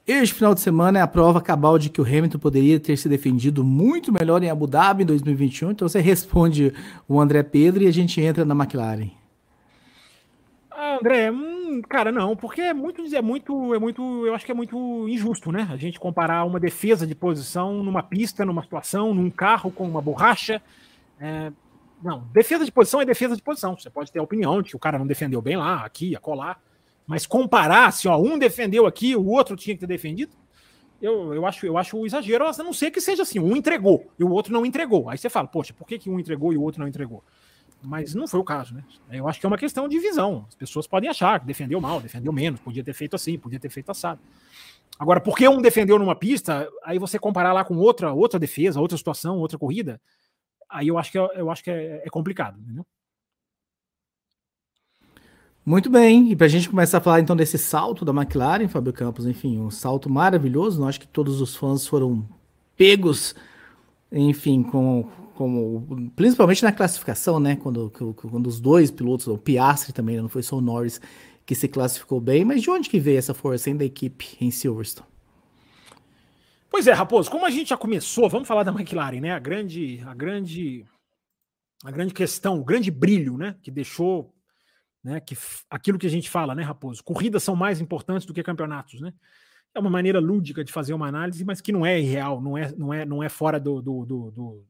Este 0.07 0.35
final 0.35 0.55
de 0.55 0.61
semana 0.61 0.99
é 0.99 1.03
a 1.03 1.07
prova 1.07 1.39
cabal 1.43 1.79
de 1.79 1.91
que 1.91 2.01
o 2.01 2.05
Hamilton 2.05 2.39
poderia 2.39 2.81
ter 2.81 2.97
se 2.97 3.11
defendido 3.11 3.63
muito 3.63 4.11
melhor 4.11 4.43
em 4.43 4.49
Abu 4.49 4.67
Dhabi 4.67 5.03
em 5.03 5.07
2021. 5.07 5.73
Então 5.73 5.87
você 5.87 6.01
responde 6.01 6.73
o 7.07 7.21
André 7.21 7.43
Pedro 7.43 7.83
e 7.83 7.87
a 7.87 7.93
gente 7.93 8.19
entra 8.19 8.43
na 8.47 8.55
McLaren. 8.55 9.11
Ah, 10.71 10.97
André, 10.99 11.31
cara, 11.89 12.11
não, 12.13 12.37
porque 12.37 12.61
é 12.61 12.75
muito, 12.75 13.03
é 13.15 13.23
muito, 13.23 13.75
é 13.75 13.79
muito, 13.79 14.27
eu 14.27 14.35
acho 14.35 14.45
que 14.45 14.53
é 14.53 14.55
muito 14.55 15.09
injusto, 15.09 15.51
né? 15.53 15.69
A 15.71 15.77
gente 15.77 15.99
comparar 15.99 16.45
uma 16.45 16.61
defesa 16.61 17.07
de 17.07 17.15
posição 17.15 17.83
numa 17.83 18.03
pista, 18.03 18.45
numa 18.45 18.63
situação, 18.63 19.15
num 19.15 19.31
carro 19.31 19.71
com 19.71 19.89
uma 19.89 20.03
borracha. 20.03 20.63
É, 21.21 21.53
Não, 22.03 22.27
defesa 22.33 22.65
de 22.65 22.73
posição 22.73 23.01
é 23.01 23.05
defesa 23.05 23.37
de 23.37 23.43
posição. 23.43 23.77
Você 23.77 23.91
pode 23.91 24.11
ter 24.11 24.19
a 24.19 24.23
opinião 24.23 24.63
de 24.63 24.71
que 24.71 24.77
o 24.77 24.79
cara 24.79 24.99
não 24.99 25.07
defendeu 25.07 25.41
bem 25.43 25.57
lá, 25.57 25.85
aqui, 25.85 26.17
acolá. 26.17 26.57
Mas 27.07 27.27
comparar, 27.27 27.87
assim, 27.89 28.09
ó, 28.09 28.19
um 28.19 28.39
defendeu 28.39 28.87
aqui, 28.87 29.17
o 29.17 29.27
outro 29.27 29.57
tinha 29.57 29.75
que 29.75 29.81
ter 29.81 29.87
defendido, 29.87 30.33
eu, 31.01 31.35
eu, 31.35 31.47
acho, 31.47 31.67
eu 31.67 31.79
acho 31.79 31.97
um 31.97 32.05
exagero, 32.05 32.47
a 32.47 32.53
não 32.59 32.73
ser 32.73 32.91
que 32.91 33.01
seja 33.01 33.23
assim, 33.23 33.39
um 33.39 33.57
entregou 33.57 34.11
e 34.19 34.25
o 34.25 34.31
outro 34.31 34.53
não 34.53 34.67
entregou. 34.67 35.09
Aí 35.09 35.17
você 35.17 35.31
fala, 35.31 35.49
poxa, 35.49 35.73
por 35.73 35.87
que, 35.87 35.99
que 35.99 36.11
um 36.11 36.21
entregou 36.21 36.53
e 36.53 36.59
o 36.59 36.63
outro 36.63 36.81
não 36.81 36.87
entregou? 36.87 37.25
Mas 37.83 38.15
não 38.15 38.29
foi 38.29 38.41
o 38.41 38.45
caso, 38.45 38.75
né? 38.75 38.85
Eu 39.11 39.27
acho 39.27 39.41
que 39.41 39.47
é 39.47 39.49
uma 39.49 39.57
questão 39.57 39.89
de 39.89 39.99
visão. 39.99 40.45
As 40.49 40.55
pessoas 40.55 40.87
podem 40.87 41.09
achar 41.09 41.41
que 41.41 41.47
defendeu 41.47 41.81
mal, 41.81 42.01
defendeu 42.01 42.33
menos, 42.33 42.61
podia 42.61 42.85
ter 42.85 42.93
feito 42.93 43.17
assim, 43.17 43.39
podia 43.39 43.59
ter 43.59 43.71
feito 43.71 43.91
assado. 43.91 44.21
Agora, 44.99 45.19
porque 45.19 45.49
um 45.49 45.63
defendeu 45.63 45.99
numa 45.99 46.15
pista, 46.15 46.69
aí 46.85 46.99
você 46.99 47.19
comparar 47.19 47.55
lá 47.55 47.65
com 47.65 47.75
outra, 47.77 48.13
outra 48.13 48.39
defesa, 48.39 48.81
outra 48.81 48.99
situação, 48.99 49.39
outra 49.39 49.59
corrida, 49.59 49.99
aí 50.69 50.89
eu 50.89 50.99
acho 50.99 51.11
que, 51.11 51.19
é, 51.19 51.29
eu 51.37 51.51
acho 51.51 51.65
que 51.65 51.71
é, 51.71 52.03
é 52.05 52.11
complicado, 52.11 52.61
entendeu? 52.61 52.85
Muito 55.65 55.89
bem, 55.89 56.31
e 56.31 56.37
para 56.37 56.47
a 56.47 56.51
gente 56.51 56.69
começar 56.69 56.99
a 56.99 57.01
falar 57.01 57.21
então 57.21 57.37
desse 57.37 57.57
salto 57.57 58.05
da 58.05 58.13
McLaren, 58.13 58.69
Fábio 58.69 58.93
Campos, 58.93 59.27
enfim, 59.27 59.59
um 59.59 59.71
salto 59.71 60.11
maravilhoso, 60.11 60.81
não 60.81 60.89
acho 60.89 61.01
que 61.01 61.07
todos 61.07 61.41
os 61.41 61.57
fãs 61.57 61.87
foram 61.87 62.29
pegos, 62.77 63.35
enfim, 64.13 64.63
com, 64.63 65.09
com 65.49 66.11
principalmente 66.15 66.63
na 66.63 66.71
classificação, 66.71 67.41
né, 67.41 67.57
quando, 67.57 67.91
quando 67.91 68.47
os 68.47 68.61
dois 68.61 68.91
pilotos, 68.91 69.27
o 69.27 69.39
Piastri 69.39 69.93
também, 69.93 70.19
não 70.19 70.29
foi 70.29 70.43
só 70.43 70.57
o 70.57 70.61
Norris 70.61 71.01
que 71.47 71.55
se 71.55 71.67
classificou 71.67 72.21
bem, 72.21 72.45
mas 72.45 72.61
de 72.61 72.71
onde 72.71 72.91
que 72.91 73.01
veio 73.01 73.19
essa 73.19 73.33
força 73.33 73.71
ainda 73.71 73.79
da 73.79 73.85
equipe 73.87 74.37
em 74.39 74.51
Silverstone? 74.51 75.09
Pois 76.69 76.87
é, 76.87 76.93
Raposo, 76.93 77.31
como 77.31 77.47
a 77.47 77.51
gente 77.51 77.71
já 77.71 77.77
começou, 77.77 78.29
vamos 78.29 78.47
falar 78.47 78.63
da 78.63 78.71
McLaren, 78.71 79.21
né, 79.21 79.33
a 79.33 79.39
grande, 79.39 80.03
a 80.07 80.15
grande, 80.15 80.85
a 81.85 81.91
grande 81.91 82.13
questão, 82.13 82.61
o 82.61 82.65
grande 82.65 82.91
brilho, 82.91 83.39
né, 83.39 83.57
que 83.63 83.71
deixou 83.71 84.33
né? 85.03 85.19
Que 85.19 85.35
aquilo 85.71 85.99
que 85.99 86.07
a 86.07 86.11
gente 86.11 86.29
fala, 86.29 86.55
né, 86.55 86.63
Raposo? 86.63 87.03
Corridas 87.03 87.43
são 87.43 87.57
mais 87.57 87.81
importantes 87.81 88.27
do 88.27 88.35
que 88.35 88.43
campeonatos, 88.43 89.01
né? 89.01 89.13
É 89.75 89.81
uma 89.81 89.89
maneira 89.89 90.21
lúdica 90.21 90.63
de 90.63 90.71
fazer 90.71 90.93
uma 90.93 91.07
análise, 91.07 91.43
mas 91.45 91.63
que 91.63 91.73
não 91.73 91.87
é 91.87 91.99
irreal, 91.99 92.41
não 92.41 92.59
é, 92.59 92.71
não 92.77 92.93
é, 92.93 93.07
não 93.07 93.23
é 93.23 93.31
fora 93.31 93.59
do, 93.59 93.81
do, 93.81 94.05
do, 94.05 94.31
do 94.31 94.67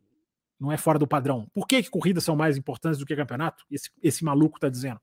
não 0.60 0.70
é 0.70 0.76
fora 0.76 0.98
do 0.98 1.06
padrão. 1.06 1.48
Por 1.54 1.66
que, 1.66 1.82
que 1.82 1.88
corridas 1.90 2.22
são 2.22 2.36
mais 2.36 2.56
importantes 2.56 2.98
do 2.98 3.06
que 3.06 3.16
campeonato? 3.16 3.64
Esse, 3.70 3.90
esse 4.02 4.22
maluco 4.22 4.58
está 4.58 4.68
dizendo. 4.68 5.00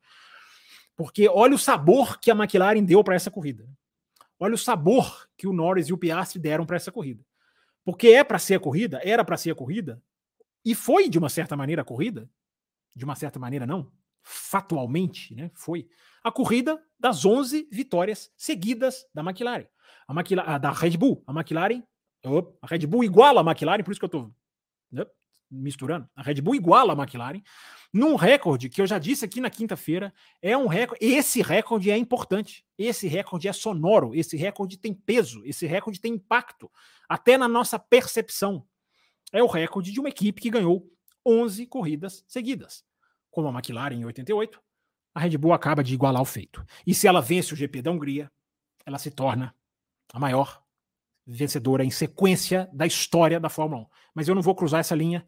Porque 0.95 1.27
olha 1.27 1.55
o 1.55 1.59
sabor 1.59 2.19
que 2.19 2.29
a 2.29 2.35
McLaren 2.35 2.83
deu 2.83 3.03
para 3.03 3.15
essa 3.15 3.31
corrida. 3.31 3.67
Olha 4.39 4.53
o 4.53 4.57
sabor 4.57 5.27
que 5.35 5.47
o 5.47 5.53
Norris 5.53 5.87
e 5.87 5.93
o 5.93 5.97
Piastri 5.97 6.39
deram 6.39 6.65
para 6.65 6.75
essa 6.75 6.91
corrida. 6.91 7.25
Porque 7.83 8.09
é 8.09 8.23
para 8.23 8.37
ser 8.37 8.55
a 8.55 8.59
corrida, 8.59 9.01
era 9.03 9.25
para 9.25 9.37
ser 9.37 9.51
a 9.51 9.55
corrida, 9.55 10.01
e 10.63 10.75
foi 10.75 11.09
de 11.09 11.17
uma 11.17 11.29
certa 11.29 11.55
maneira 11.55 11.81
a 11.81 11.85
corrida, 11.85 12.29
de 12.95 13.05
uma 13.05 13.15
certa 13.15 13.39
maneira 13.39 13.65
não, 13.65 13.91
fatualmente, 14.21 15.33
né, 15.33 15.49
foi 15.53 15.87
a 16.23 16.31
corrida 16.31 16.83
das 16.99 17.23
11 17.23 17.69
vitórias 17.71 18.29
seguidas 18.35 19.05
da 19.13 19.21
McLaren. 19.21 19.65
A 20.07 20.13
McLaren 20.13 20.59
da 20.59 20.71
Red 20.71 20.97
Bull. 20.97 21.23
A 21.25 21.31
McLaren, 21.31 21.81
a 22.61 22.67
Red 22.67 22.85
Bull 22.85 23.03
iguala 23.03 23.41
a 23.41 23.43
McLaren, 23.43 23.83
por 23.83 23.91
isso 23.91 23.99
que 23.99 24.05
eu 24.05 24.07
estou 24.07 24.35
né, 24.91 25.05
misturando. 25.49 26.09
A 26.15 26.21
Red 26.21 26.41
Bull 26.41 26.55
iguala 26.55 26.93
a 26.93 26.95
McLaren 26.95 27.41
num 27.93 28.15
recorde 28.15 28.69
que 28.69 28.81
eu 28.81 28.87
já 28.87 28.99
disse 28.99 29.23
aqui 29.25 29.39
na 29.39 29.49
quinta-feira. 29.49 30.13
É 30.41 30.57
um 30.57 30.67
recorde. 30.67 31.03
Esse 31.03 31.41
recorde 31.41 31.89
é 31.89 31.97
importante. 31.97 32.65
Esse 32.77 33.07
recorde 33.07 33.47
é 33.47 33.53
sonoro. 33.53 34.13
Esse 34.13 34.35
recorde 34.35 34.77
tem 34.77 34.93
peso. 34.93 35.41
Esse 35.45 35.65
recorde 35.65 35.99
tem 35.99 36.13
impacto. 36.13 36.69
Até 37.07 37.37
na 37.37 37.47
nossa 37.47 37.79
percepção. 37.79 38.65
É 39.31 39.41
o 39.41 39.47
recorde 39.47 39.91
de 39.91 39.99
uma 39.99 40.09
equipe 40.09 40.41
que 40.41 40.49
ganhou 40.49 40.89
11 41.25 41.65
corridas 41.67 42.23
seguidas 42.27 42.85
como 43.37 43.49
a 43.49 43.51
McLaren 43.51 43.93
em 43.93 44.03
88, 44.03 44.59
a 45.13 45.19
Red 45.19 45.37
Bull 45.37 45.53
acaba 45.53 45.83
de 45.83 45.93
igualar 45.93 46.23
o 46.23 46.25
feito. 46.25 46.65
E 46.87 46.95
se 46.95 47.07
ela 47.07 47.21
vence 47.21 47.53
o 47.53 47.55
GP 47.55 47.83
da 47.83 47.91
Hungria, 47.91 48.31
ela 48.83 48.97
se 48.97 49.11
torna 49.11 49.55
a 50.11 50.19
maior 50.19 50.63
vencedora 51.27 51.83
em 51.83 51.91
sequência 51.91 52.69
da 52.71 52.87
história 52.87 53.39
da 53.39 53.49
Fórmula 53.49 53.81
1. 53.83 53.85
Mas 54.15 54.27
eu 54.27 54.35
não 54.35 54.41
vou 54.41 54.55
cruzar 54.55 54.79
essa 54.79 54.95
linha. 54.95 55.25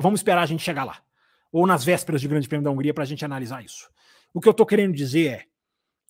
vamos 0.00 0.20
esperar 0.20 0.42
a 0.42 0.46
gente 0.46 0.62
chegar 0.62 0.84
lá. 0.84 1.02
Ou 1.50 1.66
nas 1.66 1.82
vésperas 1.82 2.20
de 2.20 2.28
Grande 2.28 2.46
Prêmio 2.46 2.64
da 2.64 2.70
Hungria 2.70 2.92
para 2.92 3.04
a 3.04 3.06
gente 3.06 3.24
analisar 3.24 3.64
isso. 3.64 3.88
O 4.34 4.40
que 4.40 4.46
eu 4.48 4.52
estou 4.52 4.66
querendo 4.66 4.94
dizer 4.94 5.28
é, 5.28 5.44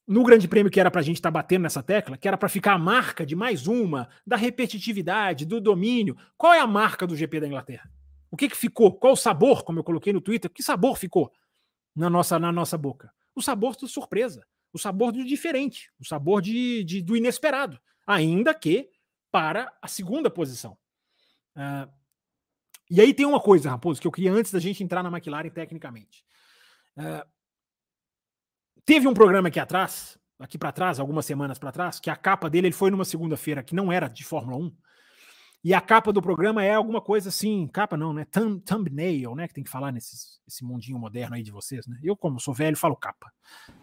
no 0.07 0.25
Grande 0.25 0.49
Prêmio 0.49 0.71
que 0.71 0.81
era 0.81 0.91
para 0.91 1.01
a 1.01 1.05
gente 1.05 1.17
estar 1.17 1.31
tá 1.31 1.39
batendo 1.39 1.63
nessa 1.63 1.83
tecla, 1.83 2.17
que 2.17 2.27
era 2.27 2.37
para 2.37 2.49
ficar 2.49 2.73
a 2.73 2.79
marca 2.79 3.25
de 3.25 3.37
mais 3.37 3.69
uma, 3.69 4.09
da 4.27 4.37
repetitividade, 4.37 5.47
do 5.47 5.61
domínio. 5.61 6.17
Qual 6.37 6.53
é 6.53 6.59
a 6.59 6.67
marca 6.67 7.07
do 7.07 7.15
GP 7.15 7.41
da 7.41 7.47
Inglaterra? 7.47 7.89
O 8.31 8.37
que, 8.37 8.49
que 8.49 8.57
ficou? 8.57 8.93
Qual 8.93 9.13
o 9.13 9.17
sabor, 9.17 9.63
como 9.63 9.79
eu 9.79 9.85
coloquei 9.85 10.13
no 10.13 10.21
Twitter? 10.21 10.51
Que 10.51 10.63
sabor 10.63 10.97
ficou 10.97 11.31
na 11.95 12.11
nossa, 12.11 12.39
na 12.39 12.51
nossa 12.51 12.77
boca? 12.77 13.13
O 13.35 13.41
sabor 13.41 13.77
de 13.77 13.87
surpresa, 13.87 14.45
o 14.73 14.79
sabor 14.79 15.13
do 15.13 15.25
diferente, 15.25 15.91
o 16.01 16.05
sabor 16.05 16.43
de, 16.43 16.83
de 16.85 17.01
do 17.01 17.17
inesperado, 17.17 17.79
ainda 18.09 18.55
que 18.55 18.91
para 19.31 19.71
a 19.83 19.87
segunda 19.87 20.31
posição. 20.31 20.79
Uh, 21.55 21.93
e 22.91 23.03
aí 23.03 23.13
tem 23.13 23.27
uma 23.27 23.39
coisa, 23.39 23.69
Raposo, 23.69 24.01
que 24.01 24.07
eu 24.07 24.13
queria 24.13 24.33
antes 24.33 24.51
da 24.51 24.59
gente 24.59 24.83
entrar 24.83 25.03
na 25.03 25.11
McLaren 25.11 25.51
tecnicamente. 25.51 26.25
Uh, 26.97 27.29
teve 28.87 29.07
um 29.07 29.13
programa 29.13 29.49
aqui 29.49 29.61
atrás, 29.61 30.19
aqui 30.39 30.57
para 30.57 30.73
trás, 30.73 30.99
algumas 30.99 31.27
semanas 31.27 31.59
para 31.59 31.71
trás, 31.71 32.01
que 32.01 32.09
a 32.09 32.17
capa 32.17 32.49
dele 32.49 32.69
ele 32.69 32.75
foi 32.75 32.91
numa 32.91 33.05
segunda-feira 33.05 33.63
que 33.63 33.75
não 33.75 33.93
era 33.93 34.09
de 34.09 34.25
Fórmula 34.25 34.57
1, 34.57 34.77
e 35.63 35.75
a 35.75 35.81
capa 35.81 36.11
do 36.11 36.23
programa 36.23 36.65
é 36.65 36.73
alguma 36.73 37.03
coisa 37.03 37.29
assim, 37.29 37.67
capa 37.69 37.97
não, 37.97 38.15
né? 38.15 38.25
Thumb, 38.25 38.61
thumbnail, 38.61 39.35
né? 39.35 39.49
Que 39.49 39.55
tem 39.55 39.65
que 39.65 39.71
falar 39.71 39.93
nesse 39.93 40.39
esse 40.47 40.65
mundinho 40.65 40.99
moderno 40.99 41.35
aí 41.35 41.43
de 41.43 41.51
vocês, 41.51 41.87
né? 41.87 41.99
Eu, 42.03 42.17
como 42.17 42.41
sou 42.41 42.55
velho, 42.55 42.77
falo 42.77 42.97
capa. 42.97 43.31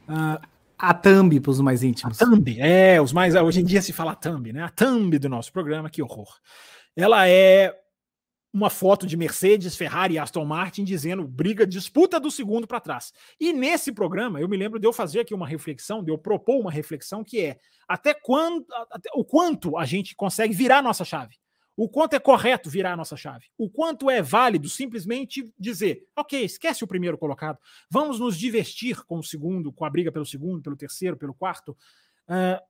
Uh, 0.08 0.55
a 0.78 0.94
thumb 0.94 1.40
para 1.40 1.52
os 1.52 1.62
mais 1.62 1.84
íntimos. 1.84 2.22
A 2.22 2.26
thumb, 2.26 2.60
é, 2.60 3.02
os 3.02 3.14
mais. 3.14 3.36
Hoje 3.36 3.62
em 3.62 3.66
dia 3.66 3.82
se 3.82 3.94
fala 3.94 4.16
thumb, 4.16 4.52
né? 4.52 4.64
A 4.64 4.70
thumb 4.70 5.18
do 5.18 5.30
nosso 5.30 5.52
programa, 5.52 5.90
que 5.90 6.02
horror. 6.02 6.40
Ela 6.96 7.28
é 7.28 7.74
uma 8.54 8.70
foto 8.70 9.06
de 9.06 9.18
Mercedes, 9.18 9.76
Ferrari 9.76 10.14
e 10.14 10.18
Aston 10.18 10.46
Martin 10.46 10.86
dizendo 10.86 11.28
briga, 11.28 11.68
disputa 11.68 12.22
do 12.22 12.32
segundo 12.32 12.66
para 12.66 12.80
trás. 12.80 13.12
E 13.38 13.52
nesse 13.52 13.92
programa, 13.92 14.40
eu 14.40 14.48
me 14.48 14.56
lembro 14.56 14.80
de 14.80 14.88
eu 14.88 14.94
fazer 14.94 15.20
aqui 15.20 15.34
uma 15.34 15.46
reflexão, 15.46 16.02
de 16.02 16.10
eu 16.10 16.18
propor 16.18 16.62
uma 16.62 16.72
reflexão 16.72 17.22
que 17.22 17.42
é 17.42 17.58
até 17.86 18.14
quando, 18.14 18.66
até, 18.90 19.10
o 19.14 19.26
quanto 19.26 19.78
a 19.78 19.86
gente 19.86 20.16
consegue 20.16 20.54
virar 20.54 20.82
nossa 20.82 21.04
chave 21.04 21.36
o 21.78 21.90
quanto 21.90 22.14
é 22.14 22.20
correto 22.20 22.70
virar 22.70 22.94
a 22.94 22.98
nossa 22.98 23.18
chave, 23.18 23.48
o 23.58 23.70
quanto 23.70 24.10
é 24.10 24.22
válido 24.22 24.70
simplesmente 24.70 25.52
dizer, 25.60 26.08
ok, 26.16 26.44
esquece 26.44 26.84
o 26.84 26.88
primeiro 26.88 27.18
colocado, 27.18 27.60
vamos 27.90 28.20
nos 28.20 28.38
divertir 28.38 29.04
com 29.06 29.20
o 29.20 29.24
segundo, 29.24 29.74
com 29.74 29.84
a 29.84 29.90
briga 29.90 30.12
pelo 30.12 30.26
segundo, 30.26 30.62
pelo 30.62 30.78
terceiro, 30.78 31.18
pelo 31.18 31.34
quarto. 31.34 31.78
Uh, 32.28 32.64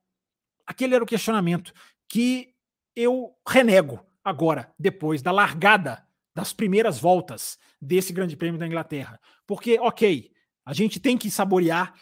aquele 0.66 0.94
era 0.94 1.04
o 1.04 1.06
questionamento 1.06 1.72
que 2.08 2.54
eu 2.94 3.36
renego 3.46 4.04
agora, 4.24 4.72
depois 4.78 5.22
da 5.22 5.30
largada 5.30 6.04
das 6.34 6.52
primeiras 6.52 6.98
voltas 6.98 7.58
desse 7.80 8.12
Grande 8.12 8.36
Prêmio 8.36 8.58
da 8.58 8.66
Inglaterra. 8.66 9.20
Porque, 9.46 9.78
ok, 9.78 10.32
a 10.64 10.74
gente 10.74 10.98
tem 10.98 11.16
que 11.16 11.30
saborear 11.30 11.94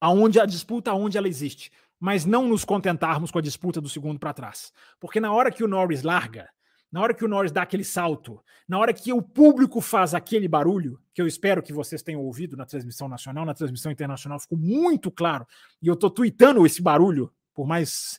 aonde 0.00 0.38
a 0.38 0.46
disputa, 0.46 0.92
aonde 0.92 1.18
ela 1.18 1.28
existe 1.28 1.72
mas 2.00 2.24
não 2.24 2.48
nos 2.48 2.64
contentarmos 2.64 3.30
com 3.30 3.38
a 3.38 3.42
disputa 3.42 3.80
do 3.80 3.88
segundo 3.88 4.18
para 4.18 4.32
trás. 4.32 4.72
Porque 5.00 5.20
na 5.20 5.32
hora 5.32 5.50
que 5.50 5.64
o 5.64 5.68
Norris 5.68 6.02
larga, 6.02 6.48
na 6.90 7.02
hora 7.02 7.12
que 7.12 7.24
o 7.24 7.28
Norris 7.28 7.52
dá 7.52 7.62
aquele 7.62 7.84
salto, 7.84 8.42
na 8.66 8.78
hora 8.78 8.94
que 8.94 9.12
o 9.12 9.20
público 9.20 9.80
faz 9.80 10.14
aquele 10.14 10.48
barulho, 10.48 11.00
que 11.12 11.20
eu 11.20 11.26
espero 11.26 11.62
que 11.62 11.72
vocês 11.72 12.02
tenham 12.02 12.22
ouvido 12.22 12.56
na 12.56 12.64
transmissão 12.64 13.08
nacional, 13.08 13.44
na 13.44 13.54
transmissão 13.54 13.92
internacional 13.92 14.40
ficou 14.40 14.56
muito 14.56 15.10
claro, 15.10 15.46
e 15.82 15.88
eu 15.88 15.94
estou 15.94 16.10
tweetando 16.10 16.64
esse 16.64 16.80
barulho, 16.80 17.32
por 17.52 17.66
mais 17.66 18.18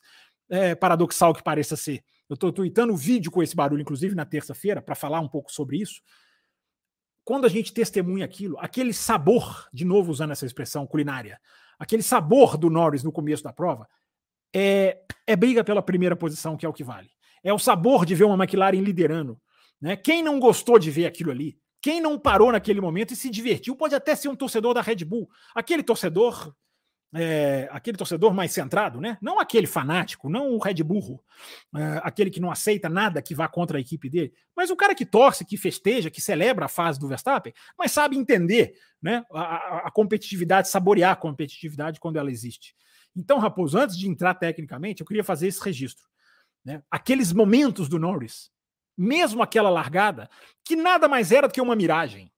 é, 0.50 0.76
paradoxal 0.76 1.34
que 1.34 1.42
pareça 1.42 1.76
ser. 1.76 2.04
Eu 2.30 2.36
estou 2.36 2.52
tweetando 2.52 2.94
o 2.94 2.98
vídeo 2.98 3.32
com 3.32 3.42
esse 3.42 3.56
barulho, 3.56 3.82
inclusive 3.82 4.14
na 4.14 4.26
terça-feira, 4.26 4.82
para 4.82 4.94
falar 4.94 5.20
um 5.20 5.28
pouco 5.28 5.52
sobre 5.52 5.78
isso. 5.78 6.02
Quando 7.24 7.46
a 7.46 7.50
gente 7.50 7.74
testemunha 7.74 8.26
aquilo, 8.26 8.58
aquele 8.60 8.94
sabor, 8.94 9.68
de 9.74 9.86
novo 9.86 10.12
usando 10.12 10.32
essa 10.32 10.46
expressão 10.46 10.86
culinária, 10.86 11.40
aquele 11.80 12.04
sabor 12.04 12.58
do 12.58 12.70
Norris 12.70 13.04
no 13.04 13.12
começo 13.12 13.44
da 13.44 13.54
prova, 13.54 13.88
é, 14.54 15.00
é 15.26 15.36
briga 15.36 15.64
pela 15.64 15.82
primeira 15.82 16.16
posição, 16.16 16.58
que 16.58 16.66
é 16.66 16.70
o 16.70 16.74
que 16.74 16.84
vale. 16.84 17.10
É 17.42 17.54
o 17.54 17.58
sabor 17.58 18.06
de 18.06 18.14
ver 18.14 18.26
uma 18.26 18.44
McLaren 18.44 18.82
liderando. 18.82 19.40
Né? 19.82 19.96
Quem 19.96 20.22
não 20.22 20.40
gostou 20.40 20.78
de 20.78 20.92
ver 20.92 21.06
aquilo 21.06 21.32
ali, 21.32 21.58
quem 21.82 22.02
não 22.02 22.20
parou 22.20 22.52
naquele 22.52 22.82
momento 22.82 23.14
e 23.14 23.16
se 23.16 23.30
divertiu, 23.30 23.76
pode 23.76 23.96
até 23.96 24.16
ser 24.16 24.28
um 24.28 24.36
torcedor 24.36 24.74
da 24.74 24.82
Red 24.82 25.06
Bull. 25.06 25.30
Aquele 25.56 25.82
torcedor 25.82 26.54
é, 27.14 27.68
aquele 27.72 27.98
torcedor 27.98 28.34
mais 28.34 28.52
centrado, 28.52 29.02
né? 29.02 29.18
Não 29.22 29.40
aquele 29.40 29.66
fanático, 29.66 30.30
não 30.30 30.52
o 30.52 30.60
Red 30.60 30.84
Burro, 30.84 31.24
é, 31.76 32.02
aquele 32.04 32.30
que 32.30 32.40
não 32.40 32.52
aceita 32.52 32.88
nada 32.88 33.22
que 33.22 33.34
vá 33.34 33.48
contra 33.48 33.78
a 33.78 33.82
equipe 33.82 34.10
dele, 34.10 34.34
mas 34.56 34.70
o 34.70 34.76
cara 34.76 34.94
que 34.94 35.06
torce, 35.06 35.46
que 35.46 35.58
festeja, 35.58 36.12
que 36.12 36.22
celebra 36.22 36.66
a 36.66 36.70
fase 36.70 37.00
do 37.00 37.08
Verstappen, 37.08 37.54
mas 37.78 37.92
sabe 37.92 38.16
entender 38.16 38.74
né, 39.02 39.24
a, 39.34 39.88
a 39.88 39.92
competitividade, 39.92 40.70
saborear 40.70 41.14
a 41.14 41.16
competitividade 41.16 42.00
quando 42.00 42.18
ela 42.18 42.32
existe. 42.32 42.76
Então, 43.16 43.40
Raposo, 43.40 43.78
antes 43.78 43.98
de 43.98 44.08
entrar 44.08 44.36
tecnicamente, 44.36 45.02
eu 45.02 45.08
queria 45.08 45.24
fazer 45.24 45.48
esse 45.48 45.64
registro. 45.64 46.08
Né? 46.64 46.84
Aqueles 46.92 47.34
momentos 47.34 47.90
do 47.90 47.98
Norris, 47.98 48.52
mesmo 48.96 49.42
aquela 49.42 49.70
largada, 49.70 50.30
que 50.64 50.76
nada 50.76 51.08
mais 51.08 51.32
era 51.32 51.48
do 51.48 51.54
que 51.54 51.62
uma 51.62 51.76
miragem, 51.76 52.32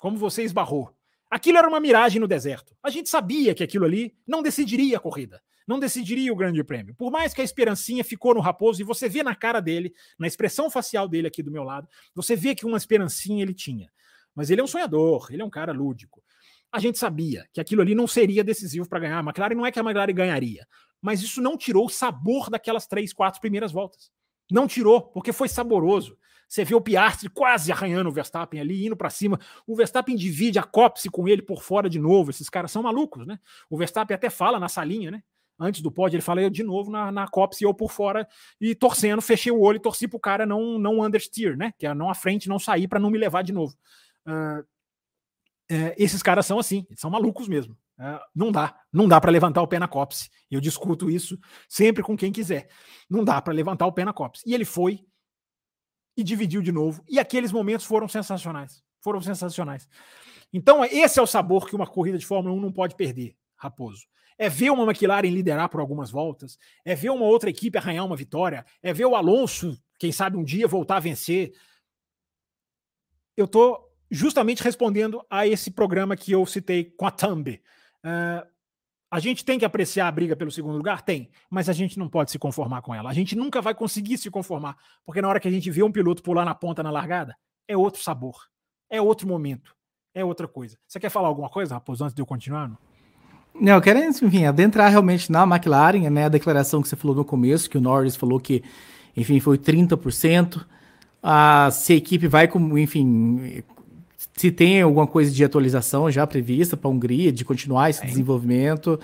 como 0.00 0.16
você 0.16 0.42
esbarrou. 0.42 0.95
Aquilo 1.30 1.58
era 1.58 1.68
uma 1.68 1.80
miragem 1.80 2.20
no 2.20 2.28
deserto. 2.28 2.76
A 2.82 2.90
gente 2.90 3.08
sabia 3.08 3.54
que 3.54 3.62
aquilo 3.62 3.84
ali 3.84 4.16
não 4.26 4.42
decidiria 4.42 4.96
a 4.96 5.00
corrida, 5.00 5.42
não 5.66 5.78
decidiria 5.78 6.32
o 6.32 6.36
grande 6.36 6.62
prêmio. 6.62 6.94
Por 6.94 7.10
mais 7.10 7.34
que 7.34 7.40
a 7.40 7.44
esperancinha 7.44 8.04
ficou 8.04 8.34
no 8.34 8.40
Raposo, 8.40 8.80
e 8.80 8.84
você 8.84 9.08
vê 9.08 9.22
na 9.22 9.34
cara 9.34 9.60
dele, 9.60 9.92
na 10.18 10.26
expressão 10.26 10.70
facial 10.70 11.08
dele 11.08 11.26
aqui 11.26 11.42
do 11.42 11.50
meu 11.50 11.64
lado, 11.64 11.88
você 12.14 12.36
vê 12.36 12.54
que 12.54 12.64
uma 12.64 12.76
esperancinha 12.76 13.42
ele 13.42 13.54
tinha. 13.54 13.90
Mas 14.34 14.50
ele 14.50 14.60
é 14.60 14.64
um 14.64 14.68
sonhador, 14.68 15.28
ele 15.30 15.42
é 15.42 15.44
um 15.44 15.50
cara 15.50 15.72
lúdico. 15.72 16.22
A 16.70 16.78
gente 16.78 16.98
sabia 16.98 17.48
que 17.52 17.60
aquilo 17.60 17.82
ali 17.82 17.94
não 17.94 18.06
seria 18.06 18.44
decisivo 18.44 18.88
para 18.88 19.00
ganhar. 19.00 19.18
A 19.18 19.22
McLaren 19.22 19.54
não 19.54 19.66
é 19.66 19.72
que 19.72 19.78
a 19.78 19.82
McLaren 19.82 20.12
ganharia, 20.12 20.66
mas 21.00 21.22
isso 21.22 21.40
não 21.40 21.56
tirou 21.56 21.86
o 21.86 21.90
sabor 21.90 22.50
daquelas 22.50 22.86
três, 22.86 23.12
quatro 23.12 23.40
primeiras 23.40 23.72
voltas. 23.72 24.10
Não 24.50 24.68
tirou, 24.68 25.02
porque 25.02 25.32
foi 25.32 25.48
saboroso. 25.48 26.16
Você 26.48 26.64
vê 26.64 26.74
o 26.74 26.80
Piastri 26.80 27.28
quase 27.28 27.72
arranhando 27.72 28.08
o 28.08 28.12
Verstappen 28.12 28.60
ali, 28.60 28.86
indo 28.86 28.96
para 28.96 29.10
cima. 29.10 29.38
O 29.66 29.74
Verstappen 29.74 30.14
divide 30.14 30.58
a 30.58 30.62
cópice 30.62 31.08
com 31.08 31.26
ele 31.26 31.42
por 31.42 31.62
fora 31.62 31.88
de 31.88 31.98
novo. 31.98 32.30
Esses 32.30 32.48
caras 32.48 32.70
são 32.70 32.82
malucos, 32.82 33.26
né? 33.26 33.38
O 33.68 33.76
Verstappen 33.76 34.14
até 34.14 34.30
fala 34.30 34.60
na 34.60 34.68
salinha, 34.68 35.10
né? 35.10 35.22
Antes 35.58 35.80
do 35.80 35.90
pódio, 35.90 36.16
ele 36.16 36.22
fala 36.22 36.42
eu 36.42 36.50
de 36.50 36.62
novo 36.62 36.90
na, 36.90 37.10
na 37.10 37.26
cópice, 37.26 37.64
eu 37.64 37.72
por 37.72 37.90
fora 37.90 38.28
e 38.60 38.74
torcendo, 38.74 39.22
fechei 39.22 39.50
o 39.50 39.60
olho 39.60 39.76
e 39.76 39.80
torci 39.80 40.06
pro 40.06 40.20
cara 40.20 40.44
não, 40.44 40.78
não 40.78 41.00
understeer, 41.00 41.56
né? 41.56 41.72
Que 41.78 41.86
é 41.86 41.94
não 41.94 42.10
à 42.10 42.14
frente, 42.14 42.48
não 42.48 42.58
sair 42.58 42.86
para 42.86 43.00
não 43.00 43.10
me 43.10 43.18
levar 43.18 43.42
de 43.42 43.52
novo. 43.52 43.74
Uh, 44.26 44.64
é, 45.68 45.94
esses 45.98 46.22
caras 46.22 46.46
são 46.46 46.58
assim, 46.58 46.86
são 46.94 47.10
malucos 47.10 47.48
mesmo. 47.48 47.76
É, 47.98 48.20
não 48.34 48.52
dá, 48.52 48.78
não 48.92 49.08
dá 49.08 49.20
para 49.20 49.30
levantar 49.30 49.62
o 49.62 49.66
pé 49.66 49.78
na 49.78 49.88
copse. 49.88 50.28
Eu 50.50 50.60
discuto 50.60 51.10
isso 51.10 51.38
sempre 51.68 52.02
com 52.02 52.16
quem 52.16 52.30
quiser. 52.30 52.68
Não 53.08 53.24
dá 53.24 53.40
para 53.40 53.54
levantar 53.54 53.86
o 53.86 53.92
pé 53.92 54.04
na 54.04 54.12
copse. 54.12 54.42
E 54.46 54.54
ele 54.54 54.64
foi 54.64 55.00
e 56.16 56.24
dividiu 56.24 56.62
de 56.62 56.72
novo. 56.72 57.04
E 57.08 57.18
aqueles 57.18 57.52
momentos 57.52 57.84
foram 57.84 58.08
sensacionais. 58.08 58.82
Foram 59.00 59.20
sensacionais. 59.20 59.88
Então, 60.52 60.84
esse 60.84 61.18
é 61.18 61.22
o 61.22 61.26
sabor 61.26 61.68
que 61.68 61.76
uma 61.76 61.86
corrida 61.86 62.18
de 62.18 62.26
Fórmula 62.26 62.54
1 62.54 62.60
não 62.60 62.72
pode 62.72 62.94
perder, 62.94 63.36
Raposo. 63.56 64.06
É 64.38 64.48
ver 64.48 64.70
uma 64.70 64.84
McLaren 64.84 65.28
liderar 65.28 65.68
por 65.68 65.80
algumas 65.80 66.10
voltas, 66.10 66.58
é 66.84 66.94
ver 66.94 67.10
uma 67.10 67.24
outra 67.24 67.50
equipe 67.50 67.78
arranhar 67.78 68.04
uma 68.04 68.16
vitória, 68.16 68.64
é 68.82 68.92
ver 68.92 69.06
o 69.06 69.16
Alonso, 69.16 69.80
quem 69.98 70.12
sabe 70.12 70.36
um 70.36 70.44
dia 70.44 70.68
voltar 70.68 70.96
a 70.96 71.00
vencer. 71.00 71.52
Eu 73.36 73.48
tô 73.48 73.82
justamente 74.10 74.62
respondendo 74.62 75.24
a 75.28 75.46
esse 75.46 75.70
programa 75.70 76.16
que 76.16 76.32
eu 76.32 76.44
citei 76.46 76.84
com 76.84 77.06
a 77.06 77.10
Thumb. 77.10 77.60
Uh, 78.04 78.55
a 79.16 79.18
gente 79.18 79.42
tem 79.46 79.58
que 79.58 79.64
apreciar 79.64 80.08
a 80.08 80.12
briga 80.12 80.36
pelo 80.36 80.50
segundo 80.50 80.76
lugar? 80.76 81.00
Tem, 81.00 81.30
mas 81.48 81.70
a 81.70 81.72
gente 81.72 81.98
não 81.98 82.06
pode 82.06 82.30
se 82.30 82.38
conformar 82.38 82.82
com 82.82 82.94
ela. 82.94 83.08
A 83.08 83.14
gente 83.14 83.34
nunca 83.34 83.62
vai 83.62 83.74
conseguir 83.74 84.18
se 84.18 84.30
conformar, 84.30 84.76
porque 85.06 85.22
na 85.22 85.28
hora 85.28 85.40
que 85.40 85.48
a 85.48 85.50
gente 85.50 85.70
vê 85.70 85.82
um 85.82 85.90
piloto 85.90 86.22
pular 86.22 86.44
na 86.44 86.54
ponta 86.54 86.82
na 86.82 86.90
largada, 86.90 87.34
é 87.66 87.74
outro 87.74 88.02
sabor, 88.02 88.36
é 88.90 89.00
outro 89.00 89.26
momento, 89.26 89.74
é 90.14 90.22
outra 90.22 90.46
coisa. 90.46 90.76
Você 90.86 91.00
quer 91.00 91.08
falar 91.08 91.28
alguma 91.28 91.48
coisa, 91.48 91.72
Raposo, 91.72 92.04
antes 92.04 92.14
de 92.14 92.20
eu 92.20 92.26
continuar? 92.26 92.68
Não, 92.68 92.76
não 93.58 93.72
eu 93.72 93.80
quero, 93.80 93.98
enfim, 94.00 94.44
adentrar 94.44 94.90
realmente 94.90 95.32
na 95.32 95.44
McLaren, 95.44 96.10
né, 96.10 96.26
a 96.26 96.28
declaração 96.28 96.82
que 96.82 96.88
você 96.88 96.94
falou 96.94 97.16
no 97.16 97.24
começo, 97.24 97.70
que 97.70 97.78
o 97.78 97.80
Norris 97.80 98.16
falou 98.16 98.38
que, 98.38 98.62
enfim, 99.16 99.40
foi 99.40 99.56
30%. 99.56 100.62
Ah, 101.22 101.70
se 101.72 101.94
a 101.94 101.96
equipe 101.96 102.28
vai, 102.28 102.48
com, 102.48 102.76
enfim, 102.76 103.64
se 104.36 104.50
tem 104.50 104.82
alguma 104.82 105.06
coisa 105.06 105.30
de 105.30 105.42
atualização 105.42 106.10
já 106.10 106.26
prevista 106.26 106.76
para 106.76 106.90
a 106.90 106.92
Hungria, 106.92 107.32
de 107.32 107.42
continuar 107.42 107.88
esse 107.88 108.04
desenvolvimento, 108.04 109.00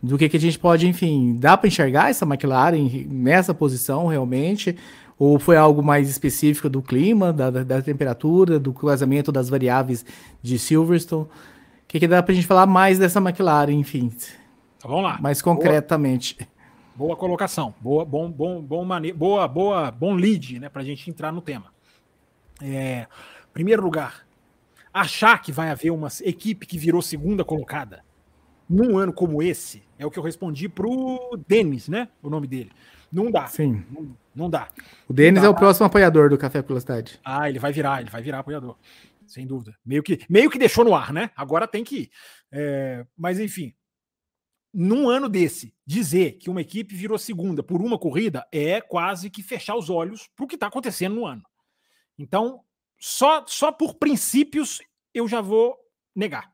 do 0.00 0.16
que, 0.16 0.28
que 0.28 0.36
a 0.36 0.40
gente 0.40 0.56
pode, 0.56 0.86
enfim, 0.86 1.36
dá 1.36 1.56
para 1.56 1.66
enxergar 1.66 2.10
essa 2.10 2.24
McLaren 2.24 2.88
nessa 3.08 3.52
posição 3.52 4.06
realmente? 4.06 4.76
Ou 5.18 5.36
foi 5.40 5.56
algo 5.56 5.82
mais 5.82 6.08
específico 6.08 6.70
do 6.70 6.80
clima, 6.80 7.32
da, 7.32 7.50
da 7.50 7.82
temperatura, 7.82 8.56
do 8.60 8.72
casamento 8.72 9.32
das 9.32 9.48
variáveis 9.48 10.06
de 10.40 10.56
Silverstone? 10.60 11.24
O 11.24 11.28
que, 11.88 11.98
que 11.98 12.06
dá 12.06 12.22
para 12.22 12.30
a 12.30 12.34
gente 12.36 12.46
falar 12.46 12.66
mais 12.66 13.00
dessa 13.00 13.18
McLaren, 13.18 13.72
enfim? 13.72 14.12
Então, 14.76 14.90
vamos 14.90 15.02
lá. 15.02 15.18
Mais 15.20 15.42
concretamente. 15.42 16.36
Boa, 16.38 17.08
boa 17.08 17.16
colocação. 17.16 17.74
Boa, 17.80 18.04
bom, 18.04 18.30
bom, 18.30 18.62
bom 18.62 18.84
mane... 18.84 19.12
boa, 19.12 19.48
boa, 19.48 19.90
bom 19.90 20.14
lead, 20.14 20.60
né, 20.60 20.68
para 20.68 20.82
a 20.82 20.84
gente 20.84 21.10
entrar 21.10 21.32
no 21.32 21.40
tema. 21.40 21.66
É, 22.62 23.08
primeiro 23.52 23.82
lugar, 23.82 24.27
achar 25.00 25.40
que 25.40 25.52
vai 25.52 25.70
haver 25.70 25.90
uma 25.90 26.08
equipe 26.22 26.66
que 26.66 26.78
virou 26.78 27.00
segunda 27.00 27.44
colocada 27.44 28.04
num 28.68 28.98
ano 28.98 29.12
como 29.12 29.42
esse, 29.42 29.82
é 29.98 30.04
o 30.04 30.10
que 30.10 30.18
eu 30.18 30.22
respondi 30.22 30.68
pro 30.68 31.38
Denis, 31.46 31.88
né? 31.88 32.08
O 32.22 32.28
nome 32.28 32.46
dele. 32.46 32.70
Não 33.10 33.30
dá. 33.30 33.46
Sim. 33.46 33.82
Não, 33.90 34.16
não 34.34 34.50
dá. 34.50 34.68
O 35.08 35.12
Denis 35.12 35.42
é 35.42 35.48
o 35.48 35.54
próximo 35.54 35.86
apoiador 35.86 36.28
do 36.28 36.36
Café 36.36 36.60
pela 36.60 36.78
Cidade. 36.78 37.18
Ah, 37.24 37.48
ele 37.48 37.58
vai 37.58 37.72
virar, 37.72 38.02
ele 38.02 38.10
vai 38.10 38.20
virar 38.20 38.40
apoiador. 38.40 38.76
Sem 39.26 39.46
dúvida. 39.46 39.74
Meio 39.84 40.02
que, 40.02 40.20
meio 40.28 40.50
que 40.50 40.58
deixou 40.58 40.84
no 40.84 40.94
ar, 40.94 41.12
né? 41.12 41.30
Agora 41.34 41.66
tem 41.66 41.82
que 41.82 41.96
ir. 41.96 42.10
É, 42.52 43.06
mas 43.16 43.40
enfim, 43.40 43.74
num 44.72 45.08
ano 45.08 45.28
desse, 45.28 45.74
dizer 45.86 46.32
que 46.32 46.50
uma 46.50 46.60
equipe 46.60 46.94
virou 46.94 47.18
segunda 47.18 47.62
por 47.62 47.80
uma 47.80 47.98
corrida 47.98 48.46
é 48.52 48.80
quase 48.80 49.30
que 49.30 49.42
fechar 49.42 49.76
os 49.76 49.88
olhos 49.88 50.28
para 50.36 50.44
o 50.44 50.48
que 50.48 50.56
está 50.56 50.66
acontecendo 50.66 51.14
no 51.14 51.26
ano. 51.26 51.42
Então, 52.18 52.60
só, 52.98 53.44
só 53.46 53.72
por 53.72 53.94
princípios 53.94 54.80
eu 55.18 55.28
já 55.28 55.40
vou 55.40 55.76
negar. 56.14 56.52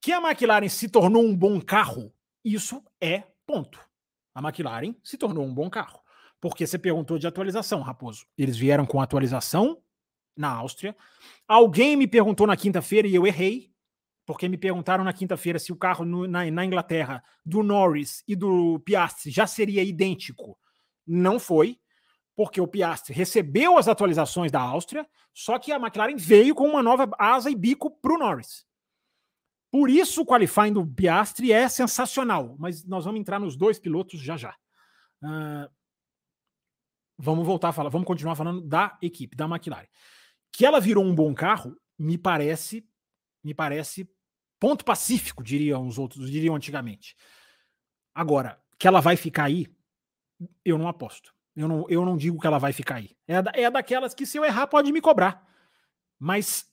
Que 0.00 0.12
a 0.12 0.18
McLaren 0.18 0.68
se 0.68 0.88
tornou 0.88 1.22
um 1.22 1.36
bom 1.36 1.60
carro, 1.60 2.12
isso 2.44 2.82
é 3.00 3.24
ponto. 3.46 3.78
A 4.34 4.40
McLaren 4.40 4.94
se 5.02 5.18
tornou 5.18 5.44
um 5.44 5.52
bom 5.52 5.68
carro. 5.68 6.00
Porque 6.40 6.66
você 6.66 6.78
perguntou 6.78 7.18
de 7.18 7.26
atualização, 7.26 7.82
Raposo. 7.82 8.24
Eles 8.36 8.56
vieram 8.56 8.86
com 8.86 9.00
atualização 9.00 9.82
na 10.36 10.48
Áustria. 10.48 10.96
Alguém 11.46 11.96
me 11.96 12.06
perguntou 12.06 12.46
na 12.46 12.56
quinta-feira 12.56 13.06
e 13.06 13.14
eu 13.14 13.26
errei, 13.26 13.70
porque 14.24 14.48
me 14.48 14.56
perguntaram 14.56 15.04
na 15.04 15.12
quinta-feira 15.12 15.58
se 15.58 15.72
o 15.72 15.76
carro 15.76 16.04
no, 16.04 16.26
na, 16.26 16.50
na 16.50 16.64
Inglaterra 16.64 17.22
do 17.44 17.62
Norris 17.62 18.22
e 18.26 18.34
do 18.34 18.80
Piastri 18.80 19.30
já 19.30 19.46
seria 19.46 19.82
idêntico. 19.82 20.58
Não 21.06 21.38
foi 21.38 21.78
porque 22.40 22.58
o 22.58 22.66
Piastri 22.66 23.12
recebeu 23.12 23.76
as 23.76 23.86
atualizações 23.86 24.50
da 24.50 24.62
Áustria, 24.62 25.06
só 25.34 25.58
que 25.58 25.70
a 25.72 25.76
McLaren 25.76 26.16
veio 26.16 26.54
com 26.54 26.66
uma 26.66 26.82
nova 26.82 27.06
asa 27.18 27.50
e 27.50 27.54
bico 27.54 27.90
para 27.90 28.14
o 28.14 28.18
Norris. 28.18 28.66
Por 29.70 29.90
isso 29.90 30.22
o 30.22 30.24
qualifying 30.24 30.72
do 30.72 30.86
Piastri 30.86 31.52
é 31.52 31.68
sensacional, 31.68 32.56
mas 32.58 32.82
nós 32.86 33.04
vamos 33.04 33.20
entrar 33.20 33.38
nos 33.38 33.58
dois 33.58 33.78
pilotos 33.78 34.22
já 34.22 34.38
já. 34.38 34.56
Uh, 35.22 35.70
vamos 37.18 37.44
voltar 37.44 37.68
a 37.68 37.72
falar, 37.74 37.90
vamos 37.90 38.06
continuar 38.06 38.36
falando 38.36 38.62
da 38.62 38.96
equipe, 39.02 39.36
da 39.36 39.44
McLaren. 39.44 39.88
Que 40.50 40.64
ela 40.64 40.80
virou 40.80 41.04
um 41.04 41.14
bom 41.14 41.34
carro, 41.34 41.76
me 41.98 42.16
parece, 42.16 42.88
me 43.44 43.52
parece 43.52 44.10
ponto 44.58 44.82
pacífico, 44.82 45.44
diriam 45.44 45.86
os 45.86 45.98
outros, 45.98 46.30
diriam 46.30 46.56
antigamente. 46.56 47.14
Agora, 48.14 48.58
que 48.78 48.88
ela 48.88 49.02
vai 49.02 49.18
ficar 49.18 49.44
aí, 49.44 49.66
eu 50.64 50.78
não 50.78 50.88
aposto. 50.88 51.38
Eu 51.60 51.68
não, 51.68 51.84
eu 51.90 52.06
não 52.06 52.16
digo 52.16 52.40
que 52.40 52.46
ela 52.46 52.56
vai 52.56 52.72
ficar 52.72 52.94
aí. 52.96 53.10
É, 53.28 53.64
é 53.64 53.70
daquelas 53.70 54.14
que, 54.14 54.24
se 54.24 54.38
eu 54.38 54.44
errar, 54.46 54.66
pode 54.66 54.90
me 54.90 54.98
cobrar. 54.98 55.46
Mas 56.18 56.66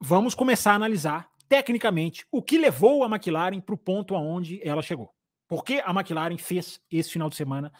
vamos 0.00 0.34
começar 0.34 0.72
a 0.72 0.74
analisar 0.74 1.30
tecnicamente 1.48 2.26
o 2.28 2.42
que 2.42 2.58
levou 2.58 3.04
a 3.04 3.06
McLaren 3.06 3.60
para 3.60 3.74
o 3.76 3.78
ponto 3.78 4.16
aonde 4.16 4.60
ela 4.64 4.82
chegou. 4.82 5.14
Por 5.46 5.64
que 5.64 5.80
a 5.84 5.90
McLaren 5.90 6.36
fez 6.38 6.80
esse 6.90 7.10
final 7.10 7.30
de 7.30 7.36
semana 7.36 7.72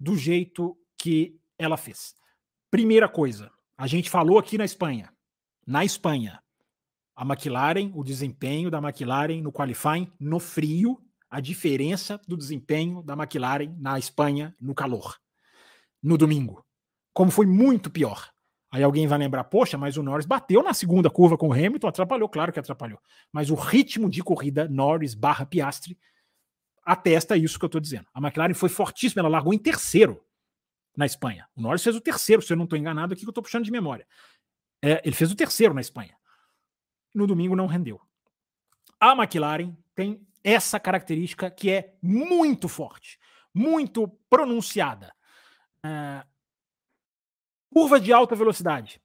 do 0.00 0.16
jeito 0.16 0.74
que 0.96 1.38
ela 1.58 1.76
fez? 1.76 2.14
Primeira 2.70 3.06
coisa, 3.06 3.50
a 3.76 3.86
gente 3.86 4.08
falou 4.08 4.38
aqui 4.38 4.56
na 4.56 4.64
Espanha. 4.64 5.12
Na 5.66 5.84
Espanha, 5.84 6.42
a 7.14 7.22
McLaren, 7.22 7.92
o 7.94 8.02
desempenho 8.02 8.70
da 8.70 8.78
McLaren 8.78 9.42
no 9.42 9.52
qualifying 9.52 10.10
no 10.18 10.40
frio, 10.40 10.98
a 11.28 11.38
diferença 11.38 12.18
do 12.26 12.34
desempenho 12.34 13.02
da 13.02 13.12
McLaren 13.12 13.76
na 13.78 13.98
Espanha 13.98 14.56
no 14.58 14.74
calor 14.74 15.20
no 16.02 16.18
domingo. 16.18 16.64
Como 17.12 17.30
foi 17.30 17.46
muito 17.46 17.90
pior. 17.90 18.30
Aí 18.70 18.82
alguém 18.82 19.06
vai 19.06 19.18
lembrar, 19.18 19.44
poxa, 19.44 19.76
mas 19.76 19.98
o 19.98 20.02
Norris 20.02 20.24
bateu 20.24 20.62
na 20.62 20.72
segunda 20.72 21.10
curva 21.10 21.36
com 21.36 21.48
o 21.48 21.52
Hamilton, 21.52 21.88
atrapalhou, 21.88 22.28
claro 22.28 22.52
que 22.52 22.58
atrapalhou. 22.58 22.98
Mas 23.30 23.50
o 23.50 23.54
ritmo 23.54 24.08
de 24.08 24.22
corrida 24.22 24.66
Norris 24.66 25.14
barra 25.14 25.44
Piastri 25.44 25.98
atesta 26.82 27.36
isso 27.36 27.58
que 27.58 27.64
eu 27.64 27.68
estou 27.68 27.80
dizendo. 27.80 28.06
A 28.14 28.18
McLaren 28.18 28.54
foi 28.54 28.70
fortíssima, 28.70 29.20
ela 29.20 29.28
largou 29.28 29.52
em 29.52 29.58
terceiro 29.58 30.24
na 30.96 31.04
Espanha. 31.04 31.46
O 31.54 31.60
Norris 31.60 31.82
fez 31.82 31.94
o 31.94 32.00
terceiro, 32.00 32.40
se 32.40 32.52
eu 32.52 32.56
não 32.56 32.64
estou 32.64 32.78
enganado 32.78 33.12
aqui, 33.12 33.22
que 33.22 33.28
eu 33.28 33.30
estou 33.30 33.42
puxando 33.42 33.64
de 33.64 33.70
memória. 33.70 34.06
É, 34.82 35.02
ele 35.04 35.14
fez 35.14 35.30
o 35.30 35.36
terceiro 35.36 35.74
na 35.74 35.80
Espanha. 35.80 36.16
No 37.14 37.26
domingo 37.26 37.54
não 37.54 37.66
rendeu. 37.66 38.00
A 38.98 39.12
McLaren 39.12 39.76
tem 39.94 40.26
essa 40.42 40.80
característica 40.80 41.50
que 41.50 41.70
é 41.70 41.94
muito 42.02 42.68
forte, 42.68 43.18
muito 43.54 44.08
pronunciada. 44.28 45.12
É, 45.84 46.24
curva 47.72 48.00
de 48.00 48.12
alta 48.12 48.34
velocidade. 48.34 49.00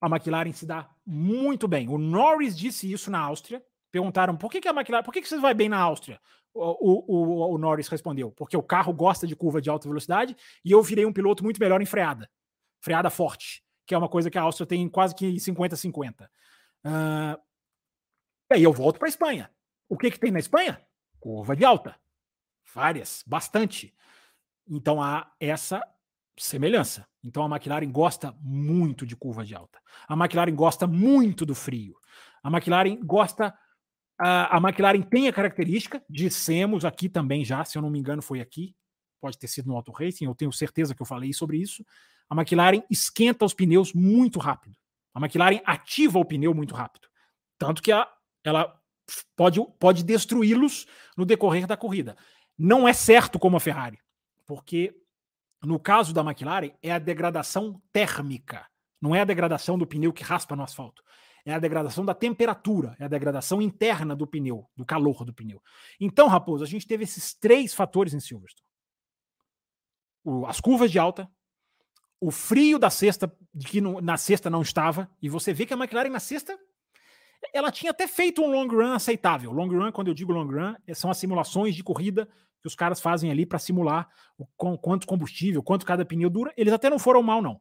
A 0.00 0.08
McLaren 0.08 0.52
se 0.52 0.66
dá 0.66 0.90
muito 1.06 1.68
bem. 1.68 1.88
O 1.88 1.98
Norris 1.98 2.56
disse 2.56 2.90
isso 2.90 3.10
na 3.10 3.20
Áustria. 3.20 3.62
Perguntaram 3.90 4.36
por 4.36 4.50
que, 4.50 4.60
que 4.60 4.68
a 4.68 4.72
McLaren, 4.72 5.04
por 5.04 5.12
que, 5.12 5.20
que 5.20 5.28
você 5.28 5.38
vai 5.38 5.54
bem 5.54 5.68
na 5.68 5.78
Áustria? 5.78 6.20
O, 6.54 6.90
o, 7.14 7.54
o, 7.54 7.58
Norris 7.58 7.88
respondeu: 7.88 8.30
porque 8.32 8.56
o 8.56 8.62
carro 8.62 8.92
gosta 8.92 9.26
de 9.26 9.36
curva 9.36 9.60
de 9.60 9.70
alta 9.70 9.88
velocidade 9.88 10.36
e 10.64 10.70
eu 10.70 10.82
virei 10.82 11.06
um 11.06 11.12
piloto 11.12 11.42
muito 11.42 11.60
melhor 11.60 11.80
em 11.80 11.86
freada. 11.86 12.28
Freada 12.80 13.10
forte. 13.10 13.62
que 13.86 13.94
é 13.94 13.98
uma 13.98 14.08
coisa 14.08 14.30
que 14.30 14.38
a 14.38 14.42
Áustria 14.42 14.66
tem 14.66 14.88
quase 14.88 15.14
que 15.14 15.36
50-50. 15.36 16.28
Uh, 16.84 17.40
e 18.50 18.54
aí 18.54 18.62
eu 18.62 18.72
volto 18.72 18.98
para 18.98 19.08
a 19.08 19.10
Espanha. 19.10 19.50
O 19.88 19.96
que, 19.96 20.10
que 20.10 20.18
tem 20.18 20.30
na 20.30 20.38
Espanha? 20.38 20.80
Curva 21.20 21.54
de 21.54 21.64
alta. 21.64 21.96
Várias, 22.74 23.22
bastante. 23.26 23.94
Então 24.68 25.02
há 25.02 25.32
essa 25.38 25.82
semelhança. 26.36 27.06
Então 27.22 27.44
a 27.44 27.56
McLaren 27.56 27.90
gosta 27.90 28.34
muito 28.40 29.06
de 29.06 29.16
curva 29.16 29.44
de 29.44 29.54
alta. 29.54 29.78
A 30.08 30.14
McLaren 30.14 30.54
gosta 30.54 30.86
muito 30.86 31.44
do 31.46 31.54
frio. 31.54 31.96
A 32.42 32.50
McLaren 32.50 32.98
gosta. 33.02 33.54
A, 34.18 34.56
a 34.56 34.60
McLaren 34.60 35.02
tem 35.02 35.28
a 35.28 35.32
característica, 35.32 36.02
dissemos 36.08 36.84
aqui 36.84 37.08
também 37.08 37.44
já, 37.44 37.64
se 37.64 37.76
eu 37.76 37.82
não 37.82 37.90
me 37.90 37.98
engano, 37.98 38.22
foi 38.22 38.40
aqui, 38.40 38.76
pode 39.20 39.38
ter 39.38 39.48
sido 39.48 39.66
no 39.66 39.74
Auto 39.74 39.90
Racing, 39.90 40.26
eu 40.26 40.34
tenho 40.34 40.52
certeza 40.52 40.94
que 40.94 41.02
eu 41.02 41.06
falei 41.06 41.32
sobre 41.32 41.58
isso. 41.58 41.84
A 42.28 42.34
McLaren 42.34 42.82
esquenta 42.90 43.44
os 43.44 43.54
pneus 43.54 43.92
muito 43.92 44.38
rápido. 44.38 44.76
A 45.14 45.20
McLaren 45.20 45.60
ativa 45.64 46.18
o 46.18 46.24
pneu 46.24 46.54
muito 46.54 46.74
rápido. 46.74 47.08
Tanto 47.58 47.82
que 47.82 47.92
a, 47.92 48.08
ela 48.44 48.80
pode, 49.36 49.60
pode 49.78 50.02
destruí-los 50.02 50.86
no 51.16 51.24
decorrer 51.24 51.66
da 51.66 51.76
corrida. 51.76 52.16
Não 52.56 52.86
é 52.86 52.92
certo 52.92 53.38
como 53.38 53.56
a 53.56 53.60
Ferrari, 53.60 53.98
porque 54.46 54.94
no 55.62 55.78
caso 55.78 56.12
da 56.12 56.22
McLaren 56.22 56.72
é 56.82 56.90
a 56.90 56.98
degradação 56.98 57.80
térmica, 57.92 58.66
não 59.00 59.14
é 59.14 59.20
a 59.20 59.24
degradação 59.24 59.78
do 59.78 59.86
pneu 59.86 60.12
que 60.12 60.24
raspa 60.24 60.56
no 60.56 60.62
asfalto. 60.62 61.02
É 61.44 61.52
a 61.52 61.58
degradação 61.58 62.04
da 62.04 62.14
temperatura, 62.14 62.94
é 63.00 63.04
a 63.04 63.08
degradação 63.08 63.60
interna 63.60 64.14
do 64.14 64.28
pneu, 64.28 64.68
do 64.76 64.84
calor 64.84 65.24
do 65.24 65.34
pneu. 65.34 65.60
Então, 65.98 66.28
Raposo, 66.28 66.62
a 66.62 66.66
gente 66.66 66.86
teve 66.86 67.02
esses 67.02 67.34
três 67.34 67.74
fatores 67.74 68.14
em 68.14 68.20
Silverstone: 68.20 68.68
o, 70.22 70.46
as 70.46 70.60
curvas 70.60 70.90
de 70.90 71.00
alta, 71.00 71.28
o 72.20 72.30
frio 72.30 72.78
da 72.78 72.90
sexta, 72.90 73.32
de 73.52 73.66
que 73.66 73.80
no, 73.80 74.00
na 74.00 74.16
sexta 74.16 74.48
não 74.48 74.62
estava, 74.62 75.10
e 75.20 75.28
você 75.28 75.52
vê 75.52 75.66
que 75.66 75.74
a 75.74 75.76
McLaren 75.76 76.10
na 76.10 76.20
sexta 76.20 76.56
ela 77.52 77.72
tinha 77.72 77.90
até 77.90 78.06
feito 78.06 78.40
um 78.40 78.48
long 78.48 78.68
run 78.68 78.92
aceitável. 78.92 79.50
Long 79.50 79.68
run, 79.68 79.90
quando 79.90 80.08
eu 80.08 80.14
digo 80.14 80.32
long 80.32 80.46
run, 80.46 80.74
são 80.94 81.10
as 81.10 81.18
simulações 81.18 81.74
de 81.74 81.82
corrida 81.82 82.28
que 82.62 82.68
os 82.68 82.76
caras 82.76 83.00
fazem 83.00 83.30
ali 83.30 83.44
para 83.44 83.58
simular 83.58 84.08
o 84.38 84.46
quanto 84.78 85.06
combustível, 85.06 85.62
quanto 85.62 85.84
cada 85.84 86.04
pneu 86.04 86.30
dura. 86.30 86.54
Eles 86.56 86.72
até 86.72 86.88
não 86.88 86.98
foram 86.98 87.22
mal, 87.22 87.42
não. 87.42 87.60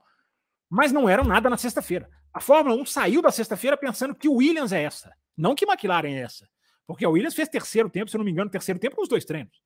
Mas 0.69 0.91
não 0.91 1.09
eram 1.09 1.23
nada 1.23 1.49
na 1.49 1.57
sexta-feira. 1.57 2.07
A 2.31 2.39
Fórmula 2.39 2.75
1 2.75 2.85
saiu 2.85 3.21
da 3.21 3.31
sexta-feira 3.31 3.75
pensando 3.75 4.15
que 4.15 4.29
o 4.29 4.35
Williams 4.35 4.71
é 4.71 4.83
essa, 4.83 5.11
não 5.35 5.55
que 5.55 5.65
McLaren 5.65 6.13
é 6.13 6.21
essa. 6.21 6.47
Porque 6.85 7.03
a 7.03 7.09
Williams 7.09 7.33
fez 7.33 7.49
terceiro 7.49 7.89
tempo, 7.89 8.09
se 8.09 8.15
eu 8.15 8.19
não 8.19 8.25
me 8.25 8.31
engano, 8.31 8.49
terceiro 8.49 8.79
tempo 8.79 8.95
nos 8.97 9.09
dois 9.09 9.25
treinos. 9.25 9.61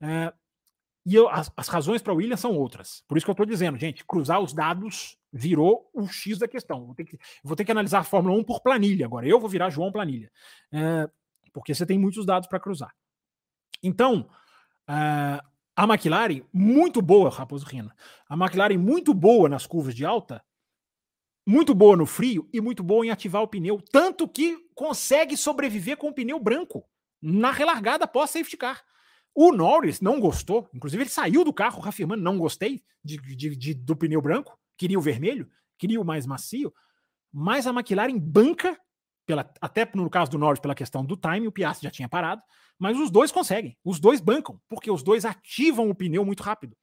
É, 0.00 0.32
e 1.04 1.14
eu, 1.14 1.28
as, 1.28 1.50
as, 1.56 1.68
razões 1.68 2.00
para 2.00 2.12
o 2.12 2.16
Williams 2.16 2.40
são 2.40 2.56
outras. 2.56 3.04
Por 3.06 3.16
isso 3.16 3.26
que 3.26 3.30
eu 3.30 3.34
estou 3.34 3.46
dizendo, 3.46 3.78
gente, 3.78 4.04
cruzar 4.04 4.40
os 4.40 4.52
dados 4.52 5.18
virou 5.32 5.90
o 5.92 6.06
X 6.06 6.38
da 6.38 6.48
questão. 6.48 6.86
Vou 6.86 6.94
ter 6.94 7.04
que, 7.04 7.18
vou 7.42 7.56
ter 7.56 7.64
que 7.64 7.72
analisar 7.72 8.00
a 8.00 8.04
Fórmula 8.04 8.36
1 8.38 8.44
por 8.44 8.60
planilha 8.62 9.06
agora. 9.06 9.26
Eu 9.26 9.38
vou 9.38 9.48
virar 9.48 9.70
João 9.70 9.92
Planilha. 9.92 10.30
É, 10.72 11.08
porque 11.52 11.74
você 11.74 11.84
tem 11.84 11.98
muitos 11.98 12.24
dados 12.24 12.48
para 12.48 12.60
cruzar. 12.60 12.94
Então, 13.82 14.28
Uh, 14.88 15.40
a 15.74 15.84
McLaren, 15.84 16.42
muito 16.52 17.00
boa, 17.00 17.30
Raposo 17.30 17.64
Rina. 17.64 17.94
A 18.28 18.34
McLaren, 18.34 18.76
muito 18.76 19.14
boa 19.14 19.48
nas 19.48 19.66
curvas 19.66 19.94
de 19.94 20.04
alta, 20.04 20.44
muito 21.46 21.74
boa 21.74 21.96
no 21.96 22.06
frio 22.06 22.48
e 22.52 22.60
muito 22.60 22.82
boa 22.82 23.04
em 23.04 23.10
ativar 23.10 23.42
o 23.42 23.48
pneu. 23.48 23.82
Tanto 23.90 24.28
que 24.28 24.58
consegue 24.74 25.36
sobreviver 25.36 25.96
com 25.96 26.08
o 26.08 26.14
pneu 26.14 26.38
branco 26.38 26.84
na 27.20 27.50
relargada 27.50 28.04
após 28.04 28.30
safety 28.30 28.56
car. 28.56 28.84
O 29.34 29.52
Norris 29.52 30.00
não 30.00 30.20
gostou, 30.20 30.68
inclusive 30.74 31.04
ele 31.04 31.10
saiu 31.10 31.42
do 31.44 31.52
carro 31.52 31.82
afirmando: 31.86 32.22
não 32.22 32.38
gostei 32.38 32.82
de, 33.02 33.16
de, 33.16 33.56
de, 33.56 33.74
do 33.74 33.96
pneu 33.96 34.20
branco, 34.20 34.58
queria 34.76 34.98
o 34.98 35.02
vermelho, 35.02 35.50
queria 35.78 36.00
o 36.00 36.04
mais 36.04 36.26
macio. 36.26 36.72
Mas 37.32 37.66
a 37.66 37.70
McLaren 37.70 38.18
banca, 38.18 38.78
pela, 39.32 39.50
até 39.62 39.88
no 39.94 40.10
caso 40.10 40.30
do 40.30 40.38
Norris, 40.38 40.60
pela 40.60 40.74
questão 40.74 41.02
do 41.02 41.16
time, 41.16 41.48
o 41.48 41.52
Piastri 41.52 41.84
já 41.84 41.90
tinha 41.90 42.08
parado, 42.08 42.42
mas 42.78 42.98
os 42.98 43.10
dois 43.10 43.32
conseguem, 43.32 43.78
os 43.82 43.98
dois 43.98 44.20
bancam, 44.20 44.60
porque 44.68 44.90
os 44.90 45.02
dois 45.02 45.24
ativam 45.24 45.88
o 45.88 45.94
pneu 45.94 46.22
muito 46.22 46.42
rápido. 46.42 46.76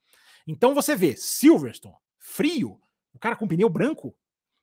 Então 0.46 0.74
você 0.74 0.96
vê 0.96 1.16
Silverstone, 1.16 1.94
frio, 2.18 2.80
o 3.12 3.18
cara 3.20 3.36
com 3.36 3.46
pneu 3.46 3.68
branco. 3.68 4.16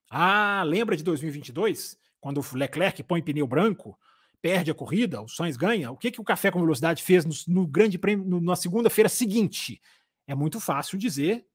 Ah, 0.10 0.64
lembra 0.66 0.98
de 0.98 1.04
2022? 1.04 1.98
Quando 2.20 2.42
o 2.42 2.58
Leclerc 2.58 3.02
põe 3.04 3.22
pneu 3.22 3.48
branco, 3.48 3.98
perde 4.42 4.70
a 4.70 4.76
corrida, 4.76 5.22
o 5.22 5.30
Sainz 5.30 5.56
ganha. 5.56 5.90
O 5.90 5.98
que, 5.98 6.12
que 6.12 6.20
o 6.20 6.26
Café 6.26 6.52
com 6.52 6.60
Velocidade 6.60 7.02
fez 7.02 7.24
no, 7.24 7.34
no 7.48 7.68
Grande 7.68 7.98
Prêmio 7.98 8.26
no, 8.26 8.42
na 8.42 8.56
segunda-feira 8.56 9.08
seguinte? 9.08 9.82
É 10.28 10.36
muito 10.36 10.60
fácil 10.60 10.98
dizer 10.98 11.46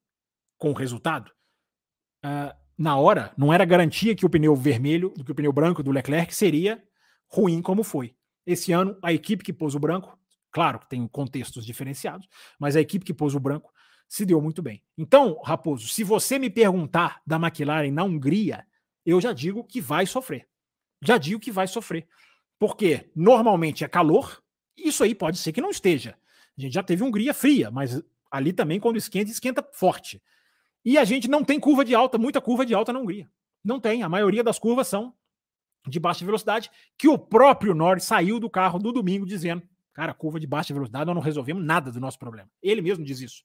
com 0.57 0.71
o 0.71 0.75
resultado. 0.75 1.31
Uh, 2.25 2.57
na 2.77 2.97
hora, 2.97 3.33
não 3.37 3.53
era 3.53 3.65
garantia 3.65 4.15
que 4.15 4.27
o 4.27 4.31
pneu 4.31 4.55
vermelho, 4.57 5.11
que 5.11 5.33
o 5.33 5.35
pneu 5.35 5.53
branco 5.53 5.83
do 5.83 5.91
Leclerc 5.91 6.35
seria 6.35 6.83
ruim 7.29 7.63
como 7.63 7.83
foi. 7.83 8.15
Esse 8.47 8.73
ano, 8.73 8.97
a 9.03 9.13
equipe 9.13 9.45
que 9.45 9.53
pôs 9.53 9.75
o 9.75 9.79
branco, 9.79 10.19
claro 10.51 10.79
que 10.81 10.89
tem 10.89 11.07
contextos 11.07 11.65
diferenciados, 11.65 12.29
mas 12.59 12.77
a 12.77 12.81
equipe 12.81 13.05
que 13.05 13.15
pôs 13.15 13.35
o 13.35 13.41
branco 13.41 13.73
se 14.09 14.27
deu 14.27 14.41
muito 14.41 14.61
bem. 14.61 14.83
Então, 14.99 15.41
Raposo, 15.43 15.89
se 15.89 16.05
você 16.05 16.39
me 16.39 16.51
perguntar 16.51 17.23
da 17.27 17.37
McLaren 17.37 17.91
na 17.91 18.05
Hungria, 18.05 18.67
eu 19.07 19.21
já 19.21 19.33
digo 19.33 19.65
que 19.65 19.81
vai 19.81 20.07
sofrer. 20.07 20.47
Já 21.03 21.17
digo 21.19 21.41
que 21.41 21.51
vai 21.51 21.67
sofrer. 21.67 22.07
Porque 22.59 23.11
normalmente 23.17 23.85
é 23.85 23.89
calor, 23.89 24.43
isso 24.77 25.03
aí 25.03 25.15
pode 25.15 25.39
ser 25.39 25.53
que 25.53 25.61
não 25.61 25.71
esteja. 25.71 26.17
A 26.57 26.61
gente 26.61 26.75
já 26.75 26.83
teve 26.83 27.03
Hungria 27.03 27.33
fria, 27.33 27.71
mas 27.71 28.03
ali 28.31 28.53
também, 28.53 28.79
quando 28.79 28.97
esquenta, 28.97 29.31
esquenta 29.31 29.67
forte. 29.73 30.23
E 30.85 30.99
a 30.99 31.05
gente 31.05 31.29
não 31.29 31.45
tem 31.45 31.61
curva 31.61 31.85
de 31.85 31.95
alta, 31.95 32.19
muita 32.19 32.41
curva 32.41 32.67
de 32.67 32.75
alta 32.75 32.93
na 32.93 32.99
Hungria. 32.99 33.31
Não 33.65 33.79
tem. 33.79 34.03
A 34.03 34.09
maioria 34.09 34.43
das 34.43 34.59
curvas 34.59 34.89
são 34.89 35.15
de 35.87 35.99
baixa 35.99 36.25
velocidade, 36.25 36.71
que 36.97 37.09
o 37.09 37.19
próprio 37.19 37.75
Norris 37.75 38.05
saiu 38.05 38.39
do 38.39 38.51
carro 38.51 38.79
no 38.79 38.93
domingo 38.93 39.27
dizendo: 39.27 39.63
cara, 39.93 40.15
curva 40.15 40.39
de 40.39 40.47
baixa 40.47 40.73
velocidade, 40.73 41.07
nós 41.07 41.15
não 41.15 41.23
resolvemos 41.23 41.65
nada 41.65 41.91
do 41.91 42.01
nosso 42.01 42.19
problema. 42.19 42.49
Ele 42.63 42.83
mesmo 42.83 43.05
diz 43.05 43.21
isso. 43.21 43.45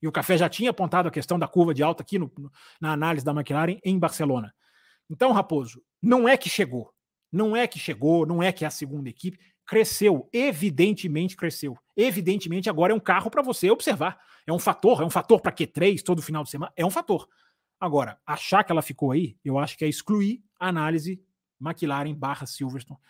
E 0.00 0.08
o 0.08 0.12
Café 0.12 0.36
já 0.36 0.48
tinha 0.48 0.70
apontado 0.70 1.08
a 1.08 1.12
questão 1.12 1.38
da 1.38 1.46
curva 1.46 1.72
de 1.72 1.82
alta 1.82 2.02
aqui 2.02 2.18
no, 2.18 2.30
na 2.80 2.92
análise 2.92 3.24
da 3.24 3.30
McLaren 3.30 3.78
em 3.84 3.98
Barcelona. 3.98 4.52
Então, 5.08 5.30
Raposo, 5.30 5.80
não 6.02 6.28
é 6.28 6.36
que 6.36 6.48
chegou. 6.48 6.92
Não 7.30 7.56
é 7.56 7.66
que 7.66 7.78
chegou, 7.78 8.26
não 8.26 8.42
é 8.42 8.52
que 8.52 8.64
é 8.64 8.68
a 8.68 8.70
segunda 8.70 9.08
equipe. 9.08 9.38
Cresceu, 9.72 10.28
evidentemente 10.34 11.34
cresceu. 11.34 11.78
Evidentemente, 11.96 12.68
agora 12.68 12.92
é 12.92 12.94
um 12.94 13.00
carro 13.00 13.30
para 13.30 13.40
você 13.40 13.70
observar. 13.70 14.20
É 14.46 14.52
um 14.52 14.58
fator, 14.58 15.00
é 15.00 15.04
um 15.06 15.08
fator 15.08 15.40
para 15.40 15.50
Q3 15.50 16.02
todo 16.02 16.20
final 16.20 16.44
de 16.44 16.50
semana, 16.50 16.70
é 16.76 16.84
um 16.84 16.90
fator. 16.90 17.26
Agora, 17.80 18.20
achar 18.26 18.62
que 18.62 18.70
ela 18.70 18.82
ficou 18.82 19.12
aí, 19.12 19.34
eu 19.42 19.58
acho 19.58 19.78
que 19.78 19.86
é 19.86 19.88
excluir 19.88 20.44
a 20.60 20.68
análise 20.68 21.24
McLaren 21.58 22.12
barra 22.12 22.44
Silverstone, 22.44 23.00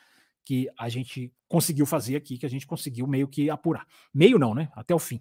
que 0.45 0.71
a 0.79 0.89
gente 0.89 1.35
conseguiu 1.49 1.85
fazer 1.85 2.15
aqui, 2.15 2.39
que 2.39 2.47
a 2.47 2.49
gente 2.49 2.65
conseguiu 2.65 3.09
meio 3.09 3.27
que 3.27 3.51
apurar. 3.51 3.85
Meio 4.15 4.39
não, 4.39 4.55
né? 4.55 4.71
Até 4.77 4.95
o 4.95 5.01
fim. 5.01 5.21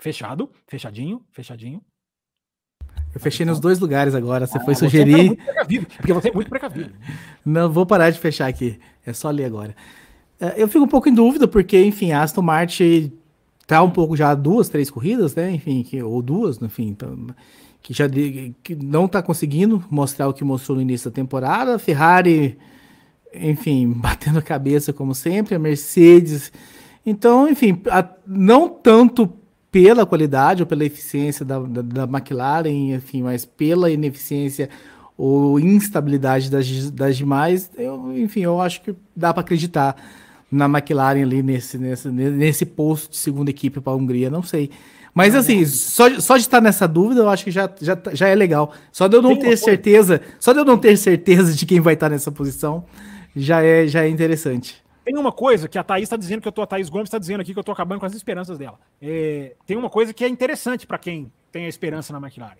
Fechado, 0.00 0.52
fechadinho, 0.68 1.26
fechadinho. 1.32 1.84
Eu 3.18 3.20
fechei 3.20 3.44
nos 3.44 3.58
dois 3.58 3.80
lugares 3.80 4.14
agora. 4.14 4.46
Você 4.46 4.58
ah, 4.58 4.60
foi 4.60 4.76
sugerir. 4.76 5.36
Você 5.66 5.78
é 5.78 5.80
porque 5.96 6.12
você 6.12 6.28
é 6.28 6.32
muito 6.32 6.48
precavido. 6.48 6.92
Não, 7.44 7.68
vou 7.68 7.84
parar 7.84 8.10
de 8.10 8.18
fechar 8.18 8.46
aqui. 8.46 8.78
É 9.04 9.12
só 9.12 9.28
ler 9.28 9.44
agora. 9.44 9.74
É, 10.40 10.54
eu 10.56 10.68
fico 10.68 10.84
um 10.84 10.88
pouco 10.88 11.08
em 11.08 11.14
dúvida, 11.14 11.48
porque, 11.48 11.82
enfim, 11.82 12.12
a 12.12 12.22
Aston 12.22 12.42
Martin 12.42 13.12
tá 13.66 13.82
um 13.82 13.90
pouco 13.90 14.16
já 14.16 14.32
duas, 14.36 14.68
três 14.68 14.88
corridas, 14.88 15.34
né? 15.34 15.50
Enfim, 15.50 16.00
ou 16.00 16.22
duas, 16.22 16.62
enfim. 16.62 16.86
Então, 16.86 17.26
que 17.82 17.92
já 17.92 18.06
de, 18.06 18.54
que 18.62 18.76
não 18.76 19.06
está 19.06 19.20
conseguindo 19.20 19.84
mostrar 19.90 20.28
o 20.28 20.32
que 20.32 20.44
mostrou 20.44 20.76
no 20.76 20.82
início 20.82 21.10
da 21.10 21.14
temporada. 21.14 21.76
Ferrari, 21.76 22.56
enfim, 23.34 23.90
batendo 23.98 24.38
a 24.38 24.42
cabeça 24.42 24.92
como 24.92 25.12
sempre. 25.12 25.56
A 25.56 25.58
Mercedes. 25.58 26.52
Então, 27.04 27.48
enfim, 27.48 27.82
a, 27.90 28.08
não 28.24 28.68
tanto 28.68 29.32
pela 29.70 30.06
qualidade 30.06 30.62
ou 30.62 30.66
pela 30.66 30.84
eficiência 30.84 31.44
da, 31.44 31.58
da, 31.58 31.82
da, 31.82 32.02
McLaren, 32.04 32.94
enfim, 32.94 33.22
mas 33.22 33.44
pela 33.44 33.90
ineficiência 33.90 34.68
ou 35.16 35.58
instabilidade 35.58 36.50
das, 36.50 36.90
das 36.90 37.16
demais, 37.16 37.70
eu, 37.76 38.16
enfim, 38.16 38.40
eu 38.40 38.60
acho 38.60 38.80
que 38.82 38.94
dá 39.14 39.34
para 39.34 39.40
acreditar 39.40 39.96
na 40.50 40.66
McLaren 40.66 41.22
ali 41.22 41.42
nesse, 41.42 41.76
nesse, 41.76 42.08
nesse 42.08 42.64
posto 42.64 43.10
de 43.10 43.16
segunda 43.16 43.50
equipe 43.50 43.80
para 43.80 43.92
a 43.92 43.96
Hungria, 43.96 44.30
não 44.30 44.42
sei. 44.42 44.70
Mas 45.12 45.34
assim, 45.34 45.66
só, 45.66 46.08
só 46.20 46.36
de 46.36 46.42
estar 46.42 46.60
nessa 46.60 46.86
dúvida, 46.86 47.22
eu 47.22 47.28
acho 47.28 47.44
que 47.44 47.50
já, 47.50 47.68
já, 47.80 47.98
já 48.12 48.28
é 48.28 48.34
legal. 48.34 48.72
Só 48.92 49.08
de 49.08 49.16
eu 49.16 49.22
não 49.22 49.34
Tem 49.34 49.50
ter 49.50 49.56
certeza, 49.56 50.20
só 50.38 50.52
de 50.52 50.60
eu 50.60 50.64
não 50.64 50.78
ter 50.78 50.96
certeza 50.96 51.52
de 51.52 51.66
quem 51.66 51.80
vai 51.80 51.94
estar 51.94 52.08
nessa 52.08 52.30
posição, 52.30 52.84
já 53.34 53.62
é, 53.62 53.86
já 53.86 54.04
é 54.04 54.08
interessante. 54.08 54.80
Tem 55.08 55.16
uma 55.16 55.32
coisa 55.32 55.66
que 55.66 55.78
a 55.78 55.82
Thaís 55.82 56.02
está 56.02 56.18
dizendo, 56.18 56.42
que 56.42 56.48
eu 56.48 56.52
tô, 56.52 56.60
a 56.60 56.66
Thaís 56.66 56.90
Gomes 56.90 57.06
está 57.06 57.16
dizendo 57.16 57.40
aqui 57.40 57.54
que 57.54 57.58
eu 57.58 57.62
estou 57.62 57.72
acabando 57.72 57.98
com 57.98 58.04
as 58.04 58.14
esperanças 58.14 58.58
dela. 58.58 58.78
É, 59.00 59.56
tem 59.64 59.74
uma 59.74 59.88
coisa 59.88 60.12
que 60.12 60.22
é 60.22 60.28
interessante 60.28 60.86
para 60.86 60.98
quem 60.98 61.32
tem 61.50 61.64
a 61.64 61.68
esperança 61.68 62.12
na 62.12 62.18
McLaren. 62.18 62.58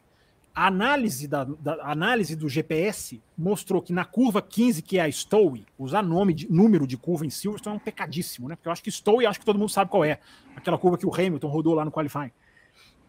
A 0.55 0.67
análise, 0.67 1.29
da, 1.29 1.45
da 1.45 1.75
a 1.83 1.93
análise 1.93 2.35
do 2.35 2.49
GPS 2.49 3.23
mostrou 3.37 3.83
que 3.83 3.93
na 3.93 4.07
curva 4.07 4.41
15, 4.41 4.81
que 4.81 4.99
é 4.99 5.03
a 5.03 5.13
Stowe, 5.13 5.67
usar 5.79 6.03
nome 6.03 6.33
de, 6.33 6.51
número 6.51 6.87
de 6.87 6.97
curva 6.97 7.27
em 7.27 7.29
Silverstone 7.29 7.77
é 7.77 7.77
um 7.77 7.85
pecadíssimo, 7.85 8.49
né? 8.49 8.57
Porque 8.57 8.69
eu 8.69 8.73
acho 8.73 8.83
que 8.83 8.91
Stowe, 8.91 9.27
acho 9.27 9.39
que 9.39 9.45
todo 9.45 9.59
mundo 9.59 9.69
sabe 9.69 9.91
qual 9.91 10.03
é. 10.03 10.19
Aquela 10.57 10.79
curva 10.79 10.97
que 10.97 11.07
o 11.07 11.15
Hamilton 11.15 11.49
rodou 11.49 11.75
lá 11.75 11.85
no 11.85 11.93
qualifying. 11.93 12.33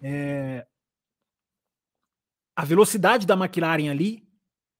É, 0.03 0.66
a 2.57 2.66
velocidade 2.66 3.26
da 3.26 3.36
McLaren 3.36 3.90
ali 3.90 4.22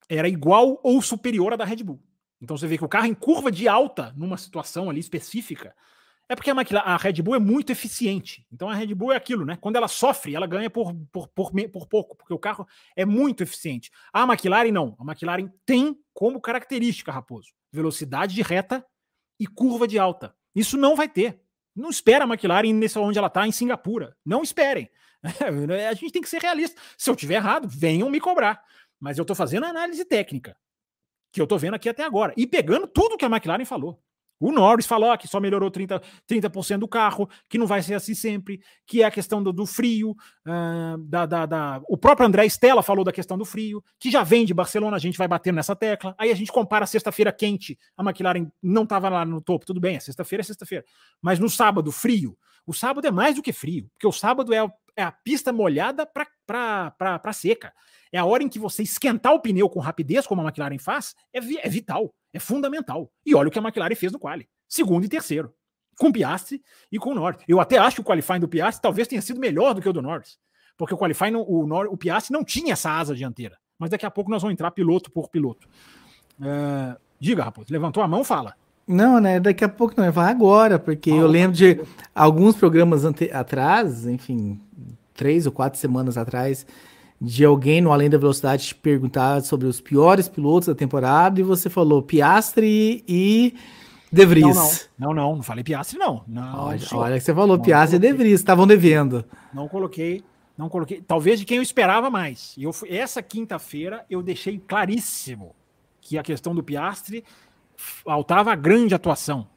era 0.10 0.28
igual 0.28 0.82
ou 0.84 1.02
superior 1.02 1.54
à 1.54 1.56
da 1.56 1.64
Red 1.64 1.82
Bull. 1.82 2.02
Então 2.42 2.58
você 2.58 2.68
vê 2.68 2.78
que 2.78 2.86
o 2.86 2.90
carro 2.90 3.06
em 3.06 3.14
curva 3.14 3.52
de 3.52 3.68
alta, 3.68 4.14
numa 4.16 4.38
situação 4.38 4.90
ali 4.90 5.00
específica, 5.00 5.76
é 6.28 6.36
porque 6.36 6.52
a, 6.52 6.54
McLaren, 6.54 6.86
a 6.86 6.96
Red 6.96 7.22
Bull 7.24 7.36
é 7.36 7.40
muito 7.40 7.72
eficiente. 7.72 8.46
Então 8.52 8.70
a 8.70 8.74
Red 8.76 8.94
Bull 8.94 9.12
é 9.12 9.16
aquilo, 9.16 9.44
né? 9.44 9.58
Quando 9.60 9.78
ela 9.78 9.88
sofre, 9.88 10.36
ela 10.36 10.46
ganha 10.46 10.70
por, 10.70 10.94
por, 11.12 11.28
por, 11.30 11.52
por 11.52 11.88
pouco, 11.88 12.16
porque 12.16 12.34
o 12.34 12.38
carro 12.38 12.68
é 12.96 13.04
muito 13.04 13.42
eficiente. 13.42 13.92
A 14.14 14.24
McLaren 14.24 14.72
não. 14.72 14.96
A 15.00 15.04
McLaren 15.04 15.52
tem 15.66 16.00
como 16.14 16.40
característica, 16.40 17.12
Raposo, 17.12 17.52
velocidade 17.72 18.36
de 18.36 18.44
reta 18.44 18.86
e 19.40 19.48
curva 19.48 19.88
de 19.88 19.98
alta. 19.98 20.36
Isso 20.54 20.78
não 20.78 20.96
vai 20.96 21.10
ter. 21.10 21.42
Não 21.76 21.90
espera 21.90 22.26
a 22.26 22.28
McLaren 22.28 22.74
nesse 22.74 23.00
onde 23.00 23.18
ela 23.18 23.28
está, 23.28 23.48
em 23.48 23.52
Singapura. 23.52 24.16
Não 24.24 24.44
esperem. 24.44 24.88
a 25.90 25.94
gente 25.94 26.12
tem 26.12 26.22
que 26.22 26.30
ser 26.30 26.42
realista. 26.42 26.80
Se 26.96 27.10
eu 27.10 27.16
tiver 27.16 27.36
errado, 27.36 27.68
venham 27.68 28.10
me 28.10 28.20
cobrar. 28.20 28.64
Mas 29.00 29.18
eu 29.18 29.24
estou 29.24 29.36
fazendo 29.36 29.66
análise 29.66 30.04
técnica, 30.06 30.56
que 31.32 31.40
eu 31.40 31.44
estou 31.44 31.60
vendo 31.60 31.76
aqui 31.76 31.90
até 31.90 32.04
agora, 32.04 32.34
e 32.36 32.48
pegando 32.48 32.88
tudo 32.88 33.18
que 33.18 33.26
a 33.26 33.30
McLaren 33.30 33.66
falou. 33.66 34.00
O 34.40 34.54
Norris 34.54 34.86
falou 34.86 35.16
que 35.18 35.28
só 35.28 35.40
melhorou 35.40 35.70
30%, 35.70 36.02
30 36.26 36.78
do 36.78 36.88
carro, 36.88 37.30
que 37.50 37.58
não 37.58 37.68
vai 37.68 37.84
ser 37.84 37.96
assim 37.96 38.14
sempre, 38.14 38.62
que 38.88 39.04
é 39.04 39.06
a 39.06 39.12
questão 39.12 39.44
do, 39.44 39.52
do 39.52 39.66
frio. 39.66 40.12
Uh, 40.48 40.98
da, 41.00 41.26
da, 41.26 41.46
da, 41.46 41.82
O 41.90 41.98
próprio 41.98 42.26
André 42.26 42.46
Stella 42.46 42.82
falou 42.82 43.04
da 43.04 43.12
questão 43.12 43.38
do 43.38 43.44
frio, 43.44 43.84
que 44.00 44.10
já 44.10 44.24
vem 44.24 44.46
de 44.46 44.54
Barcelona, 44.54 44.96
a 44.96 45.00
gente 45.00 45.18
vai 45.18 45.28
bater 45.28 45.52
nessa 45.52 45.76
tecla. 45.76 46.16
Aí 46.18 46.32
a 46.32 46.36
gente 46.36 46.54
compara 46.54 46.86
sexta-feira 46.86 47.34
quente, 47.34 47.78
a 47.98 48.04
McLaren 48.04 48.50
não 48.64 48.84
estava 48.84 49.10
lá 49.10 49.26
no 49.26 49.42
topo, 49.42 49.66
tudo 49.66 49.82
bem, 49.82 49.98
a 49.98 50.02
sexta-feira 50.02 50.42
é 50.42 50.46
sexta-feira. 50.46 50.86
Mas 51.22 51.38
no 51.38 51.50
sábado, 51.50 51.92
frio. 51.92 52.38
O 52.66 52.74
sábado 52.74 53.08
é 53.08 53.12
mais 53.12 53.36
do 53.36 53.42
que 53.42 53.54
frio, 53.54 53.90
porque 53.94 54.08
o 54.08 54.12
sábado 54.12 54.54
é, 54.54 54.68
é 54.96 55.04
a 55.04 55.12
pista 55.12 55.52
molhada 55.52 56.06
para 56.06 57.34
seca. 57.34 57.74
É 58.12 58.18
a 58.18 58.26
hora 58.26 58.44
em 58.44 58.50
que 58.50 58.60
você 58.60 58.84
esquentar 58.84 59.34
o 59.34 59.40
pneu 59.40 59.70
com 59.70 59.80
rapidez, 59.80 60.26
como 60.26 60.42
a 60.42 60.46
McLaren 60.46 60.80
faz, 60.80 61.16
é, 61.34 61.40
é 61.40 61.70
vital. 61.70 62.14
É 62.34 62.40
fundamental. 62.40 63.12
E 63.26 63.34
olha 63.36 63.48
o 63.48 63.52
que 63.52 63.60
a 63.60 63.62
McLaren 63.62 63.96
fez 63.96 64.12
no 64.12 64.20
quali. 64.20 64.48
Segundo 64.68 65.06
e 65.06 65.10
terceiro. 65.10 65.54
Com 65.98 66.12
Piastri 66.12 66.62
e 66.92 66.98
com 66.98 67.12
o 67.12 67.16
Norris. 67.16 67.44
Eu 67.48 67.60
até 67.60 67.78
acho 67.78 67.98
que 67.98 68.02
o 68.02 68.06
qualifying 68.06 68.40
do 68.40 68.48
Piastri 68.48 68.82
talvez 68.82 69.08
tenha 69.08 69.22
sido 69.22 69.40
melhor 69.40 69.74
do 69.74 69.82
que 69.82 69.90
o 69.90 69.94
do 69.94 70.02
Norris. 70.02 70.38
Porque 70.78 70.94
o 70.94 70.98
qualifying, 70.98 71.36
o, 71.36 71.42
o, 71.42 71.94
o 71.94 71.98
Piastri 71.98 72.34
não 72.34 72.44
tinha 72.44 72.74
essa 72.74 72.92
asa 72.92 73.14
dianteira. 73.14 73.58
Mas 73.78 73.90
daqui 73.90 74.06
a 74.06 74.12
pouco 74.12 74.30
nós 74.30 74.42
vamos 74.42 74.54
entrar 74.54 74.72
piloto 74.72 75.12
por 75.12 75.30
piloto. 75.30 75.68
Uh, 76.40 76.98
diga, 77.20 77.44
Raposo. 77.44 77.68
Levantou 77.72 78.02
a 78.02 78.08
mão, 78.08 78.24
fala. 78.24 78.56
Não, 78.90 79.20
né? 79.20 79.40
Daqui 79.40 79.64
a 79.64 79.70
pouco 79.70 79.94
não, 79.96 80.12
vai 80.12 80.32
agora, 80.32 80.80
porque 80.80 81.12
ah, 81.12 81.18
eu 81.18 81.28
lembro 81.28 81.56
de 81.56 81.80
alguns 82.16 82.56
programas 82.56 83.06
atrás, 83.06 84.08
enfim, 84.08 84.60
três 85.14 85.46
ou 85.46 85.52
quatro 85.52 85.80
semanas 85.80 86.18
atrás, 86.18 86.66
de 87.22 87.46
alguém 87.46 87.82
no 87.82 87.92
Além 87.92 88.10
da 88.10 88.18
Velocidade 88.18 88.66
te 88.66 88.74
perguntar 88.74 89.42
sobre 89.42 89.68
os 89.68 89.80
piores 89.80 90.28
pilotos 90.28 90.70
da 90.70 90.74
temporada 90.74 91.40
e 91.40 91.44
você 91.44 91.70
falou 91.70 92.02
Piastri 92.02 93.04
e 93.08 93.54
De 94.12 94.26
Vries. 94.26 94.90
Não, 94.98 95.10
não, 95.10 95.14
não, 95.14 95.14
não, 95.14 95.36
não 95.36 95.44
falei 95.44 95.64
Piastri 95.64 96.00
não. 96.00 96.24
não 96.28 96.66
olha, 96.66 96.82
olha 96.94 97.18
que 97.20 97.24
você 97.24 97.34
falou, 97.36 97.58
não, 97.58 97.64
Piastri 97.64 97.98
e 97.98 98.00
De 98.00 98.12
Vries, 98.12 98.40
estavam 98.40 98.66
devendo. 98.66 99.24
Não 99.54 99.68
coloquei, 99.68 100.24
não 100.58 100.68
coloquei, 100.68 101.00
talvez 101.00 101.40
de 101.40 101.46
quem 101.46 101.58
eu 101.58 101.64
esperava 101.64 102.10
mais. 102.10 102.56
E 102.58 102.64
eu 102.64 102.72
essa 102.90 103.22
quinta-feira 103.22 104.04
eu 104.10 104.24
deixei 104.24 104.58
claríssimo 104.58 105.54
que 106.02 106.18
a 106.18 106.24
questão 106.24 106.56
do 106.56 106.64
Piastri 106.64 107.24
faltava 107.80 108.54
grande 108.56 108.94
atuação. 108.94 109.48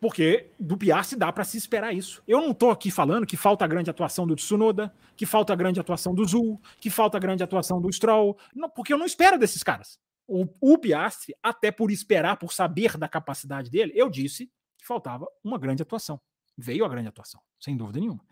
Porque 0.00 0.50
do 0.58 0.76
Piastri 0.76 1.16
dá 1.16 1.30
para 1.30 1.44
se 1.44 1.56
esperar 1.56 1.94
isso. 1.94 2.22
Eu 2.26 2.40
não 2.40 2.50
estou 2.50 2.70
aqui 2.70 2.90
falando 2.90 3.26
que 3.26 3.36
falta 3.36 3.66
grande 3.66 3.88
atuação 3.88 4.26
do 4.26 4.34
Tsunoda, 4.34 4.92
que 5.16 5.24
falta 5.24 5.54
grande 5.54 5.78
atuação 5.78 6.12
do 6.12 6.26
Zul, 6.26 6.60
que 6.80 6.90
falta 6.90 7.18
grande 7.18 7.42
atuação 7.42 7.80
do 7.80 7.92
Stroll, 7.92 8.36
não, 8.52 8.68
porque 8.68 8.92
eu 8.92 8.98
não 8.98 9.06
espero 9.06 9.38
desses 9.38 9.62
caras. 9.62 10.00
O, 10.26 10.46
o 10.60 10.78
Piastri, 10.78 11.34
até 11.42 11.70
por 11.70 11.90
esperar, 11.90 12.36
por 12.36 12.52
saber 12.52 12.96
da 12.96 13.06
capacidade 13.06 13.70
dele, 13.70 13.92
eu 13.94 14.10
disse 14.10 14.50
que 14.76 14.86
faltava 14.86 15.26
uma 15.44 15.58
grande 15.58 15.82
atuação. 15.82 16.20
Veio 16.56 16.84
a 16.84 16.88
grande 16.88 17.08
atuação, 17.08 17.40
sem 17.60 17.76
dúvida 17.76 18.00
nenhuma. 18.00 18.24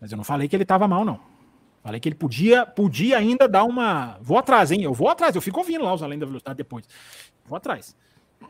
Mas 0.00 0.12
eu 0.12 0.16
não 0.16 0.24
falei 0.24 0.48
que 0.48 0.56
ele 0.56 0.64
estava 0.64 0.86
mal, 0.86 1.04
não. 1.04 1.18
Falei 1.82 2.00
que 2.00 2.08
ele 2.08 2.16
podia, 2.16 2.66
podia 2.66 3.18
ainda 3.18 3.46
dar 3.46 3.64
uma. 3.64 4.18
Vou 4.20 4.38
atrás, 4.38 4.70
hein? 4.70 4.82
Eu 4.82 4.92
vou 4.92 5.08
atrás, 5.08 5.34
eu 5.34 5.42
fico 5.42 5.60
ouvindo 5.60 5.84
lá 5.84 5.94
os 5.94 6.02
Além 6.02 6.18
da 6.18 6.26
Velocidade 6.26 6.56
depois. 6.56 6.86
Vou 7.46 7.56
atrás. 7.56 7.94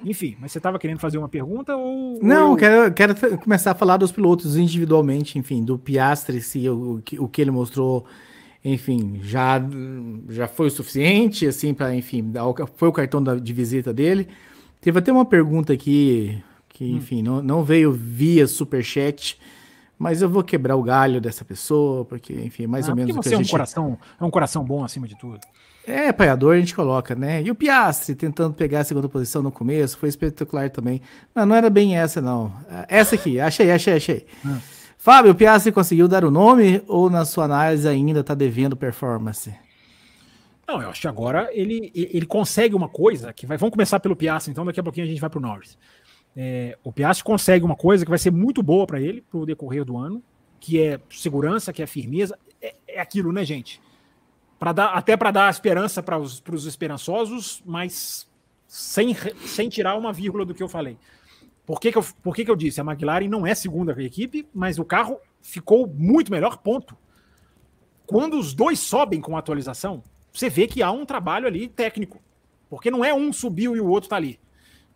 Enfim, 0.04 0.36
mas 0.40 0.52
você 0.52 0.58
estava 0.58 0.78
querendo 0.78 0.98
fazer 0.98 1.18
uma 1.18 1.28
pergunta 1.28 1.76
ou. 1.76 2.18
Não, 2.22 2.50
ou... 2.50 2.56
quero, 2.56 2.92
quero 2.92 3.14
começar 3.38 3.72
a 3.72 3.74
falar 3.74 3.96
dos 3.96 4.12
pilotos 4.12 4.56
individualmente, 4.56 5.38
enfim, 5.38 5.62
do 5.62 5.78
Piastre, 5.78 6.40
se 6.40 6.68
o, 6.68 7.02
o 7.18 7.28
que 7.28 7.40
ele 7.40 7.50
mostrou, 7.50 8.04
enfim, 8.64 9.20
já, 9.22 9.60
já 10.28 10.48
foi 10.48 10.68
o 10.68 10.70
suficiente, 10.70 11.46
assim, 11.46 11.74
para, 11.74 11.94
enfim, 11.94 12.32
foi 12.76 12.88
o 12.88 12.92
cartão 12.92 13.22
da, 13.22 13.34
de 13.36 13.52
visita 13.52 13.92
dele. 13.92 14.28
Teve 14.80 14.98
até 14.98 15.12
uma 15.12 15.24
pergunta 15.24 15.72
aqui, 15.72 16.42
que, 16.68 16.84
hum. 16.84 16.96
enfim, 16.96 17.22
não, 17.22 17.42
não 17.42 17.64
veio 17.64 17.92
via 17.92 18.46
superchat, 18.46 19.38
mas 19.98 20.22
eu 20.22 20.28
vou 20.28 20.42
quebrar 20.42 20.76
o 20.76 20.82
galho 20.82 21.20
dessa 21.20 21.44
pessoa, 21.44 22.04
porque, 22.04 22.32
enfim, 22.32 22.66
mais 22.66 22.88
ah, 22.88 22.90
ou 22.90 22.96
menos. 22.96 23.14
Porque 23.14 23.28
você 23.28 23.34
é 23.34 23.38
um 23.38 23.46
coração, 23.46 23.98
é 24.20 24.24
um 24.24 24.30
coração 24.30 24.64
bom 24.64 24.84
acima 24.84 25.06
de 25.06 25.16
tudo. 25.18 25.40
É, 25.86 26.08
apoiador 26.08 26.54
a 26.54 26.58
gente 26.58 26.74
coloca, 26.74 27.14
né? 27.14 27.42
E 27.42 27.50
o 27.50 27.54
Piastri 27.54 28.14
tentando 28.14 28.54
pegar 28.54 28.80
a 28.80 28.84
segunda 28.84 29.08
posição 29.08 29.42
no 29.42 29.52
começo, 29.52 29.98
foi 29.98 30.08
espetacular 30.08 30.70
também. 30.70 31.02
Não, 31.34 31.44
não 31.44 31.54
era 31.54 31.68
bem 31.68 31.96
essa, 31.96 32.22
não. 32.22 32.52
Essa 32.88 33.16
aqui, 33.16 33.38
achei, 33.38 33.70
achei, 33.70 33.94
achei. 33.94 34.26
Hum. 34.44 34.58
Fábio, 34.96 35.32
o 35.32 35.34
Piastri 35.34 35.70
conseguiu 35.70 36.08
dar 36.08 36.24
o 36.24 36.30
nome 36.30 36.82
ou 36.88 37.10
na 37.10 37.26
sua 37.26 37.44
análise 37.44 37.86
ainda 37.86 38.20
está 38.20 38.34
devendo 38.34 38.74
performance? 38.74 39.54
Não, 40.66 40.80
eu 40.80 40.88
acho 40.88 41.02
que 41.02 41.08
agora 41.08 41.50
ele, 41.52 41.92
ele 41.94 42.24
consegue 42.24 42.74
uma 42.74 42.88
coisa 42.88 43.30
que 43.30 43.46
vai. 43.46 43.58
Vamos 43.58 43.72
começar 43.72 44.00
pelo 44.00 44.16
Piastri, 44.16 44.52
então 44.52 44.64
daqui 44.64 44.80
a 44.80 44.82
pouquinho 44.82 45.04
a 45.06 45.08
gente 45.10 45.20
vai 45.20 45.28
para 45.28 45.38
o 45.38 45.42
Norris. 45.42 45.76
É, 46.34 46.78
o 46.82 46.90
Piastri 46.90 47.22
consegue 47.22 47.64
uma 47.64 47.76
coisa 47.76 48.04
que 48.04 48.08
vai 48.08 48.18
ser 48.18 48.32
muito 48.32 48.62
boa 48.62 48.86
para 48.86 48.98
ele 48.98 49.20
para 49.20 49.38
o 49.38 49.44
decorrer 49.44 49.84
do 49.84 49.98
ano, 49.98 50.22
que 50.58 50.80
é 50.80 50.98
segurança, 51.10 51.70
que 51.70 51.82
é 51.82 51.86
firmeza. 51.86 52.38
É, 52.62 52.74
é 52.88 53.00
aquilo, 53.00 53.30
né, 53.30 53.44
gente? 53.44 53.80
Para 54.58 54.72
dar 54.72 54.86
até 54.88 55.16
para 55.16 55.30
dar 55.30 55.50
esperança 55.50 56.02
para 56.02 56.18
os, 56.18 56.66
esperançosos, 56.66 57.62
mas 57.64 58.28
sem, 58.66 59.14
sem 59.46 59.68
tirar 59.68 59.96
uma 59.96 60.12
vírgula 60.12 60.44
do 60.44 60.54
que 60.54 60.62
eu 60.62 60.68
falei. 60.68 60.98
Por 61.66 61.80
que, 61.80 61.92
que, 61.92 61.98
eu, 61.98 62.04
por 62.22 62.34
que, 62.34 62.44
que 62.44 62.50
eu 62.50 62.56
disse? 62.56 62.80
A 62.80 62.84
McLaren 62.84 63.28
não 63.28 63.46
é 63.46 63.54
segunda 63.54 64.00
equipe, 64.02 64.46
mas 64.54 64.78
o 64.78 64.84
carro 64.84 65.18
ficou 65.40 65.86
muito 65.86 66.30
melhor, 66.30 66.58
ponto. 66.58 66.96
Quando 68.06 68.38
os 68.38 68.52
dois 68.52 68.78
sobem 68.78 69.20
com 69.20 69.34
a 69.34 69.38
atualização, 69.38 70.02
você 70.32 70.50
vê 70.50 70.66
que 70.66 70.82
há 70.82 70.90
um 70.90 71.06
trabalho 71.06 71.46
ali 71.46 71.68
técnico. 71.68 72.20
Porque 72.68 72.90
não 72.90 73.04
é 73.04 73.14
um 73.14 73.32
subiu 73.32 73.76
e 73.76 73.80
o 73.80 73.88
outro 73.88 74.10
tá 74.10 74.16
ali. 74.16 74.38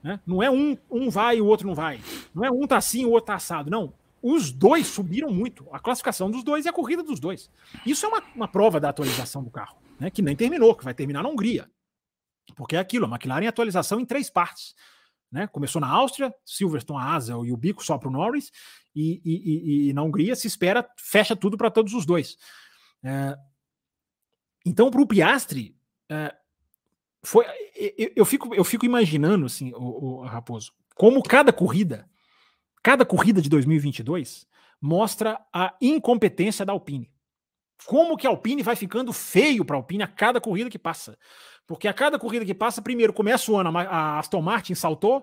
Né? 0.03 0.21
Não 0.27 0.43
é 0.43 0.51
um, 0.51 0.77
um 0.91 1.09
vai 1.09 1.39
e 1.39 1.41
o 1.41 1.47
outro 1.47 1.67
não 1.67 1.75
vai. 1.75 2.01
Não 2.35 2.45
é 2.45 2.51
um 2.51 2.67
tá 2.67 2.77
assim 2.77 3.03
e 3.03 3.07
o 3.07 3.11
outro 3.11 3.29
tá 3.29 3.35
assado. 3.37 3.71
Não 3.71 3.93
os 4.23 4.51
dois 4.51 4.87
subiram 4.87 5.31
muito. 5.31 5.67
A 5.73 5.79
classificação 5.79 6.31
dos 6.31 6.43
dois 6.43 6.65
e 6.65 6.69
a 6.69 6.73
corrida 6.73 7.03
dos 7.03 7.21
dois. 7.21 7.51
Isso 7.87 8.05
é 8.05 8.09
uma, 8.09 8.23
uma 8.35 8.49
prova 8.49 8.81
da 8.81 8.89
atualização 8.89 9.43
do 9.43 9.51
carro, 9.51 9.79
né? 9.99 10.11
Que 10.11 10.23
nem 10.23 10.37
terminou, 10.37 10.75
que 10.75 10.85
vai 10.85 10.95
terminar 10.95 11.23
na 11.23 11.29
Hungria. 11.29 11.71
Porque 12.57 12.77
é 12.77 12.79
aquilo, 12.79 13.07
a 13.07 13.09
McLaren 13.09 13.45
é 13.45 13.49
atualização 13.49 14.01
em 14.01 14.05
três 14.05 14.31
partes. 14.31 14.75
Né? 15.31 15.47
Começou 15.47 15.81
na 15.81 15.89
Áustria, 15.89 16.35
Silverstone, 16.45 17.01
a 17.01 17.15
asa 17.15 17.33
e 17.45 17.53
o 17.53 17.57
bico 17.57 17.85
só 17.85 17.99
para 17.99 18.09
o 18.09 18.13
Norris, 18.13 18.51
e, 18.95 19.21
e, 19.25 19.33
e, 19.35 19.89
e, 19.89 19.93
na 19.93 20.03
Hungria 20.03 20.35
se 20.35 20.47
espera, 20.47 20.89
fecha 20.97 21.37
tudo 21.37 21.57
para 21.57 21.71
todos 21.71 21.93
os 21.93 22.07
dois. 22.07 22.37
É, 23.03 23.37
então, 24.65 24.91
para 24.91 25.03
o 25.03 25.07
Piastri, 25.07 25.77
é, 26.09 26.35
foi, 27.23 27.45
eu, 27.77 28.13
eu, 28.17 28.25
fico, 28.25 28.55
eu 28.55 28.65
fico 28.65 28.87
imaginando, 28.87 29.47
assim, 29.47 29.73
o, 29.75 30.21
o 30.21 30.25
Raposo, 30.25 30.73
como 30.95 31.23
cada 31.23 31.53
corrida 31.53 32.09
cada 32.89 33.05
corrida 33.05 33.43
de 33.43 33.51
2022 33.51 34.47
mostra 34.81 35.39
a 35.53 35.75
incompetência 35.79 36.65
da 36.65 36.73
Alpine. 36.73 37.13
Como 37.85 38.17
que 38.17 38.27
a 38.27 38.31
Alpine 38.31 38.63
vai 38.63 38.77
ficando 38.77 39.13
feio 39.13 39.63
para 39.63 39.77
a 39.77 39.79
Alpine 39.79 40.05
a 40.05 40.07
cada 40.09 40.41
corrida 40.41 40.71
que 40.71 40.79
passa. 40.79 41.19
Porque 41.67 41.87
a 41.87 41.93
cada 41.93 42.19
corrida 42.19 42.47
que 42.47 42.55
passa, 42.55 42.81
primeiro 42.81 43.13
começa 43.13 43.53
o 43.53 43.59
ano, 43.59 43.77
a 43.77 44.19
Aston 44.19 44.41
Martin 44.41 44.75
saltou, 44.75 45.23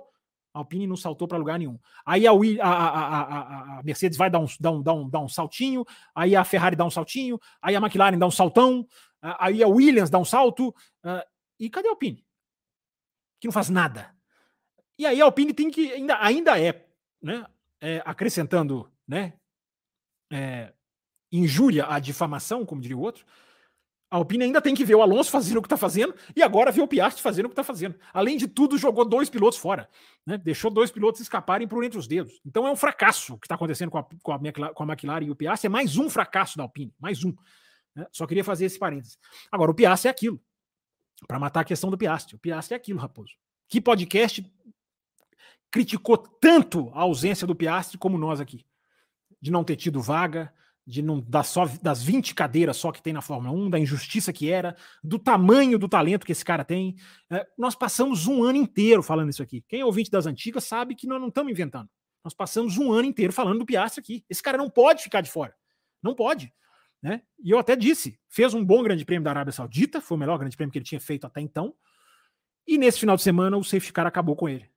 a 0.54 0.60
Alpine 0.60 0.86
não 0.86 0.96
saltou 0.96 1.28
para 1.28 1.40
lugar 1.40 1.58
nenhum. 1.58 1.80
Aí 2.06 2.28
a, 2.28 2.32
a, 2.32 2.70
a, 2.70 3.80
a, 3.80 3.84
Mercedes 3.84 4.16
vai 4.16 4.30
dar 4.30 4.42
um, 4.42 4.48
dar, 4.60 4.72
um, 4.72 4.84
dar, 4.84 4.94
um, 4.94 5.10
dar 5.10 5.20
um 5.22 5.28
saltinho, 5.28 5.84
aí 6.14 6.36
a 6.36 6.44
Ferrari 6.44 6.76
dá 6.76 6.86
um 6.86 6.92
saltinho, 6.92 7.40
aí 7.60 7.76
a 7.76 7.80
McLaren 7.80 8.20
dá 8.20 8.28
um 8.28 8.32
saltão, 8.32 8.88
aí 9.20 9.64
a 9.64 9.68
Williams 9.68 10.12
dá 10.12 10.20
um 10.20 10.26
salto. 10.26 10.72
e 11.60 11.68
cadê 11.68 11.88
a 11.88 11.92
Alpine? 11.94 12.24
Que 13.40 13.48
não 13.48 13.52
faz 13.52 13.72
nada. 13.72 14.14
E 15.00 15.06
aí 15.08 15.20
a 15.20 15.26
Alpine 15.26 15.52
tem 15.52 15.72
que. 15.72 15.92
Ainda, 15.94 16.20
ainda 16.22 16.60
é, 16.62 16.86
né? 17.20 17.44
É, 17.82 18.02
acrescentando 18.06 18.92
né, 19.08 19.34
é, 20.32 20.74
injúria 21.32 21.86
à 21.88 22.00
difamação, 22.00 22.66
como 22.66 22.82
diria 22.82 22.98
o 22.98 23.02
outro, 23.02 23.26
A 24.10 24.18
Alpine 24.18 24.46
ainda 24.46 24.62
tem 24.62 24.76
que 24.76 24.86
ver 24.86 24.96
o 24.96 25.02
Alonso 25.02 25.30
fazendo 25.30 25.58
o 25.58 25.62
que 25.62 25.66
está 25.66 25.78
fazendo 25.78 26.16
e 26.36 26.42
agora 26.42 26.72
ver 26.72 26.82
o 26.82 26.88
Piastri 26.88 27.22
fazendo 27.22 27.46
o 27.46 27.50
que 27.50 27.54
está 27.54 27.64
fazendo. 27.64 28.00
Além 28.14 28.38
de 28.38 28.48
tudo, 28.48 28.78
jogou 28.78 29.04
dois 29.04 29.30
pilotos 29.30 29.60
fora. 29.60 29.90
Né? 30.26 30.38
Deixou 30.38 30.72
dois 30.72 30.92
pilotos 30.92 31.22
escaparem 31.22 31.68
por 31.68 31.84
entre 31.84 31.98
os 31.98 32.08
dedos. 32.08 32.40
Então 32.46 32.66
é 32.68 32.72
um 32.72 32.76
fracasso 32.76 33.34
o 33.34 33.40
que 33.40 33.46
está 33.46 33.56
acontecendo 33.56 33.92
com 33.92 33.98
a, 33.98 34.04
com, 34.24 34.32
a, 34.32 34.74
com 34.74 34.84
a 34.84 34.88
McLaren 34.88 35.26
e 35.26 35.32
o 35.32 35.36
Piastri. 35.36 35.68
É 35.68 35.70
mais 35.70 35.98
um 35.98 36.10
fracasso 36.10 36.58
da 36.58 36.64
Alpine. 36.64 36.94
Mais 37.00 37.24
um. 37.24 37.34
Né? 37.96 38.06
Só 38.12 38.26
queria 38.26 38.44
fazer 38.44 38.66
esse 38.66 38.80
parênteses. 38.80 39.18
Agora, 39.52 39.72
o 39.72 39.76
Piastri 39.76 40.08
é 40.08 40.12
aquilo. 40.12 40.40
Para 41.28 41.40
matar 41.40 41.62
a 41.62 41.66
questão 41.66 41.90
do 41.90 41.98
Piastri. 41.98 42.36
O 42.36 42.40
Piastri 42.40 42.74
é 42.74 42.78
aquilo, 42.78 43.00
Raposo. 43.00 43.34
Que 43.68 43.82
podcast 43.82 44.46
criticou 45.76 46.18
tanto 46.18 46.90
a 46.94 47.02
ausência 47.02 47.46
do 47.46 47.54
Piastri 47.54 47.98
como 47.98 48.18
nós 48.18 48.40
aqui? 48.40 48.66
De 49.42 49.52
não 49.52 49.62
ter 49.62 49.76
tido 49.76 50.02
vaga, 50.02 50.54
de 50.88 51.02
não 51.02 51.20
dar 51.20 51.44
só 51.44 51.66
das 51.82 52.02
20 52.02 52.34
cadeiras 52.34 52.78
só 52.78 52.94
que 52.94 53.02
tem 53.02 53.12
na 53.12 53.22
Fórmula 53.22 53.54
1, 53.54 53.70
da 53.72 53.78
injustiça 53.78 54.32
que 54.32 54.50
era, 54.50 54.78
do 55.04 55.20
tamanho 55.20 55.78
do 55.78 55.90
talento 55.90 56.26
que 56.26 56.32
esse 56.32 56.46
cara 56.46 56.64
tem. 56.64 56.96
É, 57.30 57.46
nós 57.58 57.76
passamos 57.76 58.26
um 58.26 58.42
ano 58.42 58.58
inteiro 58.58 59.04
falando 59.04 59.32
isso 59.32 59.44
aqui. 59.44 59.66
Quem 59.68 59.82
é 59.82 59.86
ouvinte 59.86 60.10
das 60.10 60.26
antigas 60.26 60.64
sabe 60.64 60.96
que 60.96 61.08
nós 61.08 61.20
não 61.20 61.28
estamos 61.28 61.52
inventando. 61.52 61.90
Nós 62.24 62.34
passamos 62.34 62.78
um 62.78 62.94
ano 62.94 63.10
inteiro 63.10 63.34
falando 63.34 63.60
do 63.60 63.66
Piastri 63.66 64.00
aqui. 64.00 64.26
Esse 64.30 64.42
cara 64.42 64.58
não 64.58 64.70
pode 64.70 65.04
ficar 65.04 65.20
de 65.20 65.30
fora. 65.30 65.54
Não 66.02 66.16
pode. 66.16 66.54
Né? 67.04 67.22
E 67.44 67.52
eu 67.52 67.60
até 67.60 67.76
disse, 67.76 68.18
fez 68.30 68.54
um 68.54 68.64
bom 68.64 68.82
grande 68.82 69.04
prêmio 69.04 69.26
da 69.26 69.32
Arábia 69.32 69.52
Saudita, 69.52 70.00
foi 70.00 70.16
o 70.16 70.20
melhor 70.22 70.38
grande 70.38 70.56
prêmio 70.56 70.72
que 70.72 70.78
ele 70.78 70.86
tinha 70.86 71.02
feito 71.02 71.28
até 71.28 71.42
então. 71.42 71.76
E 72.66 72.78
nesse 72.78 72.98
final 72.98 73.18
de 73.18 73.24
semana 73.24 73.58
o 73.58 73.64
safety 73.64 73.92
car 73.92 74.08
acabou 74.08 74.38
com 74.38 74.48
ele. 74.48 74.74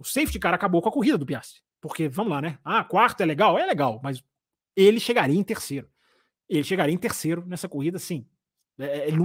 O 0.00 0.04
safety 0.04 0.38
car 0.38 0.54
acabou 0.54 0.80
com 0.80 0.88
a 0.88 0.92
corrida 0.92 1.18
do 1.18 1.26
Piastri. 1.26 1.60
Porque, 1.80 2.08
vamos 2.08 2.32
lá, 2.32 2.40
né? 2.40 2.58
Ah, 2.64 2.82
quarto 2.82 3.20
é 3.20 3.26
legal? 3.26 3.58
É 3.58 3.66
legal, 3.66 4.00
mas 4.02 4.24
ele 4.74 4.98
chegaria 4.98 5.38
em 5.38 5.44
terceiro. 5.44 5.88
Ele 6.48 6.64
chegaria 6.64 6.94
em 6.94 6.98
terceiro 6.98 7.44
nessa 7.46 7.68
corrida, 7.68 7.98
sim. 7.98 8.26
É, 8.78 8.84
é, 8.84 9.08
ele, 9.08 9.20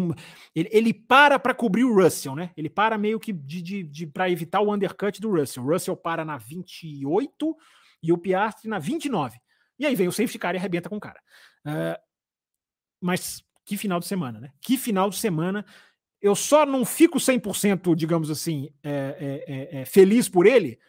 ele, 0.53 0.93
para 0.93 1.39
para 1.39 1.53
cobrir 1.53 1.85
o 1.85 1.95
Russell, 1.95 2.35
né? 2.35 2.51
Ele 2.57 2.69
para 2.69 2.97
meio 2.97 3.19
que 3.19 3.31
de, 3.31 3.61
de, 3.61 3.83
de 3.83 4.05
para 4.05 4.29
evitar 4.29 4.59
o 4.59 4.73
undercut 4.73 5.21
do 5.21 5.31
Russell. 5.31 5.63
O 5.63 5.71
Russell 5.71 5.95
para 5.95 6.25
na 6.25 6.37
28 6.37 7.57
e 8.03 8.11
o 8.11 8.17
Piastri 8.17 8.69
na 8.69 8.79
29. 8.79 9.39
E 9.79 9.85
aí 9.85 9.95
vem 9.95 10.07
o 10.07 10.11
safety 10.11 10.37
car 10.37 10.55
e 10.55 10.57
arrebenta 10.57 10.89
com 10.89 10.97
o 10.97 10.99
cara. 10.99 11.21
Uh, 11.65 11.97
mas 13.01 13.43
que 13.65 13.77
final 13.77 13.99
de 13.99 14.07
semana, 14.07 14.39
né? 14.39 14.51
Que 14.61 14.77
final 14.77 15.09
de 15.09 15.17
semana. 15.17 15.65
Eu 16.25 16.35
só 16.35 16.65
não 16.65 16.83
fico 16.83 17.19
100%, 17.19 17.95
digamos 17.95 18.31
assim, 18.31 18.69
é, 18.83 19.43
é, 19.47 19.81
é, 19.81 19.85
feliz 19.85 20.27
por 20.27 20.47
ele, 20.47 20.79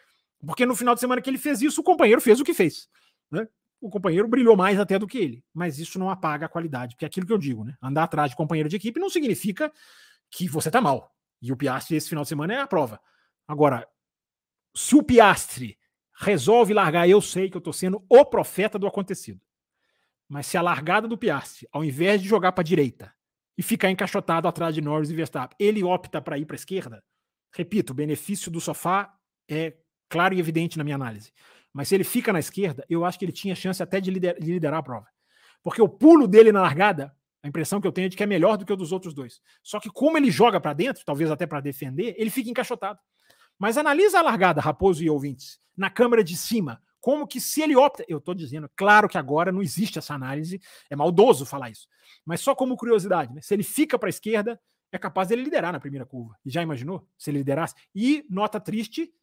porque 0.46 0.64
no 0.64 0.74
final 0.74 0.94
de 0.94 1.00
semana 1.00 1.20
que 1.20 1.28
ele 1.28 1.36
fez 1.36 1.60
isso, 1.60 1.80
o 1.80 1.84
companheiro 1.84 2.20
fez 2.20 2.40
o 2.40 2.44
que 2.44 2.54
fez. 2.54 2.88
Né? 3.30 3.46
o 3.80 3.90
companheiro 3.90 4.26
brilhou 4.26 4.56
mais 4.56 4.80
até 4.80 4.98
do 4.98 5.06
que 5.06 5.18
ele. 5.18 5.44
Mas 5.52 5.78
isso 5.78 5.98
não 5.98 6.10
apaga 6.10 6.46
a 6.46 6.48
qualidade, 6.48 6.94
porque 6.94 7.04
é 7.04 7.08
aquilo 7.08 7.26
que 7.26 7.32
eu 7.32 7.38
digo, 7.38 7.64
né? 7.64 7.76
Andar 7.82 8.04
atrás 8.04 8.30
de 8.30 8.36
companheiro 8.36 8.68
de 8.68 8.76
equipe 8.76 8.98
não 8.98 9.10
significa 9.10 9.70
que 10.30 10.48
você 10.48 10.70
tá 10.70 10.80
mal. 10.80 11.14
E 11.40 11.52
o 11.52 11.56
Piastri 11.56 11.96
esse 11.96 12.08
final 12.08 12.22
de 12.22 12.28
semana 12.28 12.54
é 12.54 12.60
a 12.60 12.66
prova. 12.66 13.00
Agora, 13.46 13.86
se 14.74 14.96
o 14.96 15.02
Piastri 15.02 15.78
resolve 16.18 16.72
largar, 16.72 17.08
eu 17.08 17.20
sei 17.20 17.50
que 17.50 17.56
eu 17.56 17.60
tô 17.60 17.72
sendo 17.72 18.02
o 18.08 18.24
profeta 18.24 18.78
do 18.78 18.86
acontecido. 18.86 19.40
Mas 20.28 20.46
se 20.46 20.56
a 20.56 20.62
largada 20.62 21.06
do 21.06 21.18
Piastri, 21.18 21.68
ao 21.70 21.84
invés 21.84 22.22
de 22.22 22.28
jogar 22.28 22.52
para 22.52 22.64
direita 22.64 23.14
e 23.56 23.62
ficar 23.62 23.90
encaixotado 23.90 24.46
atrás 24.46 24.74
de 24.74 24.80
Norris 24.80 25.10
e 25.10 25.14
Verstappen, 25.14 25.56
ele 25.58 25.82
opta 25.82 26.20
para 26.20 26.38
ir 26.38 26.44
para 26.44 26.56
esquerda, 26.56 27.02
repito, 27.52 27.92
o 27.92 27.96
benefício 27.96 28.50
do 28.50 28.60
sofá 28.60 29.12
é 29.48 29.74
claro 30.08 30.34
e 30.34 30.40
evidente 30.40 30.76
na 30.76 30.84
minha 30.84 30.96
análise. 30.96 31.32
Mas 31.72 31.88
se 31.88 31.94
ele 31.94 32.04
fica 32.04 32.32
na 32.32 32.38
esquerda, 32.38 32.84
eu 32.88 33.04
acho 33.04 33.18
que 33.18 33.24
ele 33.24 33.32
tinha 33.32 33.54
chance 33.54 33.82
até 33.82 34.00
de 34.00 34.10
liderar, 34.10 34.40
de 34.40 34.52
liderar 34.52 34.80
a 34.80 34.82
prova. 34.82 35.06
Porque 35.62 35.80
o 35.80 35.88
pulo 35.88 36.26
dele 36.28 36.52
na 36.52 36.62
largada, 36.62 37.14
a 37.42 37.48
impressão 37.48 37.80
que 37.80 37.86
eu 37.86 37.92
tenho 37.92 38.06
é 38.06 38.08
de 38.08 38.16
que 38.16 38.22
é 38.22 38.26
melhor 38.26 38.56
do 38.56 38.64
que 38.64 38.72
o 38.72 38.76
dos 38.76 38.92
outros 38.92 39.14
dois. 39.14 39.40
Só 39.62 39.80
que 39.80 39.90
como 39.90 40.16
ele 40.16 40.30
joga 40.30 40.60
para 40.60 40.72
dentro, 40.72 41.04
talvez 41.04 41.30
até 41.30 41.46
para 41.46 41.60
defender, 41.60 42.14
ele 42.18 42.30
fica 42.30 42.50
encaixotado. 42.50 42.98
Mas 43.58 43.76
analisa 43.76 44.18
a 44.18 44.22
largada, 44.22 44.60
Raposo 44.60 45.02
e 45.02 45.10
ouvintes, 45.10 45.58
na 45.76 45.90
câmera 45.90 46.22
de 46.22 46.36
cima, 46.36 46.80
como 47.06 47.24
que 47.24 47.40
se 47.40 47.62
ele 47.62 47.76
opta, 47.76 48.04
eu 48.08 48.18
estou 48.18 48.34
dizendo, 48.34 48.68
claro 48.74 49.08
que 49.08 49.16
agora 49.16 49.52
não 49.52 49.62
existe 49.62 49.96
essa 49.96 50.12
análise, 50.12 50.60
é 50.90 50.96
maldoso 50.96 51.46
falar 51.46 51.70
isso, 51.70 51.86
mas 52.24 52.40
só 52.40 52.52
como 52.52 52.76
curiosidade, 52.76 53.32
né? 53.32 53.40
se 53.40 53.54
ele 53.54 53.62
fica 53.62 53.96
para 53.96 54.08
a 54.08 54.10
esquerda, 54.10 54.60
é 54.90 54.98
capaz 54.98 55.28
dele 55.28 55.44
liderar 55.44 55.72
na 55.72 55.78
primeira 55.78 56.04
curva. 56.04 56.36
E 56.44 56.50
já 56.50 56.60
imaginou 56.60 57.08
se 57.16 57.30
ele 57.30 57.38
liderasse? 57.38 57.76
E 57.94 58.26
nota 58.28 58.58
triste, 58.58 59.14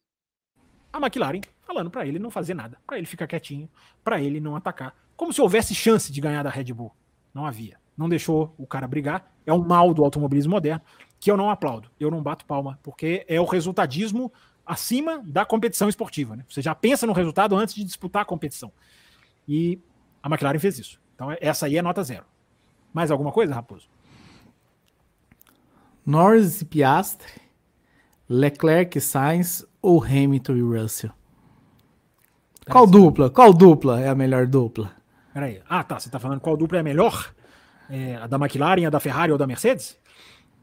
a 0.90 0.96
McLaren 0.96 1.42
falando 1.60 1.90
para 1.90 2.06
ele 2.06 2.18
não 2.18 2.30
fazer 2.30 2.54
nada, 2.54 2.78
para 2.86 2.96
ele 2.96 3.06
ficar 3.06 3.26
quietinho, 3.26 3.68
para 4.02 4.18
ele 4.18 4.40
não 4.40 4.56
atacar, 4.56 4.96
como 5.14 5.30
se 5.30 5.42
houvesse 5.42 5.74
chance 5.74 6.10
de 6.10 6.22
ganhar 6.22 6.42
da 6.42 6.48
Red 6.48 6.72
Bull. 6.72 6.96
Não 7.34 7.44
havia. 7.44 7.78
Não 7.94 8.08
deixou 8.08 8.54
o 8.56 8.66
cara 8.66 8.88
brigar. 8.88 9.30
É 9.44 9.52
um 9.52 9.62
mal 9.62 9.92
do 9.92 10.02
automobilismo 10.02 10.52
moderno 10.52 10.82
que 11.20 11.30
eu 11.30 11.36
não 11.36 11.50
aplaudo. 11.50 11.90
Eu 12.00 12.10
não 12.10 12.22
bato 12.22 12.46
palma, 12.46 12.78
porque 12.82 13.26
é 13.28 13.38
o 13.38 13.44
resultadismo 13.44 14.32
acima 14.66 15.22
da 15.24 15.44
competição 15.44 15.88
esportiva. 15.88 16.36
Né? 16.36 16.44
Você 16.48 16.62
já 16.62 16.74
pensa 16.74 17.06
no 17.06 17.12
resultado 17.12 17.56
antes 17.56 17.74
de 17.74 17.84
disputar 17.84 18.22
a 18.22 18.24
competição. 18.24 18.72
E 19.46 19.78
a 20.22 20.28
McLaren 20.28 20.58
fez 20.58 20.78
isso. 20.78 21.00
Então 21.14 21.28
essa 21.40 21.66
aí 21.66 21.76
é 21.76 21.82
nota 21.82 22.02
zero. 22.02 22.24
Mais 22.92 23.10
alguma 23.10 23.32
coisa, 23.32 23.54
Raposo? 23.54 23.88
Norris 26.06 26.60
e 26.60 26.64
Piastri, 26.64 27.32
Leclerc 28.28 28.98
e 28.98 29.00
Sainz 29.00 29.66
ou 29.80 30.02
Hamilton 30.02 30.56
e 30.56 30.62
Russell? 30.62 31.10
Qual 32.70 32.86
dupla? 32.86 33.30
Qual 33.30 33.52
dupla 33.52 34.00
é 34.00 34.08
a 34.08 34.14
melhor 34.14 34.46
dupla? 34.46 34.92
Peraí. 35.32 35.60
Ah, 35.68 35.82
tá. 35.82 35.98
Você 35.98 36.08
tá 36.08 36.18
falando 36.18 36.40
qual 36.40 36.56
dupla 36.56 36.78
é 36.78 36.80
a 36.80 36.84
melhor? 36.84 37.34
É, 37.90 38.16
a 38.16 38.26
da 38.26 38.36
McLaren, 38.36 38.86
a 38.86 38.90
da 38.90 39.00
Ferrari 39.00 39.32
ou 39.32 39.38
da 39.38 39.46
Mercedes? 39.46 39.98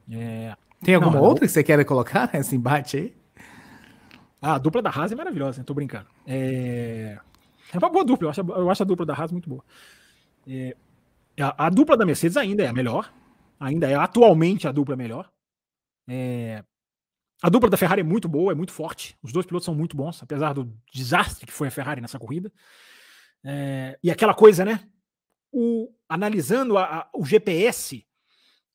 É... 0.09 0.55
Tem 0.83 0.95
alguma 0.95 1.15
não, 1.15 1.21
outra 1.21 1.43
não. 1.43 1.47
que 1.47 1.53
você 1.53 1.63
queira 1.63 1.85
colocar 1.85 2.29
nesse 2.33 2.55
embate 2.55 2.97
aí? 2.97 3.20
Ah, 4.41 4.55
a 4.55 4.57
dupla 4.57 4.81
da 4.81 4.89
Haas 4.89 5.11
é 5.11 5.15
maravilhosa, 5.15 5.59
né? 5.59 5.63
tô 5.63 5.73
brincando. 5.73 6.07
É... 6.25 7.19
é 7.71 7.77
uma 7.77 7.89
boa 7.89 8.03
dupla, 8.03 8.25
eu 8.25 8.29
acho, 8.31 8.41
eu 8.41 8.69
acho 8.69 8.83
a 8.83 8.85
dupla 8.85 9.05
da 9.05 9.13
Haas 9.13 9.31
muito 9.31 9.47
boa. 9.47 9.63
É... 10.47 10.75
A, 11.39 11.67
a, 11.67 11.69
dupla 11.69 11.95
da 11.95 12.05
Mercedes 12.05 12.37
ainda 12.37 12.63
é 12.63 12.67
a 12.67 12.73
melhor, 12.73 13.13
ainda 13.59 13.89
é 13.89 13.95
atualmente 13.95 14.67
a 14.67 14.71
dupla 14.71 14.95
melhor. 14.95 15.31
É... 16.09 16.63
A 17.41 17.49
dupla 17.49 17.69
da 17.69 17.77
Ferrari 17.77 18.01
é 18.01 18.03
muito 18.03 18.27
boa, 18.27 18.51
é 18.51 18.55
muito 18.55 18.71
forte. 18.71 19.17
Os 19.21 19.31
dois 19.31 19.45
pilotos 19.45 19.65
são 19.65 19.73
muito 19.73 19.97
bons, 19.97 20.21
apesar 20.21 20.53
do 20.53 20.71
desastre 20.93 21.45
que 21.47 21.53
foi 21.53 21.69
a 21.69 21.71
Ferrari 21.71 21.99
nessa 21.99 22.19
corrida. 22.19 22.51
É, 23.43 23.97
e 24.03 24.11
aquela 24.11 24.35
coisa, 24.35 24.63
né? 24.63 24.87
O, 25.51 25.91
analisando 26.07 26.77
a, 26.77 26.83
a, 26.83 27.09
o 27.15 27.25
GPS 27.25 28.05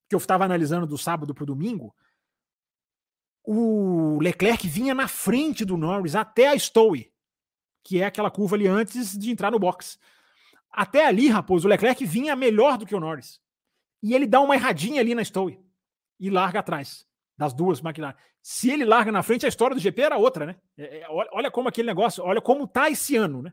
que 0.08 0.14
eu 0.14 0.18
estava 0.18 0.44
analisando 0.44 0.86
do 0.86 0.98
sábado 0.98 1.32
para 1.32 1.44
o 1.44 1.46
domingo, 1.46 1.94
o 3.46 4.18
Leclerc 4.20 4.66
vinha 4.66 4.92
na 4.92 5.06
frente 5.06 5.64
do 5.64 5.76
Norris 5.76 6.16
até 6.16 6.48
a 6.48 6.58
Stowe, 6.58 7.10
que 7.84 8.02
é 8.02 8.04
aquela 8.04 8.30
curva 8.30 8.56
ali 8.56 8.66
antes 8.66 9.16
de 9.16 9.30
entrar 9.30 9.52
no 9.52 9.58
box. 9.58 9.98
Até 10.70 11.06
ali, 11.06 11.28
Raposo, 11.28 11.66
o 11.66 11.70
Leclerc 11.70 12.04
vinha 12.04 12.34
melhor 12.34 12.76
do 12.76 12.84
que 12.84 12.94
o 12.94 13.00
Norris. 13.00 13.40
E 14.02 14.14
ele 14.14 14.26
dá 14.26 14.40
uma 14.40 14.56
erradinha 14.56 15.00
ali 15.00 15.14
na 15.14 15.24
Stowe 15.24 15.58
e 16.18 16.28
larga 16.28 16.58
atrás 16.58 17.06
das 17.38 17.54
duas 17.54 17.80
McLaren. 17.80 18.16
Se 18.42 18.70
ele 18.70 18.84
larga 18.84 19.12
na 19.12 19.22
frente, 19.22 19.46
a 19.46 19.48
história 19.48 19.76
do 19.76 19.80
GP 19.80 20.02
era 20.02 20.16
outra, 20.16 20.46
né? 20.46 20.56
É, 20.76 21.00
é, 21.00 21.06
olha 21.08 21.50
como 21.50 21.68
aquele 21.68 21.86
negócio, 21.86 22.24
olha 22.24 22.40
como 22.40 22.66
tá 22.66 22.90
esse 22.90 23.14
ano, 23.16 23.42
né? 23.42 23.52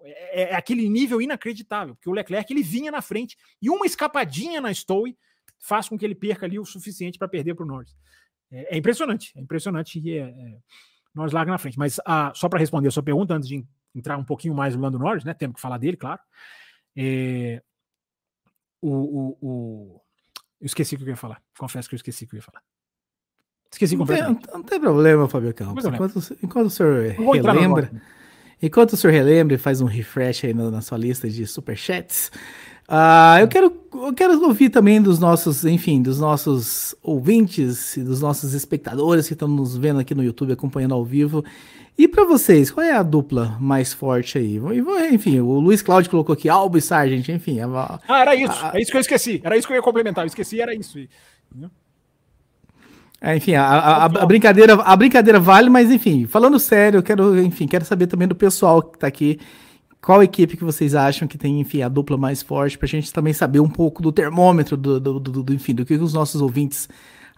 É, 0.00 0.42
é, 0.42 0.50
é, 0.50 0.54
aquele 0.54 0.88
nível 0.88 1.20
inacreditável, 1.20 1.94
porque 1.94 2.08
o 2.08 2.12
Leclerc 2.12 2.52
ele 2.52 2.62
vinha 2.62 2.90
na 2.90 3.00
frente 3.00 3.36
e 3.60 3.70
uma 3.70 3.86
escapadinha 3.86 4.60
na 4.60 4.72
Stowe 4.72 5.16
faz 5.58 5.88
com 5.88 5.96
que 5.96 6.04
ele 6.04 6.14
perca 6.14 6.44
ali 6.46 6.58
o 6.58 6.64
suficiente 6.64 7.18
para 7.18 7.28
perder 7.28 7.54
para 7.54 7.64
o 7.64 7.66
Norris. 7.66 7.96
É, 8.52 8.74
é, 8.74 8.78
impressionante, 8.78 9.32
é 9.34 9.40
impressionante 9.40 9.98
e 9.98 10.18
é, 10.18 10.58
Norris 11.14 11.32
larga 11.32 11.50
na 11.50 11.58
frente. 11.58 11.78
Mas 11.78 11.98
ah, 12.04 12.32
só 12.34 12.48
para 12.48 12.58
responder 12.60 12.88
a 12.88 12.90
sua 12.90 13.02
pergunta, 13.02 13.34
antes 13.34 13.48
de 13.48 13.64
entrar 13.94 14.16
um 14.18 14.24
pouquinho 14.24 14.54
mais 14.54 14.76
no 14.76 14.82
Lando 14.82 14.98
Norris, 14.98 15.24
né? 15.24 15.34
Temos 15.34 15.56
que 15.56 15.60
falar 15.60 15.78
dele, 15.78 15.96
claro. 15.96 16.20
o, 18.80 18.90
o, 18.90 19.38
o, 19.40 20.00
Eu 20.60 20.66
esqueci 20.66 20.94
o 20.94 20.98
que 20.98 21.04
eu 21.04 21.08
ia 21.08 21.16
falar. 21.16 21.42
Confesso 21.58 21.88
que 21.88 21.94
eu 21.94 21.96
esqueci 21.96 22.24
o 22.24 22.28
que 22.28 22.36
eu 22.36 22.38
ia 22.38 22.42
falar. 22.42 22.62
Esqueci 23.72 23.96
completamente. 23.96 24.46
Não, 24.48 24.58
não 24.58 24.62
tem 24.62 24.78
problema, 24.78 25.28
Fábio 25.28 25.54
Campos. 25.54 25.84
Enquanto, 25.84 26.18
enquanto 26.42 26.66
o 26.66 26.70
senhor 26.70 27.16
relembra, 27.42 27.90
enquanto 28.60 28.92
o 28.92 28.96
senhor 28.98 29.12
relembra 29.14 29.54
e 29.54 29.58
faz 29.58 29.80
um 29.80 29.86
refresh 29.86 30.44
aí 30.44 30.52
na, 30.52 30.70
na 30.70 30.82
sua 30.82 30.98
lista 30.98 31.28
de 31.28 31.46
superchats, 31.46 32.30
uh, 32.92 33.40
eu, 33.40 33.48
quero, 33.48 33.72
eu 33.94 34.12
quero 34.12 34.42
ouvir 34.44 34.68
também 34.68 35.00
dos 35.00 35.18
nossos, 35.18 35.64
enfim, 35.64 36.02
dos 36.02 36.20
nossos 36.20 36.94
ouvintes 37.02 37.96
e 37.96 38.02
dos 38.02 38.20
nossos 38.20 38.52
espectadores 38.52 39.26
que 39.26 39.32
estão 39.32 39.48
nos 39.48 39.76
vendo 39.76 40.00
aqui 40.00 40.14
no 40.14 40.22
YouTube, 40.22 40.52
acompanhando 40.52 40.94
ao 40.94 41.04
vivo. 41.04 41.44
E 41.96 42.08
para 42.08 42.24
vocês, 42.24 42.70
qual 42.70 42.84
é 42.84 42.92
a 42.92 43.02
dupla 43.02 43.56
mais 43.60 43.92
forte 43.92 44.38
aí? 44.38 44.60
Enfim, 45.12 45.40
o 45.40 45.58
Luiz 45.60 45.82
Cláudio 45.82 46.10
colocou 46.10 46.32
aqui 46.32 46.48
Albo 46.48 46.78
e 46.78 46.82
Sargent, 46.82 47.28
enfim. 47.28 47.60
A, 47.60 48.00
ah, 48.08 48.20
era 48.20 48.34
isso, 48.34 48.64
a, 48.64 48.72
é 48.74 48.80
isso 48.80 48.90
que 48.90 48.96
eu 48.96 49.00
esqueci. 49.00 49.40
Era 49.44 49.56
isso 49.56 49.66
que 49.66 49.72
eu 49.72 49.76
ia 49.76 49.82
complementar. 49.82 50.24
Eu 50.24 50.28
esqueci, 50.28 50.60
era 50.60 50.74
isso. 50.74 50.98
É, 53.20 53.36
enfim, 53.36 53.54
a, 53.54 53.64
a, 53.64 54.04
a, 54.06 54.26
brincadeira, 54.26 54.74
a 54.74 54.96
brincadeira 54.96 55.38
vale, 55.38 55.70
mas 55.70 55.92
enfim, 55.92 56.26
falando 56.26 56.58
sério, 56.58 56.98
eu 56.98 57.02
quero, 57.04 57.38
enfim, 57.40 57.68
quero 57.68 57.84
saber 57.84 58.08
também 58.08 58.26
do 58.26 58.34
pessoal 58.34 58.82
que 58.82 58.96
está 58.96 59.06
aqui. 59.06 59.38
Qual 60.02 60.20
equipe 60.20 60.56
que 60.56 60.64
vocês 60.64 60.96
acham 60.96 61.28
que 61.28 61.38
tem, 61.38 61.60
enfim, 61.60 61.80
a 61.80 61.88
dupla 61.88 62.16
mais 62.16 62.42
forte, 62.42 62.76
para 62.76 62.86
a 62.86 62.88
gente 62.88 63.12
também 63.12 63.32
saber 63.32 63.60
um 63.60 63.68
pouco 63.68 64.02
do 64.02 64.10
termômetro 64.10 64.76
do, 64.76 64.98
do, 64.98 65.20
do, 65.20 65.42
do 65.44 65.54
enfim, 65.54 65.74
do 65.74 65.86
que 65.86 65.94
os 65.94 66.12
nossos 66.12 66.42
ouvintes 66.42 66.88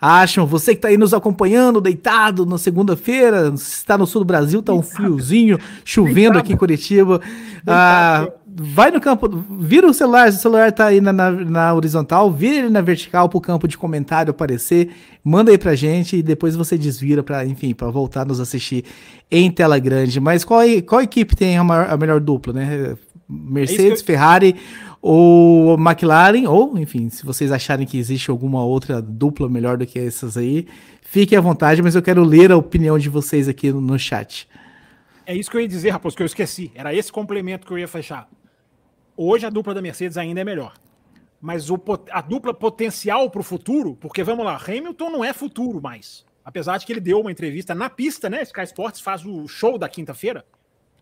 acham. 0.01 0.47
Você 0.47 0.73
que 0.73 0.79
está 0.79 0.89
aí 0.89 0.97
nos 0.97 1.13
acompanhando, 1.13 1.79
deitado 1.79 2.47
na 2.47 2.57
segunda-feira, 2.57 3.53
está 3.55 3.99
no 3.99 4.07
sul 4.07 4.23
do 4.23 4.27
Brasil, 4.27 4.63
tá 4.63 4.73
um 4.73 4.83
friozinho, 4.83 5.59
chovendo 5.85 6.39
aqui 6.39 6.55
em 6.55 6.57
Curitiba. 6.57 7.21
Ah, 7.67 8.29
vai 8.57 8.91
no 8.91 9.01
campo, 9.01 9.29
vira 9.59 9.87
o 9.87 9.93
celular, 9.93 10.31
se 10.31 10.39
o 10.39 10.41
celular 10.41 10.71
tá 10.71 10.87
aí 10.87 11.01
na, 11.01 11.13
na, 11.13 11.31
na 11.31 11.75
horizontal, 11.75 12.31
vira 12.31 12.59
ele 12.59 12.71
na 12.71 12.81
vertical 12.81 13.29
pro 13.29 13.41
campo 13.41 13.67
de 13.67 13.77
comentário 13.77 14.31
aparecer, 14.31 14.91
manda 15.25 15.51
aí 15.51 15.59
pra 15.59 15.75
gente 15.75 16.17
e 16.17 16.23
depois 16.23 16.55
você 16.55 16.79
desvira 16.79 17.23
para, 17.23 17.45
enfim, 17.45 17.75
para 17.75 17.91
voltar 17.91 18.23
a 18.23 18.25
nos 18.25 18.39
assistir 18.39 18.85
em 19.31 19.51
tela 19.51 19.79
grande. 19.79 20.21
Mas 20.21 20.45
qual, 20.45 20.61
qual 20.87 21.03
equipe 21.03 21.35
tem 21.35 21.59
a, 21.59 21.65
maior, 21.65 21.91
a 21.91 21.97
melhor 21.97 22.21
dupla, 22.21 22.53
né? 22.53 22.97
Mercedes, 23.29 24.01
é 24.01 24.03
eu... 24.03 24.07
Ferrari 24.07 24.57
ou 25.03 25.75
McLaren, 25.75 26.47
ou, 26.47 26.79
enfim, 26.79 27.11
se 27.11 27.27
vocês 27.27 27.51
acharem 27.51 27.87
que 27.87 27.99
existe 27.99 28.31
alguma 28.31 28.65
outra 28.65 29.03
dupla 29.03 29.49
melhor 29.49 29.77
do 29.77 29.85
que 29.85 29.99
essas 29.99 30.37
aí, 30.37 30.67
fiquem 31.03 31.37
à 31.37 31.41
vontade, 31.41 31.83
mas 31.83 31.95
eu 31.95 32.03
quero 32.03 32.23
ler 32.23 32.53
a 32.53 32.57
opinião 32.57 32.99
de 32.99 33.09
vocês 33.09 33.49
aqui 33.49 33.73
no, 33.73 33.81
no 33.81 33.99
chat. 33.99 34.49
É 35.27 35.35
isso 35.35 35.51
que 35.51 35.57
eu 35.57 35.61
ia 35.61 35.69
dizer, 35.69 35.91
Raposo, 35.91 36.17
que 36.17 36.23
eu 36.23 36.27
esqueci. 36.27 36.71
Era 36.75 36.95
esse 36.95 37.11
complemento 37.11 37.67
que 37.67 37.73
eu 37.73 37.79
ia 37.79 37.89
fechar. 37.89 38.29
Hoje 39.17 39.47
a 39.47 39.51
dupla 39.51 39.75
da 39.75 39.83
Mercedes 39.83 40.17
ainda 40.17 40.41
é 40.41 40.45
melhor. 40.45 40.75
Mas 41.41 41.71
o, 41.71 41.81
a 42.11 42.21
dupla 42.21 42.55
potencial 42.55 43.31
para 43.31 43.41
o 43.41 43.45
futuro, 43.45 43.97
porque 43.97 44.25
vamos 44.25 44.45
lá, 44.45 44.57
Hamilton 44.57 45.11
não 45.11 45.25
é 45.25 45.33
futuro 45.33 45.81
mais. 45.81 46.25
Apesar 46.45 46.79
de 46.79 46.87
que 46.87 46.93
ele 46.93 47.01
deu 47.01 47.21
uma 47.21 47.31
entrevista 47.31 47.75
na 47.75 47.89
pista, 47.89 48.29
né? 48.29 48.43
Sky 48.43 48.63
Sports 48.63 49.01
faz 49.01 49.25
o 49.25 49.47
show 49.47 49.79
da 49.79 49.89
quinta-feira, 49.89 50.45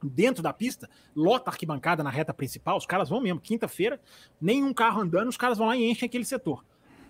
dentro 0.03 0.43
da 0.43 0.53
pista, 0.53 0.91
lota 1.15 1.51
arquibancada 1.51 2.03
na 2.03 2.11
reta 2.11 2.35
principal, 2.35 2.77
os 2.77 2.87
caras 2.87 3.09
vão 3.09 3.21
mesmo, 3.21 3.41
quinta-feira, 3.41 4.01
nenhum 4.41 4.75
carro 4.75 5.01
andando, 5.01 5.29
os 5.29 5.37
caras 5.37 5.59
vão 5.59 5.69
lá 5.69 5.77
e 5.77 5.89
enchem 5.89 6.07
aquele 6.07 6.25
setor. 6.25 6.65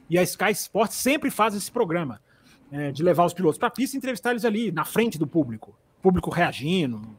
E 0.08 0.18
a 0.18 0.22
Sky 0.22 0.50
Sports 0.50 0.96
sempre 0.96 1.30
faz 1.30 1.54
esse 1.54 1.70
programa 1.70 2.20
é, 2.70 2.92
de 2.92 3.02
levar 3.02 3.24
os 3.24 3.34
pilotos 3.34 3.58
para 3.58 3.68
a 3.68 3.70
pista 3.70 3.96
e 3.96 3.98
entrevistar 3.98 4.30
eles 4.30 4.44
ali, 4.44 4.70
na 4.70 4.84
frente 4.84 5.18
do 5.18 5.26
público, 5.26 5.76
público 6.00 6.30
reagindo. 6.30 7.16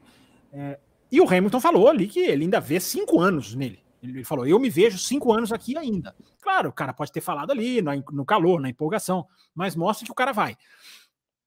É, 0.51 0.79
e 1.13 1.21
o 1.21 1.29
Hamilton 1.29 1.59
falou 1.59 1.87
ali 1.87 2.07
que 2.07 2.21
ele 2.21 2.45
ainda 2.45 2.59
vê 2.59 2.79
cinco 2.79 3.21
anos 3.21 3.53
nele. 3.53 3.79
Ele 4.01 4.23
falou: 4.23 4.47
Eu 4.47 4.57
me 4.57 4.67
vejo 4.67 4.97
cinco 4.97 5.31
anos 5.31 5.51
aqui 5.51 5.77
ainda. 5.77 6.15
Claro, 6.41 6.69
o 6.69 6.73
cara 6.73 6.91
pode 6.91 7.11
ter 7.11 7.21
falado 7.21 7.51
ali, 7.51 7.83
no 7.83 8.25
calor, 8.25 8.59
na 8.59 8.67
empolgação, 8.67 9.27
mas 9.53 9.75
mostra 9.75 10.03
que 10.03 10.11
o 10.11 10.15
cara 10.15 10.31
vai. 10.31 10.57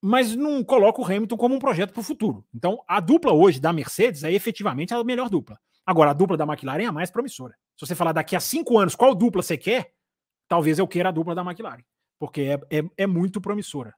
Mas 0.01 0.37
não 0.37 0.63
coloca 0.63 1.01
o 1.01 1.05
Hamilton 1.05 1.37
como 1.37 1.57
um 1.57 1.59
projeto 1.59 1.93
para 1.93 1.99
o 1.99 2.05
futuro. 2.05 2.45
Então, 2.55 2.81
a 2.87 3.01
dupla 3.01 3.33
hoje 3.33 3.59
da 3.59 3.73
Mercedes 3.73 4.23
é 4.23 4.33
efetivamente 4.33 4.95
a 4.95 5.03
melhor 5.03 5.29
dupla. 5.29 5.59
Agora, 5.85 6.13
a 6.13 6.15
dupla 6.15 6.37
da 6.37 6.45
McLaren 6.45 6.85
é 6.85 6.87
a 6.87 6.93
mais 6.93 7.11
promissora. 7.11 7.55
Se 7.77 7.85
você 7.85 7.95
falar 7.97 8.13
daqui 8.13 8.37
a 8.37 8.41
cinco 8.41 8.79
anos 8.79 8.95
qual 8.95 9.17
dupla 9.17 9.43
você 9.43 9.57
quer, 9.57 9.95
talvez 10.47 10.79
eu 10.79 10.87
queira 10.87 11.09
a 11.09 11.13
dupla 11.13 11.35
da 11.35 11.43
McLaren, 11.43 11.83
porque 12.21 12.43
é, 12.43 12.79
é, 12.79 12.85
é 12.99 13.07
muito 13.09 13.41
promissora. 13.41 13.93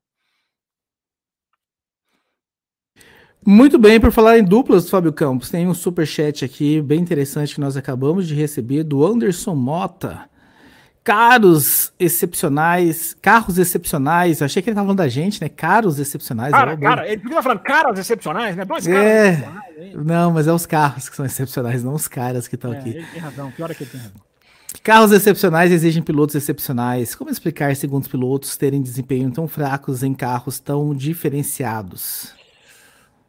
Muito 3.44 3.78
bem, 3.78 4.01
por 4.01 4.12
falar 4.12 4.39
em 4.39 4.44
duplas, 4.44 4.90
Fábio 4.90 5.12
Campos, 5.12 5.48
tem 5.48 5.66
um 5.66 5.74
super 5.74 6.06
chat 6.06 6.44
aqui 6.44 6.82
bem 6.82 7.01
interessante 7.01 7.55
que 7.55 7.60
nós 7.60 7.77
acabamos 7.77 8.27
de 8.27 8.35
receber 8.35 8.82
do 8.82 9.06
Anderson 9.06 9.55
Mota. 9.55 10.28
Caros 11.05 11.90
excepcionais, 11.98 13.16
carros 13.23 13.56
excepcionais, 13.56 14.43
achei 14.43 14.60
que 14.60 14.69
ele 14.69 14.74
estava 14.74 14.89
falando 14.89 14.98
da 14.98 15.09
gente, 15.09 15.40
né? 15.40 15.48
Caros 15.48 15.98
excepcionais. 15.98 16.52
Cara, 16.52 16.77
cara, 16.77 17.09
ele 17.09 17.23
fica 17.23 17.43
falando 17.43 17.60
caras 17.60 17.98
excepcionais, 17.98 18.55
né? 18.55 18.65
Dois 18.66 18.86
caras 18.86 19.02
é... 19.02 19.31
excepcionais. 19.31 20.06
Não, 20.06 20.32
mas 20.32 20.47
é 20.47 20.52
os 20.52 20.66
carros 20.66 21.09
que 21.09 21.16
são 21.16 21.24
excepcionais, 21.24 21.82
não 21.82 21.94
os 21.94 22.09
caras 22.09 22.47
que 22.47 22.56
estão 22.56 22.74
é, 22.74 22.78
aqui. 22.78 22.90
Ele 22.90 23.06
tem 23.06 23.20
razão, 23.20 23.51
pior 23.52 23.70
é 23.70 23.74
que 23.74 23.85
ele 23.85 23.90
tem 23.90 24.01
razão. 24.01 24.20
Carros 24.82 25.12
excepcionais 25.12 25.73
exigem 25.73 26.02
pilotos 26.02 26.35
excepcionais. 26.35 27.15
Como 27.15 27.31
explicar, 27.31 27.74
segundo 27.74 28.02
os 28.02 28.09
pilotos, 28.09 28.56
terem 28.59 28.82
desempenho 28.82 29.31
tão 29.31 29.48
fracos 29.48 30.02
em 30.02 30.12
carros 30.12 30.60
tão 30.60 30.94
diferenciados? 30.94 32.36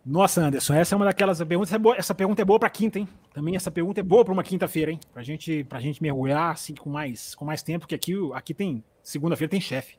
Nossa, 0.06 0.42
Anderson, 0.42 0.74
essa 0.74 0.96
é 0.96 0.98
uma 0.98 1.06
daquelas 1.06 1.44
perguntas. 1.44 1.74
É 1.74 1.78
essa 1.98 2.16
pergunta 2.16 2.42
é 2.42 2.46
boa 2.46 2.60
para 2.60 2.70
quinta, 2.70 2.98
hein? 2.98 3.08
Também 3.34 3.56
essa 3.56 3.70
pergunta 3.70 4.00
é 4.00 4.04
boa 4.04 4.24
para 4.24 4.34
uma 4.34 4.44
quinta-feira, 4.44 4.92
hein? 4.92 5.00
Pra 5.14 5.22
gente, 5.22 5.64
pra 5.66 5.80
gente 5.80 6.02
mergulhar 6.02 6.52
assim 6.52 6.74
com 6.74 6.90
mais, 6.90 7.36
com 7.36 7.46
mais 7.46 7.62
tempo, 7.62 7.82
porque 7.82 7.96
aqui, 7.96 8.14
aqui 8.34 8.54
tem 8.54 8.84
segunda-feira 9.04 9.52
tem 9.52 9.62
chefe. 9.62 9.98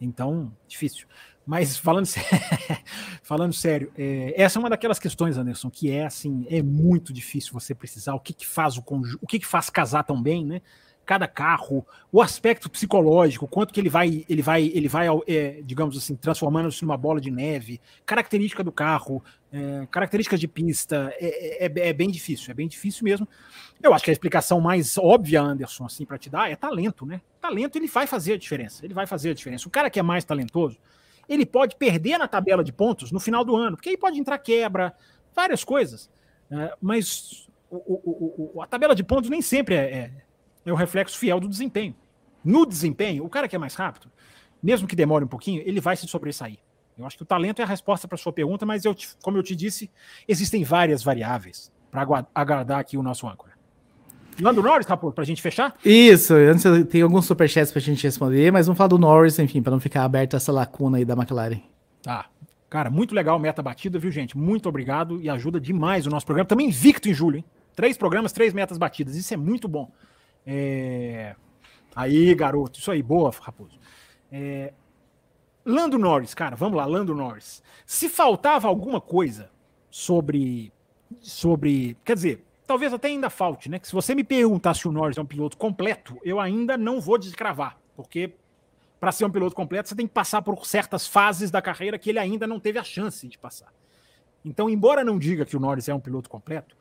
Então, 0.00 0.52
difícil. 0.66 1.06
Mas 1.44 1.76
falando 1.76 2.06
sério, 2.06 2.28
falando 3.22 3.52
sério 3.52 3.92
é, 3.96 4.32
essa 4.40 4.58
é 4.58 4.60
uma 4.60 4.70
daquelas 4.70 4.98
questões, 4.98 5.36
Anderson, 5.36 5.70
que 5.70 5.90
é 5.90 6.06
assim, 6.06 6.46
é 6.48 6.62
muito 6.62 7.12
difícil 7.12 7.52
você 7.52 7.74
precisar. 7.74 8.14
O 8.14 8.20
que, 8.20 8.32
que 8.32 8.46
faz 8.46 8.76
o 8.76 8.84
o 9.20 9.26
que, 9.26 9.38
que 9.38 9.46
faz 9.46 9.68
casar 9.68 10.04
tão 10.04 10.20
bem, 10.20 10.46
né? 10.46 10.62
Cada 11.12 11.28
carro, 11.28 11.86
o 12.10 12.22
aspecto 12.22 12.70
psicológico, 12.70 13.46
quanto 13.46 13.74
que 13.74 13.78
ele 13.78 13.90
vai, 13.90 14.24
ele 14.30 14.40
vai, 14.40 14.72
ele 14.72 14.88
vai, 14.88 15.08
é, 15.26 15.60
digamos 15.62 15.94
assim, 15.94 16.16
transformando-se 16.16 16.82
numa 16.82 16.96
bola 16.96 17.20
de 17.20 17.30
neve, 17.30 17.78
característica 18.06 18.64
do 18.64 18.72
carro, 18.72 19.22
é, 19.52 19.86
características 19.90 20.40
de 20.40 20.48
pista, 20.48 21.14
é, 21.18 21.66
é, 21.66 21.66
é, 21.66 21.88
é, 21.88 21.92
bem 21.92 22.10
difícil, 22.10 22.50
é 22.50 22.54
bem 22.54 22.66
difícil 22.66 23.04
mesmo. 23.04 23.28
Eu 23.82 23.92
acho 23.92 24.02
que 24.02 24.10
a 24.10 24.12
explicação 24.14 24.58
mais 24.58 24.96
óbvia, 24.96 25.42
Anderson, 25.42 25.84
assim, 25.84 26.06
para 26.06 26.16
te 26.16 26.30
dar, 26.30 26.50
é 26.50 26.56
talento, 26.56 27.04
né? 27.04 27.20
Talento 27.38 27.76
ele 27.76 27.88
vai 27.88 28.06
fazer 28.06 28.32
a 28.32 28.38
diferença, 28.38 28.82
ele 28.86 28.94
vai 28.94 29.06
fazer 29.06 29.32
a 29.32 29.34
diferença. 29.34 29.68
O 29.68 29.70
cara 29.70 29.90
que 29.90 30.00
é 30.00 30.02
mais 30.02 30.24
talentoso, 30.24 30.78
ele 31.28 31.44
pode 31.44 31.76
perder 31.76 32.16
na 32.16 32.26
tabela 32.26 32.64
de 32.64 32.72
pontos 32.72 33.12
no 33.12 33.20
final 33.20 33.44
do 33.44 33.54
ano, 33.54 33.76
porque 33.76 33.90
aí 33.90 33.98
pode 33.98 34.18
entrar 34.18 34.38
quebra, 34.38 34.94
várias 35.36 35.62
coisas, 35.62 36.10
é, 36.50 36.74
mas 36.80 37.50
o, 37.70 37.76
o, 37.76 38.52
o, 38.54 38.62
a 38.62 38.66
tabela 38.66 38.94
de 38.94 39.04
pontos 39.04 39.28
nem 39.28 39.42
sempre 39.42 39.74
é, 39.74 40.10
é 40.64 40.72
o 40.72 40.76
reflexo 40.76 41.18
fiel 41.18 41.40
do 41.40 41.48
desempenho. 41.48 41.94
No 42.44 42.66
desempenho, 42.66 43.24
o 43.24 43.28
cara 43.28 43.46
que 43.46 43.54
é 43.54 43.58
mais 43.58 43.74
rápido, 43.74 44.10
mesmo 44.62 44.86
que 44.86 44.96
demore 44.96 45.24
um 45.24 45.28
pouquinho, 45.28 45.62
ele 45.64 45.80
vai 45.80 45.96
se 45.96 46.06
sobressair. 46.06 46.58
Eu 46.98 47.06
acho 47.06 47.16
que 47.16 47.22
o 47.22 47.26
talento 47.26 47.60
é 47.60 47.62
a 47.64 47.66
resposta 47.66 48.06
para 48.06 48.16
a 48.16 48.18
sua 48.18 48.32
pergunta, 48.32 48.66
mas 48.66 48.84
eu, 48.84 48.94
como 49.22 49.38
eu 49.38 49.42
te 49.42 49.56
disse, 49.56 49.90
existem 50.28 50.62
várias 50.62 51.02
variáveis 51.02 51.72
para 51.90 52.26
agradar 52.34 52.80
aqui 52.80 52.96
o 52.96 53.02
nosso 53.02 53.26
âncora. 53.26 53.52
Lando 54.40 54.62
Norris, 54.62 54.86
Raposo, 54.86 55.14
para 55.14 55.22
a 55.22 55.26
gente 55.26 55.42
fechar? 55.42 55.74
Isso, 55.84 56.34
antes 56.34 56.64
tem 56.88 57.02
alguns 57.02 57.26
superchats 57.26 57.70
para 57.70 57.80
a 57.80 57.82
gente 57.82 58.02
responder, 58.02 58.50
mas 58.50 58.66
vamos 58.66 58.78
falar 58.78 58.88
do 58.88 58.98
Norris, 58.98 59.38
enfim, 59.38 59.62
para 59.62 59.72
não 59.72 59.80
ficar 59.80 60.04
aberta 60.04 60.36
essa 60.36 60.50
lacuna 60.50 60.98
aí 60.98 61.04
da 61.04 61.14
McLaren. 61.14 61.60
Tá. 62.02 62.26
Cara, 62.68 62.88
muito 62.88 63.14
legal 63.14 63.38
meta 63.38 63.62
batida, 63.62 63.98
viu, 63.98 64.10
gente? 64.10 64.36
Muito 64.36 64.66
obrigado 64.68 65.20
e 65.20 65.28
ajuda 65.28 65.60
demais 65.60 66.06
o 66.06 66.10
nosso 66.10 66.24
programa. 66.24 66.48
Também 66.48 66.68
invicto 66.68 67.08
em 67.08 67.12
julho, 67.12 67.36
hein? 67.36 67.44
Três 67.76 67.98
programas, 67.98 68.32
três 68.32 68.54
metas 68.54 68.78
batidas. 68.78 69.14
Isso 69.14 69.34
é 69.34 69.36
muito 69.36 69.68
bom. 69.68 69.90
É... 70.46 71.34
Aí, 71.94 72.34
garoto, 72.34 72.78
isso 72.78 72.90
aí, 72.90 73.02
boa, 73.02 73.30
Raposo. 73.30 73.78
É... 74.30 74.72
Lando 75.64 75.98
Norris, 75.98 76.34
cara, 76.34 76.56
vamos 76.56 76.76
lá, 76.76 76.84
Lando 76.84 77.14
Norris. 77.14 77.62
Se 77.86 78.08
faltava 78.08 78.68
alguma 78.68 79.00
coisa 79.00 79.50
sobre. 79.90 80.72
sobre. 81.20 81.96
Quer 82.04 82.14
dizer, 82.14 82.44
talvez 82.66 82.92
até 82.92 83.08
ainda 83.08 83.30
falte, 83.30 83.68
né? 83.68 83.78
Que 83.78 83.86
se 83.86 83.92
você 83.92 84.14
me 84.14 84.24
perguntar 84.24 84.74
se 84.74 84.88
o 84.88 84.92
Norris 84.92 85.18
é 85.18 85.22
um 85.22 85.26
piloto 85.26 85.56
completo, 85.56 86.18
eu 86.24 86.40
ainda 86.40 86.76
não 86.76 87.00
vou 87.00 87.18
descravar, 87.18 87.78
porque 87.94 88.34
para 88.98 89.12
ser 89.12 89.24
um 89.24 89.30
piloto 89.30 89.54
completo 89.54 89.88
você 89.88 89.94
tem 89.94 90.06
que 90.06 90.12
passar 90.14 90.42
por 90.42 90.64
certas 90.66 91.06
fases 91.06 91.50
da 91.50 91.60
carreira 91.60 91.98
que 91.98 92.10
ele 92.10 92.18
ainda 92.18 92.46
não 92.46 92.58
teve 92.58 92.78
a 92.78 92.84
chance 92.84 93.28
de 93.28 93.38
passar. 93.38 93.72
Então, 94.44 94.68
embora 94.68 95.04
não 95.04 95.18
diga 95.18 95.44
que 95.44 95.56
o 95.56 95.60
Norris 95.60 95.88
é 95.88 95.94
um 95.94 96.00
piloto 96.00 96.28
completo, 96.28 96.76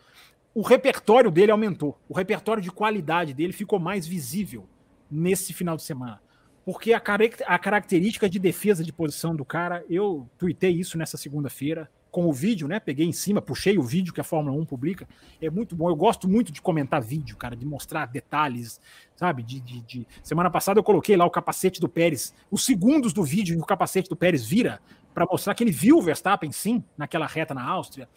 o 0.54 0.62
repertório 0.62 1.32
dele 1.32 1.52
aumentou. 1.52 2.00
O 2.10 2.14
repertório 2.14 2.62
de 2.62 2.72
qualidade 2.72 3.34
dele 3.34 3.54
ficou 3.54 3.80
mais 3.80 4.06
visível 4.06 4.68
nesse 5.10 5.54
final 5.54 5.76
de 5.76 5.84
semana. 5.84 6.22
Porque 6.66 6.94
a, 6.94 7.02
a 7.48 7.60
característica 7.60 8.30
de 8.30 8.38
defesa 8.38 8.84
de 8.84 8.94
posição 8.94 9.36
do 9.36 9.44
cara, 9.44 9.84
eu 9.90 10.30
tuitei 10.38 10.72
isso 10.72 10.98
nessa 10.98 11.18
segunda-feira, 11.18 11.90
com 12.12 12.28
o 12.28 12.34
vídeo, 12.34 12.68
né? 12.68 12.80
Peguei 12.80 13.08
em 13.08 13.14
cima, 13.14 13.42
puxei 13.42 13.78
o 13.78 13.82
vídeo 13.82 14.14
que 14.14 14.20
a 14.20 14.24
Fórmula 14.24 14.56
1 14.60 14.66
publica. 14.66 15.08
É 15.42 15.50
muito 15.50 15.76
bom. 15.76 15.90
Eu 15.90 15.96
gosto 15.96 16.28
muito 16.28 16.52
de 16.52 16.62
comentar 16.62 17.02
vídeo, 17.02 17.38
cara, 17.38 17.56
de 17.56 17.66
mostrar 17.66 18.06
detalhes, 18.06 18.82
sabe? 19.16 19.42
De, 19.42 19.62
de, 19.62 19.80
de... 19.82 20.08
Semana 20.22 20.52
passada 20.52 20.78
eu 20.78 20.84
coloquei 20.84 21.16
lá 21.16 21.26
o 21.26 21.32
capacete 21.32 21.80
do 21.80 21.88
Pérez, 21.88 22.34
os 22.52 22.66
segundos 22.66 23.14
do 23.14 23.24
vídeo 23.24 23.56
que 23.56 23.64
o 23.64 23.66
capacete 23.66 24.10
do 24.10 24.16
Pérez 24.16 24.46
vira, 24.46 24.82
para 25.14 25.26
mostrar 25.26 25.56
que 25.56 25.64
ele 25.64 25.72
viu 25.72 25.98
o 25.98 26.02
Verstappen 26.02 26.52
sim, 26.52 26.84
naquela 26.98 27.26
reta 27.26 27.54
na 27.54 27.64
Áustria. 27.64 28.08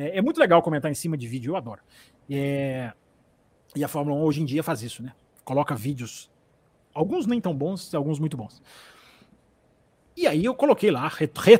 É, 0.00 0.16
é, 0.16 0.22
muito 0.22 0.40
legal 0.40 0.62
comentar 0.62 0.90
em 0.90 0.94
cima 0.94 1.14
de 1.14 1.28
vídeo, 1.28 1.52
eu 1.52 1.56
adoro. 1.56 1.82
É, 2.30 2.90
e 3.76 3.84
a 3.84 3.88
Fórmula 3.88 4.16
1 4.18 4.22
hoje 4.24 4.40
em 4.40 4.46
dia 4.46 4.62
faz 4.62 4.82
isso, 4.82 5.02
né? 5.02 5.12
Coloca 5.44 5.74
vídeos, 5.74 6.30
alguns 6.94 7.26
nem 7.26 7.38
tão 7.38 7.54
bons, 7.54 7.94
alguns 7.94 8.18
muito 8.18 8.34
bons. 8.34 8.62
E 10.16 10.26
aí 10.26 10.42
eu 10.42 10.54
coloquei 10.54 10.90
lá, 10.90 11.10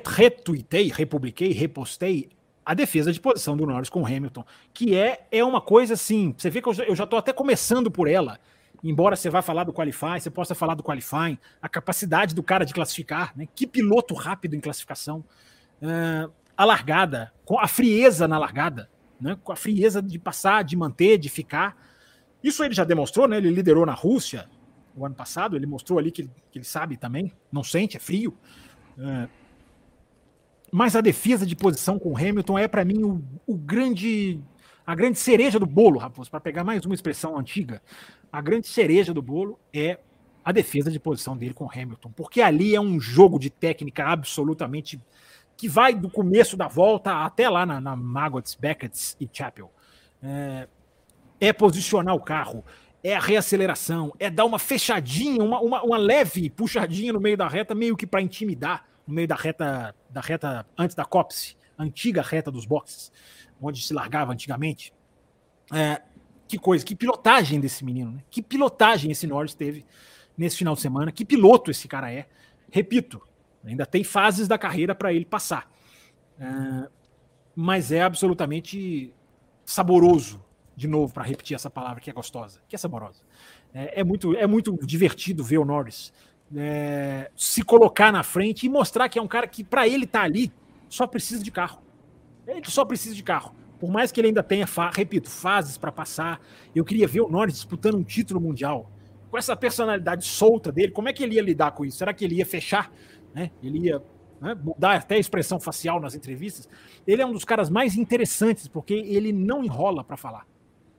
retuitei, 0.06 0.90
republiquei, 0.90 1.52
repostei 1.52 2.30
a 2.64 2.72
defesa 2.72 3.12
de 3.12 3.20
posição 3.20 3.56
do 3.56 3.66
Norris 3.66 3.90
com 3.90 4.02
o 4.02 4.06
Hamilton, 4.06 4.44
que 4.72 4.94
é, 4.94 5.26
é 5.30 5.44
uma 5.44 5.60
coisa 5.60 5.94
assim, 5.94 6.34
você 6.36 6.48
vê 6.48 6.62
que 6.62 6.68
eu 6.68 6.74
já, 6.74 6.84
eu 6.84 6.96
já 6.96 7.06
tô 7.06 7.16
até 7.16 7.32
começando 7.34 7.90
por 7.90 8.08
ela, 8.08 8.38
embora 8.82 9.16
você 9.16 9.28
vá 9.28 9.42
falar 9.42 9.64
do 9.64 9.72
qualify, 9.72 10.18
você 10.18 10.30
possa 10.30 10.54
falar 10.54 10.74
do 10.74 10.82
qualifying, 10.82 11.38
a 11.60 11.68
capacidade 11.68 12.34
do 12.34 12.42
cara 12.42 12.64
de 12.64 12.72
classificar, 12.72 13.32
né? 13.36 13.46
Que 13.54 13.66
piloto 13.66 14.14
rápido 14.14 14.54
em 14.54 14.60
classificação. 14.60 15.24
Uh, 15.82 16.30
a 16.56 16.64
largada, 16.64 17.32
com 17.44 17.58
a 17.58 17.66
frieza 17.66 18.26
na 18.28 18.38
largada. 18.38 18.88
né, 19.20 19.36
com 19.44 19.52
a 19.52 19.56
frieza 19.56 20.00
de 20.00 20.18
passar, 20.18 20.64
de 20.64 20.74
manter, 20.74 21.18
de 21.18 21.28
ficar. 21.28 21.76
Isso 22.42 22.64
ele 22.64 22.74
já 22.74 22.84
demonstrou, 22.84 23.28
né? 23.28 23.36
Ele 23.36 23.50
liderou 23.50 23.84
na 23.84 23.92
Rússia 23.92 24.48
o 24.96 25.04
ano 25.04 25.14
passado, 25.14 25.56
ele 25.56 25.66
mostrou 25.66 25.98
ali 25.98 26.10
que, 26.10 26.28
que 26.50 26.58
ele 26.58 26.64
sabe 26.64 26.96
também, 26.96 27.32
não 27.52 27.62
sente, 27.62 27.96
é 27.96 28.00
frio. 28.00 28.36
É, 28.98 29.28
mas 30.70 30.94
a 30.94 31.00
defesa 31.00 31.44
de 31.44 31.56
posição 31.56 31.98
com 31.98 32.12
o 32.12 32.16
Hamilton 32.16 32.58
é, 32.58 32.68
para 32.68 32.84
mim, 32.84 33.02
o, 33.02 33.22
o, 33.46 33.56
grande. 33.56 34.40
A 34.86 34.94
grande 34.94 35.18
cereja 35.18 35.58
do 35.58 35.66
bolo, 35.66 35.98
Raposo, 35.98 36.30
para 36.30 36.40
pegar 36.40 36.64
mais 36.64 36.84
uma 36.84 36.94
expressão 36.94 37.38
antiga. 37.38 37.82
A 38.32 38.40
grande 38.40 38.66
cereja 38.66 39.14
do 39.14 39.22
bolo 39.22 39.58
é 39.72 40.00
a 40.44 40.50
defesa 40.50 40.90
de 40.90 40.98
posição 40.98 41.36
dele 41.36 41.54
com 41.54 41.64
o 41.64 41.70
Hamilton, 41.70 42.10
porque 42.12 42.40
ali 42.40 42.74
é 42.74 42.80
um 42.80 42.98
jogo 42.98 43.38
de 43.38 43.50
técnica 43.50 44.04
absolutamente 44.06 45.00
que 45.60 45.68
vai 45.68 45.94
do 45.94 46.08
começo 46.08 46.56
da 46.56 46.66
volta 46.66 47.22
até 47.22 47.46
lá 47.46 47.66
na, 47.66 47.78
na 47.78 47.94
Maggots, 47.94 48.54
Beckett 48.54 49.14
e 49.20 49.28
Chapel. 49.30 49.70
É, 50.22 50.66
é, 51.38 51.52
posicionar 51.52 52.14
o 52.14 52.20
carro, 52.20 52.64
é 53.04 53.14
a 53.14 53.20
reaceleração, 53.20 54.10
é 54.18 54.30
dar 54.30 54.46
uma 54.46 54.58
fechadinha, 54.58 55.44
uma, 55.44 55.60
uma, 55.60 55.82
uma 55.82 55.98
leve 55.98 56.48
puxadinha 56.48 57.12
no 57.12 57.20
meio 57.20 57.36
da 57.36 57.46
reta, 57.46 57.74
meio 57.74 57.94
que 57.94 58.06
para 58.06 58.22
intimidar 58.22 58.86
no 59.06 59.12
meio 59.12 59.28
da 59.28 59.34
reta, 59.34 59.94
da 60.08 60.22
reta 60.22 60.66
antes 60.78 60.96
da 60.96 61.04
Copse, 61.04 61.58
antiga 61.78 62.22
reta 62.22 62.50
dos 62.50 62.64
boxes, 62.64 63.12
onde 63.60 63.82
se 63.82 63.92
largava 63.92 64.32
antigamente. 64.32 64.94
É, 65.74 66.00
que 66.48 66.58
coisa, 66.58 66.82
que 66.82 66.96
pilotagem 66.96 67.60
desse 67.60 67.84
menino, 67.84 68.12
né? 68.12 68.20
Que 68.30 68.40
pilotagem 68.40 69.10
esse 69.10 69.26
Norris 69.26 69.54
teve 69.54 69.84
nesse 70.38 70.56
final 70.56 70.74
de 70.74 70.80
semana, 70.80 71.12
que 71.12 71.22
piloto 71.22 71.70
esse 71.70 71.86
cara 71.86 72.10
é. 72.10 72.26
Repito, 72.70 73.20
ainda 73.64 73.86
tem 73.86 74.02
fases 74.04 74.48
da 74.48 74.58
carreira 74.58 74.94
para 74.94 75.12
ele 75.12 75.24
passar. 75.24 75.70
É, 76.38 76.88
mas 77.54 77.92
é 77.92 78.02
absolutamente 78.02 79.12
saboroso, 79.64 80.42
de 80.76 80.88
novo, 80.88 81.12
para 81.12 81.24
repetir 81.24 81.54
essa 81.54 81.68
palavra 81.68 82.00
que 82.00 82.08
é 82.08 82.12
gostosa, 82.12 82.60
que 82.68 82.74
é 82.74 82.78
saborosa. 82.78 83.22
É, 83.72 84.00
é, 84.00 84.04
muito, 84.04 84.34
é 84.36 84.46
muito 84.46 84.76
divertido 84.84 85.44
ver 85.44 85.58
o 85.58 85.64
Norris 85.64 86.12
é, 86.56 87.30
se 87.36 87.62
colocar 87.62 88.12
na 88.12 88.22
frente 88.22 88.66
e 88.66 88.68
mostrar 88.68 89.08
que 89.08 89.18
é 89.18 89.22
um 89.22 89.28
cara 89.28 89.46
que, 89.46 89.62
para 89.62 89.86
ele 89.86 90.04
estar 90.04 90.20
tá 90.20 90.24
ali, 90.24 90.52
só 90.88 91.06
precisa 91.06 91.42
de 91.42 91.50
carro. 91.50 91.80
Ele 92.46 92.62
só 92.66 92.84
precisa 92.84 93.14
de 93.14 93.22
carro. 93.22 93.54
Por 93.78 93.90
mais 93.90 94.10
que 94.12 94.20
ele 94.20 94.28
ainda 94.28 94.42
tenha, 94.42 94.66
repito, 94.92 95.30
fases 95.30 95.78
para 95.78 95.92
passar, 95.92 96.40
eu 96.74 96.84
queria 96.84 97.06
ver 97.06 97.20
o 97.20 97.28
Norris 97.28 97.54
disputando 97.54 97.96
um 97.96 98.02
título 98.02 98.40
mundial. 98.40 98.90
Com 99.30 99.38
essa 99.38 99.54
personalidade 99.54 100.24
solta 100.24 100.72
dele, 100.72 100.90
como 100.90 101.08
é 101.08 101.12
que 101.12 101.22
ele 101.22 101.36
ia 101.36 101.42
lidar 101.42 101.70
com 101.70 101.84
isso? 101.84 101.98
Será 101.98 102.12
que 102.12 102.24
ele 102.24 102.36
ia 102.36 102.46
fechar? 102.46 102.92
Né? 103.34 103.50
Ele 103.62 103.78
ia 103.78 104.02
né, 104.40 104.54
mudar 104.54 104.96
até 104.96 105.16
a 105.16 105.18
expressão 105.18 105.60
facial 105.60 106.00
nas 106.00 106.14
entrevistas? 106.14 106.68
Ele 107.06 107.22
é 107.22 107.26
um 107.26 107.32
dos 107.32 107.44
caras 107.44 107.70
mais 107.70 107.96
interessantes, 107.96 108.68
porque 108.68 108.94
ele 108.94 109.32
não 109.32 109.64
enrola 109.64 110.02
para 110.02 110.16
falar. 110.16 110.46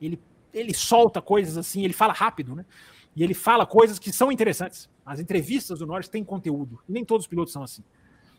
Ele, 0.00 0.20
ele 0.52 0.74
solta 0.74 1.20
coisas 1.20 1.56
assim, 1.56 1.84
ele 1.84 1.92
fala 1.92 2.12
rápido, 2.12 2.54
né? 2.54 2.64
E 3.14 3.22
ele 3.22 3.34
fala 3.34 3.66
coisas 3.66 3.98
que 3.98 4.10
são 4.10 4.32
interessantes. 4.32 4.88
As 5.04 5.20
entrevistas 5.20 5.80
do 5.80 5.86
Norris 5.86 6.08
têm 6.08 6.24
conteúdo. 6.24 6.80
Nem 6.88 7.04
todos 7.04 7.24
os 7.24 7.28
pilotos 7.28 7.52
são 7.52 7.62
assim. 7.62 7.82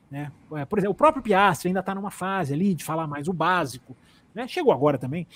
Né? 0.10 0.32
É, 0.56 0.66
por 0.66 0.80
exemplo, 0.80 0.94
o 0.94 0.98
próprio 0.98 1.22
Piastri 1.24 1.70
ainda 1.70 1.80
está 1.80 1.94
numa 1.94 2.12
fase 2.12 2.54
ali 2.54 2.74
de 2.74 2.84
falar 2.84 3.08
mais 3.08 3.28
o 3.28 3.34
básico. 3.34 3.96
Né? 4.34 4.48
Chegou 4.48 4.74
agora 4.74 4.98
também. 4.98 5.28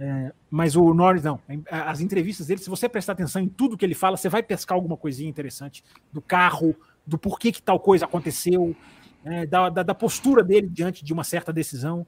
É, 0.00 0.32
mas 0.48 0.76
o 0.76 0.94
Norris 0.94 1.24
não. 1.24 1.40
As 1.70 2.00
entrevistas 2.00 2.46
dele, 2.46 2.60
se 2.60 2.70
você 2.70 2.88
prestar 2.88 3.12
atenção 3.12 3.42
em 3.42 3.48
tudo 3.48 3.76
que 3.76 3.84
ele 3.84 3.94
fala, 3.94 4.16
você 4.16 4.28
vai 4.28 4.42
pescar 4.42 4.76
alguma 4.76 4.96
coisinha 4.96 5.28
interessante 5.28 5.84
do 6.12 6.22
carro, 6.22 6.74
do 7.08 7.18
porquê 7.18 7.50
que 7.50 7.62
tal 7.62 7.80
coisa 7.80 8.04
aconteceu, 8.04 8.76
é, 9.24 9.46
da, 9.46 9.68
da, 9.68 9.82
da, 9.82 9.94
postura 9.94 10.44
dele 10.44 10.68
diante 10.68 11.04
de 11.04 11.12
uma 11.12 11.24
certa 11.24 11.52
decisão. 11.52 12.06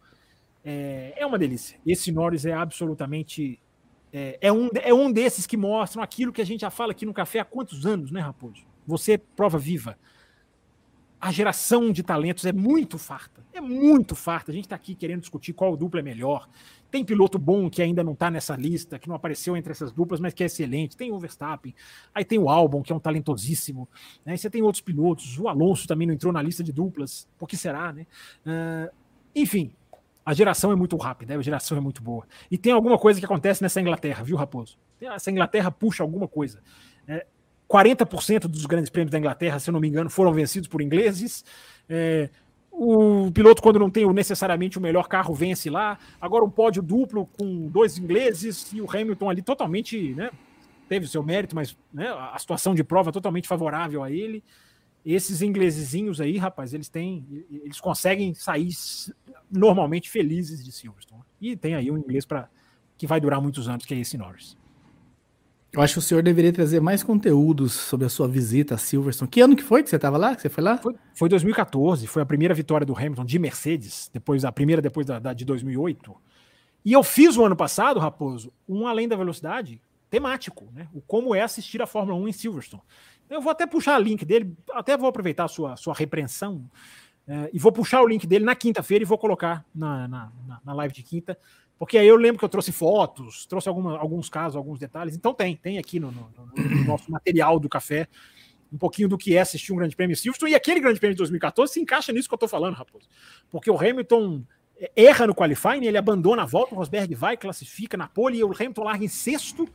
É, 0.64 1.14
é 1.16 1.26
uma 1.26 1.38
delícia. 1.38 1.78
Esse 1.86 2.12
Norris 2.12 2.44
é 2.44 2.52
absolutamente 2.52 3.58
é, 4.12 4.38
é, 4.40 4.52
um, 4.52 4.68
é 4.74 4.92
um 4.92 5.10
desses 5.10 5.46
que 5.46 5.56
mostram 5.56 6.02
aquilo 6.02 6.32
que 6.32 6.42
a 6.42 6.44
gente 6.44 6.60
já 6.60 6.70
fala 6.70 6.92
aqui 6.92 7.06
no 7.06 7.14
café 7.14 7.40
há 7.40 7.44
quantos 7.44 7.86
anos, 7.86 8.10
né, 8.10 8.20
Raposo? 8.20 8.64
Você 8.86 9.16
prova 9.16 9.58
viva. 9.58 9.96
A 11.20 11.30
geração 11.30 11.92
de 11.92 12.02
talentos 12.02 12.44
é 12.44 12.52
muito 12.52 12.98
farta. 12.98 13.44
É 13.52 13.60
muito 13.60 14.14
farta. 14.14 14.50
A 14.50 14.54
gente 14.54 14.64
está 14.64 14.76
aqui 14.76 14.94
querendo 14.94 15.20
discutir 15.20 15.52
qual 15.52 15.76
dupla 15.76 16.00
é 16.00 16.02
melhor. 16.02 16.48
Tem 16.90 17.04
piloto 17.04 17.38
bom 17.38 17.70
que 17.70 17.80
ainda 17.80 18.02
não 18.02 18.12
está 18.12 18.30
nessa 18.30 18.56
lista, 18.56 18.98
que 18.98 19.08
não 19.08 19.14
apareceu 19.14 19.56
entre 19.56 19.70
essas 19.72 19.92
duplas, 19.92 20.20
mas 20.20 20.34
que 20.34 20.42
é 20.42 20.46
excelente. 20.46 20.96
Tem 20.96 21.12
o 21.12 21.18
Verstappen. 21.18 21.74
Aí 22.14 22.24
tem 22.24 22.38
o 22.38 22.48
Albon, 22.48 22.82
que 22.82 22.92
é 22.92 22.94
um 22.94 23.00
talentosíssimo. 23.00 23.88
Né? 24.24 24.36
Você 24.36 24.50
tem 24.50 24.62
outros 24.62 24.82
pilotos. 24.82 25.38
O 25.38 25.48
Alonso 25.48 25.86
também 25.86 26.06
não 26.06 26.14
entrou 26.14 26.32
na 26.32 26.42
lista 26.42 26.64
de 26.64 26.72
duplas. 26.72 27.28
Por 27.38 27.48
que 27.48 27.56
será, 27.56 27.92
né? 27.92 28.06
Uh, 28.44 28.92
enfim, 29.34 29.72
a 30.24 30.34
geração 30.34 30.72
é 30.72 30.76
muito 30.76 30.96
rápida, 30.96 31.36
a 31.36 31.42
geração 31.42 31.78
é 31.78 31.80
muito 31.80 32.02
boa. 32.02 32.26
E 32.50 32.58
tem 32.58 32.72
alguma 32.72 32.98
coisa 32.98 33.18
que 33.18 33.24
acontece 33.24 33.62
nessa 33.62 33.80
Inglaterra, 33.80 34.22
viu, 34.22 34.36
Raposo? 34.36 34.78
Essa 35.00 35.30
Inglaterra 35.30 35.70
puxa 35.70 36.02
alguma 36.02 36.28
coisa. 36.28 36.60
É, 37.08 37.26
40% 37.68 38.42
dos 38.42 38.66
grandes 38.66 38.90
prêmios 38.90 39.12
da 39.12 39.18
Inglaterra, 39.18 39.58
se 39.58 39.70
eu 39.70 39.72
não 39.72 39.80
me 39.80 39.88
engano, 39.88 40.10
foram 40.10 40.32
vencidos 40.32 40.68
por 40.68 40.82
ingleses. 40.82 41.44
É, 41.88 42.28
o 42.70 43.30
piloto, 43.32 43.60
quando 43.60 43.78
não 43.78 43.90
tem 43.90 44.10
necessariamente 44.12 44.78
o 44.78 44.80
melhor 44.80 45.08
carro, 45.08 45.34
vence 45.34 45.68
lá. 45.68 45.98
Agora 46.20 46.44
um 46.44 46.50
pódio 46.50 46.82
duplo 46.82 47.26
com 47.38 47.68
dois 47.68 47.98
ingleses 47.98 48.72
e 48.72 48.80
o 48.80 48.90
Hamilton 48.90 49.30
ali 49.30 49.42
totalmente, 49.42 50.14
né? 50.14 50.30
Teve 50.88 51.06
o 51.06 51.08
seu 51.08 51.22
mérito, 51.22 51.54
mas 51.54 51.76
né, 51.92 52.08
a 52.08 52.36
situação 52.38 52.74
de 52.74 52.82
prova 52.82 53.12
totalmente 53.12 53.46
favorável 53.46 54.02
a 54.02 54.10
ele 54.10 54.42
esses 55.04 55.40
inglesezinhos 55.40 56.20
aí, 56.20 56.36
rapaz, 56.36 56.74
eles 56.74 56.88
têm, 56.88 57.46
eles 57.50 57.80
conseguem 57.80 58.34
sair 58.34 58.70
normalmente 59.50 60.10
felizes 60.10 60.64
de 60.64 60.70
Silverstone. 60.72 61.22
E 61.40 61.56
tem 61.56 61.74
aí 61.74 61.90
um 61.90 61.96
inglês 61.96 62.26
para 62.26 62.48
que 62.98 63.06
vai 63.06 63.20
durar 63.20 63.40
muitos 63.40 63.68
anos, 63.68 63.86
que 63.86 63.94
é 63.94 63.98
esse 63.98 64.18
Norris. 64.18 64.56
Eu 65.72 65.80
acho 65.80 65.94
que 65.94 65.98
o 66.00 66.02
senhor 66.02 66.22
deveria 66.22 66.52
trazer 66.52 66.80
mais 66.80 67.02
conteúdos 67.02 67.72
sobre 67.72 68.04
a 68.04 68.08
sua 68.08 68.26
visita 68.26 68.74
a 68.74 68.78
Silverstone. 68.78 69.30
Que 69.30 69.40
ano 69.40 69.54
que 69.54 69.62
foi 69.62 69.84
que 69.84 69.90
você 69.90 69.96
estava 69.96 70.16
lá? 70.16 70.34
Que 70.34 70.42
você 70.42 70.48
foi 70.48 70.64
lá? 70.64 70.76
Foi, 70.76 70.94
foi 71.14 71.28
2014, 71.28 72.08
foi 72.08 72.22
a 72.22 72.26
primeira 72.26 72.52
vitória 72.52 72.84
do 72.84 72.96
Hamilton 72.96 73.24
de 73.24 73.38
Mercedes, 73.38 74.10
depois 74.12 74.44
a 74.44 74.50
primeira 74.50 74.82
depois 74.82 75.06
da, 75.06 75.20
da 75.20 75.32
de 75.32 75.44
2008. 75.44 76.12
E 76.84 76.92
eu 76.92 77.04
fiz 77.04 77.36
o 77.36 77.44
ano 77.44 77.54
passado, 77.54 78.00
Raposo, 78.00 78.52
um 78.68 78.86
além 78.86 79.06
da 79.06 79.14
velocidade 79.14 79.80
temático, 80.10 80.68
né? 80.72 80.88
O 80.92 81.00
como 81.00 81.36
é 81.36 81.42
assistir 81.42 81.80
a 81.80 81.86
Fórmula 81.86 82.18
1 82.18 82.28
em 82.28 82.32
Silverstone. 82.32 82.82
Eu 83.28 83.40
vou 83.40 83.52
até 83.52 83.64
puxar 83.64 84.00
o 84.00 84.02
link 84.02 84.24
dele, 84.24 84.56
até 84.72 84.96
vou 84.96 85.08
aproveitar 85.08 85.44
a 85.44 85.48
sua, 85.48 85.76
sua 85.76 85.94
repreensão 85.94 86.68
é, 87.26 87.50
e 87.52 87.58
vou 87.58 87.72
puxar 87.72 88.02
o 88.02 88.06
link 88.06 88.26
dele 88.26 88.44
na 88.44 88.54
quinta-feira 88.54 89.02
e 89.02 89.06
vou 89.06 89.18
colocar 89.18 89.64
na, 89.74 90.08
na, 90.08 90.32
na, 90.64 90.72
live 90.72 90.94
de 90.94 91.02
quinta, 91.02 91.38
porque 91.78 91.96
aí 91.96 92.06
eu 92.06 92.16
lembro 92.16 92.38
que 92.38 92.44
eu 92.44 92.48
trouxe 92.48 92.72
fotos, 92.72 93.46
trouxe 93.46 93.68
alguma, 93.68 93.98
alguns 93.98 94.28
casos, 94.28 94.56
alguns 94.56 94.78
detalhes. 94.78 95.14
Então 95.14 95.32
tem, 95.32 95.56
tem 95.56 95.78
aqui 95.78 96.00
no, 96.00 96.10
no, 96.10 96.30
no 96.56 96.84
nosso 96.84 97.10
material 97.10 97.58
do 97.58 97.68
café 97.68 98.08
um 98.72 98.78
pouquinho 98.78 99.08
do 99.08 99.18
que 99.18 99.36
é 99.36 99.40
assistir 99.40 99.72
um 99.72 99.76
Grande 99.76 99.96
Prêmio 99.96 100.16
Silverstone. 100.16 100.52
E 100.52 100.54
aquele 100.54 100.80
Grande 100.80 101.00
Prêmio 101.00 101.14
de 101.14 101.18
2014 101.18 101.72
se 101.72 101.80
encaixa 101.80 102.12
nisso 102.12 102.28
que 102.28 102.34
eu 102.34 102.36
estou 102.36 102.48
falando, 102.48 102.74
Raposo. 102.74 103.08
Porque 103.50 103.70
o 103.70 103.76
Hamilton 103.76 104.44
erra 104.96 105.26
no 105.26 105.34
qualifying, 105.34 105.84
ele 105.84 105.98
abandona 105.98 106.42
a 106.42 106.46
volta, 106.46 106.74
o 106.74 106.78
Rosberg 106.78 107.14
vai, 107.14 107.36
classifica 107.36 107.96
na 107.96 108.08
pole 108.08 108.38
e 108.38 108.44
o 108.44 108.52
Hamilton 108.52 108.84
larga 108.84 109.04
em 109.04 109.08
sexto, 109.08 109.68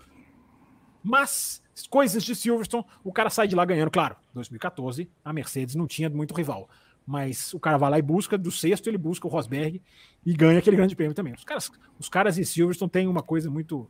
mas 1.04 1.62
coisas 1.90 2.24
de 2.24 2.34
Silverstone, 2.34 2.86
o 3.04 3.12
cara 3.12 3.30
sai 3.30 3.48
de 3.48 3.56
lá 3.56 3.66
ganhando. 3.66 3.92
Claro, 3.92 4.16
2014, 4.34 5.10
a 5.24 5.34
Mercedes 5.34 5.76
não 5.76 5.86
tinha 5.86 6.10
muito 6.10 6.34
rival. 6.34 6.70
Mas 7.06 7.54
o 7.54 7.60
cara 7.60 7.78
vai 7.78 7.90
lá 7.92 8.00
e 8.00 8.02
busca, 8.02 8.38
do 8.38 8.52
sexto 8.52 8.88
ele 8.88 8.98
busca 8.98 9.28
o 9.28 9.30
Rosberg 9.30 9.82
e 10.26 10.34
ganha 10.34 10.60
aquele 10.60 10.76
grande 10.76 10.96
prêmio 10.96 11.14
também. 11.14 11.34
Os 11.34 11.44
caras, 11.44 11.72
os 12.00 12.10
caras 12.10 12.38
em 12.38 12.44
Silverstone 12.44 12.90
têm 12.90 13.08
uma 13.08 13.22
coisa 13.22 13.50
muito, 13.50 13.88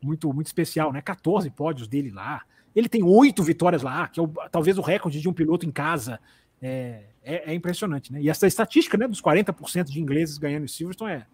muito, 0.00 0.32
muito 0.32 0.46
especial, 0.46 0.92
né? 0.92 1.02
14 1.02 1.50
pódios 1.50 1.88
dele 1.88 2.10
lá. 2.10 2.42
Ele 2.74 2.88
tem 2.88 3.02
oito 3.02 3.42
vitórias 3.42 3.82
lá, 3.82 4.06
que 4.08 4.20
é 4.20 4.22
o, 4.22 4.28
talvez 4.50 4.78
o 4.78 4.82
recorde 4.82 5.20
de 5.20 5.28
um 5.28 5.32
piloto 5.32 5.66
em 5.66 5.72
casa. 5.72 6.20
É, 6.64 7.06
é, 7.24 7.50
é, 7.50 7.54
impressionante, 7.54 8.12
né? 8.12 8.22
E 8.22 8.30
essa 8.30 8.46
estatística, 8.46 8.96
né, 8.96 9.08
dos 9.08 9.20
40% 9.20 9.84
de 9.84 10.00
ingleses 10.00 10.38
ganhando 10.38 10.64
em 10.64 10.68
Silverstone 10.68 11.12
é, 11.12 11.26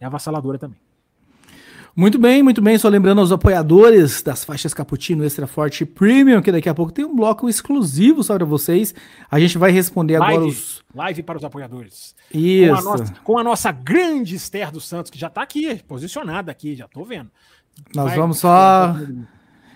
é 0.00 0.06
avassaladora 0.06 0.58
também. 0.58 0.80
Muito 1.96 2.18
bem, 2.18 2.42
muito 2.42 2.60
bem. 2.60 2.76
Só 2.76 2.88
lembrando 2.88 3.20
aos 3.20 3.30
apoiadores 3.30 4.20
das 4.20 4.44
faixas 4.44 4.74
Cappuccino 4.74 5.24
Extra 5.24 5.46
Forte 5.46 5.86
Premium, 5.86 6.42
que 6.42 6.50
daqui 6.50 6.68
a 6.68 6.74
pouco 6.74 6.90
tem 6.90 7.04
um 7.04 7.14
bloco 7.14 7.48
exclusivo 7.48 8.22
só 8.22 8.34
para 8.34 8.44
vocês. 8.44 8.92
A 9.30 9.38
gente 9.38 9.56
vai 9.56 9.70
responder 9.70 10.18
live, 10.18 10.34
agora 10.34 10.48
os. 10.48 10.82
Live 10.92 11.22
para 11.22 11.38
os 11.38 11.44
apoiadores. 11.44 12.14
Isso. 12.32 12.72
Com 12.72 12.78
a, 12.78 12.82
nossa, 12.82 13.14
com 13.22 13.38
a 13.38 13.44
nossa 13.44 13.70
grande 13.70 14.34
Esther 14.34 14.72
dos 14.72 14.88
Santos, 14.88 15.10
que 15.10 15.18
já 15.18 15.28
está 15.28 15.42
aqui, 15.42 15.80
posicionada 15.86 16.50
aqui, 16.50 16.74
já 16.74 16.86
estou 16.86 17.04
vendo. 17.04 17.30
Nós 17.94 18.06
vai, 18.06 18.16
vamos 18.16 18.38
só 18.38 18.96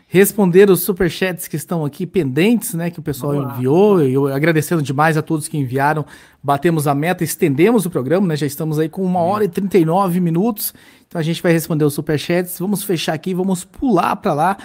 responder 0.09 0.71
os 0.71 0.81
superchats 0.81 1.47
que 1.47 1.55
estão 1.55 1.85
aqui 1.85 2.07
pendentes, 2.07 2.75
né? 2.75 2.91
Que 2.91 2.99
o 2.99 3.03
pessoal 3.03 3.35
enviou. 3.35 4.01
Eu 4.03 4.27
agradecendo 4.27 4.83
demais 4.83 5.17
a 5.17 5.23
todos 5.23 5.47
que 5.47 5.59
enviaram. 5.59 6.05
Batemos 6.43 6.87
a 6.89 6.95
meta, 6.95 7.23
estendemos 7.23 7.85
o 7.85 7.91
programa, 7.91 8.27
né? 8.27 8.37
Já 8.37 8.47
estamos 8.47 8.79
aí 8.79 8.89
com 8.89 9.03
uma 9.03 9.21
hora 9.21 9.45
e 9.45 9.49
39 9.49 10.19
minutos. 10.19 10.75
Então 11.09 11.19
a 11.19 11.25
gente 11.25 11.43
vai 11.43 11.53
responder 11.53 11.85
os 11.85 11.95
superchats. 11.95 12.59
Vamos 12.59 12.85
fechar 12.85 13.15
aqui, 13.15 13.33
vamos 13.33 13.65
pular 13.65 14.15
para 14.17 14.35
lá. 14.35 14.57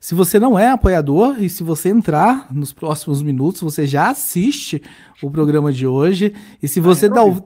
Se 0.00 0.16
você 0.16 0.40
não 0.40 0.58
é 0.58 0.68
apoiador 0.68 1.36
e 1.40 1.48
se 1.48 1.62
você 1.62 1.88
entrar 1.88 2.48
nos 2.50 2.72
próximos 2.72 3.22
minutos, 3.22 3.60
você 3.60 3.86
já 3.86 4.10
assiste 4.10 4.82
o 5.22 5.30
programa 5.30 5.72
de 5.72 5.86
hoje. 5.86 6.34
E 6.60 6.66
se 6.66 6.80
você 6.80 7.08
dá 7.08 7.24
o. 7.24 7.40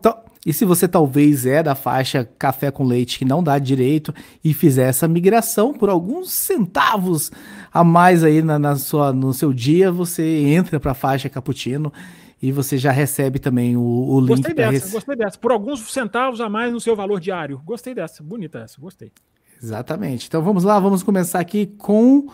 E 0.47 0.53
se 0.53 0.65
você 0.65 0.87
talvez 0.87 1.45
é 1.45 1.61
da 1.61 1.74
faixa 1.74 2.27
café 2.39 2.70
com 2.70 2.85
leite 2.85 3.19
que 3.19 3.24
não 3.24 3.43
dá 3.43 3.59
direito 3.59 4.15
e 4.45 4.55
fizer 4.55 4.89
essa 4.89 5.09
migração 5.09 5.74
por 5.74 5.91
alguns 5.91 6.31
centavos 6.31 7.33
a 7.74 7.83
mais 7.83 8.23
aí 8.23 8.41
na, 8.41 8.57
na 8.57 8.77
sua, 8.77 9.12
no 9.12 9.35
seu 9.35 9.53
dia, 9.53 9.91
você 9.91 10.23
entra 10.23 10.78
para 10.78 10.93
a 10.93 10.95
faixa 10.95 11.28
cappuccino 11.28 11.93
e 12.41 12.53
você 12.53 12.77
já 12.77 12.91
recebe 12.91 13.39
também 13.39 13.77
o, 13.77 13.83
o 13.83 14.21
link. 14.21 14.29
Gostei 14.29 14.55
dessa, 14.55 14.71
rece... 14.73 14.93
gostei 14.93 15.17
dessa. 15.17 15.39
Por 15.39 15.53
alguns 15.53 15.81
centavos 15.93 16.41
a 16.41 16.49
mais 16.49 16.73
no 16.73 16.81
seu 16.81 16.95
valor 16.95 17.19
diário. 17.19 17.61
Gostei 17.65 17.95
dessa, 17.95 18.23
bonita 18.23 18.59
essa, 18.59 18.81
gostei. 18.81 19.11
Exatamente. 19.63 20.27
Então 20.29 20.43
vamos 20.43 20.65
lá, 20.65 20.79
vamos 20.79 21.03
começar 21.03 21.41
aqui 21.41 21.67
com 21.67 22.29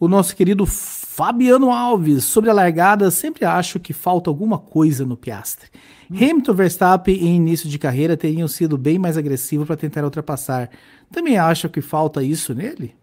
o 0.00 0.08
nosso 0.08 0.34
querido 0.34 0.64
Fabiano 0.64 1.70
Alves. 1.70 2.24
Sobre 2.24 2.48
a 2.48 2.54
largada, 2.54 3.10
sempre 3.10 3.44
acho 3.44 3.78
que 3.78 3.92
falta 3.92 4.30
alguma 4.30 4.58
coisa 4.58 5.04
no 5.04 5.16
Piastre. 5.16 5.68
Hum. 6.10 6.16
Hamilton 6.16 6.54
Verstappen 6.54 7.14
em 7.14 7.36
início 7.36 7.68
de 7.68 7.78
carreira 7.78 8.16
teriam 8.16 8.48
sido 8.48 8.78
bem 8.78 8.98
mais 8.98 9.18
agressivos 9.18 9.66
para 9.66 9.76
tentar 9.76 10.04
ultrapassar. 10.04 10.70
Também 11.12 11.36
acho 11.36 11.68
que 11.68 11.82
falta 11.82 12.22
isso 12.22 12.54
nele? 12.54 12.96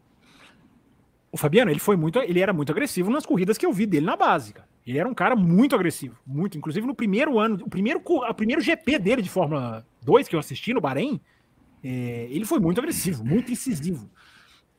O 1.31 1.37
Fabiano, 1.37 1.71
ele 1.71 1.79
foi 1.79 1.95
muito, 1.95 2.19
ele 2.19 2.39
era 2.39 2.51
muito 2.51 2.71
agressivo 2.71 3.09
nas 3.11 3.25
corridas 3.25 3.57
que 3.57 3.65
eu 3.65 3.71
vi 3.71 3.85
dele 3.85 4.05
na 4.05 4.17
base, 4.17 4.53
cara. 4.53 4.70
Ele 4.85 4.97
era 4.97 5.07
um 5.07 5.13
cara 5.13 5.35
muito 5.35 5.75
agressivo, 5.75 6.17
muito, 6.25 6.57
inclusive 6.57 6.85
no 6.85 6.95
primeiro 6.95 7.39
ano, 7.39 7.63
o 7.63 7.69
primeiro, 7.69 8.01
o 8.03 8.33
primeiro 8.33 8.61
GP 8.61 8.97
dele 8.97 9.21
de 9.21 9.29
Fórmula 9.29 9.85
2 10.01 10.27
que 10.27 10.35
eu 10.35 10.39
assisti 10.39 10.73
no 10.73 10.81
Bahrein, 10.81 11.21
é, 11.83 12.27
ele 12.29 12.45
foi 12.45 12.59
muito 12.59 12.79
agressivo, 12.79 13.23
muito 13.23 13.51
incisivo. 13.51 14.09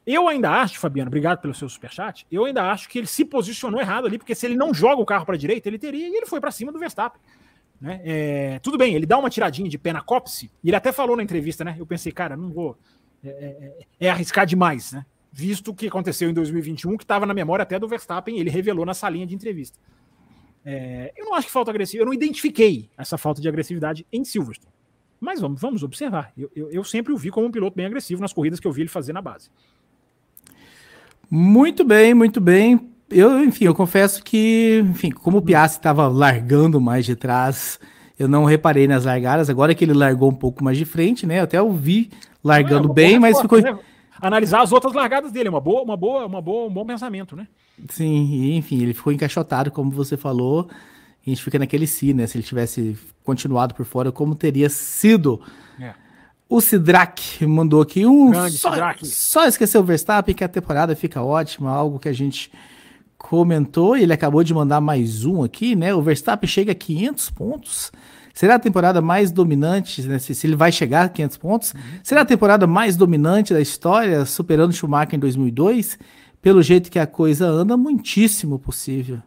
Eu 0.04 0.26
ainda 0.28 0.50
acho, 0.50 0.80
Fabiano, 0.80 1.08
obrigado 1.08 1.40
pelo 1.40 1.54
seu 1.54 1.68
superchat. 1.68 2.26
Eu 2.30 2.44
ainda 2.44 2.70
acho 2.70 2.88
que 2.88 2.98
ele 2.98 3.06
se 3.06 3.24
posicionou 3.24 3.80
errado 3.80 4.06
ali, 4.06 4.18
porque 4.18 4.34
se 4.34 4.46
ele 4.46 4.56
não 4.56 4.74
joga 4.74 5.00
o 5.00 5.06
carro 5.06 5.24
para 5.24 5.36
a 5.36 5.38
direita, 5.38 5.68
ele 5.68 5.78
teria 5.78 6.08
e 6.08 6.16
ele 6.16 6.26
foi 6.26 6.40
para 6.40 6.50
cima 6.50 6.72
do 6.72 6.78
Verstappen. 6.78 7.20
Né? 7.80 8.00
É, 8.04 8.58
tudo 8.60 8.76
bem, 8.76 8.94
ele 8.94 9.06
dá 9.06 9.16
uma 9.18 9.30
tiradinha 9.30 9.68
de 9.68 9.78
pé 9.78 9.92
na 9.92 10.00
cópse, 10.00 10.50
e 10.62 10.68
ele 10.68 10.76
até 10.76 10.92
falou 10.92 11.16
na 11.16 11.22
entrevista, 11.22 11.64
né? 11.64 11.76
Eu 11.78 11.86
pensei, 11.86 12.12
cara, 12.12 12.36
não 12.36 12.50
vou. 12.50 12.76
É, 13.24 13.28
é, 13.28 14.06
é 14.06 14.10
arriscar 14.10 14.44
demais, 14.44 14.92
né? 14.92 15.04
Visto 15.32 15.70
o 15.70 15.74
que 15.74 15.86
aconteceu 15.86 16.28
em 16.28 16.34
2021, 16.34 16.96
que 16.96 17.04
estava 17.04 17.24
na 17.24 17.32
memória 17.32 17.62
até 17.62 17.78
do 17.78 17.88
Verstappen, 17.88 18.38
ele 18.38 18.50
revelou 18.50 18.84
na 18.84 18.94
salinha 18.94 19.26
de 19.26 19.34
entrevista. 19.34 19.78
É, 20.64 21.12
eu 21.16 21.24
não 21.24 21.34
acho 21.34 21.46
que 21.48 21.52
falta 21.52 21.70
agressividade, 21.70 22.02
eu 22.02 22.06
não 22.06 22.14
identifiquei 22.14 22.88
essa 22.96 23.18
falta 23.18 23.40
de 23.40 23.48
agressividade 23.48 24.06
em 24.12 24.24
Silverstone. 24.24 24.72
Mas 25.20 25.40
vamos, 25.40 25.60
vamos 25.60 25.82
observar. 25.82 26.32
Eu, 26.36 26.50
eu, 26.54 26.70
eu 26.70 26.84
sempre 26.84 27.12
o 27.12 27.16
vi 27.16 27.30
como 27.30 27.46
um 27.46 27.50
piloto 27.50 27.76
bem 27.76 27.86
agressivo 27.86 28.20
nas 28.20 28.32
corridas 28.32 28.58
que 28.58 28.66
eu 28.66 28.72
vi 28.72 28.82
ele 28.82 28.88
fazer 28.88 29.12
na 29.12 29.22
base. 29.22 29.50
Muito 31.30 31.84
bem, 31.84 32.12
muito 32.12 32.40
bem. 32.40 32.90
Eu, 33.08 33.44
enfim, 33.44 33.66
eu 33.66 33.74
confesso 33.74 34.22
que, 34.22 34.82
enfim, 34.84 35.10
como 35.10 35.38
o 35.38 35.42
Piastri 35.42 35.78
estava 35.78 36.08
largando 36.08 36.80
mais 36.80 37.04
de 37.04 37.14
trás, 37.14 37.78
eu 38.18 38.26
não 38.26 38.44
reparei 38.44 38.88
nas 38.88 39.04
largadas. 39.04 39.48
Agora 39.48 39.74
que 39.74 39.84
ele 39.84 39.92
largou 39.92 40.30
um 40.30 40.34
pouco 40.34 40.64
mais 40.64 40.76
de 40.76 40.84
frente, 40.84 41.26
né? 41.26 41.38
Eu 41.38 41.44
até 41.44 41.62
o 41.62 41.72
vi 41.72 42.10
largando 42.42 42.90
é, 42.90 42.92
bem, 42.92 43.18
mas 43.18 43.40
ficou. 43.40 43.60
Né? 43.60 43.78
Analisar 44.20 44.62
as 44.62 44.72
outras 44.72 44.92
largadas 44.92 45.32
dele, 45.32 45.48
é 45.48 45.50
uma 45.50 45.60
boa, 45.60 45.82
uma 45.82 45.96
boa, 45.96 46.26
uma 46.26 46.40
boa, 46.40 46.68
um 46.68 46.72
bom 46.72 46.84
pensamento, 46.84 47.36
né? 47.36 47.46
Sim, 47.88 48.28
e, 48.30 48.56
enfim, 48.56 48.82
ele 48.82 48.94
ficou 48.94 49.12
encaixotado, 49.12 49.70
como 49.70 49.90
você 49.90 50.16
falou. 50.16 50.68
a 51.26 51.30
gente 51.30 51.42
fica 51.42 51.58
naquele 51.58 51.86
si, 51.86 52.12
né? 52.14 52.26
Se 52.26 52.36
ele 52.36 52.44
tivesse 52.44 52.96
continuado 53.24 53.74
por 53.74 53.84
fora, 53.84 54.12
como 54.12 54.34
teria 54.34 54.68
sido. 54.68 55.40
É. 55.80 55.94
O 56.48 56.60
Sidrak 56.60 57.46
mandou 57.46 57.80
aqui 57.80 58.04
um. 58.04 58.30
Grande 58.30 58.58
só, 58.58 58.72
só 59.02 59.46
esqueceu 59.46 59.80
o 59.80 59.84
Verstappen, 59.84 60.34
que 60.34 60.44
a 60.44 60.48
temporada 60.48 60.94
fica 60.94 61.22
ótima, 61.22 61.70
algo 61.70 61.98
que 61.98 62.08
a 62.08 62.12
gente 62.12 62.52
comentou. 63.16 63.96
Ele 63.96 64.12
acabou 64.12 64.44
de 64.44 64.52
mandar 64.52 64.80
mais 64.80 65.24
um 65.24 65.42
aqui, 65.42 65.74
né? 65.74 65.94
O 65.94 66.02
Verstappen 66.02 66.48
chega 66.48 66.72
a 66.72 66.74
500 66.74 67.30
pontos. 67.30 67.92
Será 68.34 68.54
a 68.54 68.58
temporada 68.58 69.00
mais 69.00 69.30
dominante, 69.30 70.02
né? 70.02 70.18
se, 70.18 70.34
se, 70.34 70.46
ele 70.46 70.56
vai 70.56 70.72
chegar 70.72 71.04
a 71.04 71.08
500 71.08 71.36
pontos? 71.36 71.74
Uhum. 71.74 71.80
Será 72.02 72.22
a 72.22 72.24
temporada 72.24 72.66
mais 72.66 72.96
dominante 72.96 73.52
da 73.52 73.60
história, 73.60 74.24
superando 74.24 74.72
Schumacher 74.72 75.14
em 75.14 75.18
2002? 75.18 75.98
Pelo 76.42 76.60
jeito 76.60 76.90
que 76.90 76.98
a 76.98 77.06
coisa 77.06 77.46
anda, 77.46 77.76
muitíssimo 77.76 78.58
possível. 78.58 79.22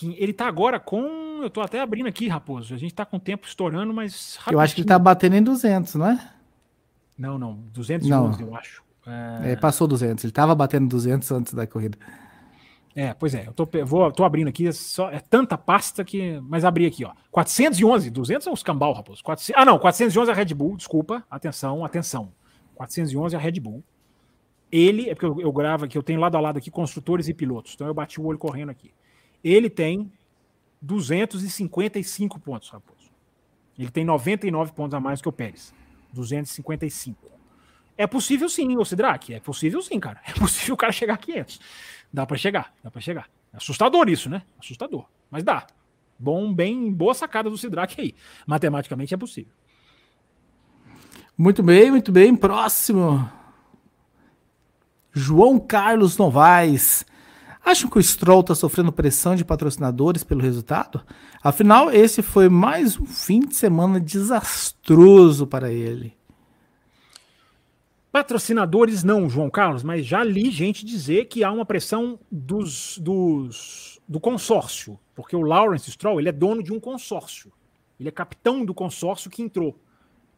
Ele 0.00 0.32
tá 0.32 0.46
agora 0.46 0.80
com 0.80 1.24
eu 1.44 1.50
tô 1.50 1.60
até 1.60 1.80
abrindo 1.80 2.06
aqui, 2.06 2.26
Raposo. 2.26 2.74
A 2.74 2.78
gente 2.78 2.94
tá 2.94 3.04
com 3.04 3.18
o 3.18 3.20
tempo 3.20 3.46
estourando, 3.46 3.92
mas. 3.92 4.38
Eu 4.50 4.58
acho 4.58 4.74
que 4.74 4.80
ele 4.80 4.88
tá 4.88 4.98
batendo 4.98 5.36
em 5.36 5.42
200, 5.42 5.94
não 5.96 6.06
é? 6.06 6.30
Não, 7.18 7.38
não. 7.38 7.54
211, 7.72 8.40
não. 8.40 8.48
eu 8.48 8.56
acho. 8.56 8.82
É... 9.06 9.52
é... 9.52 9.56
passou 9.56 9.86
200. 9.86 10.24
Ele 10.24 10.32
tava 10.32 10.54
batendo 10.54 10.88
200 10.88 11.30
antes 11.32 11.54
da 11.54 11.66
corrida. 11.66 11.98
É, 12.96 13.12
pois 13.12 13.34
é. 13.34 13.48
Eu 13.48 13.52
tô, 13.52 13.68
vou, 13.84 14.10
tô 14.12 14.24
abrindo 14.24 14.48
aqui. 14.48 14.68
É, 14.68 14.72
só, 14.72 15.10
é 15.10 15.20
tanta 15.20 15.58
pasta 15.58 16.04
que. 16.04 16.40
Mas 16.42 16.64
abri 16.64 16.86
aqui, 16.86 17.04
ó. 17.04 17.12
411. 17.30 18.10
200 18.10 18.46
é 18.46 18.50
os 18.50 18.62
cambal, 18.62 18.92
Raposo. 18.92 19.22
400, 19.22 19.60
ah, 19.60 19.64
não. 19.64 19.78
411 19.78 20.30
é 20.30 20.32
a 20.32 20.36
Red 20.36 20.54
Bull. 20.54 20.76
Desculpa. 20.76 21.24
Atenção, 21.30 21.84
atenção. 21.84 22.32
411 22.74 23.34
é 23.34 23.38
a 23.38 23.40
Red 23.40 23.60
Bull. 23.60 23.82
Ele, 24.76 25.08
é 25.08 25.14
porque 25.14 25.24
eu, 25.24 25.40
eu 25.40 25.52
gravo 25.52 25.84
aqui, 25.84 25.96
eu 25.96 26.02
tenho 26.02 26.18
lado 26.18 26.36
a 26.36 26.40
lado 26.40 26.58
aqui 26.58 26.68
construtores 26.68 27.28
e 27.28 27.32
pilotos. 27.32 27.74
Então 27.74 27.86
eu 27.86 27.94
bati 27.94 28.20
o 28.20 28.24
olho 28.24 28.36
correndo 28.36 28.70
aqui. 28.70 28.92
Ele 29.42 29.70
tem 29.70 30.10
255 30.82 32.40
pontos, 32.40 32.70
Raposo. 32.70 33.08
Ele 33.78 33.88
tem 33.88 34.04
99 34.04 34.72
pontos 34.72 34.94
a 34.94 34.98
mais 34.98 35.22
que 35.22 35.28
o 35.28 35.32
Pérez. 35.32 35.72
255. 36.12 37.30
É 37.96 38.04
possível 38.04 38.48
sim, 38.48 38.76
o 38.76 38.84
Sidraque. 38.84 39.32
É 39.32 39.38
possível 39.38 39.80
sim, 39.80 40.00
cara. 40.00 40.20
É 40.26 40.32
possível 40.32 40.74
o 40.74 40.76
cara 40.76 40.90
chegar 40.90 41.14
a 41.14 41.18
500. 41.18 41.60
Dá 42.12 42.26
para 42.26 42.36
chegar, 42.36 42.74
dá 42.82 42.90
para 42.90 43.00
chegar. 43.00 43.30
É 43.52 43.58
assustador 43.58 44.08
isso, 44.08 44.28
né? 44.28 44.42
Assustador. 44.58 45.06
Mas 45.30 45.44
dá. 45.44 45.68
Bom, 46.18 46.52
bem, 46.52 46.92
boa 46.92 47.14
sacada 47.14 47.48
do 47.48 47.56
Sidraque 47.56 48.00
aí. 48.00 48.14
Matematicamente 48.44 49.14
é 49.14 49.16
possível. 49.16 49.52
Muito 51.38 51.62
bem, 51.62 51.92
muito 51.92 52.10
bem. 52.10 52.34
Próximo. 52.34 53.43
João 55.14 55.60
Carlos 55.60 56.18
Novaes. 56.18 57.06
Acham 57.64 57.88
que 57.88 57.98
o 57.98 58.02
Stroll 58.02 58.40
está 58.40 58.54
sofrendo 58.54 58.92
pressão 58.92 59.36
de 59.36 59.44
patrocinadores 59.44 60.24
pelo 60.24 60.42
resultado? 60.42 61.00
Afinal, 61.42 61.90
esse 61.90 62.20
foi 62.20 62.48
mais 62.48 62.98
um 62.98 63.06
fim 63.06 63.40
de 63.40 63.54
semana 63.54 64.00
desastroso 64.00 65.46
para 65.46 65.72
ele. 65.72 66.14
Patrocinadores 68.10 69.02
não, 69.02 69.30
João 69.30 69.48
Carlos, 69.48 69.82
mas 69.82 70.04
já 70.04 70.22
li 70.22 70.50
gente 70.50 70.84
dizer 70.84 71.26
que 71.26 71.42
há 71.42 71.50
uma 71.50 71.64
pressão 71.64 72.18
dos, 72.30 72.98
dos, 72.98 74.00
do 74.06 74.20
consórcio, 74.20 74.98
porque 75.14 75.34
o 75.34 75.42
Lawrence 75.42 75.90
Stroll 75.90 76.20
ele 76.20 76.28
é 76.28 76.32
dono 76.32 76.62
de 76.62 76.72
um 76.72 76.80
consórcio. 76.80 77.52
Ele 77.98 78.08
é 78.08 78.12
capitão 78.12 78.64
do 78.64 78.74
consórcio 78.74 79.30
que 79.30 79.42
entrou. 79.42 79.78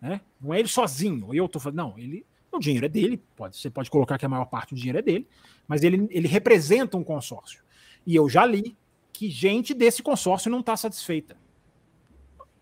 Né? 0.01 0.21
Não 0.41 0.53
é 0.53 0.59
ele 0.59 0.69
sozinho. 0.69 1.35
Eu 1.35 1.49
tô 1.49 1.59
falando, 1.59 1.77
não, 1.77 1.99
ele, 1.99 2.25
o 2.57 2.61
dinheiro 2.61 2.87
é 2.87 2.89
dele, 2.89 3.23
pode, 3.37 3.57
você 3.57 3.71
pode 3.71 3.91
colocar 3.91 4.19
que 4.19 4.27
a 4.27 4.29
maior 4.29 4.47
parte 4.47 4.75
do 4.75 4.79
dinheiro 4.79 4.99
é 4.99 5.03
dele, 5.03 5.29
mas 5.67 5.83
ele, 5.83 6.07
ele 6.11 6.29
representa 6.29 6.97
um 6.97 7.05
consórcio. 7.05 7.63
E 8.07 8.15
eu 8.15 8.29
já 8.29 8.45
li 8.45 8.77
que 9.13 9.31
gente 9.31 9.75
desse 9.75 10.03
consórcio 10.03 10.51
não 10.51 10.61
está 10.61 10.77
satisfeita. 10.77 11.37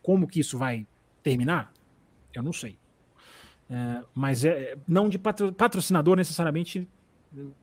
Como 0.02 0.26
que 0.26 0.40
isso 0.40 0.56
vai 0.58 0.86
terminar? 1.22 1.72
Eu 2.32 2.42
não 2.42 2.52
sei. 2.52 2.78
É, 3.68 4.02
mas 4.14 4.44
é, 4.44 4.76
não 4.86 5.08
de 5.08 5.18
patro, 5.18 5.52
patrocinador 5.52 6.16
necessariamente 6.16 6.88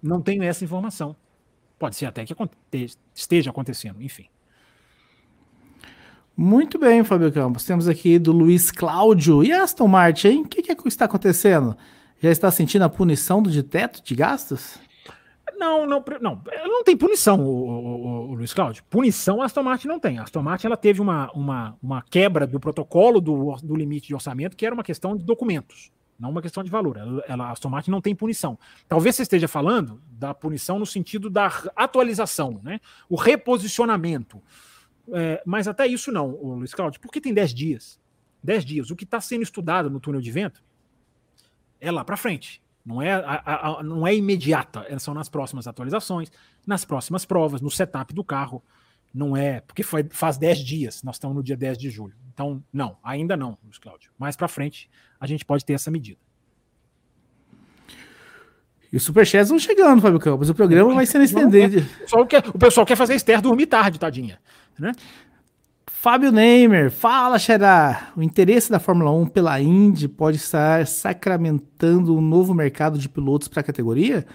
não 0.01 0.21
tenho 0.21 0.43
essa 0.43 0.63
informação. 0.63 1.15
Pode 1.79 1.95
ser 1.95 2.05
até 2.05 2.25
que 2.25 2.35
esteja 3.15 3.49
acontecendo, 3.49 4.01
enfim. 4.01 4.27
Muito 6.35 6.79
bem, 6.79 7.03
Fábio 7.03 7.31
Campos. 7.31 7.65
Temos 7.65 7.87
aqui 7.87 8.17
do 8.17 8.31
Luiz 8.31 8.71
Cláudio. 8.71 9.43
E 9.43 9.51
Aston 9.51 9.87
Martin, 9.87 10.41
o 10.41 10.47
que, 10.47 10.61
que 10.61 10.87
está 10.87 11.05
acontecendo? 11.05 11.77
Já 12.21 12.29
está 12.29 12.51
sentindo 12.51 12.83
a 12.83 12.89
punição 12.89 13.41
do 13.41 13.49
de 13.49 13.63
teto 13.63 14.03
de 14.03 14.13
gastos? 14.13 14.77
Não, 15.57 15.87
não, 15.87 16.03
não, 16.21 16.41
não 16.63 16.83
tem 16.83 16.95
punição, 16.95 17.39
o, 17.39 17.67
o, 17.67 18.29
o, 18.29 18.33
Luiz 18.35 18.53
Cláudio. 18.53 18.83
Punição 18.91 19.41
a 19.41 19.45
Aston 19.45 19.63
Martin 19.63 19.87
não 19.87 19.99
tem. 19.99 20.19
A 20.19 20.23
Aston 20.23 20.43
Martin 20.43 20.67
ela 20.67 20.77
teve 20.77 21.01
uma, 21.01 21.31
uma, 21.31 21.75
uma 21.81 22.01
quebra 22.03 22.45
do 22.45 22.59
protocolo 22.59 23.19
do, 23.19 23.55
do 23.63 23.75
limite 23.75 24.07
de 24.07 24.13
orçamento, 24.13 24.55
que 24.55 24.63
era 24.63 24.73
uma 24.73 24.83
questão 24.83 25.17
de 25.17 25.25
documentos, 25.25 25.91
não 26.19 26.29
uma 26.29 26.43
questão 26.43 26.63
de 26.63 26.69
valor. 26.69 26.97
Ela, 26.97 27.23
ela, 27.27 27.45
a 27.45 27.51
Aston 27.51 27.69
Martin 27.69 27.89
não 27.89 28.01
tem 28.01 28.13
punição. 28.13 28.57
Talvez 28.87 29.15
você 29.15 29.23
esteja 29.23 29.47
falando 29.47 29.99
da 30.11 30.31
punição 30.31 30.77
no 30.77 30.85
sentido 30.85 31.27
da 31.27 31.51
atualização, 31.75 32.61
né? 32.63 32.79
o 33.09 33.15
reposicionamento. 33.15 34.39
É, 35.11 35.41
mas 35.43 35.67
até 35.67 35.87
isso 35.87 36.11
não, 36.11 36.29
Luiz 36.29 36.73
Cláudio, 36.73 37.01
porque 37.01 37.19
tem 37.19 37.33
10 37.33 37.51
dias. 37.51 37.99
10 38.43 38.63
dias. 38.63 38.91
O 38.91 38.95
que 38.95 39.05
está 39.05 39.19
sendo 39.19 39.41
estudado 39.41 39.89
no 39.89 39.99
túnel 39.99 40.21
de 40.21 40.31
vento 40.31 40.63
é 41.81 41.91
lá 41.91 42.05
para 42.05 42.15
frente. 42.15 42.61
Não 42.85 43.01
é, 43.01 43.13
a, 43.13 43.79
a, 43.79 43.83
não 43.83 44.07
é 44.07 44.15
imediata, 44.15 44.85
é, 44.87 44.97
são 44.97 45.13
nas 45.13 45.29
próximas 45.29 45.67
atualizações, 45.67 46.31
nas 46.65 46.85
próximas 46.85 47.25
provas, 47.25 47.61
no 47.61 47.69
setup 47.69 48.13
do 48.13 48.23
carro. 48.23 48.63
Não 49.13 49.35
é, 49.35 49.59
porque 49.59 49.83
foi, 49.83 50.07
faz 50.09 50.37
10 50.37 50.59
dias, 50.59 51.03
nós 51.03 51.15
estamos 51.15 51.35
no 51.35 51.43
dia 51.43 51.57
10 51.57 51.77
de 51.77 51.89
julho. 51.89 52.15
Então, 52.33 52.63
não, 52.71 52.97
ainda 53.03 53.35
não, 53.35 53.57
Luiz 53.63 53.77
Cláudio. 53.77 54.11
Mais 54.17 54.35
para 54.35 54.47
frente, 54.47 54.89
a 55.19 55.27
gente 55.27 55.43
pode 55.43 55.65
ter 55.65 55.73
essa 55.73 55.91
medida. 55.91 56.19
E 58.91 58.97
os 58.97 59.03
superchats 59.03 59.49
vão 59.49 59.59
chegando, 59.59 60.01
Fábio 60.01 60.19
Campos. 60.19 60.49
O 60.49 60.55
programa 60.55 60.93
vai 60.93 61.05
sendo 61.05 61.23
estendido. 61.23 61.79
O 61.79 61.99
pessoal 61.99 62.25
quer, 62.25 62.47
o 62.49 62.59
pessoal 62.59 62.85
quer 62.85 62.97
fazer 62.97 63.15
Esther 63.15 63.41
dormir 63.41 63.67
tarde, 63.67 63.99
tadinha. 63.99 64.39
Né? 64.77 64.91
Fábio 66.01 66.31
Neymer, 66.31 66.89
fala 66.89 67.37
Xará. 67.37 68.11
O 68.17 68.23
interesse 68.23 68.71
da 68.71 68.79
Fórmula 68.79 69.11
1 69.11 69.27
pela 69.27 69.61
Indy 69.61 70.07
pode 70.07 70.37
estar 70.37 70.87
sacramentando 70.87 72.17
um 72.17 72.21
novo 72.21 72.55
mercado 72.55 72.97
de 72.97 73.07
pilotos 73.07 73.47
para 73.47 73.59
a 73.59 73.63
categoria? 73.63 74.25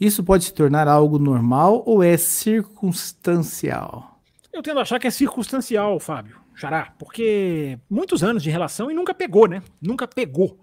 Isso 0.00 0.24
pode 0.24 0.42
se 0.42 0.52
tornar 0.52 0.88
algo 0.88 1.20
normal 1.20 1.84
ou 1.86 2.02
é 2.02 2.16
circunstancial? 2.16 4.20
Eu 4.52 4.64
tendo 4.64 4.80
a 4.80 4.82
achar 4.82 4.98
que 4.98 5.06
é 5.06 5.12
circunstancial, 5.12 6.00
Fábio, 6.00 6.40
Xará, 6.56 6.92
porque 6.98 7.78
muitos 7.88 8.24
anos 8.24 8.42
de 8.42 8.50
relação 8.50 8.90
e 8.90 8.94
nunca 8.94 9.14
pegou, 9.14 9.46
né? 9.46 9.62
Nunca 9.80 10.08
pegou. 10.08 10.58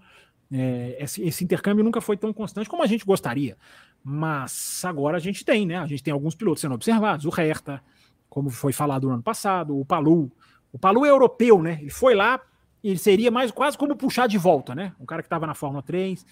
É, 0.52 0.98
esse, 1.00 1.22
esse, 1.22 1.42
intercâmbio 1.42 1.82
nunca 1.82 2.02
foi 2.02 2.18
tão 2.18 2.34
constante 2.34 2.68
como 2.68 2.82
a 2.82 2.86
gente 2.86 3.06
gostaria. 3.06 3.56
Mas 4.04 4.84
agora 4.84 5.16
a 5.16 5.20
gente 5.20 5.42
tem, 5.42 5.64
né? 5.64 5.78
A 5.78 5.86
gente 5.86 6.02
tem 6.02 6.12
alguns 6.12 6.34
pilotos 6.34 6.60
sendo 6.60 6.74
observados, 6.74 7.24
o 7.24 7.30
Hertha, 7.30 7.82
como 8.30 8.48
foi 8.48 8.72
falado 8.72 9.08
no 9.08 9.12
ano 9.12 9.22
passado, 9.22 9.78
o 9.78 9.84
Palu. 9.84 10.32
O 10.72 10.78
Palu 10.78 11.04
é 11.04 11.10
europeu, 11.10 11.60
né? 11.60 11.78
Ele 11.80 11.90
foi 11.90 12.14
lá 12.14 12.40
ele 12.82 12.98
seria 12.98 13.30
mais 13.30 13.50
quase 13.50 13.76
como 13.76 13.94
puxar 13.96 14.26
de 14.26 14.38
volta, 14.38 14.74
né? 14.74 14.94
Um 14.98 15.04
cara 15.04 15.22
que 15.22 15.26
estava 15.26 15.46
na 15.46 15.54
Fórmula 15.54 15.82
3. 15.82 16.24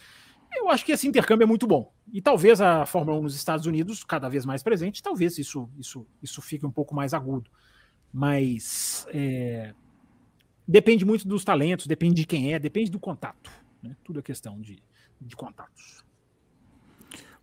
Eu 0.57 0.71
acho 0.71 0.85
que 0.85 0.93
esse 0.93 1.07
intercâmbio 1.07 1.45
é 1.45 1.47
muito 1.47 1.67
bom. 1.67 1.93
E 2.11 2.23
talvez 2.23 2.61
a 2.61 2.87
Fórmula 2.87 3.19
1 3.19 3.23
nos 3.23 3.35
Estados 3.35 3.67
Unidos, 3.67 4.03
cada 4.03 4.29
vez 4.29 4.47
mais 4.47 4.63
presente, 4.63 5.03
talvez 5.03 5.39
isso, 5.39 5.69
isso, 5.79 6.07
isso 6.23 6.41
fique 6.41 6.65
um 6.65 6.71
pouco 6.71 6.95
mais 6.95 7.13
agudo. 7.13 7.51
Mas 8.13 9.07
é, 9.11 9.75
depende 10.67 11.05
muito 11.05 11.29
dos 11.29 11.45
talentos, 11.45 11.87
depende 11.87 12.15
de 12.15 12.27
quem 12.27 12.55
é, 12.55 12.59
depende 12.59 12.91
do 12.91 12.99
contato. 12.99 13.51
Né? 13.83 13.95
Tudo 14.03 14.21
é 14.21 14.23
questão 14.23 14.59
de, 14.59 14.83
de 15.21 15.37
contatos. 15.37 16.03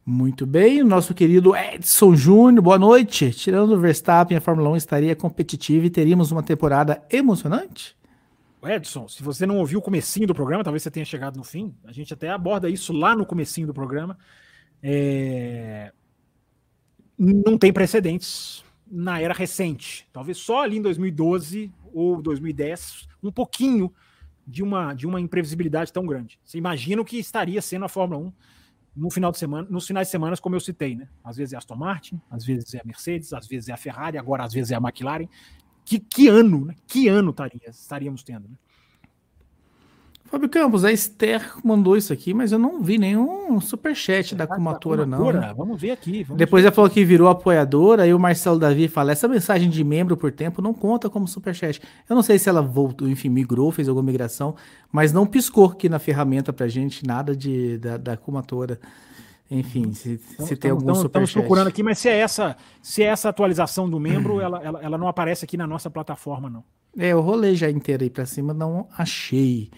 Muito 0.08 0.46
bem, 0.46 0.84
o 0.84 0.86
nosso 0.86 1.16
querido 1.16 1.56
Edson 1.56 2.16
Júnior, 2.16 2.62
boa 2.62 2.78
noite. 2.78 3.32
Tirando 3.32 3.72
o 3.72 3.80
Verstappen, 3.80 4.38
a 4.38 4.42
Fórmula 4.42 4.70
1 4.70 4.76
estaria 4.76 5.16
competitiva 5.16 5.88
e 5.88 5.90
teríamos 5.90 6.32
uma 6.32 6.44
temporada 6.44 7.02
emocionante? 7.10 7.98
Edson, 8.64 9.08
se 9.08 9.24
você 9.24 9.48
não 9.48 9.58
ouviu 9.58 9.80
o 9.80 9.82
comecinho 9.82 10.28
do 10.28 10.36
programa, 10.36 10.64
talvez 10.64 10.84
você 10.84 10.92
tenha 10.92 11.06
chegado 11.08 11.38
no 11.38 11.44
fim, 11.44 11.74
a 11.84 11.92
gente 11.92 12.14
até 12.14 12.30
aborda 12.30 12.70
isso 12.70 12.94
lá 12.94 13.16
no 13.16 13.26
comecinho 13.26 13.66
do 13.66 13.74
programa. 13.74 14.16
É... 14.84 15.92
Não 17.18 17.58
tem 17.58 17.74
precedentes 17.74 18.64
na 18.86 19.20
era 19.20 19.34
recente. 19.34 20.08
Talvez 20.14 20.38
só 20.38 20.62
ali 20.62 20.78
em 20.78 20.84
2012 20.84 21.74
ou 21.92 22.22
2010, 22.22 23.08
um 23.24 23.32
pouquinho 23.32 23.92
de 24.46 24.62
uma, 24.62 24.94
de 24.94 25.08
uma 25.08 25.20
imprevisibilidade 25.20 25.92
tão 25.92 26.06
grande. 26.06 26.40
Você 26.46 26.60
imagina 26.60 27.02
o 27.02 27.06
que 27.06 27.18
estaria 27.18 27.60
sendo 27.60 27.86
a 27.86 27.90
Fórmula 27.90 28.28
1 28.28 28.55
no 28.96 29.10
final 29.10 29.32
de 29.32 29.38
semana, 29.38 29.68
nos 29.70 29.86
finais 29.86 30.08
de 30.08 30.12
semana, 30.12 30.38
como 30.38 30.56
eu 30.56 30.60
citei, 30.60 30.96
né? 30.96 31.08
Às 31.24 31.36
vezes 31.36 31.54
é 31.54 31.58
a 31.58 31.60
Aston 31.60 31.76
Martin, 31.76 32.22
às 32.30 32.46
vezes 32.46 32.74
é 32.74 32.80
a 32.80 32.84
Mercedes, 32.86 33.34
às 33.34 33.46
vezes 33.46 33.70
é 33.70 33.74
a 33.74 33.78
Ferrari, 33.78 34.18
agora 34.18 34.44
às 34.44 34.54
vezes 34.54 34.72
é 34.72 34.76
a 34.76 34.80
McLaren. 34.80 35.28
Que, 35.84 36.00
que 36.00 36.28
ano, 36.28 36.66
né? 36.66 36.76
Que 36.88 37.08
ano 37.08 37.34
taria, 37.34 37.70
estaríamos 37.70 38.24
tendo, 38.24 38.48
né? 38.48 38.56
Fábio 40.36 40.50
Campos, 40.50 40.84
a 40.84 40.92
Esther 40.92 41.42
mandou 41.64 41.96
isso 41.96 42.12
aqui, 42.12 42.34
mas 42.34 42.52
eu 42.52 42.60
não 42.60 42.82
vi 42.82 42.98
nenhum 42.98 43.58
superchat 43.62 44.34
é, 44.34 44.38
da 44.38 44.46
Kumatora, 44.46 45.06
não. 45.06 45.32
Né? 45.32 45.54
Vamos 45.56 45.80
ver 45.80 45.92
aqui. 45.92 46.24
Vamos 46.24 46.38
Depois 46.38 46.62
ver 46.62 46.68
ela 46.68 46.76
falou 46.76 46.90
que 46.90 47.06
virou 47.06 47.30
apoiadora, 47.30 48.04
aí 48.04 48.14
o 48.14 48.20
Marcelo 48.20 48.60
Davi 48.60 48.90
fala: 48.90 49.14
essa 49.14 49.30
mensagem 49.30 49.70
de 49.70 49.82
membro 49.82 50.18
por 50.18 50.34
tempo 50.34 50.62
não 50.62 50.74
conta 50.74 51.10
como 51.10 51.26
superchat. 51.26 51.82
Eu 52.10 52.18
não 52.18 52.22
sei 52.22 52.38
se 52.38 52.50
ela 52.50 52.62
voltou, 52.62 53.08
enfim, 53.08 53.30
migrou, 53.30 53.72
fez 53.72 53.88
alguma 53.88 54.06
migração, 54.06 54.56
mas 54.92 55.14
não 55.14 55.26
piscou 55.26 55.68
aqui 55.68 55.88
na 55.88 56.00
ferramenta 56.00 56.52
pra 56.52 56.68
gente 56.68 57.08
nada 57.08 57.34
de, 57.34 57.78
da, 57.78 57.96
da 57.96 58.18
Kumatora. 58.18 58.78
Enfim, 59.50 59.94
se, 59.94 60.20
então, 60.34 60.46
se 60.48 60.58
tem 60.58 60.72
algum 60.72 60.84
então, 60.84 60.96
superchat. 60.96 61.30
Estamos 61.30 61.46
procurando 61.46 61.68
aqui, 61.68 61.82
mas 61.82 61.98
se 61.98 62.10
é 62.10 62.18
essa, 62.18 62.58
se 62.82 63.02
é 63.02 63.06
essa 63.06 63.30
atualização 63.30 63.90
do 63.90 64.02
membro, 64.02 64.42
ela, 64.42 64.62
ela, 64.62 64.84
ela 64.84 64.98
não 64.98 65.08
aparece 65.08 65.46
aqui 65.46 65.56
na 65.56 65.66
nossa 65.66 65.90
plataforma, 65.90 66.50
não. 66.50 66.62
É, 66.98 67.10
eu 67.10 67.22
rolei 67.22 67.56
já 67.56 67.70
inteiro 67.70 68.04
aí 68.04 68.10
pra 68.10 68.26
cima, 68.26 68.54
não 68.54 68.90
achei. 68.98 69.70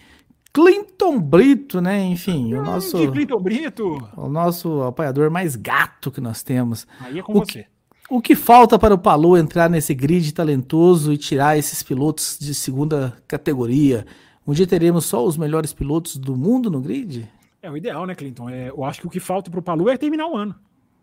Clinton 0.52 1.20
Brito, 1.20 1.80
né? 1.80 2.04
Enfim, 2.04 2.54
o 2.54 2.62
nosso. 2.62 3.10
Clinton 3.12 3.40
Brito! 3.40 4.10
O 4.16 4.28
nosso 4.28 4.82
apoiador 4.82 5.30
mais 5.30 5.56
gato 5.56 6.10
que 6.10 6.20
nós 6.20 6.42
temos. 6.42 6.86
Aí 7.00 7.18
é 7.18 7.22
com 7.22 7.32
o 7.32 7.36
você. 7.36 7.62
Que, 7.62 7.68
o 8.10 8.20
que 8.20 8.34
falta 8.34 8.78
para 8.78 8.94
o 8.94 8.98
Palu 8.98 9.36
entrar 9.36 9.68
nesse 9.68 9.94
grid 9.94 10.32
talentoso 10.32 11.12
e 11.12 11.18
tirar 11.18 11.58
esses 11.58 11.82
pilotos 11.82 12.38
de 12.40 12.54
segunda 12.54 13.16
categoria? 13.28 14.06
Um 14.46 14.52
dia 14.52 14.66
teremos 14.66 15.04
só 15.04 15.24
os 15.24 15.36
melhores 15.36 15.72
pilotos 15.72 16.16
do 16.16 16.34
mundo 16.34 16.70
no 16.70 16.80
grid? 16.80 17.28
É 17.60 17.70
o 17.70 17.76
ideal, 17.76 18.06
né, 18.06 18.14
Clinton? 18.14 18.48
É, 18.48 18.70
eu 18.70 18.82
acho 18.82 19.00
que 19.02 19.06
o 19.06 19.10
que 19.10 19.20
falta 19.20 19.50
para 19.50 19.60
o 19.60 19.62
Palu 19.62 19.90
é 19.90 19.96
terminar 19.96 20.26
o 20.26 20.36
ano. 20.36 20.54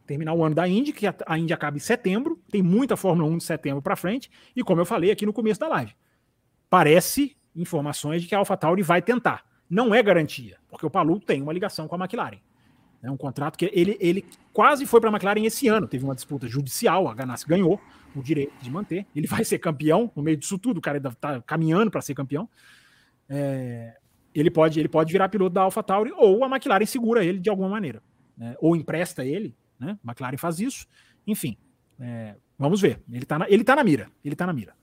Terminar 0.07 0.33
o 0.33 0.43
ano 0.43 0.55
da 0.55 0.67
Indy, 0.67 0.93
que 0.93 1.05
a, 1.05 1.13
a 1.27 1.37
Indy 1.37 1.53
acaba 1.53 1.77
em 1.77 1.79
setembro, 1.79 2.39
tem 2.49 2.61
muita 2.61 2.95
Fórmula 2.95 3.29
1 3.29 3.37
de 3.37 3.43
setembro 3.43 3.81
para 3.81 3.95
frente, 3.95 4.29
e 4.55 4.63
como 4.63 4.81
eu 4.81 4.85
falei 4.85 5.11
aqui 5.11 5.25
no 5.25 5.33
começo 5.33 5.59
da 5.59 5.67
live, 5.67 5.93
parece 6.69 7.35
informações 7.55 8.21
de 8.21 8.27
que 8.27 8.35
a 8.35 8.39
AlphaTauri 8.39 8.81
vai 8.81 9.01
tentar. 9.01 9.45
Não 9.69 9.93
é 9.93 10.01
garantia, 10.03 10.57
porque 10.69 10.85
o 10.85 10.89
Palu 10.89 11.19
tem 11.19 11.41
uma 11.41 11.53
ligação 11.53 11.87
com 11.87 11.95
a 11.95 11.99
McLaren. 11.99 12.39
É 13.01 13.11
um 13.11 13.17
contrato 13.17 13.57
que 13.57 13.69
ele, 13.71 13.97
ele 13.99 14.25
quase 14.51 14.85
foi 14.85 14.99
para 14.99 15.09
a 15.09 15.13
McLaren 15.13 15.43
esse 15.43 15.67
ano. 15.67 15.87
Teve 15.87 16.03
uma 16.03 16.15
disputa 16.15 16.47
judicial, 16.47 17.07
a 17.07 17.13
Ganassi 17.13 17.47
ganhou 17.47 17.79
o 18.15 18.21
direito 18.21 18.53
de 18.61 18.71
manter. 18.71 19.05
Ele 19.15 19.27
vai 19.27 19.43
ser 19.45 19.59
campeão 19.59 20.11
no 20.15 20.23
meio 20.23 20.37
disso 20.37 20.57
tudo. 20.57 20.77
O 20.77 20.81
cara 20.81 20.97
está 20.97 21.41
caminhando 21.41 21.91
para 21.91 22.01
ser 22.01 22.15
campeão. 22.15 22.49
É, 23.29 23.95
ele, 24.33 24.49
pode, 24.49 24.79
ele 24.79 24.89
pode 24.89 25.11
virar 25.11 25.29
piloto 25.29 25.53
da 25.53 25.61
AlphaTauri 25.61 26.11
ou 26.15 26.43
a 26.43 26.47
McLaren 26.47 26.85
segura 26.85 27.23
ele 27.23 27.39
de 27.39 27.49
alguma 27.49 27.69
maneira. 27.69 28.01
Né? 28.35 28.55
Ou 28.59 28.75
empresta 28.75 29.23
ele. 29.23 29.55
Né? 29.79 29.97
A 30.03 30.11
McLaren 30.11 30.37
faz 30.37 30.59
isso. 30.59 30.87
Enfim, 31.27 31.57
é, 31.99 32.35
vamos 32.57 32.81
ver. 32.81 33.01
Ele 33.11 33.23
está 33.23 33.37
na, 33.37 33.49
ele 33.49 33.63
tá 33.63 33.75
na 33.75 33.83
mira. 33.83 34.09
Ele 34.23 34.33
está 34.33 34.47
na 34.47 34.53
mira. 34.53 34.73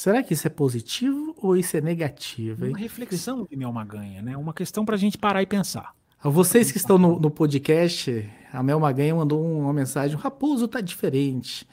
Será 0.00 0.22
que 0.22 0.32
isso 0.32 0.46
é 0.46 0.50
positivo 0.50 1.36
ou 1.36 1.54
isso 1.54 1.76
é 1.76 1.80
negativo? 1.82 2.64
Hein? 2.64 2.70
Uma 2.70 2.78
reflexão 2.78 3.46
de 3.46 3.54
Mel 3.54 3.70
Maganha, 3.70 4.22
né? 4.22 4.34
Uma 4.34 4.54
questão 4.54 4.82
para 4.82 4.94
a 4.94 4.98
gente 4.98 5.18
parar 5.18 5.42
e 5.42 5.46
pensar. 5.46 5.94
A 6.24 6.30
vocês 6.30 6.72
que 6.72 6.78
estão 6.78 6.96
no, 6.96 7.20
no 7.20 7.30
podcast, 7.30 8.26
a 8.50 8.62
Mel 8.62 8.80
Maganha 8.80 9.14
mandou 9.14 9.44
uma 9.44 9.74
mensagem: 9.74 10.16
o 10.16 10.18
Raposo 10.18 10.66
tá 10.66 10.80
diferente. 10.80 11.68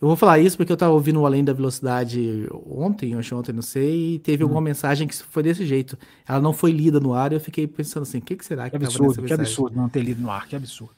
Eu 0.00 0.08
vou 0.08 0.16
falar 0.16 0.38
isso 0.38 0.56
porque 0.56 0.72
eu 0.72 0.76
estava 0.76 0.94
ouvindo 0.94 1.20
o 1.20 1.26
Além 1.26 1.44
da 1.44 1.52
Velocidade 1.52 2.48
ontem, 2.66 3.14
hoje 3.14 3.34
ontem, 3.34 3.52
não 3.52 3.60
sei, 3.60 4.14
e 4.14 4.18
teve 4.18 4.42
hum. 4.42 4.46
alguma 4.46 4.62
mensagem 4.62 5.06
que 5.06 5.14
foi 5.14 5.42
desse 5.42 5.66
jeito. 5.66 5.98
Ela 6.26 6.40
não 6.40 6.54
foi 6.54 6.72
lida 6.72 6.98
no 6.98 7.12
ar 7.12 7.32
e 7.32 7.34
eu 7.34 7.40
fiquei 7.40 7.66
pensando 7.66 8.04
assim: 8.04 8.16
o 8.16 8.22
que, 8.22 8.34
que 8.34 8.46
será 8.46 8.70
que, 8.70 8.78
que 8.78 8.84
absurdo, 8.86 9.22
Que 9.24 9.34
absurdo 9.34 9.76
não 9.76 9.90
ter 9.90 10.00
lido 10.00 10.22
no 10.22 10.30
ar, 10.30 10.48
que 10.48 10.56
absurdo. 10.56 10.94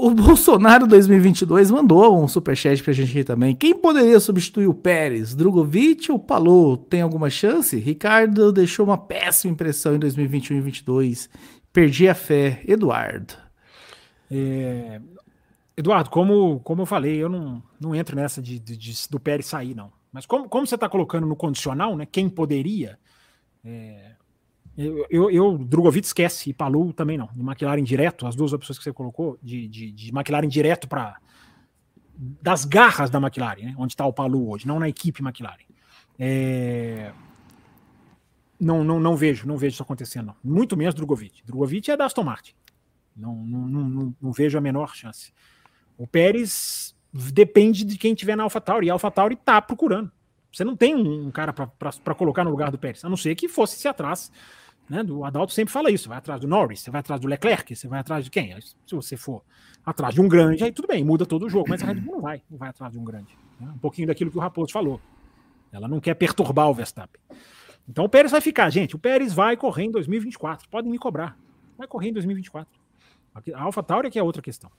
O 0.00 0.10
Bolsonaro 0.10 0.86
2022 0.86 1.72
mandou 1.72 2.22
um 2.22 2.28
superchat 2.28 2.80
pra 2.84 2.92
gente 2.92 3.10
aqui 3.10 3.24
também. 3.24 3.56
Quem 3.56 3.74
poderia 3.74 4.20
substituir 4.20 4.68
o 4.68 4.72
Pérez? 4.72 5.34
Drogovic 5.34 6.12
ou 6.12 6.20
Palou? 6.20 6.76
Tem 6.76 7.02
alguma 7.02 7.28
chance? 7.28 7.76
Ricardo 7.76 8.52
deixou 8.52 8.86
uma 8.86 8.96
péssima 8.96 9.52
impressão 9.52 9.96
em 9.96 9.98
2021 9.98 10.58
e 10.58 10.60
2022. 10.60 11.28
Perdi 11.72 12.08
a 12.08 12.14
fé. 12.14 12.62
Eduardo. 12.64 13.34
É... 14.30 15.00
Eduardo, 15.76 16.10
como, 16.10 16.60
como 16.60 16.82
eu 16.82 16.86
falei, 16.86 17.16
eu 17.16 17.28
não, 17.28 17.60
não 17.80 17.92
entro 17.92 18.14
nessa 18.14 18.40
de, 18.40 18.56
de, 18.56 18.76
de 18.76 18.94
do 19.10 19.18
Pérez 19.18 19.46
sair, 19.46 19.74
não. 19.74 19.90
Mas 20.12 20.26
como, 20.26 20.48
como 20.48 20.64
você 20.64 20.76
está 20.76 20.88
colocando 20.88 21.26
no 21.26 21.34
condicional, 21.34 21.96
né? 21.96 22.06
Quem 22.06 22.28
poderia? 22.28 22.96
É... 23.64 24.12
Eu, 25.10 25.28
eu, 25.28 25.58
Drogovic 25.58 26.06
esquece, 26.06 26.50
e 26.50 26.54
Palu 26.54 26.92
também 26.92 27.18
não. 27.18 27.28
De 27.34 27.40
McLaren 27.40 27.82
direto, 27.82 28.28
as 28.28 28.36
duas 28.36 28.52
opções 28.52 28.78
que 28.78 28.84
você 28.84 28.92
colocou, 28.92 29.36
de, 29.42 29.66
de, 29.66 29.90
de 29.90 30.10
McLaren 30.16 30.46
direto 30.46 30.86
para. 30.86 31.16
das 32.16 32.64
garras 32.64 33.10
da 33.10 33.18
McLaren, 33.18 33.62
né? 33.62 33.74
onde 33.76 33.94
está 33.94 34.06
o 34.06 34.12
Palu 34.12 34.48
hoje, 34.48 34.68
não 34.68 34.78
na 34.78 34.88
equipe 34.88 35.20
McLaren. 35.20 35.64
É... 36.16 37.12
Não, 38.60 38.84
não, 38.84 39.00
não 39.00 39.16
vejo, 39.16 39.48
não 39.48 39.56
vejo 39.56 39.74
isso 39.74 39.82
acontecendo, 39.82 40.26
não. 40.26 40.36
Muito 40.44 40.76
menos 40.76 40.94
Drogovic. 40.94 41.42
Drogovic 41.44 41.90
é 41.90 41.96
da 41.96 42.04
Aston 42.04 42.22
Martin. 42.22 42.54
Não, 43.16 43.34
não, 43.34 43.66
não, 43.66 44.16
não 44.20 44.32
vejo 44.32 44.56
a 44.56 44.60
menor 44.60 44.94
chance. 44.94 45.32
O 45.96 46.06
Pérez 46.06 46.94
depende 47.12 47.84
de 47.84 47.98
quem 47.98 48.14
tiver 48.14 48.36
na 48.36 48.44
AlphaTauri, 48.44 48.86
e 48.86 48.90
a 48.90 48.92
AlphaTauri 48.92 49.34
está 49.34 49.60
procurando. 49.60 50.12
Você 50.52 50.62
não 50.62 50.76
tem 50.76 50.94
um 50.94 51.30
cara 51.32 51.52
para 51.52 52.14
colocar 52.14 52.44
no 52.44 52.50
lugar 52.50 52.70
do 52.70 52.78
Pérez, 52.78 53.04
a 53.04 53.08
não 53.08 53.16
ser 53.16 53.34
que 53.34 53.48
fosse 53.48 53.76
se 53.76 53.88
atrás 53.88 54.30
né, 54.88 55.02
do 55.02 55.24
Adalto 55.24 55.52
sempre 55.52 55.72
fala 55.72 55.90
isso: 55.90 56.08
vai 56.08 56.18
atrás 56.18 56.40
do 56.40 56.48
Norris, 56.48 56.80
você 56.80 56.90
vai 56.90 57.00
atrás 57.00 57.20
do 57.20 57.28
Leclerc, 57.28 57.74
você 57.74 57.88
vai 57.88 58.00
atrás 58.00 58.24
de 58.24 58.30
quem? 58.30 58.58
Se 58.60 58.94
você 58.94 59.16
for 59.16 59.42
atrás 59.84 60.14
de 60.14 60.20
um 60.20 60.28
grande, 60.28 60.64
aí 60.64 60.72
tudo 60.72 60.88
bem, 60.88 61.04
muda 61.04 61.24
todo 61.24 61.46
o 61.46 61.48
jogo, 61.48 61.68
mas 61.68 61.82
a 61.82 61.86
Red 61.86 61.94
Bull 61.96 62.16
não 62.16 62.22
vai, 62.22 62.42
não 62.50 62.58
vai 62.58 62.68
atrás 62.68 62.92
de 62.92 62.98
um 62.98 63.04
grande. 63.04 63.36
Né? 63.60 63.70
Um 63.74 63.78
pouquinho 63.78 64.08
daquilo 64.08 64.30
que 64.30 64.38
o 64.38 64.40
Raposo 64.40 64.72
falou. 64.72 65.00
Ela 65.72 65.88
não 65.88 66.00
quer 66.00 66.14
perturbar 66.14 66.68
o 66.68 66.74
Verstappen. 66.74 67.20
Então 67.88 68.04
o 68.04 68.08
Pérez 68.08 68.32
vai 68.32 68.40
ficar, 68.40 68.68
gente. 68.70 68.96
O 68.96 68.98
Pérez 68.98 69.32
vai 69.32 69.56
correr 69.56 69.84
em 69.84 69.90
2024. 69.90 70.68
Podem 70.68 70.90
me 70.90 70.98
cobrar. 70.98 71.38
Vai 71.76 71.86
correr 71.86 72.08
em 72.08 72.12
2024. 72.12 72.78
A 73.54 73.62
AlphaTauri 73.62 74.08
é 74.08 74.10
que 74.10 74.18
é 74.18 74.22
outra 74.22 74.42
questão. 74.42 74.70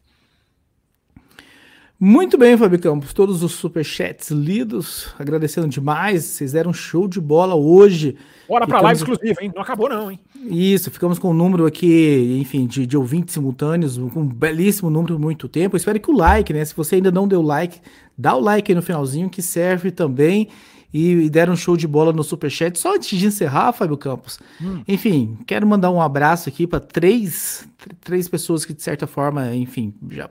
Muito 2.01 2.37
bem, 2.37 2.55
Fábio 2.55 2.79
Campos. 2.79 3.11
Todos 3.11 3.43
os 3.43 3.51
superchats 3.51 4.31
lidos. 4.31 5.13
Agradecendo 5.19 5.67
demais. 5.67 6.23
Vocês 6.23 6.53
deram 6.53 6.71
um 6.71 6.73
show 6.73 7.09
de 7.09 7.19
bola 7.19 7.55
hoje. 7.55 8.15
Bora 8.47 8.65
para 8.65 8.79
live 8.79 9.01
exclusiva, 9.01 9.43
hein? 9.43 9.51
Não 9.53 9.61
acabou, 9.61 9.89
não, 9.89 10.09
hein? 10.09 10.17
Isso, 10.45 10.89
ficamos 10.89 11.19
com 11.19 11.31
um 11.31 11.33
número 11.33 11.65
aqui, 11.65 12.37
enfim, 12.39 12.65
de, 12.65 12.87
de 12.87 12.95
ouvintes 12.95 13.33
simultâneos, 13.33 13.97
um 13.97 14.25
belíssimo 14.25 14.89
número 14.89 15.19
muito 15.19 15.49
tempo. 15.49 15.75
Eu 15.75 15.77
espero 15.77 15.99
que 15.99 16.09
o 16.09 16.15
like, 16.15 16.53
né? 16.53 16.63
Se 16.63 16.73
você 16.73 16.95
ainda 16.95 17.11
não 17.11 17.27
deu 17.27 17.41
like, 17.41 17.81
dá 18.17 18.33
o 18.33 18.39
like 18.39 18.71
aí 18.71 18.75
no 18.75 18.81
finalzinho, 18.81 19.29
que 19.29 19.41
serve 19.41 19.91
também. 19.91 20.47
E, 20.93 21.11
e 21.11 21.29
deram 21.29 21.53
um 21.53 21.57
show 21.57 21.75
de 21.75 21.85
bola 21.85 22.13
no 22.13 22.23
superchat. 22.23 22.79
Só 22.79 22.95
antes 22.95 23.19
de 23.19 23.27
encerrar, 23.27 23.73
Fábio 23.73 23.97
Campos, 23.97 24.39
hum. 24.61 24.81
enfim, 24.87 25.37
quero 25.45 25.67
mandar 25.67 25.91
um 25.91 26.01
abraço 26.01 26.47
aqui 26.47 26.65
para 26.65 26.79
três, 26.79 27.67
três 27.99 28.29
pessoas 28.29 28.63
que, 28.63 28.73
de 28.73 28.81
certa 28.81 29.05
forma, 29.05 29.53
enfim, 29.53 29.93
já 30.09 30.29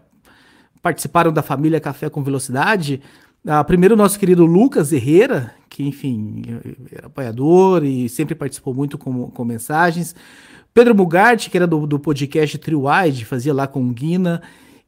participaram 0.83 1.33
da 1.33 1.43
família 1.43 1.81
Café 1.81 2.09
com 2.09 2.23
Velocidade. 2.23 3.01
Ah, 3.47 3.63
primeiro, 3.63 3.97
nosso 3.97 4.19
querido 4.19 4.45
Lucas 4.45 4.93
Herrera, 4.93 5.55
que, 5.69 5.83
enfim, 5.83 6.43
era 6.91 7.07
apoiador 7.07 7.85
e 7.85 8.09
sempre 8.09 8.35
participou 8.35 8.75
muito 8.75 8.99
com, 8.99 9.31
com 9.31 9.45
mensagens. 9.45 10.15
Pedro 10.75 10.95
Mugarte, 10.95 11.51
que 11.51 11.57
era 11.57 11.67
do, 11.67 11.87
do 11.87 11.99
podcast 11.99 12.59
Triwide, 12.59 13.25
fazia 13.25 13.55
lá 13.55 13.67
com 13.67 13.93
Guina. 13.93 14.43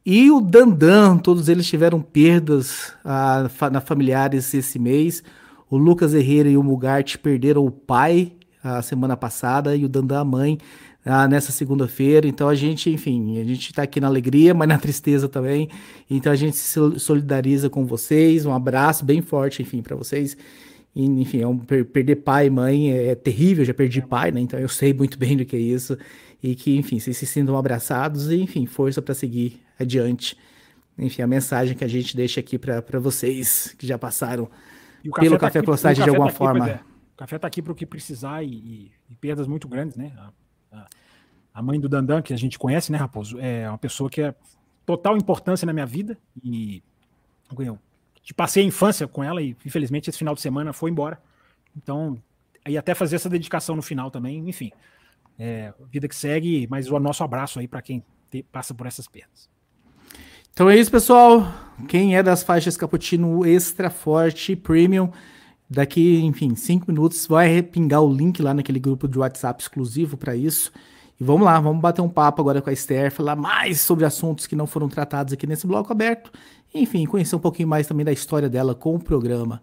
E 0.05 0.31
o 0.31 0.41
Dandan, 0.41 1.17
todos 1.17 1.47
eles 1.47 1.67
tiveram 1.67 2.01
perdas 2.01 2.93
ah, 3.05 3.49
na 3.71 3.81
familiares 3.81 4.53
esse 4.53 4.79
mês. 4.79 5.23
O 5.69 5.77
Lucas 5.77 6.13
Herrera 6.13 6.49
e 6.49 6.57
o 6.57 6.63
Mugarte 6.63 7.17
perderam 7.17 7.65
o 7.65 7.71
pai 7.71 8.33
a 8.63 8.81
semana 8.81 9.17
passada 9.17 9.75
e 9.75 9.85
o 9.85 9.89
Dandan 9.89 10.21
a 10.21 10.25
mãe 10.25 10.57
ah, 11.05 11.27
nessa 11.27 11.51
segunda-feira. 11.51 12.27
Então 12.27 12.47
a 12.47 12.55
gente, 12.55 12.89
enfim, 12.89 13.39
a 13.39 13.43
gente 13.43 13.69
está 13.69 13.83
aqui 13.83 13.99
na 13.99 14.07
alegria, 14.07 14.53
mas 14.53 14.67
na 14.67 14.77
tristeza 14.77 15.27
também. 15.27 15.69
Então 16.09 16.31
a 16.31 16.35
gente 16.35 16.55
se 16.57 16.99
solidariza 16.99 17.69
com 17.69 17.85
vocês. 17.85 18.45
Um 18.45 18.53
abraço 18.53 19.03
bem 19.03 19.21
forte, 19.21 19.61
enfim, 19.61 19.81
para 19.81 19.95
vocês. 19.95 20.37
E, 20.95 21.05
enfim, 21.05 21.41
é 21.41 21.47
um, 21.47 21.57
perder 21.57 22.17
pai 22.17 22.47
e 22.47 22.49
mãe 22.49 22.91
é, 22.91 23.07
é 23.07 23.15
terrível. 23.15 23.65
Já 23.65 23.73
perdi 23.73 24.01
pai, 24.01 24.31
né? 24.31 24.39
Então 24.39 24.59
eu 24.59 24.69
sei 24.69 24.93
muito 24.93 25.17
bem 25.17 25.37
do 25.37 25.45
que 25.45 25.55
é 25.55 25.59
isso. 25.59 25.97
E 26.43 26.55
que, 26.55 26.75
enfim, 26.75 26.99
vocês 26.99 27.17
se 27.17 27.25
sintam 27.25 27.57
abraçados 27.57 28.29
e, 28.31 28.41
enfim, 28.41 28.65
força 28.65 29.01
para 29.01 29.13
seguir 29.13 29.59
adiante. 29.79 30.37
Enfim, 30.97 31.21
a 31.21 31.27
mensagem 31.27 31.75
que 31.75 31.83
a 31.83 31.87
gente 31.87 32.15
deixa 32.15 32.39
aqui 32.39 32.57
para 32.57 32.99
vocês 32.99 33.75
que 33.77 33.87
já 33.87 33.97
passaram 33.97 34.49
pelo 35.19 35.37
Café 35.37 35.59
tá 35.59 35.65
Velocidade 35.65 36.03
de 36.03 36.09
alguma 36.09 36.27
tá 36.27 36.33
forma. 36.33 36.65
Aqui, 36.65 36.83
o 37.13 37.17
café 37.17 37.35
está 37.35 37.47
aqui 37.47 37.61
para 37.61 37.71
o 37.71 37.75
que 37.75 37.85
precisar 37.85 38.43
e, 38.43 38.47
e, 38.47 38.91
e, 39.09 39.15
perdas 39.15 39.47
muito 39.47 39.67
grandes, 39.67 39.95
né? 39.95 40.11
A 40.17 40.31
mãe 41.59 41.79
do 41.79 41.89
Dandan, 41.89 42.21
que 42.21 42.33
a 42.33 42.37
gente 42.37 42.59
conhece, 42.59 42.91
né, 42.91 42.99
Raposo, 42.99 43.39
é 43.39 43.67
uma 43.67 43.79
pessoa 43.79 44.09
que 44.09 44.21
é 44.21 44.35
total 44.85 45.17
importância 45.17 45.65
na 45.65 45.73
minha 45.73 45.85
vida 45.85 46.17
e 46.43 46.83
eu 47.59 47.79
passei 48.35 48.63
a 48.63 48.65
infância 48.65 49.07
com 49.07 49.23
ela 49.23 49.41
e 49.41 49.55
infelizmente 49.65 50.09
esse 50.09 50.19
final 50.19 50.35
de 50.35 50.41
semana 50.41 50.71
foi 50.71 50.91
embora. 50.91 51.19
Então, 51.75 52.21
aí 52.63 52.77
até 52.77 52.93
fazer 52.93 53.15
essa 53.15 53.29
dedicação 53.29 53.75
no 53.75 53.81
final 53.81 54.11
também, 54.11 54.47
enfim. 54.47 54.71
É, 55.39 55.73
vida 55.89 56.07
que 56.07 56.15
segue, 56.15 56.67
mas 56.69 56.89
o 56.89 56.99
nosso 56.99 57.23
abraço 57.23 57.59
aí 57.59 57.67
para 57.67 57.81
quem 57.81 58.03
te, 58.29 58.43
passa 58.43 58.73
por 58.73 58.85
essas 58.85 59.07
perdas. 59.07 59.49
Então 60.53 60.69
é 60.69 60.77
isso, 60.77 60.91
pessoal. 60.91 61.51
Quem 61.87 62.15
é 62.15 62.21
das 62.21 62.43
faixas 62.43 62.77
Cappuccino 62.77 63.45
Extra 63.45 63.89
Forte 63.89 64.55
Premium, 64.55 65.11
daqui, 65.69 66.21
enfim, 66.21 66.55
cinco 66.55 66.91
minutos 66.91 67.25
vai 67.25 67.47
repingar 67.47 68.01
o 68.01 68.13
link 68.13 68.41
lá 68.41 68.53
naquele 68.53 68.79
grupo 68.79 69.07
de 69.07 69.17
WhatsApp 69.17 69.61
exclusivo 69.61 70.17
para 70.17 70.35
isso. 70.35 70.71
E 71.21 71.23
vamos 71.23 71.45
lá, 71.45 71.59
vamos 71.59 71.79
bater 71.79 72.01
um 72.01 72.09
papo 72.09 72.41
agora 72.41 72.63
com 72.63 72.71
a 72.71 72.73
Esther, 72.73 73.11
falar 73.11 73.35
mais 73.35 73.79
sobre 73.79 74.05
assuntos 74.05 74.47
que 74.47 74.55
não 74.55 74.65
foram 74.65 74.89
tratados 74.89 75.31
aqui 75.31 75.45
nesse 75.45 75.67
bloco 75.67 75.91
aberto. 75.91 76.31
Enfim, 76.73 77.05
conhecer 77.05 77.35
um 77.35 77.39
pouquinho 77.39 77.67
mais 77.67 77.85
também 77.85 78.03
da 78.03 78.11
história 78.11 78.49
dela 78.49 78.73
com 78.73 78.95
o 78.95 78.99
programa. 78.99 79.61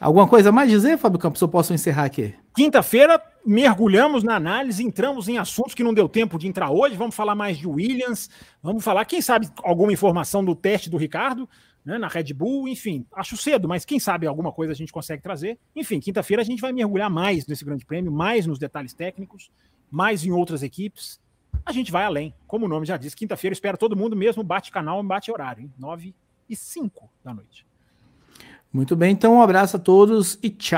Alguma 0.00 0.26
coisa 0.26 0.50
mais 0.50 0.68
dizer, 0.68 0.98
Fábio 0.98 1.20
Campos? 1.20 1.40
Eu 1.40 1.46
posso 1.46 1.72
encerrar 1.72 2.06
aqui? 2.06 2.34
Quinta-feira, 2.56 3.22
mergulhamos 3.46 4.24
na 4.24 4.34
análise, 4.34 4.82
entramos 4.82 5.28
em 5.28 5.38
assuntos 5.38 5.74
que 5.74 5.84
não 5.84 5.94
deu 5.94 6.08
tempo 6.08 6.40
de 6.40 6.48
entrar 6.48 6.72
hoje. 6.72 6.96
Vamos 6.96 7.14
falar 7.14 7.36
mais 7.36 7.56
de 7.56 7.68
Williams, 7.68 8.28
vamos 8.60 8.82
falar, 8.82 9.04
quem 9.04 9.22
sabe, 9.22 9.48
alguma 9.62 9.92
informação 9.92 10.44
do 10.44 10.56
teste 10.56 10.90
do 10.90 10.96
Ricardo 10.96 11.48
né, 11.84 11.98
na 11.98 12.08
Red 12.08 12.34
Bull. 12.34 12.66
Enfim, 12.66 13.06
acho 13.14 13.36
cedo, 13.36 13.68
mas 13.68 13.84
quem 13.84 14.00
sabe 14.00 14.26
alguma 14.26 14.50
coisa 14.50 14.72
a 14.72 14.76
gente 14.76 14.92
consegue 14.92 15.22
trazer. 15.22 15.56
Enfim, 15.76 16.00
quinta-feira 16.00 16.42
a 16.42 16.44
gente 16.44 16.60
vai 16.60 16.72
mergulhar 16.72 17.08
mais 17.08 17.46
nesse 17.46 17.64
grande 17.64 17.86
prêmio, 17.86 18.10
mais 18.10 18.44
nos 18.44 18.58
detalhes 18.58 18.92
técnicos 18.92 19.52
mais 19.96 20.26
em 20.26 20.30
outras 20.30 20.62
equipes, 20.62 21.18
a 21.64 21.72
gente 21.72 21.90
vai 21.90 22.04
além. 22.04 22.34
Como 22.46 22.66
o 22.66 22.68
nome 22.68 22.84
já 22.84 22.98
diz, 22.98 23.14
quinta-feira 23.14 23.54
espero 23.54 23.78
todo 23.78 23.96
mundo 23.96 24.14
mesmo, 24.14 24.42
bate 24.42 24.70
canal, 24.70 25.02
bate 25.02 25.32
horário, 25.32 25.62
hein? 25.62 25.72
9 25.78 26.14
e 26.50 26.54
5 26.54 27.08
da 27.24 27.32
noite. 27.32 27.66
Muito 28.70 28.94
bem, 28.94 29.12
então 29.12 29.36
um 29.36 29.40
abraço 29.40 29.78
a 29.78 29.80
todos 29.80 30.38
e 30.42 30.50
tchau. 30.50 30.74